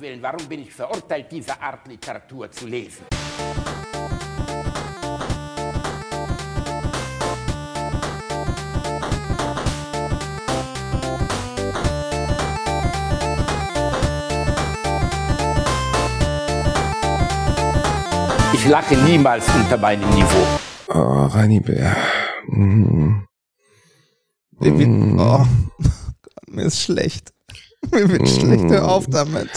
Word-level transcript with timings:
Willen, 0.00 0.22
warum 0.22 0.46
bin 0.48 0.62
ich 0.62 0.72
verurteilt, 0.72 1.26
diese 1.30 1.60
Art 1.60 1.86
Literatur 1.86 2.50
zu 2.50 2.66
lesen? 2.66 3.04
Ich 18.54 18.66
lache 18.66 18.96
niemals 18.96 19.44
unter 19.54 19.76
meinem 19.76 20.08
Niveau. 20.10 20.46
Oh, 20.88 21.26
Reini 21.26 21.60
Bär. 21.60 21.94
Mhm. 22.48 23.26
Mm. 24.60 25.18
Oh, 25.18 25.46
mir 26.48 26.64
ist 26.64 26.80
schlecht. 26.80 27.34
Mir 27.90 28.08
wird 28.08 28.28
schlecht, 28.28 28.64
hör 28.64 28.88
auf 28.88 29.06
damit. 29.06 29.50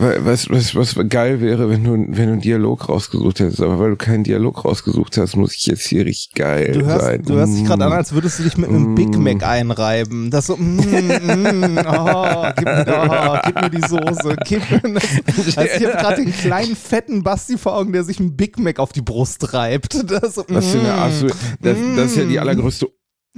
Was, 0.00 0.48
was, 0.48 0.76
was 0.76 0.94
geil 1.08 1.40
wäre, 1.40 1.68
wenn 1.68 1.82
du, 1.82 1.90
wenn 1.92 2.26
du 2.26 2.32
einen 2.32 2.40
Dialog 2.40 2.88
rausgesucht 2.88 3.40
hättest, 3.40 3.60
aber 3.60 3.80
weil 3.80 3.90
du 3.90 3.96
keinen 3.96 4.22
Dialog 4.22 4.64
rausgesucht 4.64 5.16
hast, 5.18 5.34
muss 5.34 5.56
ich 5.56 5.66
jetzt 5.66 5.88
hier 5.88 6.06
richtig 6.06 6.34
geil 6.34 6.70
du 6.70 6.86
hörst, 6.86 7.04
sein. 7.04 7.22
Du 7.24 7.34
hörst 7.34 7.56
dich 7.56 7.64
gerade 7.64 7.84
an, 7.84 7.92
als 7.92 8.12
würdest 8.12 8.38
du 8.38 8.44
dich 8.44 8.56
mit 8.56 8.68
einem 8.68 8.92
mm. 8.92 8.94
Big 8.94 9.18
Mac 9.18 9.42
einreiben. 9.42 10.30
Das 10.30 10.46
so, 10.46 10.56
mm, 10.56 10.76
mm, 10.76 11.78
oh, 11.84 12.46
gib, 12.54 12.64
mir, 12.64 13.08
oh, 13.10 13.38
gib 13.44 13.60
mir 13.60 13.70
die 13.70 13.88
Soße, 13.88 14.36
gib 14.44 14.70
mir 14.70 14.94
das. 14.94 15.56
Also 15.56 15.74
ich 15.76 15.86
habe 15.86 15.96
gerade 15.96 16.22
den 16.22 16.32
kleinen 16.32 16.76
fetten 16.76 17.24
Basti 17.24 17.58
vor 17.58 17.74
Augen, 17.74 17.92
der 17.92 18.04
sich 18.04 18.20
ein 18.20 18.36
Big 18.36 18.56
Mac 18.56 18.78
auf 18.78 18.92
die 18.92 19.02
Brust 19.02 19.52
reibt. 19.52 19.94
Das, 20.08 20.36
so, 20.36 20.42
das, 20.42 20.66
ist, 20.66 20.76
eine, 20.76 20.92
mm. 20.92 21.32
das, 21.60 21.76
das 21.96 22.06
ist 22.12 22.16
ja 22.16 22.24
die 22.24 22.38
allergrößte 22.38 22.86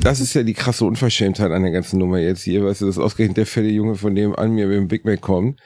das 0.03 0.21
ist 0.21 0.35
ja 0.35 0.43
die 0.43 0.55
krasse 0.55 0.85
Unverschämtheit 0.85 1.51
an 1.51 1.63
der 1.63 1.73
ganzen 1.73 1.99
Nummer 1.99 2.19
jetzt 2.19 2.43
hier, 2.43 2.65
weißt 2.65 2.81
du, 2.81 2.87
dass 2.87 2.99
ausgerechnet 2.99 3.37
der 3.37 3.47
fette 3.47 3.69
Junge 3.69 3.97
von 3.97 4.15
dem 4.15 4.35
an 4.35 4.53
mir 4.53 4.67
mit 4.67 4.77
dem 4.77 4.89
Big 4.89 5.05
Mac 5.05 5.21
kommt. 5.21 5.61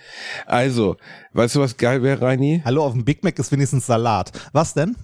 Also, 0.47 0.97
weißt 1.33 1.57
du, 1.57 1.61
was 1.61 1.77
geil 1.77 2.03
wäre, 2.03 2.21
Reini? 2.21 2.63
Hallo, 2.65 2.85
auf 2.85 2.93
dem 2.93 3.05
Big 3.05 3.23
Mac 3.23 3.39
ist 3.39 3.53
wenigstens 3.53 3.87
Salat. 3.87 4.33
Was 4.53 4.75
denn? 4.75 4.97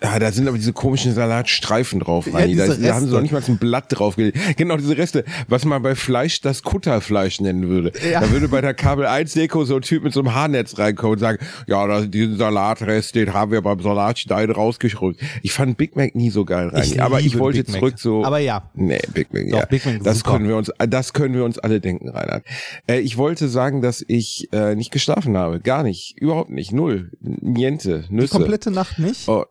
Ja, 0.00 0.18
da 0.20 0.30
sind 0.30 0.46
aber 0.46 0.56
diese 0.56 0.72
komischen 0.72 1.12
Salatstreifen 1.12 1.98
drauf, 1.98 2.28
Rani. 2.32 2.52
Ja, 2.52 2.68
da, 2.68 2.74
da 2.74 2.94
haben 2.94 3.06
sie 3.06 3.12
noch 3.12 3.20
nicht 3.20 3.32
mal 3.32 3.42
ein 3.46 3.58
Blatt 3.58 3.86
draufgelegt. 3.88 4.38
Genau, 4.56 4.76
diese 4.76 4.96
Reste, 4.96 5.24
was 5.48 5.64
man 5.64 5.82
bei 5.82 5.96
Fleisch 5.96 6.40
das 6.40 6.62
Kutterfleisch 6.62 7.40
nennen 7.40 7.68
würde. 7.68 7.92
Ja. 8.08 8.20
Da 8.20 8.30
würde 8.30 8.46
bei 8.46 8.60
der 8.60 8.74
Kabel 8.74 9.06
1 9.06 9.32
Deko 9.32 9.64
so 9.64 9.76
ein 9.76 9.82
Typ 9.82 10.04
mit 10.04 10.12
so 10.12 10.20
einem 10.20 10.34
Haarnetz 10.34 10.78
reinkommen 10.78 11.14
und 11.14 11.18
sagen, 11.18 11.38
ja, 11.66 11.84
das, 11.86 12.08
diesen 12.10 12.38
Salatrest, 12.38 13.16
den 13.16 13.34
haben 13.34 13.50
wir 13.50 13.60
beim 13.60 13.80
Salatstein 13.80 14.50
rausgeschrubbt. 14.52 15.20
Ich 15.42 15.52
fand 15.52 15.76
Big 15.76 15.96
Mac 15.96 16.14
nie 16.14 16.30
so 16.30 16.44
geil, 16.44 16.68
Rani. 16.68 16.84
Ich 16.86 17.02
aber 17.02 17.20
ich 17.20 17.36
wollte 17.38 17.64
zurück 17.64 17.98
so. 17.98 18.24
Aber 18.24 18.38
ja. 18.38 18.70
Nee, 18.74 19.00
Big 19.12 19.32
Mac, 19.32 19.50
Doch, 19.50 19.58
ja. 19.58 19.64
Big 19.66 19.84
Mac 19.84 20.04
das 20.04 20.18
super. 20.18 20.32
können 20.32 20.48
wir 20.48 20.56
uns, 20.56 20.70
das 20.88 21.12
können 21.12 21.34
wir 21.34 21.44
uns 21.44 21.58
alle 21.58 21.80
denken, 21.80 22.08
Reinhard. 22.08 22.44
Äh, 22.86 23.00
ich 23.00 23.16
wollte 23.16 23.48
sagen, 23.48 23.82
dass 23.82 24.04
ich 24.06 24.48
äh, 24.52 24.76
nicht 24.76 24.92
geschlafen 24.92 25.36
habe. 25.36 25.58
Gar 25.58 25.82
nicht. 25.82 26.16
Überhaupt 26.20 26.50
nicht. 26.50 26.72
Null. 26.72 27.10
Niente. 27.20 28.04
Nüsse. 28.10 28.26
Die 28.26 28.38
komplette 28.38 28.70
Nacht 28.70 29.00
nicht? 29.00 29.28
Oh. 29.28 29.44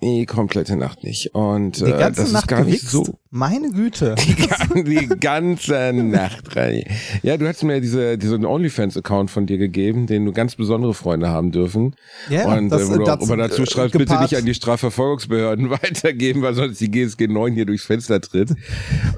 Die 0.00 0.26
komplette 0.26 0.76
Nacht 0.76 1.02
nicht. 1.02 1.34
Und 1.34 1.80
die 1.80 1.90
ganze 1.90 2.22
äh, 2.22 2.24
das 2.24 2.32
Nacht 2.32 2.44
ist 2.44 2.48
gar 2.48 2.60
gewichst? 2.64 2.84
nicht 2.84 2.90
so. 2.90 3.18
Meine 3.30 3.70
Güte. 3.70 4.14
Die, 4.74 4.84
die 4.84 5.08
ganze 5.20 5.92
Nacht, 5.92 6.54
Reini. 6.54 6.86
Ja, 7.22 7.36
du 7.36 7.46
hast 7.46 7.62
mir 7.62 7.80
diese, 7.80 8.16
diesen 8.16 8.44
OnlyFans-Account 8.44 9.30
von 9.30 9.46
dir 9.46 9.58
gegeben, 9.58 10.06
den 10.06 10.24
du 10.24 10.32
ganz 10.32 10.54
besondere 10.56 10.94
Freunde 10.94 11.28
haben 11.28 11.50
dürfen. 11.50 11.96
Ja, 12.30 12.46
Und 12.46 12.68
das, 12.70 12.82
äh, 12.82 12.88
wo 12.90 12.98
du 12.98 13.04
dazu, 13.36 13.62
äh, 13.62 13.66
schreibst, 13.66 13.98
bitte 13.98 14.20
nicht 14.20 14.36
an 14.36 14.44
die 14.44 14.54
Strafverfolgungsbehörden 14.54 15.70
weitergeben, 15.70 16.42
weil 16.42 16.54
sonst 16.54 16.80
die 16.80 16.90
GSG 16.90 17.26
9 17.26 17.54
hier 17.54 17.66
durchs 17.66 17.84
Fenster 17.84 18.20
tritt. 18.20 18.50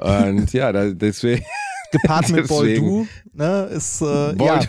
Und 0.00 0.52
ja, 0.52 0.72
da, 0.72 0.90
deswegen. 0.90 1.44
Gepaart 1.92 2.30
mit. 2.30 2.48
Boldu, 2.48 3.06
ne, 3.32 3.68
ist, 3.74 4.00
äh, 4.00 4.32
Boy, 4.34 4.46
ja. 4.46 4.60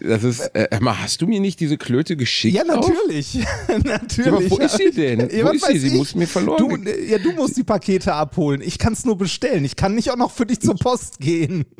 Das 0.00 0.24
ist, 0.24 0.40
äh, 0.54 0.80
mal, 0.80 1.00
hast 1.00 1.20
du 1.22 1.26
mir 1.26 1.40
nicht 1.40 1.60
diese 1.60 1.78
Klöte 1.78 2.16
geschickt? 2.16 2.56
Ja, 2.56 2.64
natürlich. 2.64 3.44
natürlich. 3.84 4.26
Aber 4.26 4.50
wo 4.50 4.58
ist 4.58 4.76
sie 4.76 4.90
denn? 4.90 5.28
Ja, 5.30 5.46
Wo 5.46 5.50
ist 5.50 5.66
sie? 5.66 5.78
Sie 5.78 5.96
muss 5.96 6.14
mir 6.14 6.26
verloren 6.26 6.84
Du, 6.84 6.90
ja, 6.90 7.18
du 7.18 7.32
musst 7.32 7.56
die 7.56 7.64
Pakete 7.64 8.14
abholen. 8.14 8.60
Ich 8.60 8.78
kann 8.78 8.92
es 8.92 9.04
nur 9.04 9.16
bestellen. 9.18 9.64
Ich 9.64 9.76
kann 9.76 9.94
nicht 9.94 10.10
auch 10.10 10.16
noch 10.16 10.30
für 10.30 10.46
dich 10.46 10.60
zur 10.60 10.76
Post 10.76 11.20
gehen. 11.20 11.64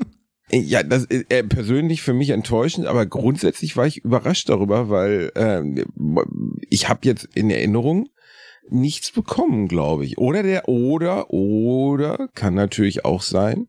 Ja, 0.52 0.84
das 0.84 1.04
ist 1.06 1.26
äh, 1.28 1.42
persönlich 1.42 2.02
für 2.02 2.14
mich 2.14 2.30
enttäuschend, 2.30 2.86
aber 2.86 3.04
grundsätzlich 3.04 3.76
war 3.76 3.84
ich 3.84 4.04
überrascht 4.04 4.48
darüber, 4.48 4.88
weil 4.88 5.32
ähm, 5.34 5.84
ich 6.70 6.88
habe 6.88 7.00
jetzt 7.02 7.28
in 7.34 7.50
Erinnerung 7.50 8.08
nichts 8.70 9.10
bekommen, 9.10 9.66
glaube 9.66 10.04
ich. 10.04 10.18
Oder 10.18 10.44
der, 10.44 10.68
oder, 10.68 11.30
oder, 11.30 12.28
kann 12.34 12.54
natürlich 12.54 13.04
auch 13.04 13.22
sein, 13.22 13.66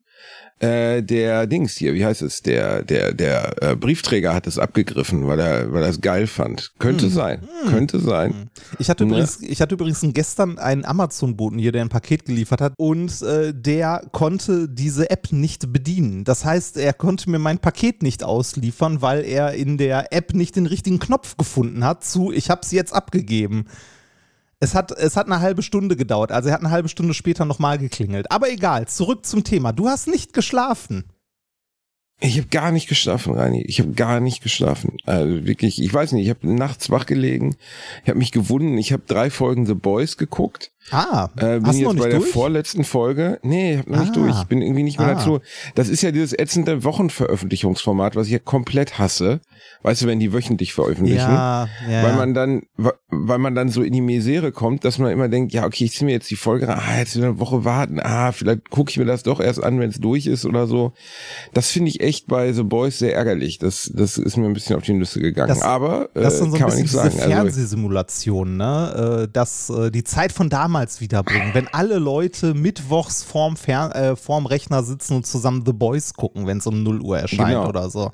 äh, 0.59 1.03
der 1.03 1.45
Dings 1.47 1.73
hier, 1.75 1.94
wie 1.94 2.03
heißt 2.06 2.22
es, 2.22 2.41
der, 2.41 2.81
der, 2.84 3.13
der 3.13 3.56
äh, 3.62 3.75
Briefträger 3.75 4.34
hat 4.34 4.47
es 4.47 4.57
abgegriffen, 4.57 5.28
weil 5.28 5.40
er, 5.40 5.72
weil 5.72 5.84
er 5.84 5.90
es 5.90 6.01
geil 6.01 6.25
fand. 6.28 6.72
Könnte 6.79 7.06
Hm. 7.06 7.12
sein, 7.12 7.47
könnte 7.69 8.00
sein. 8.00 8.50
Ich 8.79 8.90
hatte, 8.90 9.06
Ne? 9.06 9.12
übrigens, 9.12 9.40
ich 9.41 9.62
hatte 9.62 9.75
übrigens 9.75 10.01
gestern 10.13 10.57
einen 10.57 10.84
Amazon-Boten 10.85 11.59
hier, 11.59 11.72
der 11.72 11.84
ein 11.84 11.90
Paket 11.90 12.25
geliefert 12.25 12.62
hat 12.62 12.73
und 12.78 13.22
äh, 13.22 13.53
der 13.53 14.01
konnte 14.12 14.68
diese 14.68 15.09
App 15.09 15.31
nicht 15.31 15.72
bedienen. 15.72 16.23
Das 16.23 16.44
heißt, 16.44 16.78
er 16.78 16.94
konnte 16.94 17.29
mir 17.29 17.39
mein 17.39 17.59
Paket 17.59 18.01
nicht 18.01 18.24
ausliefern, 18.24 19.01
weil 19.01 19.24
er 19.25 19.53
in 19.53 19.78
der 19.78 20.12
App 20.12 20.34
nicht 20.34 20.56
den 20.56 20.66
richtigen 20.66 21.00
Knopf 21.00 21.38
gefunden 21.38 21.84
hat 21.84 22.03
zu, 22.03 22.31
ich 22.31 22.50
habe 22.50 22.62
es 22.63 22.72
jetzt 22.72 22.94
abgegeben. 22.94 23.66
Es 24.59 24.73
hat, 24.73 24.91
es 24.91 25.16
hat 25.16 25.28
eine 25.28 25.40
halbe 25.40 25.62
Stunde 25.62 25.95
gedauert, 25.95 26.31
also 26.31 26.50
er 26.50 26.56
hat 26.56 26.62
eine 26.62 26.72
halbe 26.72 26.90
Stunde 26.90 27.13
später 27.13 27.45
nochmal 27.45 27.78
geklingelt. 27.78 28.31
Aber 28.31 28.50
egal, 28.50 28.88
zurück 28.88 29.25
zum 29.25 29.44
Thema. 29.44 29.72
Du 29.72 29.88
hast 29.88 30.07
nicht 30.07 30.34
geschlafen. 30.34 31.06
Ich 32.19 32.38
habe 32.38 32.47
gar 32.47 32.72
nicht 32.72 32.90
geschlafen, 32.90 33.35
Rani. 33.35 33.62
Ich 33.68 33.79
habe 33.79 33.91
gar 33.91 34.19
nicht 34.19 34.41
geschlafen. 34.41 34.97
Also 35.06 35.45
wirklich, 35.45 35.79
ich 35.79 35.94
weiß 35.94 36.13
nicht, 36.13 36.23
ich 36.23 36.29
habe 36.31 36.51
nachts 36.51 36.90
wach 36.90 37.06
gelegen, 37.06 37.56
ich 38.03 38.09
habe 38.09 38.18
mich 38.18 38.31
gewunden, 38.31 38.78
ich 38.79 38.91
habe 38.91 39.03
drei 39.06 39.29
Folgen 39.29 39.68
The 39.68 39.75
Boys 39.75 40.18
geguckt. 40.18 40.72
Ah, 40.92 41.30
Äh, 41.36 41.59
bin 41.59 41.66
hast 41.68 41.80
du 41.80 41.84
noch 41.84 41.90
jetzt 41.92 41.94
nicht 41.96 42.03
bei 42.03 42.09
der 42.09 42.20
durch? 42.20 42.31
vorletzten 42.31 42.84
Folge. 42.84 43.40
Nee, 43.44 43.74
ich 43.74 43.80
hab 43.80 43.88
noch 43.88 44.00
nicht 44.00 44.12
Ah. 44.12 44.14
durch. 44.16 44.40
Ich 44.42 44.48
bin 44.48 44.62
irgendwie 44.62 44.84
nicht 44.84 45.00
mehr 45.00 45.09
Ah. 45.09 45.14
dazu. 45.16 45.40
Das 45.75 45.90
ist 45.90 46.02
ja 46.02 46.12
dieses 46.12 46.34
ätzende 46.34 46.84
Wochenveröffentlichungsformat, 46.84 48.16
was 48.16 48.28
ich 48.28 48.34
ja 48.34 48.40
komplett 48.40 48.98
hasse. 48.98 49.42
Weißt 49.84 50.02
du, 50.02 50.08
wenn 50.08 50.20
die 50.20 50.34
wöchentlich 50.34 50.74
veröffentlichen. 50.74 51.18
Ja, 51.18 51.68
ja. 51.90 52.03
Weil 52.03 52.16
man 52.16 52.34
dann, 52.34 52.64
weil 53.09 53.38
man 53.38 53.53
dann 53.56 53.70
so 53.70 53.81
in 53.84 53.94
die 53.94 54.02
Misere 54.02 54.52
kommt, 54.52 54.86
dass 54.86 54.98
man 54.98 55.12
immer 55.12 55.30
denkt, 55.30 55.53
ja, 55.53 55.66
okay, 55.66 55.86
ich 55.86 55.94
ziehe 55.94 56.06
mir 56.06 56.12
jetzt 56.14 56.30
die 56.31 56.36
Folge 56.36 56.68
rein, 56.68 56.80
ah, 56.80 56.98
jetzt 57.00 57.16
wieder 57.16 57.28
eine 57.28 57.40
Woche 57.40 57.64
warten, 57.66 58.00
ah, 58.02 58.31
vielleicht 58.31 58.69
gucke 58.69 58.90
ich 58.92 58.98
mir 58.98 59.06
das 59.06 59.24
doch 59.24 59.40
erst 59.40 59.64
an, 59.64 59.80
wenn 59.80 59.90
es 59.90 60.00
durch 60.00 60.25
ist 60.25 60.46
oder 60.46 60.68
so. 60.68 60.94
Das 61.54 61.69
finde 61.69 61.90
ich 61.90 62.02
echt 62.02 62.28
bei 62.28 62.52
The 62.54 62.64
Boys 62.64 62.98
sehr 63.00 63.16
ärgerlich. 63.16 63.59
Das, 63.59 63.92
das 63.94 64.18
ist 64.18 64.38
mir 64.38 64.46
ein 64.46 64.54
bisschen 64.54 64.75
auf 64.75 64.84
die 64.84 64.94
Nüsse 64.94 65.19
gegangen. 65.19 65.50
Das- 65.50 65.62
Aber 65.62 66.09
äh, 66.16 66.22
Das 66.22 66.40
dann 66.40 66.50
so 66.52 66.56
ein 66.56 66.59
kann 66.59 66.69
man 66.69 66.81
bisschen 66.81 66.81
nichts 66.81 66.92
diese 66.92 67.04
sagen. 67.04 67.19
Also, 67.22 67.30
Fernsehsimulation, 67.44 68.58
ne? 68.58 69.24
Äh, 69.25 69.31
dass 69.31 69.69
äh, 69.69 69.92
die 69.92 70.04
Zeit 70.04 70.31
von 70.31 70.50
damals 70.50 70.77
wiederbringen. 71.02 71.54
Wenn 71.54 71.68
alle 71.70 71.98
Leute 72.00 72.54
mittwochs 72.54 73.24
vorm, 73.24 73.56
Fer 73.58 73.96
äh, 73.96 74.16
vorm 74.16 74.46
Rechner 74.46 74.84
sitzen 74.84 75.16
und 75.16 75.26
zusammen 75.26 75.64
The 75.66 75.74
Boys 75.74 76.14
gucken, 76.14 76.46
wenn 76.48 76.58
es 76.60 76.68
um 76.68 76.84
0 76.84 77.02
Uhr 77.02 77.20
erscheint 77.20 77.50
Genau. 77.50 77.68
oder 77.68 77.90
so. 77.90 78.12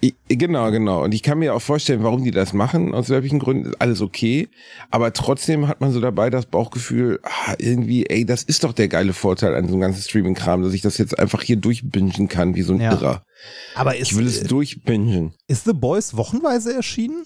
Ich, 0.00 0.14
genau, 0.28 0.70
genau. 0.70 1.02
Und 1.04 1.14
ich 1.14 1.22
kann 1.22 1.38
mir 1.38 1.54
auch 1.54 1.62
vorstellen, 1.62 2.02
warum 2.02 2.22
die 2.22 2.30
das 2.30 2.52
machen. 2.52 2.94
Aus 2.94 3.08
welchen 3.08 3.38
Gründen 3.38 3.70
ist 3.70 3.80
alles 3.80 4.02
okay. 4.02 4.48
Aber 4.90 5.12
trotzdem 5.14 5.68
hat 5.68 5.80
man 5.80 5.90
so 5.90 6.00
dabei 6.00 6.28
das 6.28 6.44
Bauchgefühl, 6.44 7.18
ah, 7.22 7.54
irgendwie, 7.58 8.04
ey, 8.04 8.26
das 8.26 8.42
ist 8.42 8.62
doch 8.62 8.74
der 8.74 8.88
geile 8.88 9.14
Vorteil 9.14 9.54
an 9.54 9.66
so 9.68 9.72
einem 9.72 9.80
ganzen 9.80 10.02
Streaming-Kram, 10.02 10.62
dass 10.62 10.74
ich 10.74 10.82
das 10.82 10.98
jetzt 10.98 11.18
einfach 11.18 11.42
hier 11.42 11.56
durchbingen 11.56 12.28
kann, 12.28 12.54
wie 12.54 12.62
so 12.62 12.74
ein 12.74 12.80
Ja. 12.82 12.92
Irrer. 12.92 13.22
Aber 13.74 13.96
ist, 13.96 14.12
Ich 14.12 14.18
will 14.18 14.26
es 14.26 14.42
äh, 14.42 14.46
durchbingen. 14.48 15.32
ist 15.48 15.64
The 15.64 15.72
Boys 15.72 16.14
wochenweise 16.14 16.74
erschienen? 16.74 17.24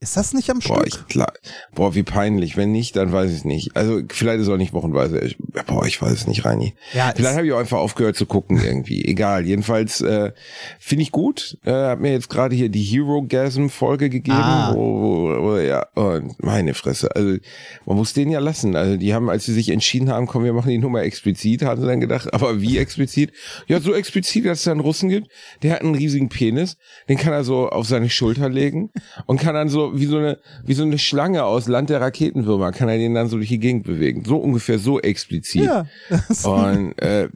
Ist 0.00 0.16
das 0.16 0.32
nicht 0.32 0.48
am 0.48 0.60
Boah, 0.60 0.76
Stück? 0.80 0.86
ich, 0.86 1.06
klar, 1.08 1.32
boah, 1.74 1.92
wie 1.96 2.04
peinlich. 2.04 2.56
Wenn 2.56 2.70
nicht, 2.70 2.94
dann 2.94 3.10
weiß 3.10 3.30
ich 3.32 3.38
es 3.38 3.44
nicht. 3.44 3.76
Also, 3.76 4.00
vielleicht 4.08 4.38
ist 4.38 4.46
es 4.46 4.52
auch 4.52 4.56
nicht 4.56 4.72
wochenweise. 4.72 5.18
Ich, 5.18 5.36
boah, 5.66 5.84
ich 5.86 6.00
weiß 6.00 6.12
es 6.12 6.26
nicht, 6.28 6.44
Reini. 6.44 6.74
ja, 6.92 7.12
Vielleicht 7.16 7.34
habe 7.36 7.46
ich 7.48 7.52
auch 7.52 7.58
einfach 7.58 7.78
aufgehört 7.78 8.14
zu 8.14 8.24
gucken 8.24 8.62
irgendwie. 8.62 9.04
Egal. 9.08 9.44
Jedenfalls 9.44 10.00
äh, 10.00 10.30
finde 10.78 11.02
ich 11.02 11.10
gut. 11.10 11.58
Äh, 11.64 11.72
hab 11.72 11.98
mir 11.98 12.12
jetzt 12.12 12.28
gerade 12.30 12.54
hier 12.54 12.68
die 12.68 12.82
Hero-Gasm-Folge 12.82 14.08
gegeben. 14.08 14.36
Ah. 14.36 14.72
Wo, 14.72 15.00
wo, 15.00 15.42
wo, 15.42 15.56
ja, 15.56 15.84
oh, 15.96 16.20
meine 16.38 16.74
Fresse. 16.74 17.14
Also 17.16 17.36
man 17.84 17.96
muss 17.96 18.12
den 18.12 18.30
ja 18.30 18.38
lassen. 18.38 18.76
Also 18.76 18.96
die 18.98 19.14
haben, 19.14 19.28
als 19.28 19.46
sie 19.46 19.52
sich 19.52 19.68
entschieden 19.68 20.10
haben, 20.10 20.26
komm, 20.26 20.44
wir 20.44 20.52
machen 20.52 20.70
die 20.70 20.78
Nummer 20.78 21.02
explizit, 21.02 21.62
haben 21.62 21.80
sie 21.80 21.86
dann 21.88 21.98
gedacht, 22.00 22.32
aber 22.32 22.60
wie 22.60 22.78
explizit? 22.78 23.32
Ja, 23.66 23.80
so 23.80 23.92
explizit, 23.94 24.46
dass 24.46 24.58
es 24.58 24.64
da 24.64 24.70
einen 24.70 24.80
Russen 24.80 25.08
gibt, 25.08 25.26
der 25.64 25.72
hat 25.74 25.82
einen 25.82 25.96
riesigen 25.96 26.28
Penis, 26.28 26.76
den 27.08 27.18
kann 27.18 27.32
er 27.32 27.42
so 27.42 27.68
auf 27.68 27.88
seine 27.88 28.10
Schulter 28.10 28.48
legen 28.48 28.90
und 29.26 29.40
kann 29.40 29.54
dann 29.54 29.68
so 29.68 29.87
so, 29.88 29.98
wie 29.98 30.06
so 30.06 30.18
eine, 30.18 30.38
wie 30.64 30.74
so 30.74 30.82
eine 30.82 30.98
Schlange 30.98 31.44
aus 31.44 31.68
Land 31.68 31.90
der 31.90 32.00
Raketenwürmer, 32.00 32.72
kann 32.72 32.88
er 32.88 32.98
den 32.98 33.14
dann 33.14 33.28
so 33.28 33.36
durch 33.36 33.48
die 33.48 33.58
Gegend 33.58 33.84
bewegen. 33.84 34.24
So 34.24 34.36
ungefähr 34.36 34.78
so 34.78 35.00
explizit. 35.00 35.64
Ja. 35.64 35.86
Und 36.44 37.00
äh, 37.00 37.28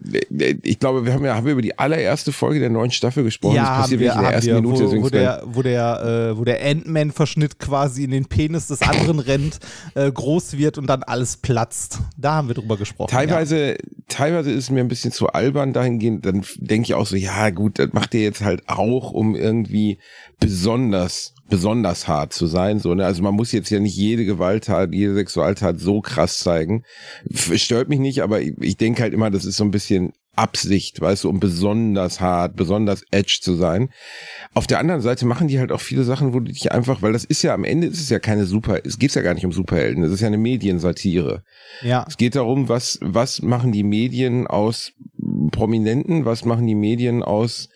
ich 0.63 0.79
glaube, 0.79 1.05
wir 1.05 1.13
haben 1.13 1.25
ja 1.25 1.35
haben 1.35 1.47
wir 1.47 1.53
über 1.53 1.63
die 1.63 1.79
allererste 1.79 2.33
Folge 2.33 2.61
der 2.61 2.71
neuen 2.71 2.91
Staffel 2.91 3.25
gesprochen. 3.25 3.57
Ja, 3.57 3.65
das 3.65 3.83
passiert 3.83 4.01
wir, 4.01 4.13
in 4.13 4.21
der 4.21 4.31
ersten 4.31 4.51
wir, 4.51 4.61
Minute. 4.61 4.91
Wo, 4.91 5.03
wo 5.03 5.09
der, 5.09 5.43
wo 5.47 5.63
der, 5.63 6.31
äh, 6.33 6.39
wo 6.39 6.45
der 6.45 6.65
Ant-Man-Verschnitt 6.65 7.59
quasi 7.59 8.05
in 8.05 8.11
den 8.11 8.27
Penis 8.27 8.69
des 8.69 8.83
anderen 8.83 9.19
rennt, 9.19 9.59
äh, 9.95 10.11
groß 10.11 10.59
wird 10.59 10.79
und 10.79 10.87
dann 10.87 11.03
alles 11.03 11.37
platzt. 11.37 12.01
Da 12.17 12.35
haben 12.35 12.49
wir 12.49 12.55
drüber 12.55 12.77
gesprochen. 12.77 13.11
Teilweise, 13.11 13.73
ja. 13.73 13.77
teilweise 14.09 14.51
ist 14.51 14.65
es 14.65 14.71
mir 14.71 14.81
ein 14.81 14.89
bisschen 14.89 15.13
zu 15.13 15.29
albern 15.29 15.73
dahingehend. 15.73 16.27
Dann 16.27 16.45
denke 16.57 16.87
ich 16.87 16.95
auch 16.95 17.07
so, 17.07 17.17
ja 17.17 17.51
gut, 17.51 17.79
das 17.79 17.93
macht 17.93 18.15
ihr 18.15 18.23
jetzt 18.23 18.43
halt 18.43 18.69
auch, 18.69 19.13
um 19.13 19.35
irgendwie 19.35 19.99
besonders 20.41 21.35
besonders 21.53 22.09
hart 22.09 22.33
zu 22.33 22.47
sein. 22.47 22.79
So, 22.79 22.95
ne? 22.95 23.05
Also 23.05 23.23
man 23.23 23.35
muss 23.35 23.53
jetzt 23.53 23.69
ja 23.69 23.79
nicht 23.79 23.95
jede 23.95 24.25
Gewalttat, 24.25 24.95
jede 24.95 25.13
Sexualtat 25.13 25.79
so 25.79 26.01
krass 26.01 26.39
zeigen. 26.39 26.83
Stört 27.31 27.91
mich 27.91 27.99
nicht, 27.99 28.23
aber 28.23 28.41
ich, 28.41 28.55
ich 28.59 28.79
denke 28.79 29.03
halt 29.03 29.13
immer, 29.13 29.31
das 29.31 29.45
ist 29.45 29.59
so 29.59 29.65
ein 29.65 29.71
bisschen 29.71 30.15
Absicht, 30.35 30.99
weißt 30.99 31.25
du, 31.25 31.29
um 31.29 31.41
besonders 31.41 32.23
hart, 32.23 32.57
besonders 32.57 33.03
edge 33.11 33.41
zu 33.43 33.55
sein. 33.55 33.91
Auf 34.55 34.67
der 34.67 34.79
anderen 34.79 35.03
Seite 35.03 35.27
machen 35.27 35.47
die 35.47 35.59
halt 35.59 35.73
auch 35.73 35.83
viele 35.83 36.05
Sachen, 36.05 36.33
wo 36.33 36.41
du 36.41 36.51
dich 36.51 36.73
einfach, 36.73 37.03
weil 37.03 37.13
das 37.13 37.27
ist 37.27 37.43
ja 37.43 37.53
am 37.53 37.65
Ende 37.65 37.89
ist 37.89 38.01
es 38.01 38.09
ja 38.09 38.19
keine 38.19 38.47
Super, 38.47 38.79
es 38.83 38.99
geht 38.99 39.15
ja 39.15 39.21
gar 39.21 39.35
nicht 39.35 39.45
um 39.45 39.53
Superhelden, 39.53 40.03
es 40.05 40.11
ist 40.11 40.23
ja 40.23 40.29
eine 40.29 40.39
Mediensatire. 40.39 41.45
Ja. 41.83 42.07
Es 42.09 42.17
geht 42.17 42.35
darum, 42.35 42.71
was, 42.71 42.99
was 43.03 43.43
machen 43.43 43.73
die 43.73 43.85
Medien 43.85 44.47
aus 44.47 44.93
Prominenten, 45.51 46.25
was 46.25 46.47
machen 46.47 46.67
die 46.67 46.77
Medien 46.77 47.23
aus 47.23 47.69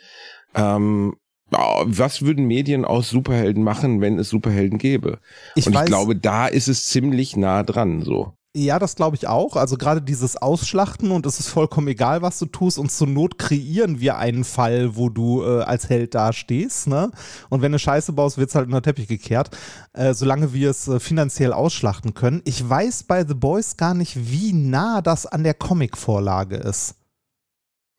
ähm, 0.54 1.16
was 1.50 2.22
würden 2.22 2.46
Medien 2.46 2.84
aus 2.84 3.08
Superhelden 3.08 3.62
machen, 3.62 4.00
wenn 4.00 4.18
es 4.18 4.28
Superhelden 4.28 4.78
gäbe? 4.78 5.18
Ich 5.54 5.66
und 5.66 5.72
ich 5.72 5.78
weiß, 5.78 5.86
glaube, 5.86 6.16
da 6.16 6.46
ist 6.46 6.68
es 6.68 6.86
ziemlich 6.86 7.36
nah 7.36 7.62
dran, 7.62 8.02
so. 8.02 8.32
Ja, 8.58 8.78
das 8.78 8.96
glaube 8.96 9.16
ich 9.16 9.28
auch. 9.28 9.54
Also 9.54 9.76
gerade 9.76 10.00
dieses 10.00 10.38
Ausschlachten 10.38 11.10
und 11.10 11.26
es 11.26 11.38
ist 11.38 11.48
vollkommen 11.48 11.88
egal, 11.88 12.22
was 12.22 12.38
du 12.38 12.46
tust 12.46 12.78
und 12.78 12.90
zur 12.90 13.06
Not 13.06 13.38
kreieren 13.38 14.00
wir 14.00 14.16
einen 14.16 14.44
Fall, 14.44 14.96
wo 14.96 15.10
du 15.10 15.42
äh, 15.42 15.60
als 15.60 15.90
Held 15.90 16.14
dastehst, 16.14 16.86
ne? 16.86 17.10
Und 17.50 17.60
wenn 17.60 17.72
du 17.72 17.78
Scheiße 17.78 18.14
baust, 18.14 18.38
wird 18.38 18.48
es 18.48 18.54
halt 18.54 18.66
unter 18.66 18.80
Teppich 18.80 19.08
gekehrt, 19.08 19.50
äh, 19.92 20.14
solange 20.14 20.54
wir 20.54 20.70
es 20.70 20.88
äh, 20.88 20.98
finanziell 21.00 21.52
ausschlachten 21.52 22.14
können. 22.14 22.40
Ich 22.46 22.66
weiß 22.66 23.02
bei 23.02 23.26
The 23.26 23.34
Boys 23.34 23.76
gar 23.76 23.92
nicht, 23.92 24.32
wie 24.32 24.54
nah 24.54 25.02
das 25.02 25.26
an 25.26 25.44
der 25.44 25.52
Comic-Vorlage 25.52 26.56
ist. 26.56 26.94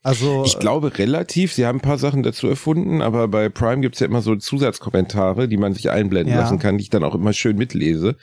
Also, 0.08 0.44
ich 0.46 0.58
glaube 0.58 0.98
relativ, 0.98 1.52
sie 1.52 1.66
haben 1.66 1.80
ein 1.80 1.82
paar 1.82 1.98
Sachen 1.98 2.24
dazu 2.24 2.48
erfunden, 2.48 3.02
aber 3.02 3.28
bei 3.28 3.50
Prime 3.50 3.82
gibt's 3.82 4.00
ja 4.00 4.08
immer 4.08 4.22
so 4.22 4.38
Zusatzkommentare, 4.38 5.50
die 5.50 5.58
man 5.58 5.74
sich 5.74 5.90
einblenden 5.90 6.34
ja. 6.34 6.40
lassen 6.40 6.60
kann, 6.60 6.78
die 6.78 6.84
ich 6.84 6.90
dann 6.90 7.04
auch 7.04 7.14
immer 7.14 7.34
schön 7.34 7.58
mitlese. 7.58 8.16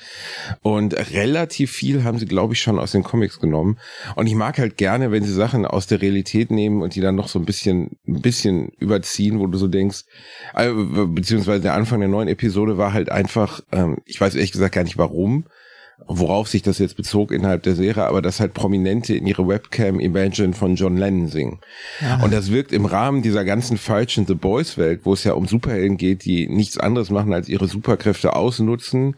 Und 0.63 0.95
relativ 1.13 1.73
viel 1.73 2.03
haben 2.03 2.19
sie, 2.19 2.25
glaube 2.25 2.55
ich, 2.55 2.63
schon 2.63 2.79
aus 2.79 2.93
den 2.93 3.03
Comics 3.03 3.39
genommen. 3.39 3.79
Und 4.15 4.29
ich 4.29 4.35
mag 4.35 4.57
halt 4.57 4.79
gerne, 4.79 5.11
wenn 5.11 5.25
sie 5.25 5.35
Sachen 5.35 5.67
aus 5.67 5.87
der 5.87 6.01
Realität 6.01 6.51
nehmen 6.51 6.81
und 6.81 6.95
die 6.95 7.03
dann 7.03 7.17
noch 7.17 7.29
so 7.29 7.39
ein 7.39 7.45
bisschen, 7.45 7.99
ein 8.09 8.23
bisschen 8.23 8.69
überziehen, 8.79 9.39
wo 9.39 9.47
du 9.47 9.59
so 9.59 9.69
denkst, 9.69 10.05
äh, 10.55 10.71
beziehungsweise 10.73 11.61
der 11.61 11.75
Anfang 11.75 12.01
der 12.01 12.09
neuen 12.09 12.29
Episode 12.29 12.79
war 12.79 12.95
halt 12.95 13.13
einfach, 13.13 13.61
ähm, 13.73 13.99
ich 14.07 14.19
weiß 14.19 14.37
ehrlich 14.37 14.53
gesagt 14.53 14.75
gar 14.75 14.85
nicht 14.85 14.97
warum, 14.97 15.45
worauf 16.07 16.49
sich 16.49 16.63
das 16.63 16.79
jetzt 16.79 16.97
bezog 16.97 17.31
innerhalb 17.33 17.63
der 17.63 17.75
Serie, 17.75 18.07
aber 18.07 18.23
dass 18.23 18.41
halt 18.41 18.55
Prominente 18.55 19.15
in 19.15 19.27
ihre 19.27 19.47
Webcam 19.47 20.01
Imagine 20.01 20.53
von 20.53 20.75
John 20.75 20.97
Lennon 20.97 21.29
singen. 21.29 21.61
Ja. 22.01 22.23
Und 22.23 22.33
das 22.33 22.51
wirkt 22.51 22.73
im 22.73 22.85
Rahmen 22.85 23.23
dieser 23.23 23.45
ganzen 23.45 23.79
falschen 23.79 24.27
The 24.27 24.35
Boys 24.35 24.77
Welt, 24.77 25.01
wo 25.05 25.13
es 25.13 25.25
ja 25.25 25.35
um 25.35 25.47
Superhelden 25.47 25.97
geht, 25.97 26.25
die 26.25 26.49
nichts 26.49 26.79
anderes 26.79 27.11
machen, 27.11 27.33
als 27.33 27.49
ihre 27.49 27.69
Superkräfte 27.69 28.35
ausnutzen, 28.35 29.17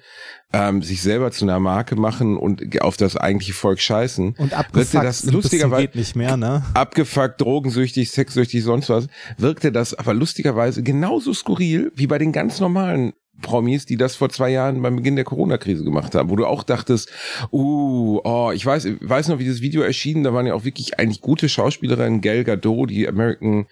ähm, 0.53 0.83
sich 0.83 1.03
selber 1.03 1.33
zu 1.33 1.45
einer 1.45 1.61
Marke 1.61 1.97
machen 1.97 2.37
und 2.37 2.81
auf 2.83 2.97
das 2.97 3.17
eigentliche 3.17 3.53
Volk 3.53 3.81
scheißen. 3.81 4.37
Und 4.39 4.53
abgefuckt 4.53 5.05
das 5.05 5.25
lustigerweise 5.25 5.91
nicht 5.95 6.15
mehr, 6.15 6.37
ne? 6.37 6.63
Abgefuckt, 6.75 7.41
drogensüchtig, 7.41 8.11
sexsüchtig, 8.11 8.63
sonst 8.63 8.89
was, 8.89 9.09
wirkte 9.39 9.73
das 9.73 9.95
aber 9.95 10.15
lustigerweise 10.15 10.83
genauso 10.83 11.33
skurril 11.33 11.91
wie 11.95 12.07
bei 12.07 12.19
den 12.19 12.33
ganz 12.33 12.61
normalen 12.61 13.13
Promis, 13.43 13.87
die 13.87 13.97
das 13.97 14.17
vor 14.17 14.29
zwei 14.29 14.51
Jahren 14.51 14.81
beim 14.83 14.97
Beginn 14.97 15.17
der 15.17 15.25
Corona-Krise 15.25 15.85
gemacht 15.85 16.15
haben, 16.15 16.31
wo 16.31 16.37
du 16.37 16.47
auch 16.47 16.63
dachtest, 16.63 17.11
uh, 17.53 18.21
oh, 18.25 18.51
ich 18.55 18.65
weiß, 18.65 18.85
ich 18.87 18.97
weiß 19.01 19.29
noch, 19.29 19.39
wie 19.39 19.47
das 19.47 19.61
Video 19.61 19.83
erschien, 19.83 20.25
da 20.25 20.33
waren 20.33 20.47
ja 20.47 20.55
auch 20.55 20.65
wirklich 20.65 20.99
eigentlich 20.99 21.21
gute 21.21 21.49
Schauspielerinnen, 21.49 22.21
Gal 22.21 22.45
Gadot, 22.45 22.91
die 22.91 23.09
American 23.09 23.67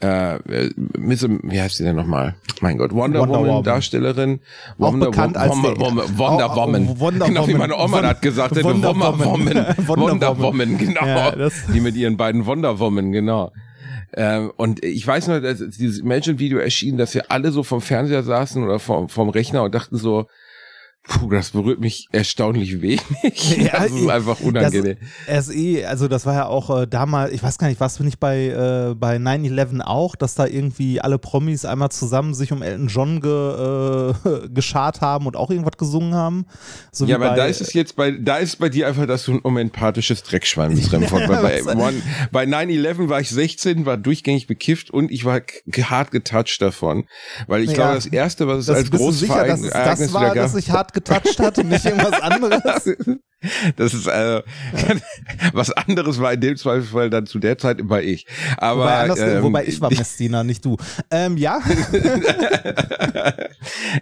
äh, 0.00 0.38
Miss, 0.96 1.26
wie 1.28 1.60
heißt 1.60 1.76
sie 1.76 1.84
denn 1.84 1.96
nochmal? 1.96 2.36
Mein 2.60 2.78
Gott, 2.78 2.92
Wonder, 2.92 3.20
Wonder 3.20 3.38
Woman, 3.38 3.48
Woman, 3.48 3.64
Darstellerin, 3.64 4.40
Wonder, 4.76 5.08
auch 5.08 5.10
bekannt 5.10 5.36
als 5.36 5.56
Wonder, 5.56 5.80
Wonder, 5.80 6.18
Wonder 6.18 6.56
Woman, 6.56 7.00
Wonder 7.00 7.26
genau 7.26 7.48
wie 7.48 7.54
meine 7.54 7.76
Oma 7.76 8.02
hat 8.02 8.22
gesagt, 8.22 8.54
Wonder, 8.62 8.94
Wonder 8.94 9.24
Woman, 9.24 9.66
Wonder 9.86 10.38
Woman, 10.38 10.78
genau, 10.78 11.04
ja, 11.04 11.48
die 11.74 11.80
mit 11.80 11.96
ihren 11.96 12.16
beiden 12.16 12.46
Wonder 12.46 12.78
Woman, 12.78 13.10
genau. 13.10 13.50
Ähm, 14.14 14.52
und 14.56 14.84
ich 14.84 15.06
weiß 15.06 15.28
noch, 15.28 15.40
dass 15.40 15.58
dieses 15.58 15.98
Imagine-Video 15.98 16.58
erschien, 16.58 16.96
dass 16.96 17.14
wir 17.14 17.30
alle 17.30 17.52
so 17.52 17.62
vom 17.62 17.80
Fernseher 17.80 18.22
saßen 18.22 18.62
oder 18.62 18.78
vom, 18.78 19.08
vom 19.08 19.28
Rechner 19.28 19.62
und 19.62 19.74
dachten 19.74 19.96
so, 19.96 20.26
Puh, 21.08 21.30
das 21.30 21.50
berührt 21.50 21.80
mich 21.80 22.06
erstaunlich 22.12 22.82
wenig. 22.82 23.00
Ja, 23.56 23.80
das 23.82 23.92
ist 23.92 24.08
einfach 24.08 24.40
unangenehm. 24.40 24.98
Das, 25.26 25.46
SE, 25.46 25.88
also 25.88 26.06
das 26.06 26.26
war 26.26 26.34
ja 26.34 26.46
auch 26.46 26.82
äh, 26.82 26.86
damals, 26.86 27.32
ich 27.32 27.42
weiß 27.42 27.56
gar 27.56 27.68
nicht, 27.68 27.80
was 27.80 27.96
bin 27.96 28.06
ich 28.06 28.18
bei, 28.18 28.48
äh, 28.48 28.94
bei 28.94 29.16
9-11 29.16 29.80
auch, 29.80 30.16
dass 30.16 30.34
da 30.34 30.46
irgendwie 30.46 31.00
alle 31.00 31.18
Promis 31.18 31.64
einmal 31.64 31.90
zusammen 31.90 32.34
sich 32.34 32.52
um 32.52 32.60
Elton 32.60 32.88
John 32.88 33.20
ge, 33.22 33.30
äh, 33.30 34.48
geschart 34.54 35.00
haben 35.00 35.26
und 35.26 35.34
auch 35.34 35.50
irgendwas 35.50 35.78
gesungen 35.78 36.14
haben. 36.14 36.44
So 36.92 37.06
ja, 37.06 37.16
aber 37.16 37.30
bei, 37.30 37.36
da 37.36 37.46
ist 37.46 37.62
es 37.62 37.72
jetzt 37.72 37.96
bei, 37.96 38.10
da 38.10 38.36
ist 38.36 38.56
bei 38.56 38.68
dir 38.68 38.86
einfach, 38.86 39.06
dass 39.06 39.24
du 39.24 39.32
ein 39.32 39.38
unempathisches 39.38 40.22
Dreckschwein 40.24 40.74
bist. 40.74 40.92
ja, 40.92 40.98
bei, 40.98 41.62
bei 42.32 42.44
9-11 42.44 43.08
war 43.08 43.20
ich 43.22 43.30
16, 43.30 43.86
war 43.86 43.96
durchgängig 43.96 44.46
bekifft 44.46 44.90
und 44.90 45.10
ich 45.10 45.24
war 45.24 45.40
hart 45.80 46.10
getouched 46.10 46.60
davon. 46.60 47.04
Weil 47.46 47.62
ich 47.62 47.70
ja, 47.70 47.76
glaube, 47.76 47.94
das 47.94 48.06
erste, 48.06 48.46
was 48.46 48.58
es 48.58 48.68
als 48.68 48.90
großes 48.90 49.20
sicher, 49.20 49.46
dass, 49.46 49.62
das 49.62 50.12
war, 50.12 50.34
dass 50.34 50.54
ich 50.54 50.70
hart 50.70 50.97
getoucht 50.98 51.38
hat 51.38 51.58
und 51.58 51.68
nicht 51.68 51.84
irgendwas 51.84 52.20
anderes. 52.20 52.62
Das 53.76 53.94
ist 53.94 54.08
äh, 54.08 54.42
was 55.52 55.70
anderes 55.70 56.20
war 56.20 56.32
in 56.32 56.40
dem 56.40 56.56
Zweifelsfall 56.56 57.08
dann 57.08 57.26
zu 57.26 57.38
der 57.38 57.56
Zeit 57.56 57.78
immer 57.78 58.02
ich. 58.02 58.26
Aber 58.56 58.80
wobei, 58.80 58.98
anders, 58.98 59.18
ähm, 59.20 59.42
wobei 59.44 59.64
ich 59.64 59.80
war 59.80 59.90
Messdiener, 59.96 60.42
nicht 60.42 60.64
du. 60.64 60.76
Ähm, 61.12 61.36
ja. 61.36 61.60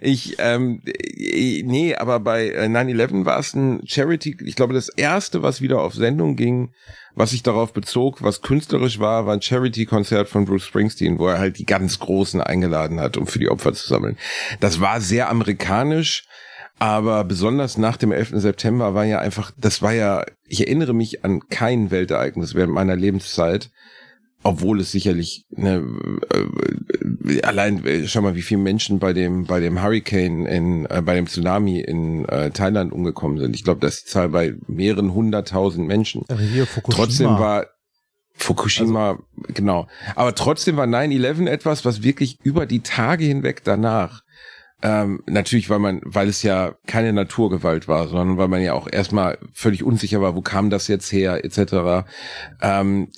ich 0.01 0.37
ähm, 0.39 0.81
nee, 1.15 1.95
aber 1.95 2.19
bei 2.19 2.47
9/11 2.47 3.25
war 3.25 3.37
es 3.37 3.53
ein 3.53 3.81
Charity. 3.85 4.37
Ich 4.43 4.55
glaube, 4.55 4.73
das 4.73 4.89
erste, 4.89 5.43
was 5.43 5.61
wieder 5.61 5.81
auf 5.81 5.93
Sendung 5.93 6.35
ging, 6.35 6.71
was 7.13 7.29
sich 7.29 7.43
darauf 7.43 7.73
bezog, 7.73 8.23
was 8.23 8.41
künstlerisch 8.41 8.97
war, 8.97 9.27
war 9.27 9.33
ein 9.33 9.41
Charity-Konzert 9.43 10.29
von 10.29 10.45
Bruce 10.45 10.65
Springsteen, 10.65 11.19
wo 11.19 11.27
er 11.27 11.37
halt 11.37 11.59
die 11.59 11.65
ganz 11.65 11.99
Großen 11.99 12.41
eingeladen 12.41 12.99
hat, 12.99 13.17
um 13.17 13.27
für 13.27 13.37
die 13.37 13.49
Opfer 13.49 13.73
zu 13.73 13.87
sammeln. 13.87 14.17
Das 14.61 14.81
war 14.81 14.99
sehr 14.99 15.29
amerikanisch 15.29 16.25
aber 16.79 17.23
besonders 17.23 17.77
nach 17.77 17.97
dem 17.97 18.11
11. 18.11 18.33
September 18.35 18.93
war 18.93 19.05
ja 19.05 19.19
einfach, 19.19 19.51
das 19.57 19.81
war 19.81 19.93
ja, 19.93 20.25
ich 20.45 20.61
erinnere 20.61 20.93
mich 20.93 21.25
an 21.25 21.47
kein 21.49 21.91
Weltereignis 21.91 22.53
während 22.53 22.73
meiner 22.73 22.95
Lebenszeit, 22.95 23.71
obwohl 24.43 24.79
es 24.79 24.91
sicherlich 24.91 25.45
ne, 25.49 25.83
äh, 26.31 27.41
allein 27.41 27.83
äh, 27.85 28.07
schau 28.07 28.21
mal, 28.21 28.35
wie 28.35 28.43
viele 28.43 28.61
Menschen 28.61 28.99
bei 28.99 29.11
dem 29.11 29.45
bei 29.45 29.59
dem 29.59 29.81
Hurricane 29.81 30.45
in 30.45 30.85
äh, 30.85 31.01
bei 31.03 31.15
dem 31.15 31.27
Tsunami 31.27 31.79
in 31.79 32.25
äh, 32.25 32.51
Thailand 32.51 32.93
umgekommen 32.93 33.39
sind. 33.39 33.55
Ich 33.55 33.63
glaube, 33.63 33.81
das 33.81 33.95
ist 33.95 34.07
die 34.07 34.11
Zahl 34.11 34.29
bei 34.29 34.53
mehreren 34.67 35.13
hunderttausend 35.13 35.87
Menschen. 35.87 36.23
Aber 36.29 36.39
hier 36.39 36.67
Fukushima. 36.67 37.03
Trotzdem 37.03 37.29
war 37.29 37.65
Fukushima, 38.35 39.09
also, 39.09 39.23
genau. 39.53 39.87
Aber 40.15 40.35
trotzdem 40.35 40.77
war 40.77 40.85
9-11 40.85 41.49
etwas, 41.49 41.85
was 41.85 42.03
wirklich 42.03 42.39
über 42.43 42.67
die 42.67 42.81
Tage 42.81 43.25
hinweg 43.25 43.63
danach 43.63 44.21
ähm, 44.83 45.23
natürlich, 45.25 45.71
weil 45.71 45.79
man, 45.79 46.01
weil 46.03 46.27
es 46.27 46.43
ja 46.43 46.75
keine 46.85 47.11
Naturgewalt 47.11 47.87
war, 47.87 48.07
sondern 48.07 48.37
weil 48.37 48.47
man 48.47 48.61
ja 48.61 48.73
auch 48.73 48.87
erstmal 48.91 49.39
völlig 49.51 49.83
unsicher 49.83 50.21
war, 50.21 50.35
wo 50.35 50.41
kam 50.41 50.69
das 50.69 50.87
jetzt 50.87 51.11
her, 51.11 51.43
etc. 51.43 52.07
Ähm, 52.61 53.09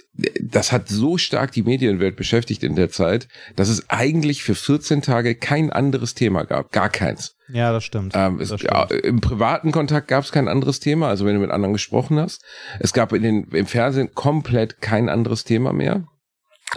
das 0.41 0.71
hat 0.71 0.87
so 0.87 1.17
stark 1.17 1.51
die 1.51 1.63
Medienwelt 1.63 2.15
beschäftigt 2.15 2.63
in 2.63 2.75
der 2.75 2.89
Zeit, 2.89 3.27
dass 3.57 3.67
es 3.67 3.89
eigentlich 3.89 4.41
für 4.41 4.55
14 4.55 5.01
Tage 5.01 5.35
kein 5.35 5.69
anderes 5.69 6.13
Thema 6.13 6.45
gab, 6.45 6.71
gar 6.71 6.89
keins. 6.89 7.35
Ja, 7.49 7.73
das 7.73 7.83
stimmt. 7.83 8.13
Ähm, 8.15 8.39
es, 8.39 8.49
das 8.49 8.61
stimmt. 8.61 8.73
Ja, 8.73 8.83
Im 8.83 9.19
privaten 9.19 9.73
Kontakt 9.73 10.07
gab 10.07 10.23
es 10.23 10.31
kein 10.31 10.47
anderes 10.47 10.79
Thema, 10.79 11.09
also 11.09 11.25
wenn 11.25 11.35
du 11.35 11.41
mit 11.41 11.51
anderen 11.51 11.73
gesprochen 11.73 12.19
hast. 12.19 12.41
Es 12.79 12.93
gab 12.93 13.11
in 13.11 13.23
den, 13.23 13.43
im 13.51 13.65
Fernsehen 13.65 14.13
komplett 14.13 14.79
kein 14.79 15.09
anderes 15.09 15.43
Thema 15.43 15.73
mehr. 15.73 16.05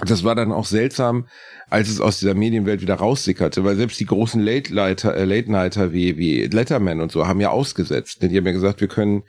Das 0.01 0.25
war 0.25 0.35
dann 0.35 0.53
auch 0.53 0.65
seltsam, 0.65 1.27
als 1.73 1.89
es 1.89 2.03
aus 2.03 2.19
dieser 2.19 2.35
Medienwelt 2.35 2.83
wieder 2.83 2.97
raussickerte, 2.97 3.65
weil 3.65 3.77
selbst 3.77 3.99
die 3.99 4.05
großen 4.05 4.43
Late-Nighter 4.43 5.17
äh, 5.17 5.25
Late 5.25 5.93
wie, 5.95 6.19
wie 6.19 6.45
Letterman 6.45 7.01
und 7.01 7.11
so 7.11 7.27
haben 7.27 7.41
ja 7.41 7.49
ausgesetzt. 7.49 8.23
Die 8.23 8.37
haben 8.37 8.45
ja 8.45 8.53
gesagt, 8.53 8.83
wir 8.83 8.89
können 8.89 9.23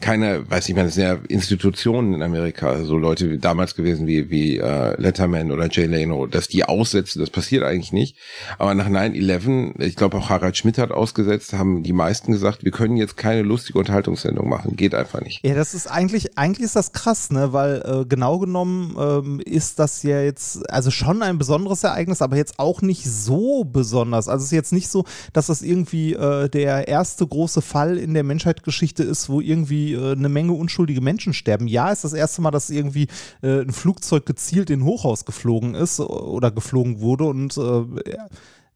keine, 0.00 0.50
weiß 0.50 0.68
ich, 0.68 0.74
meine, 0.74 0.88
das 0.88 0.94
sind 0.94 1.04
ja 1.04 1.18
Institutionen 1.28 2.14
in 2.14 2.22
Amerika, 2.22 2.82
so 2.84 2.96
Leute 2.96 3.30
wie 3.30 3.38
damals 3.38 3.74
gewesen 3.74 4.06
wie, 4.06 4.30
wie 4.30 4.58
äh, 4.58 5.00
Letterman 5.00 5.50
oder 5.50 5.68
Jay 5.70 5.86
Leno, 5.86 6.26
dass 6.26 6.48
die 6.48 6.64
aussetzen, 6.64 7.20
das 7.20 7.30
passiert 7.30 7.62
eigentlich 7.62 7.92
nicht. 7.92 8.16
Aber 8.58 8.74
nach 8.74 8.88
9-11, 8.88 9.80
ich 9.80 9.96
glaube 9.96 10.16
auch 10.16 10.30
Harald 10.30 10.56
Schmidt 10.56 10.78
hat 10.78 10.90
ausgesetzt, 10.90 11.52
haben 11.52 11.82
die 11.82 11.92
meisten 11.92 12.32
gesagt, 12.32 12.64
wir 12.64 12.72
können 12.72 12.96
jetzt 12.96 13.16
keine 13.16 13.42
lustige 13.42 13.78
Unterhaltungssendung 13.78 14.48
machen. 14.48 14.76
Geht 14.76 14.94
einfach 14.94 15.20
nicht. 15.20 15.44
Ja, 15.44 15.54
das 15.54 15.74
ist 15.74 15.86
eigentlich, 15.86 16.38
eigentlich 16.38 16.64
ist 16.64 16.76
das 16.76 16.92
krass, 16.92 17.30
ne? 17.30 17.52
Weil 17.52 17.82
äh, 17.84 18.04
genau 18.06 18.38
genommen 18.38 18.96
ähm, 18.98 19.40
ist 19.40 19.78
das 19.78 20.02
ja 20.02 20.22
jetzt, 20.22 20.70
also 20.70 20.90
schon 20.90 21.22
ein 21.22 21.38
besonderes 21.38 21.84
Ereignis, 21.84 22.22
aber 22.22 22.36
jetzt 22.36 22.58
auch 22.58 22.82
nicht 22.82 23.04
so 23.04 23.64
besonders. 23.64 24.28
Also 24.28 24.42
es 24.42 24.46
ist 24.46 24.56
jetzt 24.56 24.72
nicht 24.72 24.88
so, 24.88 25.04
dass 25.32 25.46
das 25.46 25.62
irgendwie 25.62 26.14
äh, 26.14 26.48
der 26.48 26.88
erste 26.88 27.26
große 27.26 27.62
Fall 27.62 27.98
in 27.98 28.14
der 28.14 28.24
Menschheitsgeschichte 28.24 29.02
ist, 29.02 29.28
wo 29.28 29.40
irgendwie 29.40 29.89
äh, 29.94 30.12
eine 30.12 30.28
Menge 30.28 30.52
unschuldige 30.52 31.00
Menschen 31.00 31.32
sterben. 31.32 31.68
Ja, 31.68 31.90
ist 31.90 32.04
das 32.04 32.12
erste 32.12 32.42
Mal, 32.42 32.50
dass 32.50 32.70
irgendwie 32.70 33.08
äh, 33.42 33.60
ein 33.60 33.72
Flugzeug 33.72 34.26
gezielt 34.26 34.70
in 34.70 34.80
ein 34.80 34.84
Hochhaus 34.84 35.24
geflogen 35.24 35.74
ist 35.74 36.00
oder 36.00 36.50
geflogen 36.50 37.00
wurde 37.00 37.24
und 37.24 37.56
äh, 37.56 38.16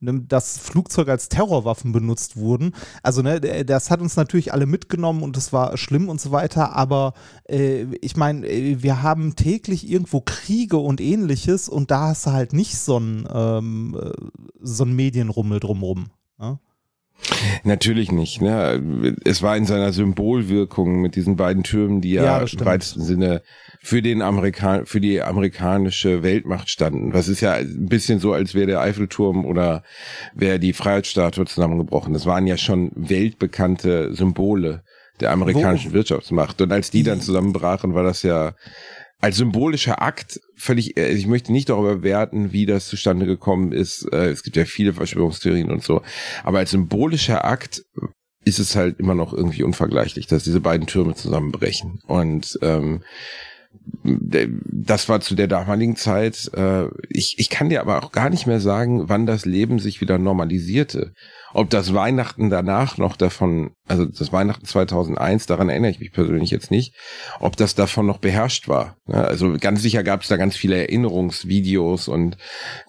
ne, 0.04 0.25
das 0.28 0.59
Flugzeug 0.59 1.09
als 1.09 1.28
Terrorwaffen 1.28 1.92
benutzt 1.92 2.37
wurden. 2.37 2.75
Also 3.02 3.23
ne, 3.23 3.40
das 3.40 3.90
hat 3.90 4.00
uns 4.00 4.16
natürlich 4.16 4.52
alle 4.52 4.66
mitgenommen 4.66 5.23
und 5.23 5.37
es 5.37 5.52
war 5.52 5.76
schlimm 5.76 6.09
und 6.09 6.21
so 6.21 6.30
weiter, 6.30 6.75
aber 6.75 7.14
äh, 7.49 7.85
ich 8.00 8.16
meine, 8.16 8.47
äh, 8.47 8.83
wir 8.83 9.02
haben 9.02 9.35
täglich 9.37 9.88
irgendwo 9.90 10.21
Kriege 10.21 10.76
und 10.76 11.00
ähnliches 11.00 11.68
und 11.68 11.90
da 11.90 12.09
hast 12.09 12.26
du 12.26 12.33
halt 12.33 12.52
nicht 12.52 12.78
so 12.78 12.99
ein, 12.99 13.28
ähm, 13.33 13.99
äh, 14.00 14.12
so 14.61 14.85
Medienrummel 14.85 15.61
drumrum. 15.61 16.06
Ne? 16.38 16.59
Natürlich 17.62 18.12
nicht. 18.12 18.42
Ne? 18.42 19.16
Es 19.25 19.42
war 19.42 19.56
in 19.56 19.64
seiner 19.64 19.92
Symbolwirkung 19.92 21.00
mit 21.00 21.16
diesen 21.16 21.37
beiden 21.37 21.62
Türmen, 21.62 22.00
die 22.00 22.12
ja, 22.12 22.25
ja 22.25 22.38
im 22.38 22.64
weitesten 22.64 23.02
Sinne 23.02 23.42
für 23.80 24.02
den 24.02 24.23
Amerikan 24.23 24.87
für 24.87 25.00
die 25.00 25.23
amerikanische 25.23 26.23
Weltmacht 26.23 26.68
standen. 26.68 27.14
Was 27.14 27.28
ist 27.28 27.40
ja 27.40 27.54
ein 27.54 27.87
bisschen 27.87 28.18
so, 28.18 28.33
als 28.33 28.54
wäre 28.54 28.66
der 28.66 28.80
Eiffelturm 28.80 29.44
oder 29.44 29.83
wäre 30.35 30.59
die 30.59 30.73
Freiheitsstatue 30.73 31.47
zusammengebrochen. 31.47 32.12
Das 32.12 32.26
waren 32.26 32.47
ja 32.47 32.56
schon 32.56 32.90
weltbekannte 32.94 34.14
Symbole 34.14 34.83
der 35.21 35.30
amerikanischen 35.30 35.92
Wo? 35.92 35.94
Wirtschaftsmacht. 35.97 36.61
Und 36.61 36.73
als 36.73 36.90
die 36.90 37.02
dann 37.02 37.21
zusammenbrachen, 37.21 37.94
war 37.94 38.02
das 38.02 38.23
ja 38.23 38.52
als 39.25 39.38
symbolischer 39.38 40.02
Akt 40.02 40.38
völlig, 40.54 40.99
äh, 40.99 41.09
ich 41.09 41.26
möchte 41.26 41.50
nicht 41.50 41.71
darüber 41.71 42.02
werten, 42.02 42.52
wie 42.52 42.66
das 42.66 42.88
zustande 42.88 43.25
gekommen 43.25 43.73
ist. 43.73 44.07
Äh, 44.12 44.28
es 44.28 44.43
gibt 44.43 44.54
ja 44.54 44.66
viele 44.66 44.93
Verschwörungstheorien 44.93 45.71
und 45.71 45.83
so. 45.83 46.02
Aber 46.43 46.59
als 46.59 46.73
symbolischer 46.73 47.43
Akt 47.47 47.87
ist 48.45 48.59
es 48.59 48.76
halt 48.76 49.00
immer 49.00 49.14
noch 49.14 49.33
irgendwie 49.33 49.62
unvergleichlich, 49.62 50.26
dass 50.26 50.45
diese 50.45 50.61
beiden 50.61 50.87
Türme 50.87 51.14
zusammenbrechen. 51.14 52.00
Und 52.07 52.59
ähm, 52.61 53.02
das 54.02 55.09
war 55.09 55.23
zu 55.23 55.35
der 55.35 55.49
damaligen 55.49 55.97
Zeit. 55.97 56.50
Äh, 56.52 56.88
ich, 57.09 57.38
ich 57.38 57.49
kann 57.49 57.71
dir 57.71 57.81
aber 57.81 58.04
auch 58.04 58.12
gar 58.12 58.28
nicht 58.28 58.47
mehr 58.47 58.61
sagen, 58.61 59.09
wann 59.09 59.25
das 59.25 59.47
Leben 59.47 59.78
sich 59.78 60.02
wieder 60.02 60.19
normalisierte. 60.19 61.14
Ob 61.54 61.70
das 61.70 61.94
Weihnachten 61.94 62.50
danach 62.50 62.99
noch 62.99 63.16
davon, 63.16 63.70
also 63.87 64.06
das 64.06 64.32
Weihnachten 64.32 64.66
2001, 64.66 65.46
daran 65.46 65.68
erinnere 65.68 65.92
ich 65.92 66.00
mich 66.00 66.11
persönlich 66.11 66.50
jetzt 66.50 66.73
nicht, 66.73 66.94
ob 67.38 67.56
das 67.56 67.76
davon 67.76 68.06
noch 68.06 68.18
beherrscht 68.18 68.66
war. 68.66 68.96
Also 69.06 69.56
ganz 69.61 69.80
sicher 69.80 70.02
gab 70.02 70.23
es 70.23 70.28
da 70.28 70.37
ganz 70.37 70.56
viele 70.56 70.76
Erinnerungsvideos 70.76 72.08
und 72.08 72.37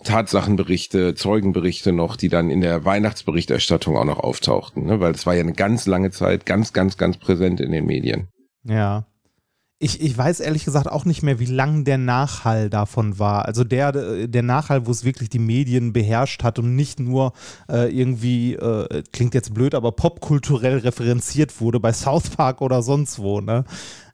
Tatsachenberichte, 0.03 1.13
Zeugenberichte 1.13 1.91
noch, 1.91 2.15
die 2.15 2.29
dann 2.29 2.49
in 2.49 2.61
der 2.61 2.83
Weihnachtsberichterstattung 2.83 3.97
auch 3.97 4.05
noch 4.05 4.19
auftauchten, 4.19 4.85
ne? 4.85 4.99
weil 4.99 5.11
das 5.11 5.27
war 5.27 5.35
ja 5.35 5.41
eine 5.41 5.53
ganz 5.53 5.85
lange 5.85 6.09
Zeit 6.09 6.47
ganz, 6.47 6.73
ganz, 6.73 6.97
ganz 6.97 7.17
präsent 7.17 7.61
in 7.61 7.71
den 7.71 7.85
Medien. 7.85 8.29
Ja, 8.63 9.05
ich, 9.85 10.01
ich 10.01 10.17
weiß 10.17 10.39
ehrlich 10.39 10.65
gesagt 10.65 10.89
auch 10.91 11.05
nicht 11.05 11.21
mehr, 11.21 11.39
wie 11.39 11.45
lang 11.45 11.83
der 11.83 11.99
Nachhall 11.99 12.71
davon 12.71 13.19
war. 13.19 13.45
Also 13.45 13.63
der, 13.63 14.25
der 14.27 14.41
Nachhall, 14.41 14.87
wo 14.87 14.91
es 14.91 15.03
wirklich 15.03 15.29
die 15.29 15.37
Medien 15.37 15.93
beherrscht 15.93 16.43
hat 16.43 16.57
und 16.57 16.75
nicht 16.75 16.99
nur 16.99 17.33
äh, 17.69 17.95
irgendwie, 17.95 18.55
äh, 18.55 19.03
klingt 19.13 19.35
jetzt 19.35 19.53
blöd, 19.53 19.75
aber 19.75 19.91
popkulturell 19.91 20.79
referenziert 20.79 21.61
wurde 21.61 21.79
bei 21.79 21.93
South 21.93 22.31
Park 22.31 22.61
oder 22.61 22.81
sonst 22.81 23.19
wo. 23.19 23.41
Ne? 23.41 23.63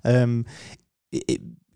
Ähm, 0.03 0.45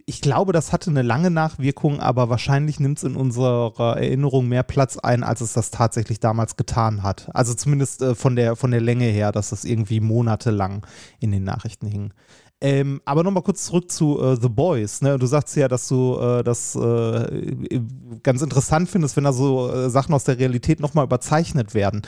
ich 0.06 0.20
glaube, 0.20 0.52
das 0.52 0.74
hatte 0.74 0.90
eine 0.90 1.02
lange 1.02 1.32
Nachwirkung, 1.32 2.02
aber 2.02 2.30
wahrscheinlich 2.30 2.82
nimmt 2.82 2.98
es 2.98 3.06
in 3.06 3.16
unserer 3.16 3.96
Erinnerung 3.96 4.50
mehr 4.50 4.64
Platz 4.64 4.98
ein, 4.98 5.24
als 5.24 5.40
es 5.40 5.54
das 5.54 5.72
tatsächlich 5.72 6.20
damals 6.20 6.58
getan 6.58 7.02
hat. 7.02 7.30
Also 7.34 7.54
zumindest 7.54 8.02
äh, 8.02 8.14
von, 8.14 8.36
der, 8.36 8.58
von 8.58 8.72
der 8.72 8.82
Länge 8.82 9.06
her, 9.06 9.32
dass 9.32 9.52
das 9.52 9.64
irgendwie 9.64 10.02
monatelang 10.02 10.86
in 11.22 11.32
den 11.32 11.46
Nachrichten 11.46 11.88
hing. 11.88 12.14
Ähm, 12.66 13.00
aber 13.06 13.22
nochmal 13.22 13.44
kurz 13.44 13.66
zurück 13.66 13.92
zu 13.92 14.20
äh, 14.20 14.38
The 14.42 14.50
Boys. 14.50 15.04
Ne? 15.04 15.20
Du 15.20 15.28
sagst 15.28 15.56
ja, 15.56 15.68
dass 15.68 15.88
du 15.88 16.18
äh, 16.18 16.44
das 16.44 16.76
äh, 16.76 17.80
ganz 18.24 18.42
interessant 18.42 18.90
findest, 18.90 19.16
wenn 19.16 19.26
da 19.26 19.34
so 19.34 19.72
äh, 19.72 19.88
Sachen 19.92 20.16
aus 20.16 20.24
der 20.24 20.40
Realität 20.40 20.80
nochmal 20.80 21.06
überzeichnet 21.06 21.76
werden. 21.76 22.02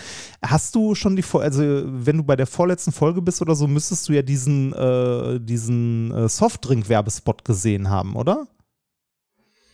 Hast 0.44 0.74
du 0.74 0.96
schon 0.96 1.16
die, 1.16 1.24
also 1.32 1.62
wenn 1.62 2.18
du 2.18 2.24
bei 2.24 2.36
der 2.36 2.48
vorletzten 2.48 2.92
Folge 2.92 3.22
bist 3.22 3.40
oder 3.44 3.54
so, 3.54 3.68
müsstest 3.68 4.10
du 4.10 4.14
ja 4.14 4.24
diesen, 4.24 4.74
äh, 4.74 5.40
diesen 5.40 6.12
äh, 6.12 6.28
Softdrink-Werbespot 6.28 7.46
gesehen 7.46 7.92
haben, 7.92 8.16
oder? 8.16 8.48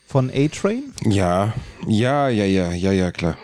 Von 0.07 0.29
A-Train? 0.31 0.91
Ja, 1.05 1.53
ja, 1.87 2.27
ja, 2.27 2.43
ja, 2.43 2.73
ja, 2.73 2.91
ja, 2.91 3.11
klar. 3.13 3.37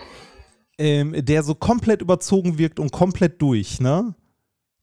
Ähm, 0.78 1.16
der 1.18 1.44
so 1.44 1.56
komplett 1.56 2.02
überzogen 2.02 2.58
wirkt 2.58 2.82
und 2.82 2.92
komplett 2.92 3.42
durch, 3.42 3.80
ne? 3.80 4.14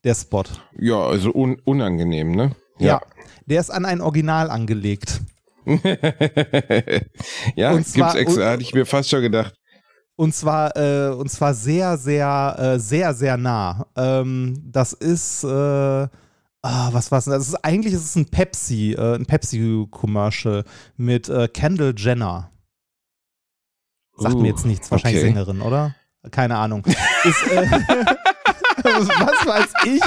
Der 0.06 0.14
Spot. 0.14 0.44
Ja, 0.78 1.00
also 1.00 1.34
un 1.34 1.60
unangenehm, 1.64 2.30
ne? 2.30 2.52
Ja. 2.78 2.86
ja. 2.86 3.00
Der 3.46 3.60
ist 3.60 3.70
an 3.70 3.84
ein 3.84 4.00
Original 4.00 4.50
angelegt. 4.50 5.20
ja, 7.56 7.72
und 7.72 7.86
zwar, 7.86 8.14
gibt's 8.14 8.14
extra, 8.14 8.50
hatte 8.50 8.62
ich 8.62 8.72
mir 8.72 8.86
fast 8.86 9.10
schon 9.10 9.20
gedacht. 9.20 9.54
Und 10.14 10.34
zwar, 10.34 10.74
äh, 10.76 11.10
und 11.10 11.28
zwar 11.28 11.54
sehr, 11.54 11.98
sehr, 11.98 12.56
äh, 12.58 12.78
sehr, 12.78 13.14
sehr 13.14 13.36
nah. 13.36 13.86
Ähm, 13.96 14.62
das 14.64 14.92
ist, 14.92 15.42
äh, 15.42 15.48
ah, 15.48 16.08
was 16.92 17.10
war's 17.10 17.24
denn? 17.24 17.34
Das 17.34 17.48
ist 17.48 17.56
eigentlich 17.56 17.92
ist 17.92 18.04
es 18.04 18.16
ein 18.16 18.26
Pepsi, 18.26 18.92
äh, 18.92 19.16
ein 19.16 19.26
Pepsi-Commercial 19.26 20.64
mit 20.96 21.28
äh, 21.28 21.48
Kendall 21.48 21.94
Jenner. 21.96 22.50
Sagt 24.16 24.36
uh, 24.36 24.40
mir 24.40 24.48
jetzt 24.48 24.64
nichts, 24.64 24.90
wahrscheinlich 24.90 25.22
okay. 25.22 25.34
Sängerin, 25.34 25.60
oder? 25.60 25.94
Keine 26.30 26.56
Ahnung. 26.56 26.84
ist, 27.24 27.50
äh, 27.50 27.66
was 29.00 29.46
weiß 29.46 29.72
ich? 29.86 30.02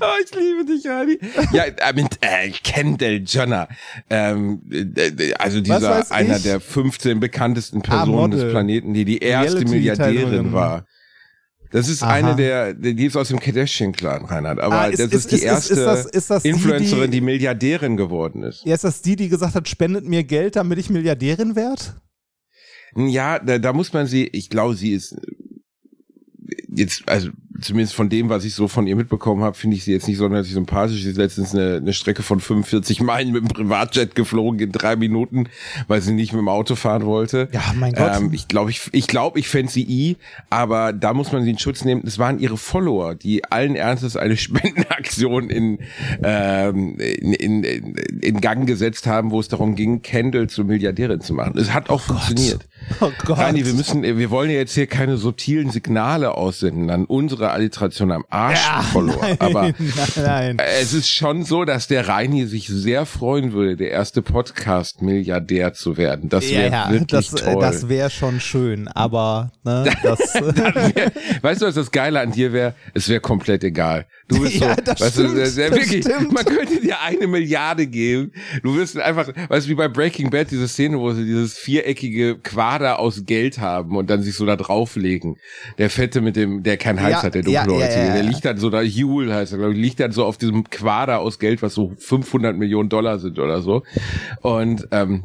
Oh, 0.00 0.04
ich 0.24 0.34
liebe 0.34 0.64
dich, 0.64 0.86
Rani. 0.86 1.18
Ja, 1.52 1.64
äh, 1.64 1.92
mit 1.94 2.18
äh, 2.20 2.50
Kendall 2.50 3.22
Jenner. 3.26 3.68
Ähm, 4.10 4.62
äh, 4.70 5.34
also 5.34 5.60
dieser 5.60 6.10
einer 6.10 6.36
ich? 6.36 6.42
der 6.42 6.60
15 6.60 7.20
bekanntesten 7.20 7.82
ah, 7.86 8.04
Personen 8.04 8.32
ah, 8.32 8.36
des 8.36 8.50
Planeten, 8.50 8.94
die 8.94 9.04
die 9.04 9.18
erste 9.18 9.64
Milliardärin 9.64 10.52
war. 10.52 10.86
Das 11.72 11.88
ist 11.88 12.02
Aha. 12.02 12.12
eine 12.12 12.36
der, 12.36 12.74
die 12.74 13.06
ist 13.06 13.16
aus 13.16 13.28
dem 13.28 13.40
Kardashian-Clan, 13.40 14.26
Reinhard. 14.26 14.60
Aber 14.60 14.80
ah, 14.82 14.86
ist, 14.86 15.00
das 15.00 15.06
ist, 15.06 15.14
ist 15.14 15.30
die 15.30 15.36
ist, 15.36 15.42
erste 15.42 15.74
das, 15.76 16.10
das 16.10 16.44
Influencerin, 16.44 17.10
die, 17.10 17.18
die, 17.18 17.20
Milliardärin 17.22 17.96
geworden 17.96 18.42
ist. 18.42 18.62
Ja, 18.66 18.74
ist 18.74 18.84
das 18.84 19.00
die, 19.00 19.16
die 19.16 19.30
gesagt 19.30 19.54
hat, 19.54 19.66
spendet 19.68 20.06
mir 20.06 20.22
Geld, 20.22 20.56
damit 20.56 20.78
ich 20.78 20.90
Milliardärin 20.90 21.56
werde? 21.56 21.82
Ja, 22.94 23.38
da, 23.38 23.58
da 23.58 23.72
muss 23.72 23.90
man 23.94 24.06
sie, 24.06 24.26
ich 24.26 24.50
glaube, 24.50 24.74
sie 24.74 24.92
ist 24.92 25.16
jetzt, 26.68 27.08
also 27.08 27.30
zumindest 27.60 27.94
von 27.94 28.08
dem, 28.08 28.28
was 28.28 28.44
ich 28.44 28.54
so 28.54 28.68
von 28.68 28.86
ihr 28.86 28.96
mitbekommen 28.96 29.42
habe, 29.42 29.56
finde 29.56 29.76
ich 29.76 29.84
sie 29.84 29.92
jetzt 29.92 30.08
nicht 30.08 30.18
sonderlich 30.18 30.52
sympathisch. 30.52 31.02
Sie 31.02 31.10
ist 31.10 31.16
letztens 31.16 31.54
eine, 31.54 31.76
eine 31.76 31.92
Strecke 31.92 32.22
von 32.22 32.40
45 32.40 33.00
Meilen 33.00 33.32
mit 33.32 33.42
dem 33.42 33.48
Privatjet 33.48 34.14
geflogen 34.14 34.60
in 34.60 34.72
drei 34.72 34.96
Minuten, 34.96 35.48
weil 35.88 36.00
sie 36.00 36.12
nicht 36.12 36.32
mit 36.32 36.40
dem 36.40 36.48
Auto 36.48 36.74
fahren 36.74 37.04
wollte. 37.04 37.48
Ja, 37.52 37.62
mein 37.74 37.92
Gott. 37.92 38.16
Ähm, 38.16 38.30
ich 38.32 38.48
glaube, 38.48 38.70
ich, 38.70 38.88
ich, 38.92 39.06
glaub, 39.06 39.36
ich 39.36 39.48
fände 39.48 39.70
sie 39.70 39.84
i, 39.88 40.16
aber 40.50 40.92
da 40.92 41.12
muss 41.14 41.32
man 41.32 41.44
sie 41.44 41.50
in 41.50 41.58
Schutz 41.58 41.84
nehmen. 41.84 42.02
Das 42.04 42.18
waren 42.18 42.38
ihre 42.38 42.56
Follower, 42.56 43.14
die 43.14 43.44
allen 43.44 43.76
Ernstes 43.76 44.16
eine 44.16 44.36
Spendenaktion 44.42 45.50
in, 45.50 45.78
ähm, 46.22 46.96
in, 46.98 47.32
in, 47.34 47.94
in 48.20 48.40
Gang 48.40 48.66
gesetzt 48.66 49.06
haben, 49.06 49.30
wo 49.30 49.40
es 49.40 49.48
darum 49.48 49.74
ging, 49.74 50.02
Kendall 50.02 50.48
zur 50.48 50.64
Milliardärin 50.64 51.20
zu 51.20 51.34
machen. 51.34 51.58
Es 51.58 51.72
hat 51.72 51.90
auch 51.90 52.02
oh 52.04 52.14
funktioniert. 52.14 52.66
Oh 53.00 53.10
Gott. 53.24 53.38
Rani, 53.38 53.64
wir 53.64 53.74
müssen, 53.74 54.02
wir 54.02 54.30
wollen 54.30 54.50
ja 54.50 54.56
jetzt 54.56 54.74
hier 54.74 54.86
keine 54.86 55.16
subtilen 55.16 55.70
Signale 55.70 56.32
aussenden 56.34 56.90
an 56.90 57.04
unsere 57.04 57.41
Alliteration 57.50 58.12
am 58.12 58.24
Arsch 58.30 58.64
Ja, 58.64 58.82
verlor. 58.82 59.18
nein, 59.22 59.36
Aber 59.40 59.72
nein, 60.16 60.58
es 60.58 60.92
ist 60.94 61.08
schon 61.10 61.44
so, 61.44 61.64
dass 61.64 61.88
der 61.88 62.06
Reini 62.08 62.46
sich 62.46 62.68
sehr 62.68 63.06
freuen 63.06 63.52
würde, 63.52 63.76
der 63.76 63.90
erste 63.90 64.22
Podcast-Milliardär 64.22 65.72
zu 65.72 65.96
werden. 65.96 66.28
Das 66.28 66.48
wäre 66.50 66.70
ja, 66.70 66.90
wirklich 66.90 67.30
das, 67.30 67.42
äh, 67.42 67.52
toll. 67.52 67.60
das 67.60 67.88
wäre 67.88 68.10
schon 68.10 68.40
schön, 68.40 68.88
aber 68.88 69.52
ne, 69.64 69.84
das, 70.02 70.20
weißt 71.42 71.62
du, 71.62 71.66
was 71.66 71.74
das 71.74 71.90
Geile 71.90 72.20
an 72.20 72.32
dir 72.32 72.52
wäre? 72.52 72.74
Es 72.94 73.08
wäre 73.08 73.20
komplett 73.20 73.64
egal. 73.64 74.06
Du 74.28 74.40
bist 74.40 74.52
Ja, 74.62 74.74
so, 74.76 74.82
das 74.84 75.00
weißt 75.00 75.12
stimmt, 75.14 75.36
du, 75.36 75.40
das 75.40 75.56
wirklich, 75.56 76.04
stimmt. 76.04 76.32
man 76.32 76.44
könnte 76.44 76.80
dir 76.80 77.00
eine 77.00 77.26
Milliarde 77.26 77.86
geben. 77.86 78.32
Du 78.62 78.76
wirst 78.76 78.98
einfach, 78.98 79.28
weißt 79.48 79.66
du, 79.66 79.70
wie 79.70 79.74
bei 79.74 79.88
Breaking 79.88 80.30
Bad, 80.30 80.50
diese 80.50 80.68
Szene, 80.68 80.98
wo 80.98 81.12
sie 81.12 81.24
dieses 81.24 81.54
viereckige 81.54 82.38
Quader 82.38 82.98
aus 82.98 83.24
Geld 83.24 83.58
haben 83.58 83.96
und 83.96 84.10
dann 84.10 84.22
sich 84.22 84.34
so 84.36 84.46
da 84.46 84.56
drauflegen. 84.56 85.36
Der 85.78 85.90
Fette 85.90 86.20
mit 86.20 86.36
dem, 86.36 86.62
der 86.62 86.76
keinen 86.76 87.00
Hals 87.00 87.12
Ja, 87.12 87.22
hat, 87.24 87.31
der 87.32 87.42
ja, 87.48 87.64
dunkelhäutige, 87.64 88.00
ja, 88.00 88.06
ja, 88.08 88.12
der 88.14 88.22
ja. 88.24 88.28
liegt 88.30 88.44
dann 88.44 88.58
so 88.58 88.70
da, 88.70 88.80
Jule 88.82 89.34
heißt 89.34 89.52
er, 89.52 89.58
glaube 89.58 89.74
ich, 89.74 89.78
liegt 89.80 90.00
dann 90.00 90.12
so 90.12 90.24
auf 90.24 90.38
diesem 90.38 90.64
Quader 90.70 91.18
aus 91.20 91.38
Geld, 91.38 91.62
was 91.62 91.74
so 91.74 91.92
500 91.98 92.56
Millionen 92.56 92.88
Dollar 92.88 93.18
sind 93.18 93.38
oder 93.38 93.60
so. 93.62 93.82
Und, 94.40 94.86
ähm, 94.90 95.24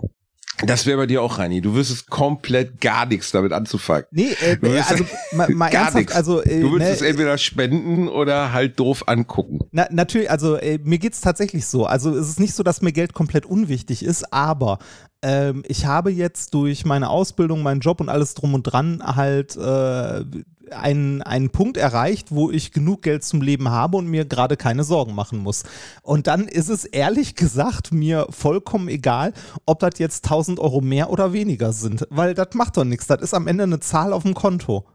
das 0.66 0.88
wäre 0.88 0.98
bei 0.98 1.06
dir 1.06 1.22
auch, 1.22 1.38
Reini. 1.38 1.62
Du 1.62 1.76
wüsstest 1.76 2.10
komplett 2.10 2.82
gar 2.82 3.06
nichts 3.06 3.30
damit 3.32 3.54
anzufangen. 3.54 4.06
nee, 4.10 4.30
äh, 4.42 4.58
Du 4.58 4.72
wirst- 4.72 4.90
also 4.90 5.06
mal, 5.34 5.48
mal 5.54 5.70
Gar 5.70 5.82
ernsthaft, 5.82 5.96
nichts. 5.98 6.16
also 6.16 6.42
äh, 6.42 6.62
Du 6.62 6.72
würdest 6.72 6.90
ne, 6.90 6.96
es 6.96 7.02
entweder 7.04 7.38
spenden 7.38 8.08
oder 8.08 8.54
halt 8.54 8.80
doof 8.80 9.04
angucken. 9.08 9.60
Na, 9.72 9.86
natürlich, 9.92 10.32
also 10.32 10.56
äh, 10.56 10.80
mir 10.84 10.98
geht's 10.98 11.22
tatsächlich 11.22 11.68
so. 11.68 11.86
Also 11.86 12.10
es 12.18 12.28
ist 12.28 12.40
nicht 12.40 12.56
so, 12.56 12.64
dass 12.64 12.82
mir 12.82 12.92
Geld 12.92 13.14
komplett 13.14 13.46
unwichtig 13.46 14.04
ist, 14.04 14.34
aber 14.34 14.80
ähm, 15.22 15.62
ich 15.68 15.86
habe 15.86 16.10
jetzt 16.12 16.56
durch 16.56 16.86
meine 16.86 17.10
Ausbildung, 17.10 17.62
meinen 17.62 17.82
Job 17.82 18.02
und 18.02 18.10
alles 18.10 18.34
drum 18.34 18.56
und 18.56 18.64
dran 18.64 19.04
halt 19.06 19.56
äh, 19.58 20.24
einen, 20.72 21.22
einen 21.22 21.50
Punkt 21.50 21.78
erreicht, 21.78 22.32
wo 22.32 22.52
ich 22.52 22.72
genug 22.72 23.02
Geld 23.02 23.24
zum 23.24 23.42
Leben 23.42 23.70
habe 23.70 23.98
und 23.98 24.08
mir 24.08 24.26
gerade 24.26 24.58
keine 24.58 24.84
Sorgen 24.84 25.16
machen 25.16 25.40
muss. 25.40 25.64
Und 26.02 26.28
dann 26.28 26.48
ist 26.48 26.70
es 26.70 26.86
ehrlich 26.86 27.36
gesagt 27.36 27.92
mir 27.92 28.28
vollkommen 28.30 28.88
egal, 28.88 29.34
ob 29.66 29.80
das 29.80 30.00
jetzt 30.00 30.26
1000 30.26 30.60
Euro 30.60 30.82
mehr 30.82 31.10
oder 31.10 31.34
weniger 31.34 31.74
sind, 31.74 32.08
weil 32.10 32.34
das 32.34 32.50
macht 32.54 32.78
doch 32.78 32.86
nichts. 32.86 33.08
Das 33.08 33.22
ist 33.22 33.34
am 33.34 33.48
Ende 33.48 33.64
eine 33.64 33.80
Zahl 33.80 34.14
auf 34.14 34.24
dem 34.24 34.34
Konto. 34.34 34.86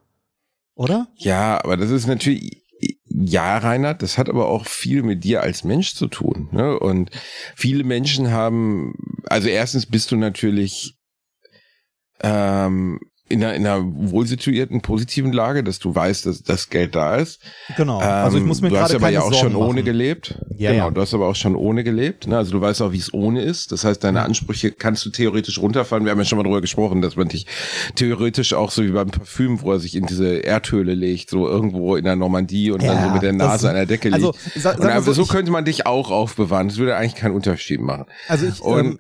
Oder? 0.75 1.09
Ja, 1.17 1.63
aber 1.63 1.77
das 1.77 1.91
ist 1.91 2.07
natürlich, 2.07 2.63
ja, 3.05 3.59
Reinhard, 3.59 4.03
das 4.03 4.19
hat 4.19 4.29
aber 4.29 4.49
auch 4.49 4.67
viel 4.67 5.03
mit 5.03 5.25
dir 5.25 5.43
als 5.43 5.65
Mensch 5.65 5.95
zu 5.95 6.09
tun. 6.09 6.49
Ne? 6.53 6.79
Und 6.79 7.11
viele 7.55 7.85
Menschen 7.85 8.31
haben, 8.31 8.95
also 9.27 9.49
erstens 9.49 9.87
bist 9.87 10.11
du 10.11 10.17
natürlich 10.17 10.97
ähm, 12.23 13.01
in 13.33 13.43
einer, 13.43 13.55
in 13.55 13.67
einer 13.67 13.83
wohlsituierten, 13.85 14.81
positiven 14.83 15.33
Lage, 15.33 15.65
dass 15.65 15.79
du 15.79 15.95
weißt, 15.95 16.27
dass 16.27 16.43
das 16.43 16.69
Geld 16.71 16.95
da 16.95 17.17
ist. 17.17 17.41
Genau. 17.77 17.99
also 17.99 18.37
ich 18.37 18.43
Ähm, 18.43 18.49
muss 18.49 18.61
mir 18.61 18.69
du 18.69 18.77
hast 18.79 18.91
gerade 18.91 18.97
aber 19.05 19.09
ja 19.11 19.21
auch 19.21 19.33
Sorgen 19.33 19.39
schon 19.53 19.57
ohne 19.57 19.69
machen. 19.81 19.85
gelebt. 19.87 20.39
Ja, 20.57 20.71
genau, 20.73 20.85
ja. 20.87 20.91
du 20.91 21.01
hast 21.01 21.15
aber 21.15 21.27
auch 21.29 21.35
schon 21.35 21.57
ohne 21.57 21.83
gelebt. 21.83 22.27
Ne? 22.27 22.37
Also 22.37 22.53
du 22.53 22.61
weißt 22.61 22.83
auch, 22.83 22.93
wie 22.93 22.99
es 22.99 23.13
ohne 23.13 23.43
ist. 23.43 23.73
Das 23.73 23.85
heißt, 23.85 24.05
deine 24.05 24.23
Ansprüche 24.23 24.71
kannst 24.71 25.05
du 25.07 25.11
theoretisch 25.11 25.59
runterfahren. 25.59 26.05
Wir 26.05 26.13
haben 26.13 26.19
ja 26.19 26.25
schon 26.25 26.39
mal 26.39 26.45
drüber 26.45 26.61
gesprochen, 26.61 27.03
dass 27.03 27.17
man 27.17 27.29
dich 27.29 27.47
theoretisch 27.97 28.55
auch 28.55 28.71
so 28.71 28.85
wie 28.85 28.91
beim 28.91 29.11
Parfüm, 29.11 29.63
wo 29.63 29.73
er 29.73 29.79
sich 29.81 29.95
in 29.97 30.07
diese 30.07 30.37
Erdhöhle 30.39 30.95
legt, 30.95 31.31
so 31.31 31.49
irgendwo 31.49 31.97
in 31.97 32.05
der 32.05 32.17
Normandie 32.17 32.71
und 32.71 32.83
dann 32.83 32.97
Ja, 32.97 33.07
so 33.09 33.11
mit 33.15 33.23
der 33.23 33.33
Nase 33.33 33.69
an 33.69 33.75
der 33.75 33.87
Decke 33.87 34.09
liegt. 34.09 34.15
also, 34.15 34.35
sag- 34.57 34.77
und 34.77 34.83
sag 34.83 34.93
einfach 34.95 35.15
so, 35.15 35.25
so 35.25 35.33
könnte 35.33 35.51
man 35.51 35.65
dich 35.65 35.87
auch 35.87 36.11
aufbewahren. 36.11 36.69
Das 36.69 36.79
würde 36.79 36.97
eigentlich 36.97 37.15
keinen 37.17 37.35
Unterschied 37.35 37.81
machen. 37.81 38.07
Also 38.29 38.47
ich, 38.47 38.61
Und- 38.61 38.79
ähm, 38.79 38.99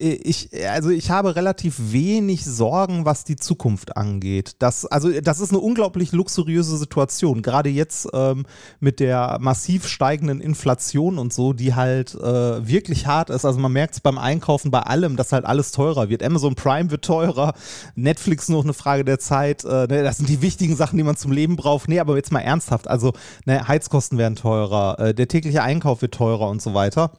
ich, 0.00 0.50
also 0.70 0.90
ich 0.90 1.10
habe 1.10 1.34
relativ 1.34 1.74
wenig 1.92 2.44
Sorgen, 2.44 3.04
was 3.04 3.24
die 3.24 3.34
Zukunft 3.34 3.96
angeht. 3.96 4.54
Das, 4.60 4.86
also 4.86 5.20
das 5.20 5.40
ist 5.40 5.50
eine 5.50 5.58
unglaublich 5.58 6.12
luxuriöse 6.12 6.76
Situation. 6.76 7.42
Gerade 7.42 7.68
jetzt 7.68 8.08
ähm, 8.12 8.46
mit 8.78 9.00
der 9.00 9.38
massiv 9.40 9.88
steigenden 9.88 10.40
Inflation 10.40 11.18
und 11.18 11.32
so, 11.32 11.52
die 11.52 11.74
halt 11.74 12.14
äh, 12.14 12.66
wirklich 12.66 13.08
hart 13.08 13.28
ist. 13.30 13.44
Also 13.44 13.58
man 13.58 13.72
merkt 13.72 13.94
es 13.94 14.00
beim 14.00 14.18
Einkaufen 14.18 14.70
bei 14.70 14.82
allem, 14.82 15.16
dass 15.16 15.32
halt 15.32 15.44
alles 15.44 15.72
teurer 15.72 16.08
wird. 16.08 16.22
Amazon 16.22 16.54
Prime 16.54 16.92
wird 16.92 17.04
teurer, 17.04 17.54
Netflix 17.96 18.48
nur 18.48 18.62
eine 18.62 18.74
Frage 18.74 19.04
der 19.04 19.18
Zeit. 19.18 19.64
Äh, 19.64 19.88
ne, 19.88 20.04
das 20.04 20.18
sind 20.18 20.28
die 20.28 20.42
wichtigen 20.42 20.76
Sachen, 20.76 20.96
die 20.96 21.02
man 21.02 21.16
zum 21.16 21.32
Leben 21.32 21.56
braucht. 21.56 21.88
Nee, 21.88 21.98
aber 21.98 22.14
jetzt 22.14 22.30
mal 22.30 22.40
ernsthaft. 22.40 22.86
Also 22.86 23.14
ne, 23.46 23.66
Heizkosten 23.66 24.16
werden 24.16 24.36
teurer, 24.36 24.96
äh, 25.00 25.14
der 25.14 25.26
tägliche 25.26 25.64
Einkauf 25.64 26.02
wird 26.02 26.14
teurer 26.14 26.48
und 26.48 26.62
so 26.62 26.72
weiter. 26.72 27.10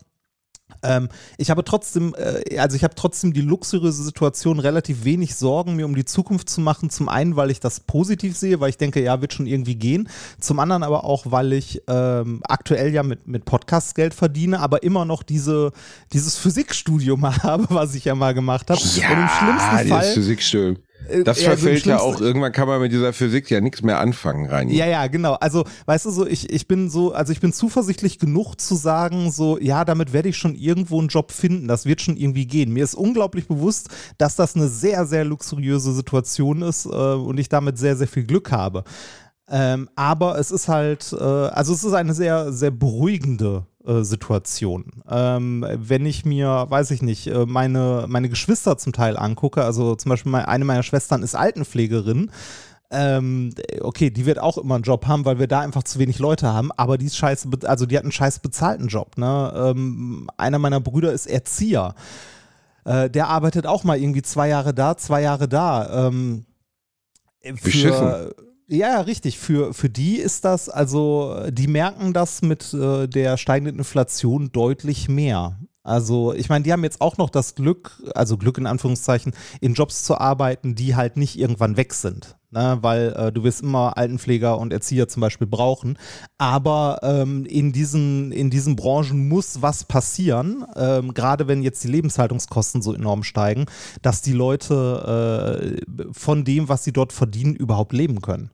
Ähm, 0.81 1.09
ich 1.37 1.49
habe 1.49 1.63
trotzdem, 1.63 2.15
äh, 2.17 2.57
also 2.57 2.75
ich 2.75 2.83
habe 2.83 2.95
trotzdem 2.95 3.33
die 3.33 3.41
luxuriöse 3.41 4.03
Situation, 4.03 4.59
relativ 4.59 5.03
wenig 5.03 5.35
Sorgen 5.35 5.75
mir 5.75 5.85
um 5.85 5.95
die 5.95 6.05
Zukunft 6.05 6.49
zu 6.49 6.61
machen. 6.61 6.89
Zum 6.89 7.09
einen, 7.09 7.35
weil 7.35 7.51
ich 7.51 7.59
das 7.59 7.79
positiv 7.81 8.37
sehe, 8.37 8.59
weil 8.59 8.69
ich 8.69 8.77
denke, 8.77 9.01
ja, 9.01 9.21
wird 9.21 9.33
schon 9.33 9.47
irgendwie 9.47 9.75
gehen. 9.75 10.09
Zum 10.39 10.59
anderen 10.59 10.83
aber 10.83 11.03
auch, 11.03 11.25
weil 11.27 11.53
ich 11.53 11.81
ähm, 11.87 12.41
aktuell 12.47 12.93
ja 12.93 13.03
mit, 13.03 13.27
mit 13.27 13.45
Podcasts 13.45 13.93
Geld 13.93 14.13
verdiene, 14.13 14.59
aber 14.59 14.83
immer 14.83 15.05
noch 15.05 15.23
diese, 15.23 15.71
dieses 16.13 16.37
Physikstudium 16.37 17.25
habe, 17.43 17.65
was 17.69 17.95
ich 17.95 18.05
ja 18.05 18.15
mal 18.15 18.33
gemacht 18.33 18.69
habe. 18.69 18.79
und 18.79 18.87
im 18.87 19.29
schlimmsten 19.29 19.89
Fall. 19.89 20.13
Physikstuhl. 20.13 20.77
Äh, 21.07 21.23
Das 21.23 21.41
ja, 21.41 21.49
verfällt 21.51 21.85
ja 21.85 21.97
schlimmsten- 21.99 22.15
auch, 22.15 22.21
irgendwann 22.21 22.51
kann 22.51 22.67
man 22.67 22.81
mit 22.81 22.91
dieser 22.91 23.13
Physik 23.13 23.49
ja 23.49 23.61
nichts 23.61 23.81
mehr 23.81 23.99
anfangen, 23.99 24.47
rein. 24.47 24.69
Ja, 24.69 24.85
ja, 24.85 25.07
genau. 25.07 25.33
Also, 25.35 25.63
weißt 25.85 26.05
du 26.05 26.09
so, 26.11 26.27
ich, 26.27 26.49
ich 26.51 26.67
bin 26.67 26.89
so, 26.89 27.13
also 27.13 27.31
ich 27.31 27.39
bin 27.39 27.53
zuversichtlich 27.53 28.19
genug 28.19 28.55
zu 28.59 28.75
sagen, 28.75 29.31
so, 29.31 29.57
ja, 29.59 29.85
damit 29.85 30.13
werde 30.13 30.29
ich 30.29 30.37
schon 30.37 30.55
irgendwo 30.55 30.99
einen 30.99 31.07
Job 31.09 31.31
finden. 31.31 31.67
Das 31.67 31.85
wird 31.85 32.01
schon 32.01 32.17
irgendwie 32.17 32.45
gehen. 32.47 32.73
Mir 32.73 32.83
ist 32.83 32.95
unglaublich 32.95 33.47
bewusst, 33.47 33.89
dass 34.17 34.35
das 34.35 34.55
eine 34.55 34.67
sehr, 34.67 35.05
sehr 35.05 35.25
luxuriöse 35.25 35.93
Situation 35.93 36.61
ist 36.61 36.85
äh, 36.85 36.89
und 36.89 37.39
ich 37.39 37.49
damit 37.49 37.77
sehr, 37.77 37.95
sehr 37.95 38.07
viel 38.07 38.23
Glück 38.25 38.51
habe. 38.51 38.83
Ähm, 39.49 39.89
aber 39.95 40.37
es 40.37 40.51
ist 40.51 40.67
halt, 40.67 41.11
äh, 41.13 41.23
also 41.23 41.73
es 41.73 41.83
ist 41.83 41.93
eine 41.93 42.13
sehr, 42.13 42.51
sehr 42.53 42.71
beruhigende 42.71 43.65
äh, 43.85 44.03
Situation. 44.03 44.85
Ähm, 45.09 45.65
wenn 45.75 46.05
ich 46.05 46.23
mir, 46.23 46.67
weiß 46.69 46.91
ich 46.91 47.01
nicht, 47.01 47.27
äh, 47.27 47.45
meine, 47.47 48.05
meine 48.07 48.29
Geschwister 48.29 48.77
zum 48.77 48.93
Teil 48.93 49.17
angucke, 49.17 49.63
also 49.63 49.95
zum 49.95 50.09
Beispiel 50.09 50.35
eine 50.35 50.65
meiner 50.65 50.83
Schwestern 50.83 51.23
ist 51.23 51.35
Altenpflegerin, 51.35 52.29
ähm, 52.91 53.51
okay, 53.81 54.09
die 54.09 54.25
wird 54.25 54.39
auch 54.39 54.57
immer 54.57 54.75
einen 54.75 54.83
Job 54.83 55.07
haben, 55.07 55.25
weil 55.25 55.39
wir 55.39 55.47
da 55.47 55.59
einfach 55.59 55.83
zu 55.83 55.99
wenig 55.99 56.19
Leute 56.19 56.51
haben, 56.51 56.71
aber 56.73 56.97
die 56.97 57.05
ist 57.05 57.17
scheiße, 57.17 57.47
also 57.65 57.85
die 57.85 57.95
hat 57.95 58.03
einen 58.03 58.11
scheiß 58.11 58.39
bezahlten 58.39 58.87
Job, 58.87 59.17
ne? 59.17 59.53
Ähm, 59.55 60.29
einer 60.37 60.57
meiner 60.59 60.79
Brüder 60.79 61.13
ist 61.13 61.27
Erzieher. 61.27 61.93
Äh, 62.85 63.09
der 63.09 63.27
arbeitet 63.27 63.67
auch 63.67 63.83
mal 63.83 63.99
irgendwie 63.99 64.23
zwei 64.23 64.47
Jahre 64.47 64.73
da, 64.73 64.97
zwei 64.97 65.21
Jahre 65.21 65.47
da. 65.47 66.07
Ähm, 66.07 66.45
Beschissen. 67.63 68.31
Ja, 68.69 69.01
richtig. 69.01 69.39
Für, 69.39 69.73
für 69.73 69.89
die 69.89 70.17
ist 70.17 70.45
das, 70.45 70.69
also 70.69 71.47
die 71.49 71.67
merken 71.67 72.13
das 72.13 72.41
mit 72.41 72.73
äh, 72.73 73.07
der 73.07 73.37
steigenden 73.37 73.79
Inflation 73.79 74.51
deutlich 74.51 75.09
mehr. 75.09 75.59
Also 75.83 76.33
ich 76.33 76.49
meine, 76.49 76.63
die 76.63 76.71
haben 76.71 76.83
jetzt 76.83 77.01
auch 77.01 77.17
noch 77.17 77.31
das 77.31 77.55
Glück, 77.55 78.03
also 78.13 78.37
Glück 78.37 78.59
in 78.59 78.67
Anführungszeichen, 78.67 79.33
in 79.59 79.73
Jobs 79.73 80.03
zu 80.03 80.19
arbeiten, 80.19 80.75
die 80.75 80.95
halt 80.95 81.17
nicht 81.17 81.39
irgendwann 81.39 81.77
weg 81.77 81.93
sind. 81.93 82.37
Ne? 82.51 82.77
Weil 82.81 83.13
äh, 83.13 83.31
du 83.31 83.43
wirst 83.43 83.61
immer 83.61 83.97
Altenpfleger 83.97 84.59
und 84.59 84.71
Erzieher 84.71 85.07
zum 85.07 85.21
Beispiel 85.21 85.47
brauchen. 85.47 85.97
Aber 86.37 86.99
ähm, 87.01 87.45
in, 87.45 87.71
diesen, 87.71 88.31
in 88.31 88.51
diesen 88.51 88.75
Branchen 88.75 89.27
muss 89.27 89.63
was 89.63 89.83
passieren, 89.83 90.63
ähm, 90.75 91.15
gerade 91.15 91.47
wenn 91.47 91.63
jetzt 91.63 91.83
die 91.83 91.89
Lebenshaltungskosten 91.89 92.83
so 92.83 92.93
enorm 92.93 93.23
steigen, 93.23 93.65
dass 94.03 94.21
die 94.21 94.33
Leute 94.33 95.81
äh, 95.89 96.11
von 96.11 96.43
dem, 96.43 96.69
was 96.69 96.83
sie 96.83 96.93
dort 96.93 97.13
verdienen, 97.13 97.55
überhaupt 97.55 97.93
leben 97.93 98.21
können. 98.21 98.51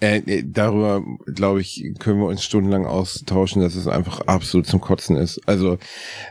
Äh, 0.00 0.18
äh, 0.18 0.42
darüber, 0.44 1.02
glaube 1.26 1.60
ich, 1.60 1.84
können 1.98 2.20
wir 2.20 2.26
uns 2.26 2.44
stundenlang 2.44 2.86
austauschen, 2.86 3.60
dass 3.60 3.74
es 3.74 3.86
einfach 3.86 4.20
absolut 4.22 4.66
zum 4.66 4.80
Kotzen 4.80 5.16
ist. 5.16 5.40
Also 5.46 5.78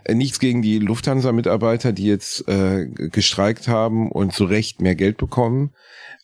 äh, 0.04 0.16
nichts 0.16 0.40
gegen 0.40 0.62
die 0.62 0.80
Lufthansa-Mitarbeiter, 0.80 1.92
die 1.94 2.06
jetzt 2.06 2.48
äh, 2.48 2.88
gestreikt 2.88 3.68
haben 3.68 4.12
und 4.12 4.34
zu 4.34 4.46
Recht 4.46 4.82
mehr 4.82 4.96
Geld 4.96 5.18
bekommen. 5.18 5.72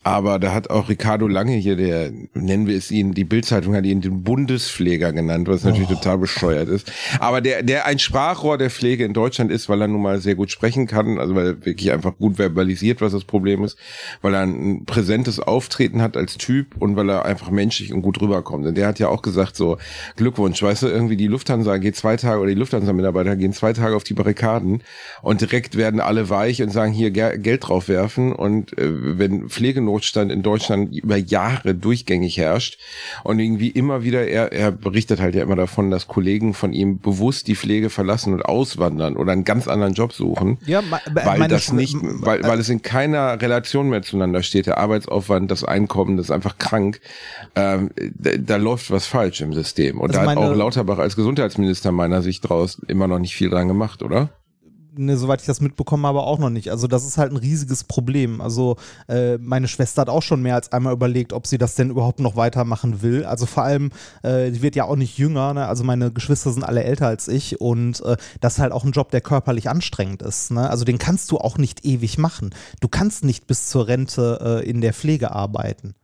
Aber 0.05 0.37
da 0.37 0.53
hat 0.53 0.69
auch 0.69 0.87
Ricardo 0.87 1.27
Lange 1.27 1.53
hier, 1.53 1.75
der, 1.75 2.11
nennen 2.35 2.67
wir 2.67 2.77
es 2.77 2.91
ihn, 2.91 3.13
die 3.13 3.23
Bildzeitung 3.23 3.75
hat 3.75 3.87
ihn 3.87 4.01
den 4.01 4.21
Bundespfleger 4.21 5.11
genannt, 5.11 5.47
was 5.47 5.63
natürlich 5.63 5.89
total 5.89 6.19
bescheuert 6.19 6.69
ist. 6.69 6.91
Aber 7.19 7.41
der, 7.41 7.63
der 7.63 7.87
ein 7.87 7.97
Sprachrohr 7.97 8.59
der 8.59 8.69
Pflege 8.69 9.03
in 9.03 9.13
Deutschland 9.13 9.49
ist, 9.51 9.67
weil 9.67 9.81
er 9.81 9.87
nun 9.87 10.03
mal 10.03 10.21
sehr 10.21 10.35
gut 10.35 10.51
sprechen 10.51 10.85
kann, 10.85 11.17
also 11.17 11.33
weil 11.33 11.47
er 11.47 11.65
wirklich 11.65 11.91
einfach 11.91 12.15
gut 12.19 12.37
verbalisiert, 12.37 13.01
was 13.01 13.13
das 13.13 13.23
Problem 13.23 13.63
ist, 13.63 13.79
weil 14.21 14.35
er 14.35 14.43
ein 14.43 14.85
präsentes 14.85 15.39
Auftreten 15.39 16.03
hat 16.03 16.17
als 16.17 16.37
Typ 16.37 16.77
und 16.77 16.95
weil 16.95 17.09
er 17.09 17.25
einfach 17.25 17.49
menschlich 17.49 17.91
und 17.91 18.03
gut 18.03 18.21
rüberkommt. 18.21 18.67
Und 18.67 18.77
der 18.77 18.85
hat 18.85 18.99
ja 18.99 19.09
auch 19.09 19.23
gesagt, 19.23 19.55
so, 19.55 19.79
Glückwunsch, 20.17 20.61
weißt 20.61 20.83
du, 20.83 20.87
irgendwie 20.87 21.17
die 21.17 21.25
Lufthansa 21.25 21.77
geht 21.77 21.95
zwei 21.95 22.15
Tage 22.15 22.39
oder 22.41 22.49
die 22.49 22.59
Lufthansa-Mitarbeiter 22.59 23.35
gehen 23.35 23.53
zwei 23.53 23.73
Tage 23.73 23.95
auf 23.95 24.03
die 24.03 24.13
Barrikaden 24.13 24.83
und 25.23 25.41
direkt 25.41 25.77
werden 25.77 25.99
alle 25.99 26.29
weich 26.29 26.61
und 26.61 26.69
sagen, 26.69 26.91
hier 26.91 27.09
Ge- 27.09 27.39
Geld 27.39 27.67
drauf 27.67 27.87
werfen. 27.87 28.33
Und 28.33 28.77
äh, 28.77 29.17
wenn 29.17 29.49
Pflegenotstand 29.99 30.31
in 30.31 30.43
Deutschland 30.43 30.93
über 30.95 31.17
Jahre 31.17 31.73
durchgängig 31.75 32.37
herrscht 32.37 32.77
und 33.23 33.39
irgendwie 33.39 33.69
immer 33.69 34.03
wieder, 34.03 34.27
er, 34.27 34.51
er 34.51 34.71
berichtet 34.71 35.19
halt 35.19 35.35
ja 35.35 35.43
immer 35.43 35.55
davon, 35.55 35.89
dass 35.91 36.07
Kollegen 36.07 36.53
von 36.53 36.73
ihm 36.73 36.99
bewusst 36.99 37.47
die 37.47 37.55
Pflege 37.55 37.89
verlassen 37.89 38.33
und 38.33 38.43
auswandern 38.43 39.15
oder 39.15 39.31
einen 39.31 39.43
ganz 39.43 39.67
anderen 39.67 39.93
Job 39.93 40.13
suchen 40.13 40.57
Ja, 40.65 40.81
ma- 40.81 40.99
weil 41.13 41.47
das 41.47 41.71
nicht, 41.71 41.95
weil, 42.01 42.43
weil 42.43 42.59
es 42.59 42.69
in 42.69 42.81
keiner 42.81 43.41
Relation 43.41 43.89
mehr 43.89 44.01
zueinander 44.01 44.43
steht. 44.43 44.65
Der 44.67 44.77
Arbeitsaufwand, 44.77 45.49
das 45.49 45.63
Einkommen, 45.63 46.17
das 46.17 46.27
ist 46.27 46.31
einfach 46.31 46.57
krank. 46.57 46.99
ähm, 47.55 47.91
da, 48.17 48.31
da 48.37 48.55
läuft 48.57 48.91
was 48.91 49.07
falsch 49.07 49.41
im 49.41 49.53
System. 49.53 49.99
Und 49.99 50.09
Also 50.09 50.19
da 50.25 50.29
hat 50.31 50.37
auch 50.37 50.55
Lauterbach 50.55 50.97
als 50.99 51.15
Gesundheitsminister 51.15 51.91
meiner 51.91 52.21
Sicht 52.21 52.47
draus 52.47 52.81
immer 52.87 53.07
noch 53.07 53.19
nicht 53.19 53.35
viel 53.35 53.49
dran 53.49 53.67
gemacht, 53.67 54.03
oder? 54.03 54.29
Ne, 54.97 55.17
soweit 55.17 55.41
ich 55.41 55.47
das 55.47 55.61
mitbekommen 55.61 56.05
habe, 56.05 56.21
auch 56.21 56.39
noch 56.39 56.49
nicht. 56.49 56.71
Also 56.71 56.87
das 56.87 57.05
ist 57.05 57.17
halt 57.17 57.31
ein 57.31 57.37
riesiges 57.37 57.83
Problem. 57.83 58.41
Also 58.41 58.77
äh, 59.07 59.37
meine 59.37 59.67
Schwester 59.67 60.01
hat 60.01 60.09
auch 60.09 60.21
schon 60.21 60.41
mehr 60.41 60.55
als 60.55 60.71
einmal 60.71 60.93
überlegt, 60.93 61.33
ob 61.33 61.47
sie 61.47 61.57
das 61.57 61.75
denn 61.75 61.89
überhaupt 61.89 62.19
noch 62.19 62.35
weitermachen 62.35 63.01
will. 63.01 63.25
Also 63.25 63.45
vor 63.45 63.63
allem, 63.63 63.91
äh, 64.23 64.51
die 64.51 64.61
wird 64.61 64.75
ja 64.75 64.85
auch 64.85 64.95
nicht 64.95 65.17
jünger. 65.17 65.53
Ne? 65.53 65.67
Also 65.67 65.83
meine 65.83 66.11
Geschwister 66.11 66.51
sind 66.51 66.63
alle 66.63 66.83
älter 66.83 67.07
als 67.07 67.27
ich 67.27 67.61
und 67.61 68.01
äh, 68.01 68.17
das 68.41 68.53
ist 68.53 68.59
halt 68.59 68.71
auch 68.71 68.83
ein 68.83 68.91
Job, 68.91 69.11
der 69.11 69.21
körperlich 69.21 69.69
anstrengend 69.69 70.21
ist. 70.21 70.51
Ne? 70.51 70.69
Also 70.69 70.85
den 70.85 70.97
kannst 70.97 71.31
du 71.31 71.37
auch 71.37 71.57
nicht 71.57 71.85
ewig 71.85 72.17
machen. 72.17 72.53
Du 72.79 72.87
kannst 72.87 73.23
nicht 73.23 73.47
bis 73.47 73.69
zur 73.69 73.87
Rente 73.87 74.61
äh, 74.63 74.69
in 74.69 74.81
der 74.81 74.93
Pflege 74.93 75.31
arbeiten. 75.31 75.95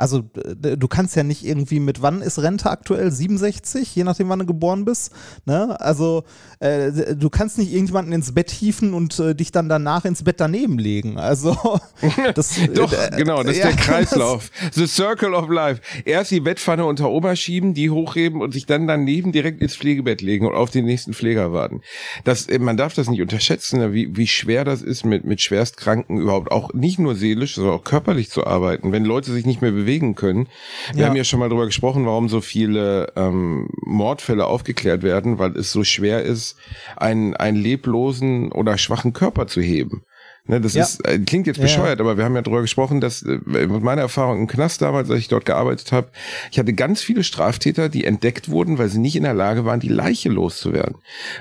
Also 0.00 0.24
äh, 0.34 0.78
du 0.78 0.88
kannst 0.88 1.14
ja 1.14 1.22
nicht 1.22 1.44
irgendwie 1.44 1.78
mit, 1.78 2.00
wann 2.00 2.22
ist 2.22 2.38
Rente 2.38 2.70
aktuell? 2.70 3.12
67, 3.12 3.94
je 3.94 4.02
nachdem, 4.02 4.30
wann 4.30 4.38
du 4.38 4.46
geboren 4.46 4.86
bist. 4.86 5.12
Ne? 5.44 5.78
Also 5.78 6.24
äh, 6.58 7.14
du 7.14 7.28
kannst 7.28 7.58
nicht 7.58 7.70
irgendjemanden 7.70 8.14
ins 8.14 8.32
Bett 8.32 8.50
hieven 8.50 8.94
und 8.94 9.18
äh, 9.18 9.34
dich 9.34 9.52
dann 9.52 9.68
danach 9.68 10.06
ins 10.06 10.24
Bett 10.24 10.40
daneben 10.40 10.78
legen. 10.78 11.18
Also 11.18 11.54
das, 12.34 12.58
Doch, 12.72 12.90
äh, 12.94 13.10
genau, 13.14 13.42
das 13.42 13.52
ist 13.52 13.58
ja, 13.58 13.66
der 13.66 13.76
Kreislauf. 13.76 14.50
The 14.72 14.86
Circle 14.86 15.34
of 15.34 15.50
Life. 15.50 15.82
Erst 16.06 16.30
die 16.30 16.40
Bettpfanne 16.40 16.86
unter 16.86 17.10
Ober 17.10 17.36
schieben, 17.36 17.74
die 17.74 17.90
hochheben 17.90 18.40
und 18.40 18.54
sich 18.54 18.64
dann 18.64 18.86
daneben 18.86 19.32
direkt 19.32 19.60
ins 19.60 19.76
Pflegebett 19.76 20.22
legen 20.22 20.46
und 20.46 20.54
auf 20.54 20.70
den 20.70 20.86
nächsten 20.86 21.12
Pfleger 21.12 21.52
warten. 21.52 21.82
Das, 22.24 22.46
äh, 22.46 22.58
man 22.58 22.78
darf 22.78 22.94
das 22.94 23.10
nicht 23.10 23.20
unterschätzen, 23.20 23.80
ne, 23.80 23.92
wie, 23.92 24.16
wie 24.16 24.26
schwer 24.26 24.64
das 24.64 24.80
ist, 24.80 25.04
mit, 25.04 25.26
mit 25.26 25.42
Schwerstkranken 25.42 26.22
überhaupt 26.22 26.50
auch 26.50 26.72
nicht 26.72 26.98
nur 26.98 27.16
seelisch, 27.16 27.56
sondern 27.56 27.74
auch 27.74 27.84
körperlich 27.84 28.30
zu 28.30 28.46
arbeiten. 28.46 28.92
Wenn 28.92 29.04
Leute 29.04 29.30
sich 29.30 29.44
nicht 29.44 29.60
mehr 29.60 29.72
bewegen 29.72 29.89
können. 30.14 30.48
Wir 30.92 31.02
Ja. 31.02 31.06
haben 31.08 31.16
ja 31.16 31.24
schon 31.24 31.40
mal 31.40 31.48
drüber 31.48 31.66
gesprochen, 31.66 32.06
warum 32.06 32.28
so 32.28 32.40
viele 32.40 33.12
ähm, 33.16 33.68
Mordfälle 33.84 34.46
aufgeklärt 34.46 35.02
werden, 35.02 35.38
weil 35.38 35.56
es 35.56 35.72
so 35.72 35.82
schwer 35.84 36.22
ist, 36.22 36.56
einen, 36.96 37.34
einen 37.34 37.56
leblosen 37.56 38.52
oder 38.52 38.78
schwachen 38.78 39.12
Körper 39.12 39.46
zu 39.46 39.60
heben. 39.60 40.02
Ne, 40.50 40.60
das 40.60 40.74
Ja. 40.74 40.82
ist, 40.82 41.06
äh, 41.06 41.18
klingt 41.20 41.46
jetzt 41.46 41.58
Ja, 41.58 41.64
ja. 41.66 41.68
bescheuert, 41.76 42.00
aber 42.00 42.16
wir 42.16 42.24
haben 42.24 42.34
ja 42.34 42.42
drüber 42.42 42.60
gesprochen, 42.60 43.00
dass 43.00 43.22
äh, 43.22 43.38
mit 43.46 43.82
meiner 43.84 44.02
Erfahrung 44.02 44.40
im 44.40 44.46
Knast 44.48 44.82
damals, 44.82 45.08
als 45.08 45.20
ich 45.20 45.28
dort 45.28 45.44
gearbeitet 45.44 45.92
habe, 45.92 46.08
ich 46.50 46.58
hatte 46.58 46.72
ganz 46.72 47.02
viele 47.02 47.22
Straftäter, 47.22 47.88
die 47.88 48.04
entdeckt 48.04 48.48
wurden, 48.50 48.76
weil 48.76 48.88
sie 48.88 48.98
nicht 48.98 49.14
in 49.14 49.22
der 49.22 49.32
Lage 49.32 49.64
waren, 49.64 49.78
die 49.78 49.88
Leiche 49.88 50.28
loszuwerden. 50.28 50.96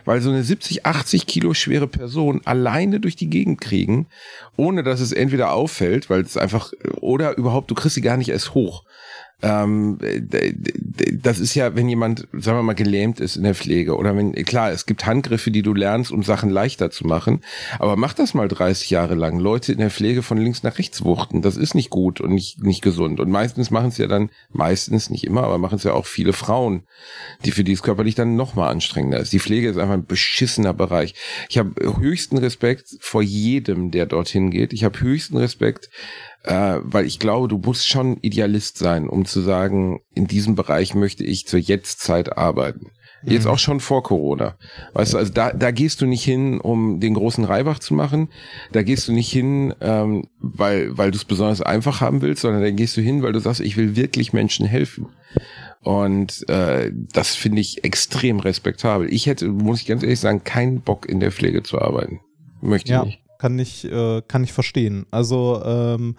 Weil 0.05 0.21
so 0.21 0.29
eine 0.29 0.43
70, 0.43 0.85
80 0.85 1.25
Kilo 1.25 1.55
schwere 1.55 1.87
Person 1.87 2.41
alleine 2.45 2.99
durch 2.99 3.15
die 3.15 3.31
Gegend 3.31 3.59
kriegen, 3.61 4.05
ohne 4.57 4.83
dass 4.83 4.99
es 4.99 5.11
entweder 5.11 5.53
auffällt, 5.53 6.11
weil 6.11 6.21
es 6.21 6.37
einfach, 6.37 6.71
oder 7.01 7.35
überhaupt, 7.35 7.71
du 7.71 7.75
kriegst 7.75 7.95
sie 7.95 8.01
gar 8.01 8.15
nicht 8.17 8.29
erst 8.29 8.53
hoch. 8.53 8.83
Ähm, 9.41 9.97
das 11.13 11.39
ist 11.39 11.55
ja, 11.55 11.75
wenn 11.75 11.87
jemand, 11.87 12.27
sagen 12.33 12.57
wir 12.57 12.63
mal, 12.63 12.73
gelähmt 12.73 13.21
ist 13.21 13.37
in 13.37 13.43
der 13.43 13.55
Pflege 13.55 13.95
oder 13.95 14.15
wenn, 14.15 14.33
klar, 14.33 14.71
es 14.71 14.85
gibt 14.85 15.05
Handgriffe, 15.05 15.49
die 15.49 15.61
du 15.61 15.73
lernst, 15.73 16.11
um 16.11 16.23
Sachen 16.23 16.49
leichter 16.49 16.91
zu 16.91 17.07
machen, 17.07 17.41
aber 17.79 17.95
mach 17.95 18.13
das 18.13 18.33
mal 18.33 18.49
30 18.49 18.89
Jahre 18.89 19.15
lang. 19.15 19.39
Leute 19.39 19.71
in 19.71 19.77
der 19.77 19.91
Pflege 19.91 20.23
von 20.23 20.37
links 20.37 20.63
nach 20.63 20.77
rechts 20.77 21.05
wuchten, 21.05 21.41
das 21.41 21.55
ist 21.55 21.73
nicht 21.73 21.89
gut 21.89 22.19
und 22.19 22.33
nicht, 22.33 22.61
nicht 22.61 22.81
gesund. 22.81 23.21
Und 23.21 23.29
meistens 23.29 23.71
machen 23.71 23.89
es 23.89 23.97
ja 23.97 24.07
dann, 24.07 24.29
meistens, 24.51 25.09
nicht 25.09 25.23
immer, 25.23 25.43
aber 25.43 25.57
machen 25.57 25.75
es 25.75 25.83
ja 25.83 25.93
auch 25.93 26.05
viele 26.05 26.33
Frauen, 26.33 26.83
die 27.45 27.51
für 27.51 27.63
die 27.63 27.73
es 27.73 27.83
körperlich 27.83 28.15
dann 28.15 28.35
noch 28.35 28.55
mal 28.55 28.69
anstrengender 28.69 29.19
ist. 29.19 29.31
Die 29.31 29.39
Pflege 29.39 29.69
ist 29.69 29.77
einfach 29.77 29.93
ein 29.93 30.05
beschissener 30.05 30.73
Bereich. 30.73 31.13
Ich 31.49 31.57
habe 31.57 31.71
höchsten 31.99 32.37
Respekt 32.37 32.97
vor 32.99 33.21
jedem, 33.21 33.91
der 33.91 34.05
dorthin 34.05 34.51
geht. 34.51 34.73
Ich 34.73 34.83
habe 34.83 34.99
höchsten 34.99 35.37
Respekt 35.37 35.89
äh, 36.43 36.77
weil 36.81 37.05
ich 37.05 37.19
glaube, 37.19 37.47
du 37.47 37.57
musst 37.57 37.87
schon 37.87 38.17
Idealist 38.21 38.77
sein, 38.77 39.07
um 39.09 39.25
zu 39.25 39.41
sagen, 39.41 40.01
in 40.13 40.27
diesem 40.27 40.55
Bereich 40.55 40.95
möchte 40.95 41.23
ich 41.23 41.47
zur 41.47 41.59
Jetztzeit 41.59 42.37
arbeiten. 42.37 42.91
Jetzt 43.23 43.47
auch 43.47 43.59
schon 43.59 43.79
vor 43.79 44.03
Corona. 44.03 44.55
Weißt 44.93 45.13
du, 45.13 45.17
also 45.17 45.31
da, 45.33 45.51
da 45.51 45.71
gehst 45.71 46.01
du 46.01 46.05
nicht 46.05 46.23
hin, 46.23 46.59
um 46.61 46.99
den 46.99 47.15
großen 47.15 47.43
Reibach 47.43 47.79
zu 47.79 47.93
machen. 47.93 48.29
Da 48.71 48.81
gehst 48.81 49.07
du 49.07 49.11
nicht 49.11 49.31
hin, 49.31 49.73
ähm, 49.81 50.27
weil, 50.39 50.97
weil 50.97 51.11
du 51.11 51.17
es 51.17 51.25
besonders 51.25 51.61
einfach 51.61 52.01
haben 52.01 52.21
willst, 52.21 52.41
sondern 52.41 52.61
da 52.61 52.71
gehst 52.71 52.95
du 52.95 53.01
hin, 53.01 53.21
weil 53.21 53.33
du 53.33 53.39
sagst, 53.39 53.59
ich 53.59 53.77
will 53.77 53.95
wirklich 53.95 54.31
Menschen 54.31 54.65
helfen. 54.65 55.07
Und 55.81 56.47
äh, 56.49 56.91
das 57.13 57.35
finde 57.35 57.61
ich 57.61 57.83
extrem 57.83 58.39
respektabel. 58.39 59.11
Ich 59.11 59.25
hätte, 59.25 59.47
muss 59.47 59.81
ich 59.81 59.87
ganz 59.87 60.03
ehrlich 60.03 60.19
sagen, 60.19 60.43
keinen 60.43 60.81
Bock 60.81 61.07
in 61.07 61.19
der 61.19 61.31
Pflege 61.31 61.63
zu 61.63 61.79
arbeiten. 61.79 62.21
Möchte 62.61 62.87
ich 62.87 62.91
Ja, 62.91 63.05
nicht. 63.05 63.21
Kann 63.39 63.57
ich, 63.57 63.85
äh, 63.85 64.21
kann 64.27 64.43
ich 64.43 64.53
verstehen. 64.53 65.07
Also, 65.09 65.63
ähm, 65.65 66.15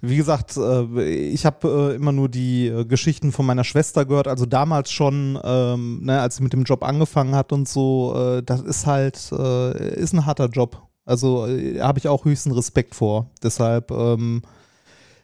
wie 0.00 0.16
gesagt, 0.16 0.56
äh, 0.56 1.02
ich 1.04 1.44
habe 1.44 1.92
äh, 1.92 1.96
immer 1.96 2.12
nur 2.12 2.28
die 2.28 2.68
äh, 2.68 2.84
Geschichten 2.84 3.32
von 3.32 3.44
meiner 3.44 3.64
Schwester 3.64 4.06
gehört. 4.06 4.28
Also 4.28 4.46
damals 4.46 4.90
schon, 4.90 5.38
ähm, 5.42 6.00
ne, 6.04 6.20
als 6.20 6.36
sie 6.36 6.42
mit 6.42 6.54
dem 6.54 6.64
Job 6.64 6.82
angefangen 6.82 7.34
hat 7.34 7.52
und 7.52 7.68
so, 7.68 8.40
das 8.44 8.62
ist 8.62 8.86
halt, 8.86 9.16
ist 9.16 10.12
ein 10.12 10.26
harter 10.26 10.48
Job. 10.48 10.82
Also 11.04 11.46
habe 11.80 11.98
ich 11.98 12.08
auch 12.08 12.24
höchsten 12.24 12.52
Respekt 12.52 12.94
vor. 12.94 13.30
Deshalb, 13.42 13.90
ähm, 13.90 14.42
äh, 14.44 14.48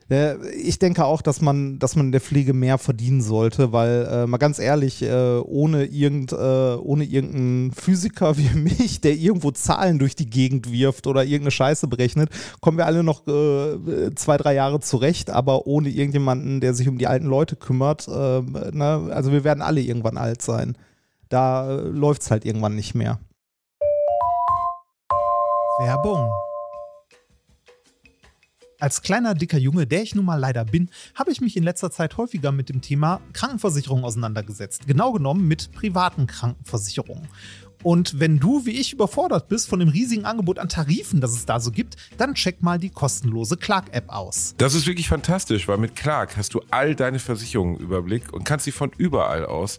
ich 0.09 0.79
denke 0.79 1.05
auch, 1.05 1.23
dass 1.23 1.41
man, 1.41 1.79
dass 1.79 1.97
man 1.97 2.07
in 2.07 2.13
der 2.13 2.21
Pflege 2.21 2.53
mehr 2.53 2.79
verdienen 2.79 3.23
sollte, 3.23 3.73
weil 3.73 4.07
äh, 4.11 4.27
mal 4.27 4.37
ganz 4.37 4.59
ehrlich, 4.59 5.03
äh, 5.03 5.39
ohne, 5.39 5.85
irgend, 5.85 6.33
äh, 6.33 6.37
ohne 6.37 7.05
irgendeinen 7.05 7.73
Physiker 7.73 8.37
wie 8.39 8.59
mich, 8.59 9.01
der 9.01 9.15
irgendwo 9.15 9.51
Zahlen 9.53 9.99
durch 9.99 10.15
die 10.15 10.29
Gegend 10.29 10.71
wirft 10.71 11.07
oder 11.07 11.25
irgendeine 11.25 11.51
Scheiße 11.53 11.87
berechnet, 11.87 12.31
kommen 12.61 12.79
wir 12.79 12.87
alle 12.87 13.03
noch 13.03 13.27
äh, 13.27 14.15
zwei, 14.15 14.37
drei 14.37 14.55
Jahre 14.55 14.81
zurecht, 14.81 15.31
aber 15.31 15.67
ohne 15.67 15.89
irgendjemanden, 15.89 16.61
der 16.61 16.75
sich 16.75 16.89
um 16.89 16.99
die 16.99 17.07
alten 17.07 17.27
Leute 17.27 17.57
kümmert, 17.57 18.09
äh, 18.09 18.43
ne, 18.43 19.11
also 19.13 19.33
wir 19.33 19.45
werden 19.45 19.63
alle 19.63 19.81
irgendwann 19.81 20.19
alt 20.19 20.43
sein. 20.43 20.77
Da 21.29 21.71
äh, 21.71 21.89
läuft 21.89 22.23
es 22.23 22.31
halt 22.31 22.45
irgendwann 22.45 22.75
nicht 22.75 22.95
mehr. 22.95 23.19
Werbung. 25.79 26.31
Als 28.83 29.01
kleiner, 29.01 29.37
dicker 29.37 29.59
Junge, 29.59 29.87
der 29.87 30.03
ich 30.03 30.17
nun 30.17 30.25
mal 30.25 30.35
leider 30.35 30.65
bin, 30.65 30.91
habe 31.15 31.31
ich 31.31 31.41
mich 31.41 31.57
in 31.57 31.63
letzter 31.63 31.93
Zeit 31.93 32.17
häufiger 32.17 32.51
mit 32.51 32.69
dem 32.69 32.81
Thema 32.81 33.21
Krankenversicherung 33.33 34.03
auseinandergesetzt. 34.03 34.89
Genau 34.89 35.13
genommen 35.13 35.47
mit 35.47 35.71
privaten 35.71 36.27
Krankenversicherungen. 36.27 37.29
Und 37.85 38.19
wenn 38.19 38.41
du 38.41 38.67
wie 38.67 38.73
ich 38.73 38.93
überfordert 38.93 39.47
bist 39.49 39.69
von 39.69 39.79
dem 39.79 39.89
riesigen 39.89 40.25
Angebot 40.25 40.59
an 40.59 40.69
Tarifen, 40.69 41.21
das 41.21 41.31
es 41.31 41.47
da 41.47 41.61
so 41.61 41.71
gibt, 41.71 41.95
dann 42.17 42.35
check 42.35 42.61
mal 42.61 42.81
die 42.81 42.91
kostenlose 42.91 43.57
Clark-App 43.57 44.09
aus. 44.09 44.57
Das 44.59 44.75
ist 44.75 44.89
wirklich 44.89 45.09
fantastisch, 45.09 45.69
weil 45.69 45.79
mit 45.79 45.95
Clark 45.95 46.37
hast 46.37 46.55
du 46.55 46.61
all 46.71 46.97
deine 46.97 47.21
Versicherungen 47.21 47.77
im 47.77 47.83
Überblick 47.83 48.33
und 48.33 48.43
kannst 48.43 48.65
sie 48.65 48.73
von 48.73 48.91
überall 48.99 49.47
aus 49.47 49.79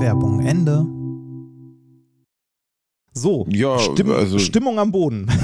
Werbung 0.00 0.40
Ende. 0.46 0.86
So, 3.14 3.46
Ja, 3.48 3.78
Stimm 3.80 4.10
also- 4.12 4.38
Stimmung 4.38 4.78
am 4.78 4.92
Boden. 4.92 5.26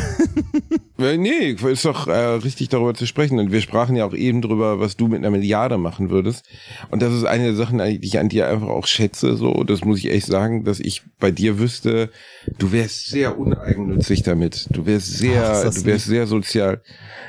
Äh, 0.96 1.16
Nee, 1.18 1.56
ist 1.70 1.84
doch 1.84 2.06
äh, 2.06 2.12
richtig 2.36 2.68
darüber 2.68 2.94
zu 2.94 3.04
sprechen. 3.06 3.40
Und 3.40 3.50
wir 3.50 3.60
sprachen 3.60 3.96
ja 3.96 4.04
auch 4.06 4.14
eben 4.14 4.40
drüber, 4.42 4.78
was 4.78 4.96
du 4.96 5.08
mit 5.08 5.18
einer 5.18 5.30
Milliarde 5.32 5.76
machen 5.76 6.08
würdest. 6.08 6.48
Und 6.92 7.02
das 7.02 7.12
ist 7.12 7.24
eine 7.24 7.44
der 7.46 7.54
Sachen, 7.56 7.78
die 7.78 7.98
ich 8.00 8.18
an 8.20 8.28
dir 8.28 8.48
einfach 8.48 8.68
auch 8.68 8.86
schätze. 8.86 9.36
So, 9.36 9.64
das 9.64 9.84
muss 9.84 9.98
ich 9.98 10.10
echt 10.12 10.26
sagen, 10.26 10.62
dass 10.62 10.78
ich 10.78 11.02
bei 11.18 11.32
dir 11.32 11.58
wüsste, 11.58 12.10
du 12.58 12.70
wärst 12.70 13.08
sehr 13.08 13.36
uneigennützig 13.38 14.22
damit. 14.22 14.68
Du 14.70 14.86
wärst 14.86 15.18
sehr, 15.18 15.64
Ach, 15.66 15.74
du 15.74 15.84
wärst 15.84 16.06
sehr 16.06 16.28
sozial. 16.28 16.80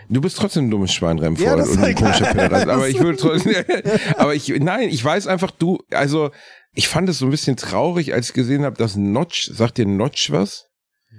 Du 0.10 0.22
bist 0.22 0.38
trotzdem 0.38 0.66
ein 0.68 0.72
dummes 0.72 0.94
Schwein, 0.94 1.18
Remford, 1.18 1.46
Ja, 1.48 1.54
und 1.56 1.80
ein 1.80 1.96
komischer. 1.96 2.26
Pederast. 2.26 2.68
Aber 2.70 2.88
ich 2.88 3.00
würde 3.00 3.18
trotzdem, 3.18 3.56
aber 4.18 4.36
ich, 4.36 4.48
nein, 4.60 4.90
ich 4.90 5.04
weiß 5.04 5.26
einfach, 5.26 5.50
du, 5.50 5.80
also, 5.90 6.30
ich 6.76 6.88
fand 6.88 7.10
es 7.10 7.20
so 7.20 7.26
ein 7.26 7.32
bisschen 7.32 7.58
traurig, 7.58 8.14
als 8.14 8.28
ich 8.30 8.34
gesehen 8.34 8.64
habe, 8.64 8.78
dass 8.78 8.96
Notch, 8.96 9.50
sagt 9.52 9.78
dir 9.78 9.86
Notch 9.88 10.32
was? 10.32 10.68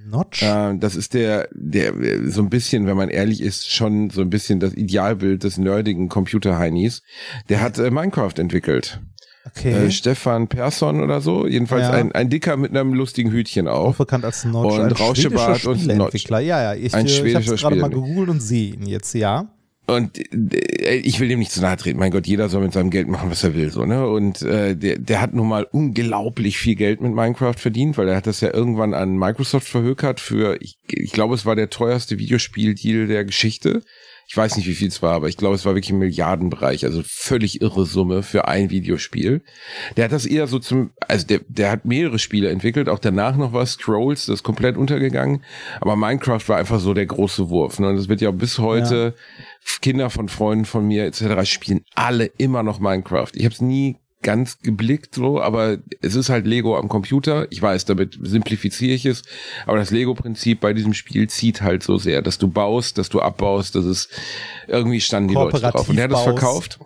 Notch? 0.08 0.42
Äh, 0.42 0.76
das 0.78 0.94
ist 0.94 1.14
der, 1.14 1.48
der 1.52 1.94
äh, 1.96 2.28
so 2.30 2.42
ein 2.42 2.50
bisschen, 2.50 2.86
wenn 2.86 2.96
man 2.96 3.08
ehrlich 3.08 3.40
ist, 3.40 3.70
schon 3.72 4.10
so 4.10 4.20
ein 4.20 4.30
bisschen 4.30 4.60
das 4.60 4.74
Idealbild 4.74 5.42
des 5.42 5.58
nerdigen 5.58 6.08
Computer-Heinis. 6.08 7.02
Der 7.48 7.60
hat 7.60 7.78
äh, 7.78 7.90
Minecraft 7.90 8.34
entwickelt. 8.38 9.00
Okay. 9.46 9.86
Äh, 9.86 9.90
Stefan 9.90 10.48
Persson 10.48 11.02
oder 11.02 11.20
so. 11.20 11.46
Jedenfalls 11.46 11.82
Ja. 11.82 11.92
ein, 11.92 12.12
ein 12.12 12.28
Dicker 12.28 12.56
mit 12.56 12.70
einem 12.70 12.94
lustigen 12.94 13.30
Hütchen 13.30 13.68
auch 13.68 13.86
auf. 13.90 13.98
bekannt 13.98 14.24
als 14.24 14.44
Notch. 14.44 14.74
Und 14.74 14.80
ein 14.80 14.92
Rauschebart 14.92 15.64
und 15.66 15.78
Spieleentwickler. 15.78 16.40
Ja, 16.40 16.62
ja, 16.62 16.74
ich, 16.74 16.94
Ein 16.94 17.06
äh, 17.06 17.08
ich 17.08 17.34
habe 17.34 17.44
schwedischer 17.44 17.56
gerade 17.56 17.76
mal 17.76 17.88
gegoogelt 17.90 18.28
und 18.28 18.40
sehe 18.40 18.74
ihn 18.74 18.86
jetzt, 18.86 19.14
ja. 19.14 19.48
Und 19.86 20.18
äh, 20.18 20.96
ich 20.96 21.20
will 21.20 21.28
dem 21.28 21.38
nicht 21.38 21.52
zu 21.52 21.60
nahe 21.60 21.76
treten. 21.76 21.98
Mein 21.98 22.10
Gott, 22.10 22.26
jeder 22.26 22.48
soll 22.48 22.62
mit 22.62 22.72
seinem 22.72 22.90
Geld 22.90 23.08
machen, 23.08 23.30
was 23.30 23.44
er 23.44 23.54
will, 23.54 23.70
so 23.70 23.84
ne. 23.84 24.08
Und 24.08 24.42
äh, 24.42 24.76
der, 24.76 24.98
der 24.98 25.20
hat 25.20 25.34
nun 25.34 25.48
mal 25.48 25.66
unglaublich 25.70 26.58
viel 26.58 26.74
Geld 26.74 27.00
mit 27.00 27.14
Minecraft 27.14 27.54
verdient, 27.56 27.96
weil 27.96 28.08
er 28.08 28.16
hat 28.16 28.26
das 28.26 28.40
ja 28.40 28.52
irgendwann 28.52 28.94
an 28.94 29.16
Microsoft 29.16 29.68
verhökert 29.68 30.18
für, 30.20 30.60
ich, 30.60 30.78
ich 30.88 31.12
glaube, 31.12 31.34
es 31.34 31.46
war 31.46 31.54
der 31.54 31.70
teuerste 31.70 32.18
Videospieldeal 32.18 33.06
der 33.06 33.24
Geschichte. 33.24 33.82
Ich 34.28 34.36
weiß 34.36 34.56
nicht, 34.56 34.66
wie 34.66 34.74
viel 34.74 34.88
es 34.88 35.02
war, 35.02 35.14
aber 35.14 35.28
ich 35.28 35.36
glaube, 35.36 35.54
es 35.54 35.64
war 35.64 35.74
wirklich 35.74 35.90
im 35.90 36.00
Milliardenbereich, 36.00 36.84
also 36.84 37.02
völlig 37.06 37.60
irre 37.60 37.86
Summe 37.86 38.24
für 38.24 38.48
ein 38.48 38.70
Videospiel. 38.70 39.44
Der 39.96 40.04
hat 40.06 40.12
das 40.12 40.26
eher 40.26 40.48
so 40.48 40.58
zum, 40.58 40.90
also 41.06 41.24
der, 41.28 41.42
der 41.46 41.70
hat 41.70 41.84
mehrere 41.84 42.18
Spiele 42.18 42.50
entwickelt, 42.50 42.88
auch 42.88 42.98
danach 42.98 43.36
noch 43.36 43.52
was, 43.52 43.72
Scrolls, 43.74 44.26
das 44.26 44.40
ist 44.40 44.42
komplett 44.42 44.76
untergegangen, 44.76 45.44
aber 45.80 45.94
Minecraft 45.94 46.40
war 46.48 46.56
einfach 46.56 46.80
so 46.80 46.92
der 46.92 47.06
große 47.06 47.50
Wurf. 47.50 47.78
Ne? 47.78 47.88
Und 47.90 47.96
das 47.96 48.08
wird 48.08 48.20
ja 48.20 48.32
bis 48.32 48.58
heute, 48.58 49.14
Kinder 49.80 50.10
von 50.10 50.28
Freunden 50.28 50.64
von 50.64 50.86
mir 50.86 51.04
etc. 51.04 51.48
spielen 51.50 51.84
alle 51.94 52.26
immer 52.26 52.62
noch 52.62 52.80
Minecraft. 52.80 53.30
Ich 53.34 53.44
habe 53.44 53.54
es 53.54 53.60
nie 53.60 53.96
ganz 54.22 54.58
geblickt 54.58 55.14
so, 55.14 55.40
aber 55.40 55.78
es 56.02 56.16
ist 56.16 56.30
halt 56.30 56.46
Lego 56.46 56.76
am 56.76 56.88
Computer. 56.88 57.46
Ich 57.50 57.62
weiß, 57.62 57.84
damit 57.84 58.18
simplifiziere 58.20 58.94
ich 58.94 59.06
es, 59.06 59.22
aber 59.66 59.76
das 59.78 59.90
Lego-Prinzip 59.92 60.60
bei 60.60 60.72
diesem 60.72 60.94
Spiel 60.94 61.28
zieht 61.28 61.62
halt 61.62 61.82
so 61.84 61.96
sehr, 61.96 62.22
dass 62.22 62.38
du 62.38 62.48
baust, 62.48 62.98
dass 62.98 63.08
du 63.08 63.20
abbaust, 63.20 63.76
dass 63.76 63.84
es 63.84 64.08
irgendwie 64.66 65.00
standen 65.00 65.28
die 65.28 65.34
Leute 65.34 65.60
drauf. 65.60 65.88
Und 65.88 65.96
der 65.96 66.04
hat 66.04 66.12
es 66.12 66.22
verkauft. 66.22 66.80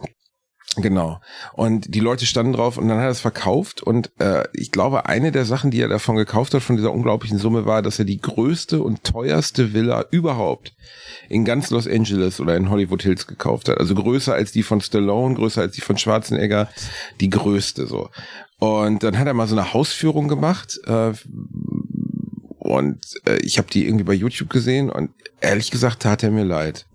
Genau. 0.76 1.20
Und 1.52 1.94
die 1.94 2.00
Leute 2.00 2.26
standen 2.26 2.52
drauf 2.52 2.78
und 2.78 2.87
dann 2.87 2.98
hat 2.98 3.04
er 3.04 3.11
es 3.11 3.20
verkauft. 3.20 3.83
Und 3.83 4.12
äh, 4.20 4.44
ich 4.52 4.70
glaube, 4.70 5.06
eine 5.06 5.33
der 5.33 5.44
Sachen, 5.44 5.72
die 5.72 5.80
er 5.80 5.88
davon 5.88 6.14
gekauft 6.14 6.54
hat, 6.54 6.62
von 6.62 6.76
dieser 6.76 6.92
unglaublichen 6.92 7.38
Summe, 7.38 7.66
war, 7.66 7.83
dass 7.83 7.98
er 7.98 8.04
die 8.04 8.20
größte 8.20 8.80
und 8.80 9.02
teuerste 9.02 9.74
Villa 9.74 10.04
überhaupt 10.12 10.74
in 11.28 11.44
ganz 11.44 11.70
Los 11.70 11.88
Angeles 11.88 12.40
oder 12.40 12.56
in 12.56 12.70
Hollywood 12.70 13.02
Hills 13.02 13.26
gekauft 13.26 13.68
hat. 13.68 13.78
Also 13.78 13.96
größer 13.96 14.33
als 14.33 14.52
die 14.52 14.62
von 14.62 14.80
Stallone, 14.80 15.35
größer 15.35 15.61
als 15.61 15.74
die 15.74 15.80
von 15.80 15.98
Schwarzenegger, 15.98 16.68
die 17.20 17.30
größte 17.30 17.87
so. 17.87 18.09
Und 18.61 19.02
dann 19.02 19.18
hat 19.18 19.26
er 19.26 19.35
mal 19.35 19.48
so 19.48 19.56
eine 19.56 19.72
Hausführung 19.72 20.28
gemacht. 20.28 20.78
Äh, 20.87 21.12
und 22.59 23.00
äh, 23.26 23.38
ich 23.38 23.59
habe 23.59 23.68
die 23.72 23.87
irgendwie 23.87 24.04
bei 24.04 24.12
YouTube 24.12 24.50
gesehen 24.50 24.88
und 24.88 25.11
ehrlich 25.40 25.72
gesagt 25.72 26.02
tat 26.02 26.22
er 26.22 26.30
mir 26.30 26.44
leid. 26.44 26.87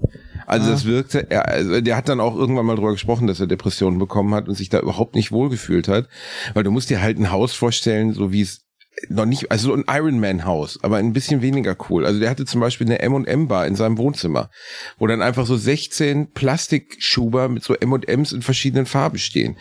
Also 0.46 0.70
das 0.72 0.86
wirkte, 0.86 1.30
er, 1.30 1.48
also 1.48 1.82
der 1.82 1.96
hat 1.96 2.10
dann 2.10 2.20
auch 2.20 2.36
irgendwann 2.36 2.66
mal 2.66 2.76
drüber 2.76 2.92
gesprochen, 2.92 3.28
dass 3.28 3.40
er 3.40 3.48
Depressionen 3.48 4.00
bekommen 4.00 4.34
hat 4.34 4.48
und 4.48 4.56
sich 4.56 4.70
da 4.70 4.80
überhaupt 4.80 5.16
nicht 5.16 5.32
wohlgefühlt 5.32 5.88
hat, 5.88 6.08
weil 6.54 6.64
du 6.64 6.72
musst 6.72 6.90
dir 6.90 7.02
halt 7.02 7.18
ein 7.18 7.32
Haus 7.32 7.54
vorstellen, 7.54 8.14
so 8.14 8.32
wie 8.32 8.42
es 8.42 8.65
noch 9.10 9.26
nicht, 9.26 9.52
also 9.52 9.74
ein 9.74 9.84
Ironman-Haus, 9.88 10.80
aber 10.82 10.98
ein 10.98 11.14
bisschen 11.14 11.42
weniger 11.42 11.76
cool. 11.90 12.06
Also 12.06 12.20
der 12.20 12.30
hatte 12.30 12.46
zum 12.46 12.62
Beispiel 12.62 12.88
eine 12.88 13.00
M&M-Bar 13.00 13.68
in 13.68 13.76
seinem 13.76 13.98
Wohnzimmer, 13.98 14.50
wo 14.98 15.08
dann 15.08 15.22
einfach 15.22 15.46
so 15.46 15.58
16 15.58 16.32
Plastikschuber 16.32 17.50
mit 17.50 17.64
so 17.64 17.76
M&Ms 17.76 18.32
in 18.32 18.42
verschiedenen 18.42 18.86
Farben 18.86 19.18
stehen. 19.18 19.58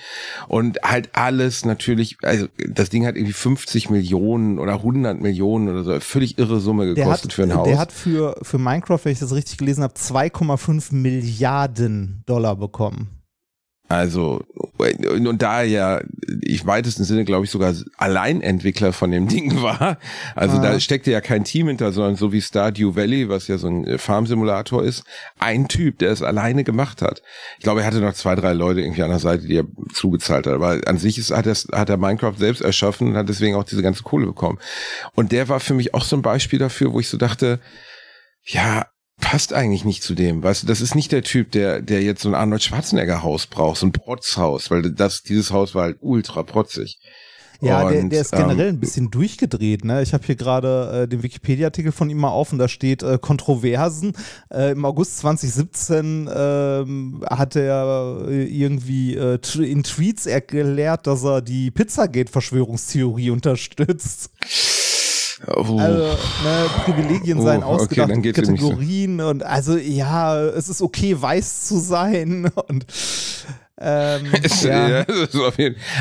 Und 0.48 0.78
halt 0.82 1.10
alles 1.12 1.64
natürlich, 1.64 2.16
also 2.22 2.46
das 2.68 2.90
Ding 2.90 3.06
hat 3.06 3.16
irgendwie 3.16 3.32
50 3.32 3.90
Millionen 3.90 4.58
oder 4.58 4.74
100 4.74 5.20
Millionen 5.20 5.68
oder 5.68 5.84
so, 5.84 6.00
völlig 6.00 6.38
irre 6.38 6.60
Summe 6.60 6.94
gekostet 6.94 7.30
hat, 7.30 7.32
für 7.32 7.42
ein 7.42 7.54
Haus. 7.54 7.68
der 7.68 7.78
hat 7.78 7.92
für, 7.92 8.36
für 8.42 8.58
Minecraft, 8.58 9.00
wenn 9.04 9.12
ich 9.12 9.18
das 9.18 9.34
richtig 9.34 9.58
gelesen 9.58 9.82
habe, 9.82 9.94
2,5 9.94 10.94
Milliarden 10.94 12.22
Dollar 12.26 12.56
bekommen. 12.56 13.13
Also, 13.86 14.42
und, 14.78 15.42
da 15.42 15.60
er 15.60 15.64
ja, 15.66 16.00
ich 16.40 16.66
weitesten 16.66 17.04
Sinne, 17.04 17.24
glaube 17.26 17.44
ich, 17.44 17.50
sogar 17.50 17.74
Alleinentwickler 17.98 18.94
von 18.94 19.10
dem 19.10 19.28
Ding 19.34 19.60
war. 19.62 19.98
Also 20.34 20.56
Ah. 20.56 20.62
da 20.62 20.80
steckte 20.80 21.10
ja 21.10 21.20
kein 21.20 21.44
Team 21.44 21.68
hinter, 21.68 21.92
sondern 21.92 22.16
so 22.16 22.32
wie 22.32 22.40
Stardew 22.40 22.96
Valley, 22.96 23.28
was 23.28 23.46
ja 23.46 23.58
so 23.58 23.68
ein 23.68 23.86
äh, 23.86 23.98
Farmsimulator 23.98 24.82
ist, 24.82 25.04
ein 25.38 25.68
Typ, 25.68 25.98
der 25.98 26.10
es 26.12 26.22
alleine 26.22 26.64
gemacht 26.64 27.02
hat. 27.02 27.22
Ich 27.58 27.64
glaube, 27.64 27.82
er 27.82 27.86
hatte 27.86 28.00
noch 28.00 28.14
zwei, 28.14 28.34
drei 28.34 28.54
Leute 28.54 28.80
irgendwie 28.80 29.02
an 29.02 29.10
der 29.10 29.18
Seite, 29.18 29.46
die 29.46 29.58
er 29.58 29.66
zugezahlt 29.92 30.46
hat. 30.46 30.54
Aber 30.54 30.80
an 30.86 30.98
sich 30.98 31.18
ist, 31.18 31.30
hat, 31.30 31.46
er, 31.46 31.54
hat 31.78 31.90
er 31.90 31.98
Minecraft 31.98 32.36
selbst 32.38 32.62
erschaffen 32.62 33.08
und 33.08 33.16
hat 33.16 33.28
deswegen 33.28 33.54
auch 33.54 33.64
diese 33.64 33.82
ganze 33.82 34.02
Kohle 34.02 34.26
bekommen. 34.26 34.58
Und 35.14 35.30
der 35.30 35.48
war 35.50 35.60
für 35.60 35.74
mich 35.74 35.92
auch 35.92 36.04
so 36.04 36.16
ein 36.16 36.22
Beispiel 36.22 36.58
dafür, 36.58 36.92
wo 36.92 37.00
ich 37.00 37.08
so 37.08 37.18
dachte, 37.18 37.60
ja, 38.46 38.86
passt 39.20 39.52
eigentlich 39.52 39.84
nicht 39.84 40.02
zu 40.02 40.14
dem. 40.14 40.42
Weißt 40.42 40.62
du, 40.62 40.66
das 40.66 40.80
ist 40.80 40.94
nicht 40.94 41.12
der 41.12 41.22
Typ, 41.22 41.52
der, 41.52 41.80
der 41.80 42.02
jetzt 42.02 42.22
so 42.22 42.28
ein 42.28 42.34
Arnold 42.34 42.62
Schwarzenegger 42.62 43.22
Haus 43.22 43.46
braucht, 43.46 43.78
so 43.78 43.86
ein 43.86 43.92
Protzhaus, 43.92 44.70
weil 44.70 44.92
das, 44.92 45.22
dieses 45.22 45.50
Haus 45.50 45.74
war 45.74 45.84
halt 45.84 45.98
ultra 46.00 46.42
protzig. 46.42 46.98
Ja, 47.60 47.88
der, 47.88 48.02
Und, 48.02 48.10
der 48.10 48.20
ist 48.20 48.32
generell 48.32 48.68
ähm, 48.68 48.74
ein 48.74 48.80
bisschen 48.80 49.10
durchgedreht. 49.10 49.84
Ne? 49.84 50.02
Ich 50.02 50.12
habe 50.12 50.24
hier 50.24 50.36
gerade 50.36 51.02
äh, 51.04 51.08
den 51.08 51.22
Wikipedia-Artikel 51.22 51.92
von 51.92 52.10
ihm 52.10 52.18
mal 52.18 52.30
auf 52.30 52.52
und 52.52 52.58
da 52.58 52.68
steht 52.68 53.02
äh, 53.02 53.18
Kontroversen. 53.18 54.12
Äh, 54.50 54.72
Im 54.72 54.84
August 54.84 55.18
2017 55.18 56.28
ähm, 56.34 57.24
hat 57.28 57.56
er 57.56 58.26
irgendwie 58.28 59.14
äh, 59.14 59.38
in 59.58 59.82
Tweets 59.82 60.26
erklärt, 60.26 61.06
dass 61.06 61.24
er 61.24 61.40
die 61.40 61.70
Pizzagate-Verschwörungstheorie 61.70 63.30
unterstützt. 63.30 64.30
Oh, 65.46 65.78
Also, 65.78 66.02
ne, 66.04 66.16
Privilegien 66.84 67.38
Oh, 67.38 67.42
seien 67.42 67.62
okay, 67.62 68.06
nicht 68.06 68.34
so. 68.36 68.42
Kategorien 68.42 69.20
und 69.20 69.42
also 69.42 69.76
ja, 69.76 70.40
es 70.42 70.68
ist 70.68 70.82
okay, 70.82 71.20
weiß 71.20 71.66
zu 71.66 71.78
sein 71.78 72.50
und 72.68 72.86
ähm, 73.80 74.26
ja. 74.62 75.04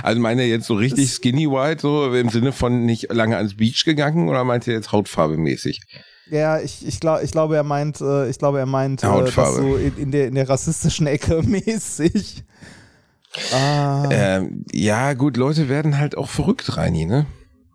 also 0.03 0.19
meint 0.21 0.39
er 0.39 0.47
jetzt 0.47 0.67
so 0.67 0.75
richtig 0.75 1.11
skinny 1.11 1.49
white, 1.49 1.81
so 1.81 2.13
im 2.13 2.29
Sinne 2.29 2.51
von 2.51 2.85
nicht 2.85 3.11
lange 3.11 3.35
ans 3.37 3.57
Beach 3.57 3.83
gegangen 3.83 4.29
oder 4.29 4.43
meint 4.43 4.67
er 4.67 4.75
jetzt 4.75 4.91
hautfarbemäßig? 4.91 5.81
Ja, 6.29 6.59
ich, 6.59 6.87
ich, 6.87 6.99
glaub, 6.99 7.21
ich 7.21 7.31
glaube, 7.31 7.55
er 7.55 7.63
meint, 7.63 7.99
äh, 7.99 8.29
ich 8.29 8.37
glaube, 8.37 8.59
er 8.59 8.65
meint 8.65 9.03
äh, 9.03 9.07
Hautfarbe. 9.07 9.57
so 9.57 9.75
in, 9.75 9.97
in, 9.97 10.11
der, 10.11 10.27
in 10.27 10.35
der 10.35 10.47
rassistischen 10.47 11.07
Ecke 11.07 11.41
mäßig. 11.45 12.43
Ah, 13.53 14.07
Ähm, 14.11 14.63
ja, 14.71 15.13
gut, 15.13 15.37
Leute 15.37 15.67
werden 15.67 15.97
halt 15.97 16.15
auch 16.15 16.29
verrückt, 16.29 16.77
Reini, 16.77 17.05
ne? 17.05 17.25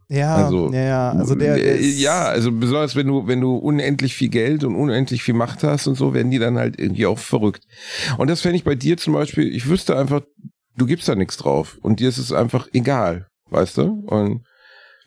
Ja, 0.08 0.36
also, 0.36 0.72
ja, 0.72 0.82
ja, 0.82 1.10
also 1.12 1.34
der, 1.34 1.56
der 1.56 1.80
Äh, 1.80 1.86
ja, 1.86 2.24
also 2.24 2.50
besonders 2.50 2.96
wenn 2.96 3.06
du, 3.06 3.26
wenn 3.26 3.40
du 3.40 3.56
unendlich 3.56 4.14
viel 4.14 4.30
Geld 4.30 4.64
und 4.64 4.74
unendlich 4.74 5.22
viel 5.22 5.34
Macht 5.34 5.62
hast 5.62 5.86
und 5.86 5.96
so, 5.96 6.14
werden 6.14 6.30
die 6.30 6.38
dann 6.38 6.56
halt 6.58 6.78
irgendwie 6.78 7.06
auch 7.06 7.18
verrückt. 7.18 7.64
Und 8.16 8.30
das 8.30 8.40
fände 8.40 8.56
ich 8.56 8.64
bei 8.64 8.74
dir 8.74 8.96
zum 8.96 9.12
Beispiel, 9.12 9.54
ich 9.54 9.68
wüsste 9.68 9.96
einfach, 9.96 10.22
du 10.76 10.86
gibst 10.86 11.08
da 11.08 11.14
nichts 11.14 11.36
drauf 11.36 11.78
und 11.82 12.00
dir 12.00 12.08
ist 12.08 12.18
es 12.18 12.32
einfach 12.32 12.68
egal, 12.72 13.26
weißt 13.50 13.76
du? 13.78 14.04
Und 14.06 14.46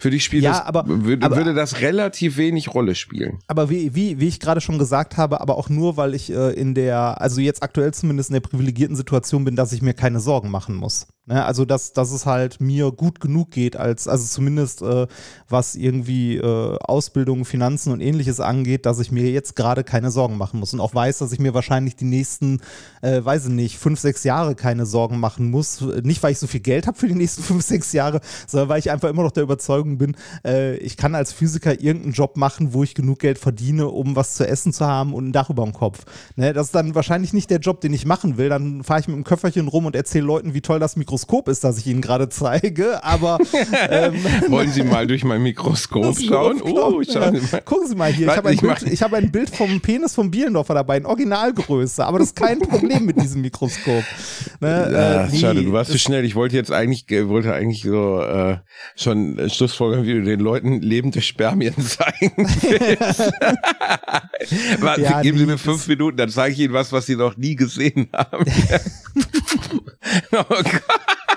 für 0.02 0.10
dich 0.10 0.24
spielt 0.24 0.44
Ja, 0.44 0.52
das, 0.52 0.62
aber- 0.66 0.84
würde, 0.88 1.24
aber- 1.26 1.36
würde 1.38 1.54
das 1.54 1.80
relativ 1.82 2.38
wenig 2.38 2.74
Rolle 2.74 2.96
spielen. 2.96 3.38
aber 3.48 3.70
wie, 3.70 3.94
wie, 3.94 4.20
wie 4.20 4.28
ich 4.28 4.40
gerade 4.40 4.60
schon 4.60 4.80
gesagt 4.80 5.16
habe, 5.18 5.40
aber 5.42 5.58
auch 5.58 5.70
nur, 5.70 5.96
weil 5.96 6.16
ich 6.16 6.32
äh, 6.32 6.52
in 6.54 6.74
der, 6.74 7.22
also 7.22 7.40
jetzt 7.40 7.62
aktuell 7.62 7.94
zumindest 7.94 8.30
in 8.32 8.34
der 8.34 8.40
privilegierten 8.42 8.96
Situation 8.96 9.46
bin, 9.46 9.56
dass 9.56 9.74
ich 9.74 9.82
mir 9.84 9.94
keine 9.94 10.20
Sorgen 10.20 10.50
machen 10.50 10.76
muss. 10.76 11.06
Ne? 11.28 11.46
Also, 11.46 11.66
dass, 11.66 11.94
dass 11.94 12.12
es 12.12 12.26
halt 12.26 12.60
mir 12.60 12.92
gut 12.92 13.20
genug 13.20 13.52
geht, 13.52 13.78
als, 13.78 14.08
also 14.08 14.26
zumindest 14.26 14.82
äh, 14.82 15.06
was 15.48 15.76
irgendwie 15.76 16.38
äh, 16.38 16.78
Ausbildung, 16.82 17.46
Finanzen 17.46 17.92
und 17.94 18.02
ähnliches 18.02 18.40
angeht, 18.40 18.88
dass 18.88 18.98
ich 19.00 19.12
mir 19.12 19.30
jetzt 19.30 19.56
gerade 19.56 19.84
keine 19.84 20.10
Sorgen 20.10 20.36
machen 20.38 20.60
muss 20.60 20.74
und 20.74 20.80
auch 20.80 20.96
weiß, 20.96 21.20
dass 21.20 21.32
ich 21.32 21.38
mir 21.40 21.54
wahrscheinlich 21.54 21.96
die 21.96 22.06
nächsten, 22.06 22.60
äh, 23.04 23.24
weiß 23.24 23.46
ich 23.46 23.52
nicht, 23.52 23.78
fünf, 23.78 24.00
sechs 24.00 24.24
Jahre 24.24 24.56
keine 24.56 24.88
Sorgen 24.88 25.20
machen 25.20 25.52
muss. 25.52 25.80
Nicht, 26.02 26.24
weil 26.24 26.32
ich 26.32 26.40
so 26.40 26.48
viel 26.48 26.60
Geld 26.60 26.88
habe 26.88 26.98
für 26.98 27.08
die 27.08 27.14
nächsten 27.14 27.44
fünf, 27.52 27.64
sechs 27.64 27.94
Jahre, 27.94 28.20
sondern 28.48 28.70
weil 28.70 28.80
ich 28.80 28.90
einfach 28.90 29.10
immer 29.10 29.22
noch 29.24 29.32
der 29.32 29.44
Überzeugung 29.44 29.91
bin, 29.98 30.16
äh, 30.46 30.76
ich 30.78 30.98
kann 30.98 31.16
als 31.16 31.32
Physiker 31.34 31.82
irgendeinen 31.82 32.14
Job 32.14 32.38
machen, 32.38 32.74
wo 32.74 32.84
ich 32.84 32.96
genug 32.96 33.20
Geld 33.20 33.38
verdiene, 33.38 33.88
um 33.88 34.16
was 34.16 34.36
zu 34.36 34.48
essen 34.48 34.74
zu 34.74 34.86
haben 34.86 35.14
und 35.14 35.28
ein 35.30 35.32
Dach 35.32 35.50
über 35.50 35.64
dem 35.64 35.74
Kopf. 35.74 36.06
Ne? 36.36 36.54
Das 36.54 36.68
ist 36.68 36.76
dann 36.76 36.96
wahrscheinlich 36.96 37.34
nicht 37.34 37.50
der 37.50 37.60
Job, 37.60 37.82
den 37.82 37.94
ich 37.94 38.06
machen 38.06 38.38
will. 38.38 38.50
Dann 38.50 38.84
fahre 38.84 39.00
ich 39.00 39.08
mit 39.08 39.16
dem 39.18 39.24
Köfferchen 39.24 39.68
rum 39.68 39.86
und 39.86 39.96
erzähle 39.96 40.26
Leuten, 40.26 40.54
wie 40.54 40.62
toll 40.62 40.80
das 40.80 40.96
Mikroskop 40.96 41.48
ist, 41.48 41.64
das 41.64 41.78
ich 41.78 41.88
Ihnen 41.88 42.02
gerade 42.02 42.30
zeige, 42.30 43.04
aber 43.04 43.38
ähm, 43.90 44.16
Wollen 44.48 44.72
Sie 44.72 44.84
mal 44.84 45.08
durch 45.08 45.24
mein 45.24 45.42
Mikroskop 45.44 46.18
schauen? 46.20 46.62
Oh, 46.62 47.02
Sie 47.04 47.12
ja. 47.14 47.32
Gucken 47.66 47.88
Sie 47.88 47.96
mal 47.96 48.12
hier, 48.12 48.28
ich 48.28 48.38
habe 48.38 48.50
ein, 48.50 48.56
ich 48.56 48.62
Bild- 48.62 48.84
ich 48.92 49.02
habe 49.02 49.18
ein 49.18 49.32
Bild 49.32 49.50
vom 49.50 49.82
Penis 49.82 50.16
vom 50.16 50.32
Bielendorfer 50.32 50.74
dabei, 50.74 50.98
in 50.98 51.06
Originalgröße, 51.06 52.06
aber 52.06 52.20
das 52.20 52.30
ist 52.30 52.36
kein 52.36 52.60
Problem 52.60 53.06
mit 53.06 53.22
diesem 53.22 53.42
Mikroskop. 53.42 54.04
Ne, 54.60 54.90
Ja, 54.92 55.24
äh, 55.26 55.30
nee, 55.32 55.38
schade, 55.38 55.64
du 55.64 55.72
warst 55.74 55.90
zu 55.92 55.96
das- 55.98 56.02
schnell. 56.02 56.26
Ich 56.26 56.36
wollte 56.36 56.56
jetzt 56.56 56.72
eigentlich, 56.72 57.06
wollte 57.28 57.54
eigentlich 57.54 57.84
so 57.84 58.22
äh, 58.22 58.58
schon 58.96 59.38
äh, 59.40 59.50
Schlussfolgern, 59.82 60.06
wie 60.06 60.14
du 60.14 60.24
den 60.24 60.40
Leuten 60.40 60.82
lebende 60.82 61.22
Spermien 61.22 61.74
zeigen 61.82 62.34
willst. 62.38 63.20
Warte, 64.82 65.02
Ja, 65.02 65.22
geben 65.22 65.38
Sie 65.38 65.46
mir 65.46 65.58
fünf 65.58 65.88
Minuten, 65.88 66.18
dann 66.18 66.30
zeige 66.30 66.54
ich 66.54 66.60
Ihnen 66.60 66.74
was, 66.74 66.92
was 66.92 67.06
Sie 67.06 67.16
noch 67.16 67.38
nie 67.38 67.56
gesehen 67.56 68.10
haben. 68.14 68.46
oh 70.34 70.44
Gott. 70.48 70.74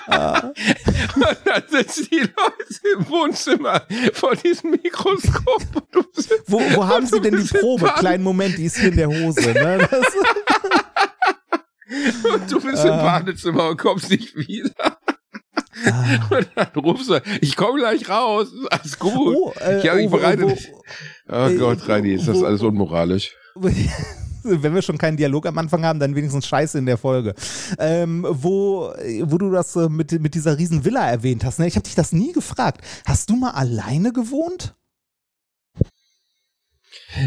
Und 0.06 1.38
dann 1.46 1.62
sitzen 1.70 2.08
die 2.10 2.18
Leute 2.18 2.98
im 2.98 3.08
Wohnzimmer 3.08 3.82
vor 4.12 4.36
diesem 4.36 4.72
Mikroskop. 4.72 5.62
Bist, 6.14 6.34
Wo, 6.46 6.60
wo 6.74 6.86
haben 6.86 7.06
Sie 7.06 7.20
denn 7.20 7.36
die 7.36 7.58
Probe? 7.58 7.86
Panik. 7.86 8.00
Kleinen 8.00 8.22
Moment, 8.24 8.58
die 8.58 8.64
ist 8.66 8.78
hier 8.78 8.90
in 8.90 8.96
der 8.96 9.08
Hose. 9.08 9.52
Ne? 9.52 9.88
Und 12.32 12.50
du 12.52 12.60
bist 12.60 12.84
im 12.84 12.90
Badezimmer 12.90 13.70
und 13.70 13.78
kommst 13.78 14.10
nicht 14.10 14.36
wieder. 14.36 14.98
Und 16.30 16.48
dann 16.54 16.84
rufst 16.84 17.10
du, 17.10 17.20
ich 17.40 17.56
komme 17.56 17.80
gleich 17.80 18.08
raus, 18.08 18.48
alles 18.70 18.98
gut. 18.98 19.12
oh, 19.14 19.52
äh, 19.60 19.80
ich 19.80 19.88
habe 19.88 19.98
mich 19.98 20.08
oh, 20.08 20.16
bereitet. 20.16 20.42
wo- 20.44 21.34
oh 21.34 21.46
äh, 21.48 21.56
Gott, 21.56 21.88
Reini, 21.88 22.12
ist 22.12 22.28
das 22.28 22.42
alles 22.42 22.62
unmoralisch. 22.62 23.32
wenn 24.44 24.74
wir 24.74 24.82
schon 24.82 24.98
keinen 24.98 25.16
Dialog 25.16 25.46
am 25.46 25.58
Anfang 25.58 25.84
haben, 25.84 25.98
dann 25.98 26.14
wenigstens 26.14 26.46
Scheiße 26.46 26.78
in 26.78 26.86
der 26.86 26.98
Folge. 26.98 27.34
Ähm, 27.78 28.26
wo, 28.28 28.92
wo 29.22 29.38
du 29.38 29.50
das 29.50 29.74
äh, 29.76 29.88
mit, 29.88 30.12
mit 30.20 30.34
dieser 30.34 30.58
riesen 30.58 30.84
Villa 30.84 31.08
erwähnt 31.08 31.44
hast, 31.44 31.58
ne? 31.58 31.66
ich 31.66 31.76
habe 31.76 31.84
dich 31.84 31.94
das 31.94 32.12
nie 32.12 32.32
gefragt. 32.32 32.80
Hast 33.06 33.30
du 33.30 33.36
mal 33.36 33.52
alleine 33.52 34.12
gewohnt? 34.12 34.74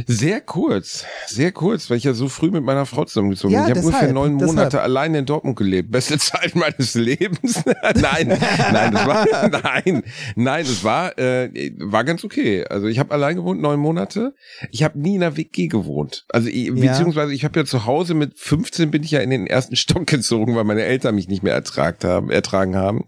Sehr 0.06 0.42
kurz, 0.42 1.06
sehr 1.28 1.52
kurz, 1.52 1.90
weil 1.90 1.98
ich 1.98 2.04
ja 2.04 2.14
so 2.14 2.28
früh 2.30 2.52
mit 2.52 2.64
meiner 2.64 2.86
Frau 2.86 3.06
zusammengezogen 3.06 3.54
Ja, 3.54 3.62
bin. 3.66 3.72
Ich 3.72 3.78
habe 3.78 3.86
ungefähr 3.88 4.02
deshalb, 4.08 4.14
neun 4.16 4.38
deshalb. 4.38 4.56
Monate 4.58 4.82
alleine 4.82 5.20
in 5.20 5.26
Dortmund 5.26 5.56
gelebt. 5.58 5.92
Beste 5.92 6.18
Zeit 6.20 6.56
meines 6.56 6.94
Lebens. 6.96 7.64
nein, 7.96 8.28
nein, 8.72 8.92
das 8.94 9.08
war, 9.08 9.26
nein, 9.50 10.04
nein, 10.36 10.66
das 10.66 10.84
war, 10.84 11.18
äh, 11.18 11.72
war 11.80 12.04
ganz 12.04 12.24
okay. 12.24 12.66
Also 12.66 12.88
ich 12.88 13.00
habe 13.00 13.14
allein 13.14 13.36
gewohnt, 13.36 13.62
neun 13.62 13.80
Monate. 13.80 14.36
Ich 14.72 14.84
habe 14.84 15.00
nie 15.00 15.16
in 15.16 15.24
einer 15.24 15.38
WG 15.38 15.68
gewohnt. 15.68 16.26
Also 16.30 16.48
ich, 16.50 16.68
Ja. 16.68 16.74
beziehungsweise 16.74 17.34
ich 17.34 17.44
habe 17.44 17.60
ja 17.60 17.66
zu 17.66 17.86
Hause 17.86 18.14
mit 18.14 18.38
15 18.38 18.92
bin 18.92 19.04
ich 19.04 19.12
ja 19.12 19.20
in 19.22 19.30
den 19.30 19.48
ersten 19.48 19.76
Stock 19.76 20.06
gezogen, 20.08 20.56
weil 20.56 20.64
meine 20.64 20.84
Eltern 20.84 21.16
mich 21.16 21.28
nicht 21.28 21.44
mehr 21.44 21.54
ertragt 21.54 22.04
haben, 22.04 22.30
ertragen 22.30 22.76
haben. 22.76 23.06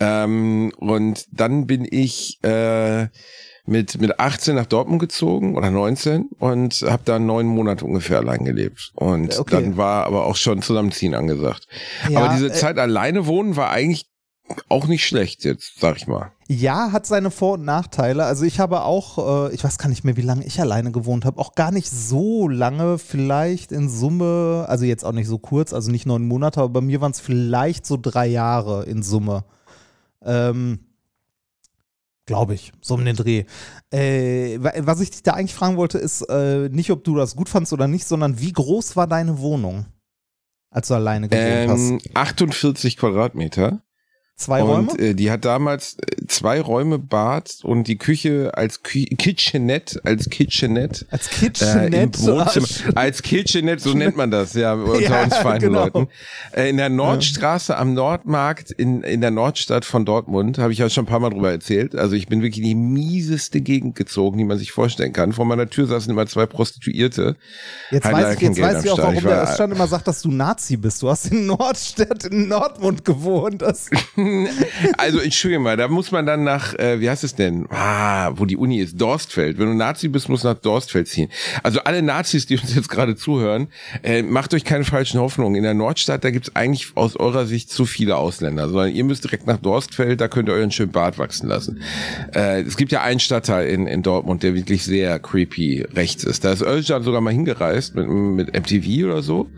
Ähm, 0.00 0.72
und 0.78 1.26
dann 1.32 1.66
bin 1.66 1.86
ich 1.90 2.38
äh, 2.44 3.08
mit, 3.68 4.00
mit 4.00 4.18
18 4.18 4.54
nach 4.56 4.66
Dortmund 4.66 5.00
gezogen 5.00 5.54
oder 5.56 5.70
19 5.70 6.30
und 6.38 6.82
habe 6.88 7.02
da 7.04 7.18
neun 7.18 7.46
Monate 7.46 7.84
ungefähr 7.84 8.18
allein 8.18 8.44
gelebt. 8.44 8.92
Und 8.94 9.38
Okay. 9.38 9.62
dann 9.62 9.76
war 9.76 10.06
aber 10.06 10.24
auch 10.26 10.36
schon 10.36 10.62
Zusammenziehen 10.62 11.14
angesagt. 11.14 11.68
Ja, 12.08 12.18
aber 12.20 12.34
diese 12.34 12.48
äh, 12.48 12.52
Zeit 12.52 12.78
alleine 12.78 13.26
wohnen 13.26 13.56
war 13.56 13.70
eigentlich 13.70 14.06
auch 14.70 14.86
nicht 14.86 15.06
schlecht 15.06 15.44
jetzt, 15.44 15.78
sag 15.78 15.98
ich 15.98 16.06
mal. 16.06 16.32
Ja, 16.48 16.92
hat 16.92 17.04
seine 17.06 17.30
Vor- 17.30 17.54
und 17.54 17.64
Nachteile. 17.66 18.24
Also 18.24 18.44
ich 18.46 18.58
habe 18.58 18.80
auch, 18.80 19.50
äh, 19.50 19.54
ich 19.54 19.62
weiß 19.62 19.76
gar 19.76 19.90
nicht 19.90 20.04
mehr, 20.04 20.16
wie 20.16 20.22
lange 20.22 20.46
ich 20.46 20.58
alleine 20.58 20.90
gewohnt 20.90 21.26
habe, 21.26 21.38
auch 21.38 21.54
gar 21.54 21.70
nicht 21.70 21.90
so 21.90 22.48
lange, 22.48 22.96
vielleicht 22.96 23.70
in 23.70 23.90
Summe, 23.90 24.64
also 24.66 24.86
jetzt 24.86 25.04
auch 25.04 25.12
nicht 25.12 25.28
so 25.28 25.36
kurz, 25.38 25.74
also 25.74 25.90
nicht 25.90 26.06
neun 26.06 26.26
Monate, 26.26 26.60
aber 26.62 26.70
bei 26.70 26.80
mir 26.80 27.02
waren 27.02 27.12
es 27.12 27.20
vielleicht 27.20 27.84
so 27.84 27.98
drei 28.00 28.26
Jahre 28.26 28.84
in 28.84 29.02
Summe. 29.02 29.44
Ähm, 30.24 30.80
Glaube 32.28 32.52
ich, 32.52 32.72
so 32.82 32.92
um 32.94 33.04
den 33.06 33.16
Dreh. 33.16 33.44
Äh, 33.90 34.58
wa- 34.62 34.72
was 34.80 35.00
ich 35.00 35.10
dich 35.10 35.22
da 35.22 35.32
eigentlich 35.32 35.54
fragen 35.54 35.78
wollte, 35.78 35.96
ist 35.96 36.20
äh, 36.28 36.68
nicht, 36.68 36.90
ob 36.90 37.02
du 37.02 37.16
das 37.16 37.34
gut 37.34 37.48
fandst 37.48 37.72
oder 37.72 37.88
nicht, 37.88 38.06
sondern 38.06 38.38
wie 38.38 38.52
groß 38.52 38.96
war 38.96 39.06
deine 39.06 39.38
Wohnung, 39.38 39.86
als 40.70 40.88
du 40.88 40.94
alleine 40.94 41.30
gewohnt 41.30 41.46
Ähm, 42.04 42.10
48 42.14 42.98
Quadratmeter. 42.98 43.80
Zwei 44.38 44.62
Räume? 44.62 44.90
Und 44.92 45.00
äh, 45.00 45.14
die 45.14 45.32
hat 45.32 45.44
damals 45.44 45.96
äh, 45.98 46.26
zwei 46.28 46.60
Räume, 46.60 47.00
Bad 47.00 47.58
und 47.64 47.88
die 47.88 47.98
Küche 47.98 48.52
als 48.54 48.84
Kü 48.84 49.04
Kitchenette, 49.04 50.00
als 50.04 50.30
Kitchenette 50.30 51.06
als 51.10 51.26
äh, 51.26 51.30
Kitchenette? 51.34 52.20
Wohnzimmer. 52.22 52.66
Ah, 52.94 53.00
Als 53.00 53.20
Kitchenette, 53.22 53.82
so 53.82 53.94
nennt 53.94 54.16
man 54.16 54.30
das, 54.30 54.54
ja, 54.54 54.74
unter 54.74 55.00
Ja, 55.00 55.24
uns 55.24 55.36
feinen 55.36 55.60
genau. 55.60 55.84
Leuten. 55.84 56.08
Äh, 56.52 56.70
in 56.70 56.76
der 56.76 56.88
Nordstraße 56.88 57.76
am 57.76 57.94
Nordmarkt 57.94 58.70
in, 58.70 59.02
in 59.02 59.20
der 59.20 59.32
Nordstadt 59.32 59.84
von 59.84 60.04
Dortmund, 60.04 60.58
habe 60.58 60.72
ich 60.72 60.78
ja 60.78 60.88
schon 60.88 61.02
ein 61.04 61.08
paar 61.08 61.18
Mal 61.18 61.30
drüber 61.30 61.50
erzählt. 61.50 61.96
Also 61.96 62.14
ich 62.14 62.28
bin 62.28 62.40
wirklich 62.40 62.58
in 62.64 62.68
die 62.68 62.74
mieseste 62.76 63.60
Gegend 63.60 63.96
gezogen, 63.96 64.38
die 64.38 64.44
man 64.44 64.56
sich 64.56 64.70
vorstellen 64.70 65.12
kann. 65.12 65.32
Vor 65.32 65.46
meiner 65.46 65.68
Tür 65.68 65.88
saßen 65.88 66.12
immer 66.12 66.26
zwei 66.28 66.46
Prostituierte. 66.46 67.34
Jetzt 67.90 68.04
Hat 68.04 68.12
weiß 68.12 68.34
ich, 68.36 68.40
jetzt 68.42 68.54
Geld 68.56 68.74
weiß 68.76 68.84
ich 68.84 68.90
auch, 68.92 68.98
warum 68.98 69.14
Ich 69.14 69.22
der 69.22 69.30
war- 69.32 69.42
Öststand 69.50 69.72
immer 69.74 69.88
sagt, 69.88 70.06
dass 70.06 70.22
du 70.22 70.30
Nazi 70.30 70.76
bist. 70.76 71.02
Du 71.02 71.08
hast 71.10 71.26
in 71.32 71.46
Nordstadt, 71.46 72.24
in 72.24 72.46
Nordmund 72.46 73.04
gewohnt. 73.04 73.62
Das, 73.62 73.90
Also 74.96 75.18
entschuldige 75.18 75.60
mal, 75.60 75.76
da 75.76 75.88
muss 75.88 76.10
man 76.12 76.26
dann 76.26 76.44
nach, 76.44 76.74
äh, 76.74 77.00
wie 77.00 77.08
heißt 77.10 77.24
es 77.24 77.34
denn? 77.34 77.66
Ah, 77.70 78.30
wo 78.36 78.44
die 78.44 78.56
Uni 78.56 78.78
ist, 78.78 79.00
Dorstfeld. 79.00 79.58
Wenn 79.58 79.66
du 79.66 79.74
Nazi 79.74 80.08
bist, 80.08 80.28
musst 80.28 80.44
du 80.44 80.48
nach 80.48 80.58
Dorstfeld 80.58 81.08
ziehen. 81.08 81.28
Also 81.62 81.80
alle 81.80 82.02
Nazis, 82.02 82.46
die 82.46 82.58
uns 82.58 82.74
jetzt 82.74 82.88
gerade 82.88 83.16
zuhören, 83.16 83.68
äh, 84.02 84.22
macht 84.22 84.54
euch 84.54 84.64
keine 84.64 84.84
falschen 84.84 85.20
Hoffnungen. 85.20 85.56
In 85.56 85.62
der 85.62 85.74
Nordstadt, 85.74 86.24
da 86.24 86.30
gibt's 86.30 86.54
eigentlich 86.54 86.88
aus 86.96 87.16
eurer 87.16 87.46
Sicht 87.46 87.70
zu 87.70 87.84
viele 87.86 88.16
Ausländer, 88.16 88.68
sondern 88.68 88.92
ihr 88.92 89.04
müsst 89.04 89.24
direkt 89.24 89.46
nach 89.46 89.58
Dorstfeld, 89.58 90.20
da 90.20 90.28
könnt 90.28 90.48
ihr 90.48 90.54
euren 90.54 90.70
schönen 90.70 90.92
Bart 90.92 91.18
wachsen 91.18 91.48
lassen. 91.48 91.80
Äh, 92.34 92.62
es 92.62 92.76
gibt 92.76 92.92
ja 92.92 93.02
einen 93.02 93.20
Stadtteil 93.20 93.68
in, 93.68 93.86
in 93.86 94.02
Dortmund, 94.02 94.42
der 94.42 94.54
wirklich 94.54 94.84
sehr 94.84 95.18
creepy 95.18 95.86
rechts 95.94 96.24
ist. 96.24 96.44
Da 96.44 96.52
ist 96.52 96.62
Özcan 96.62 97.02
sogar 97.02 97.20
mal 97.20 97.32
hingereist 97.32 97.94
mit, 97.94 98.08
mit 98.08 98.54
MTV 98.54 99.04
oder 99.06 99.22
so 99.22 99.48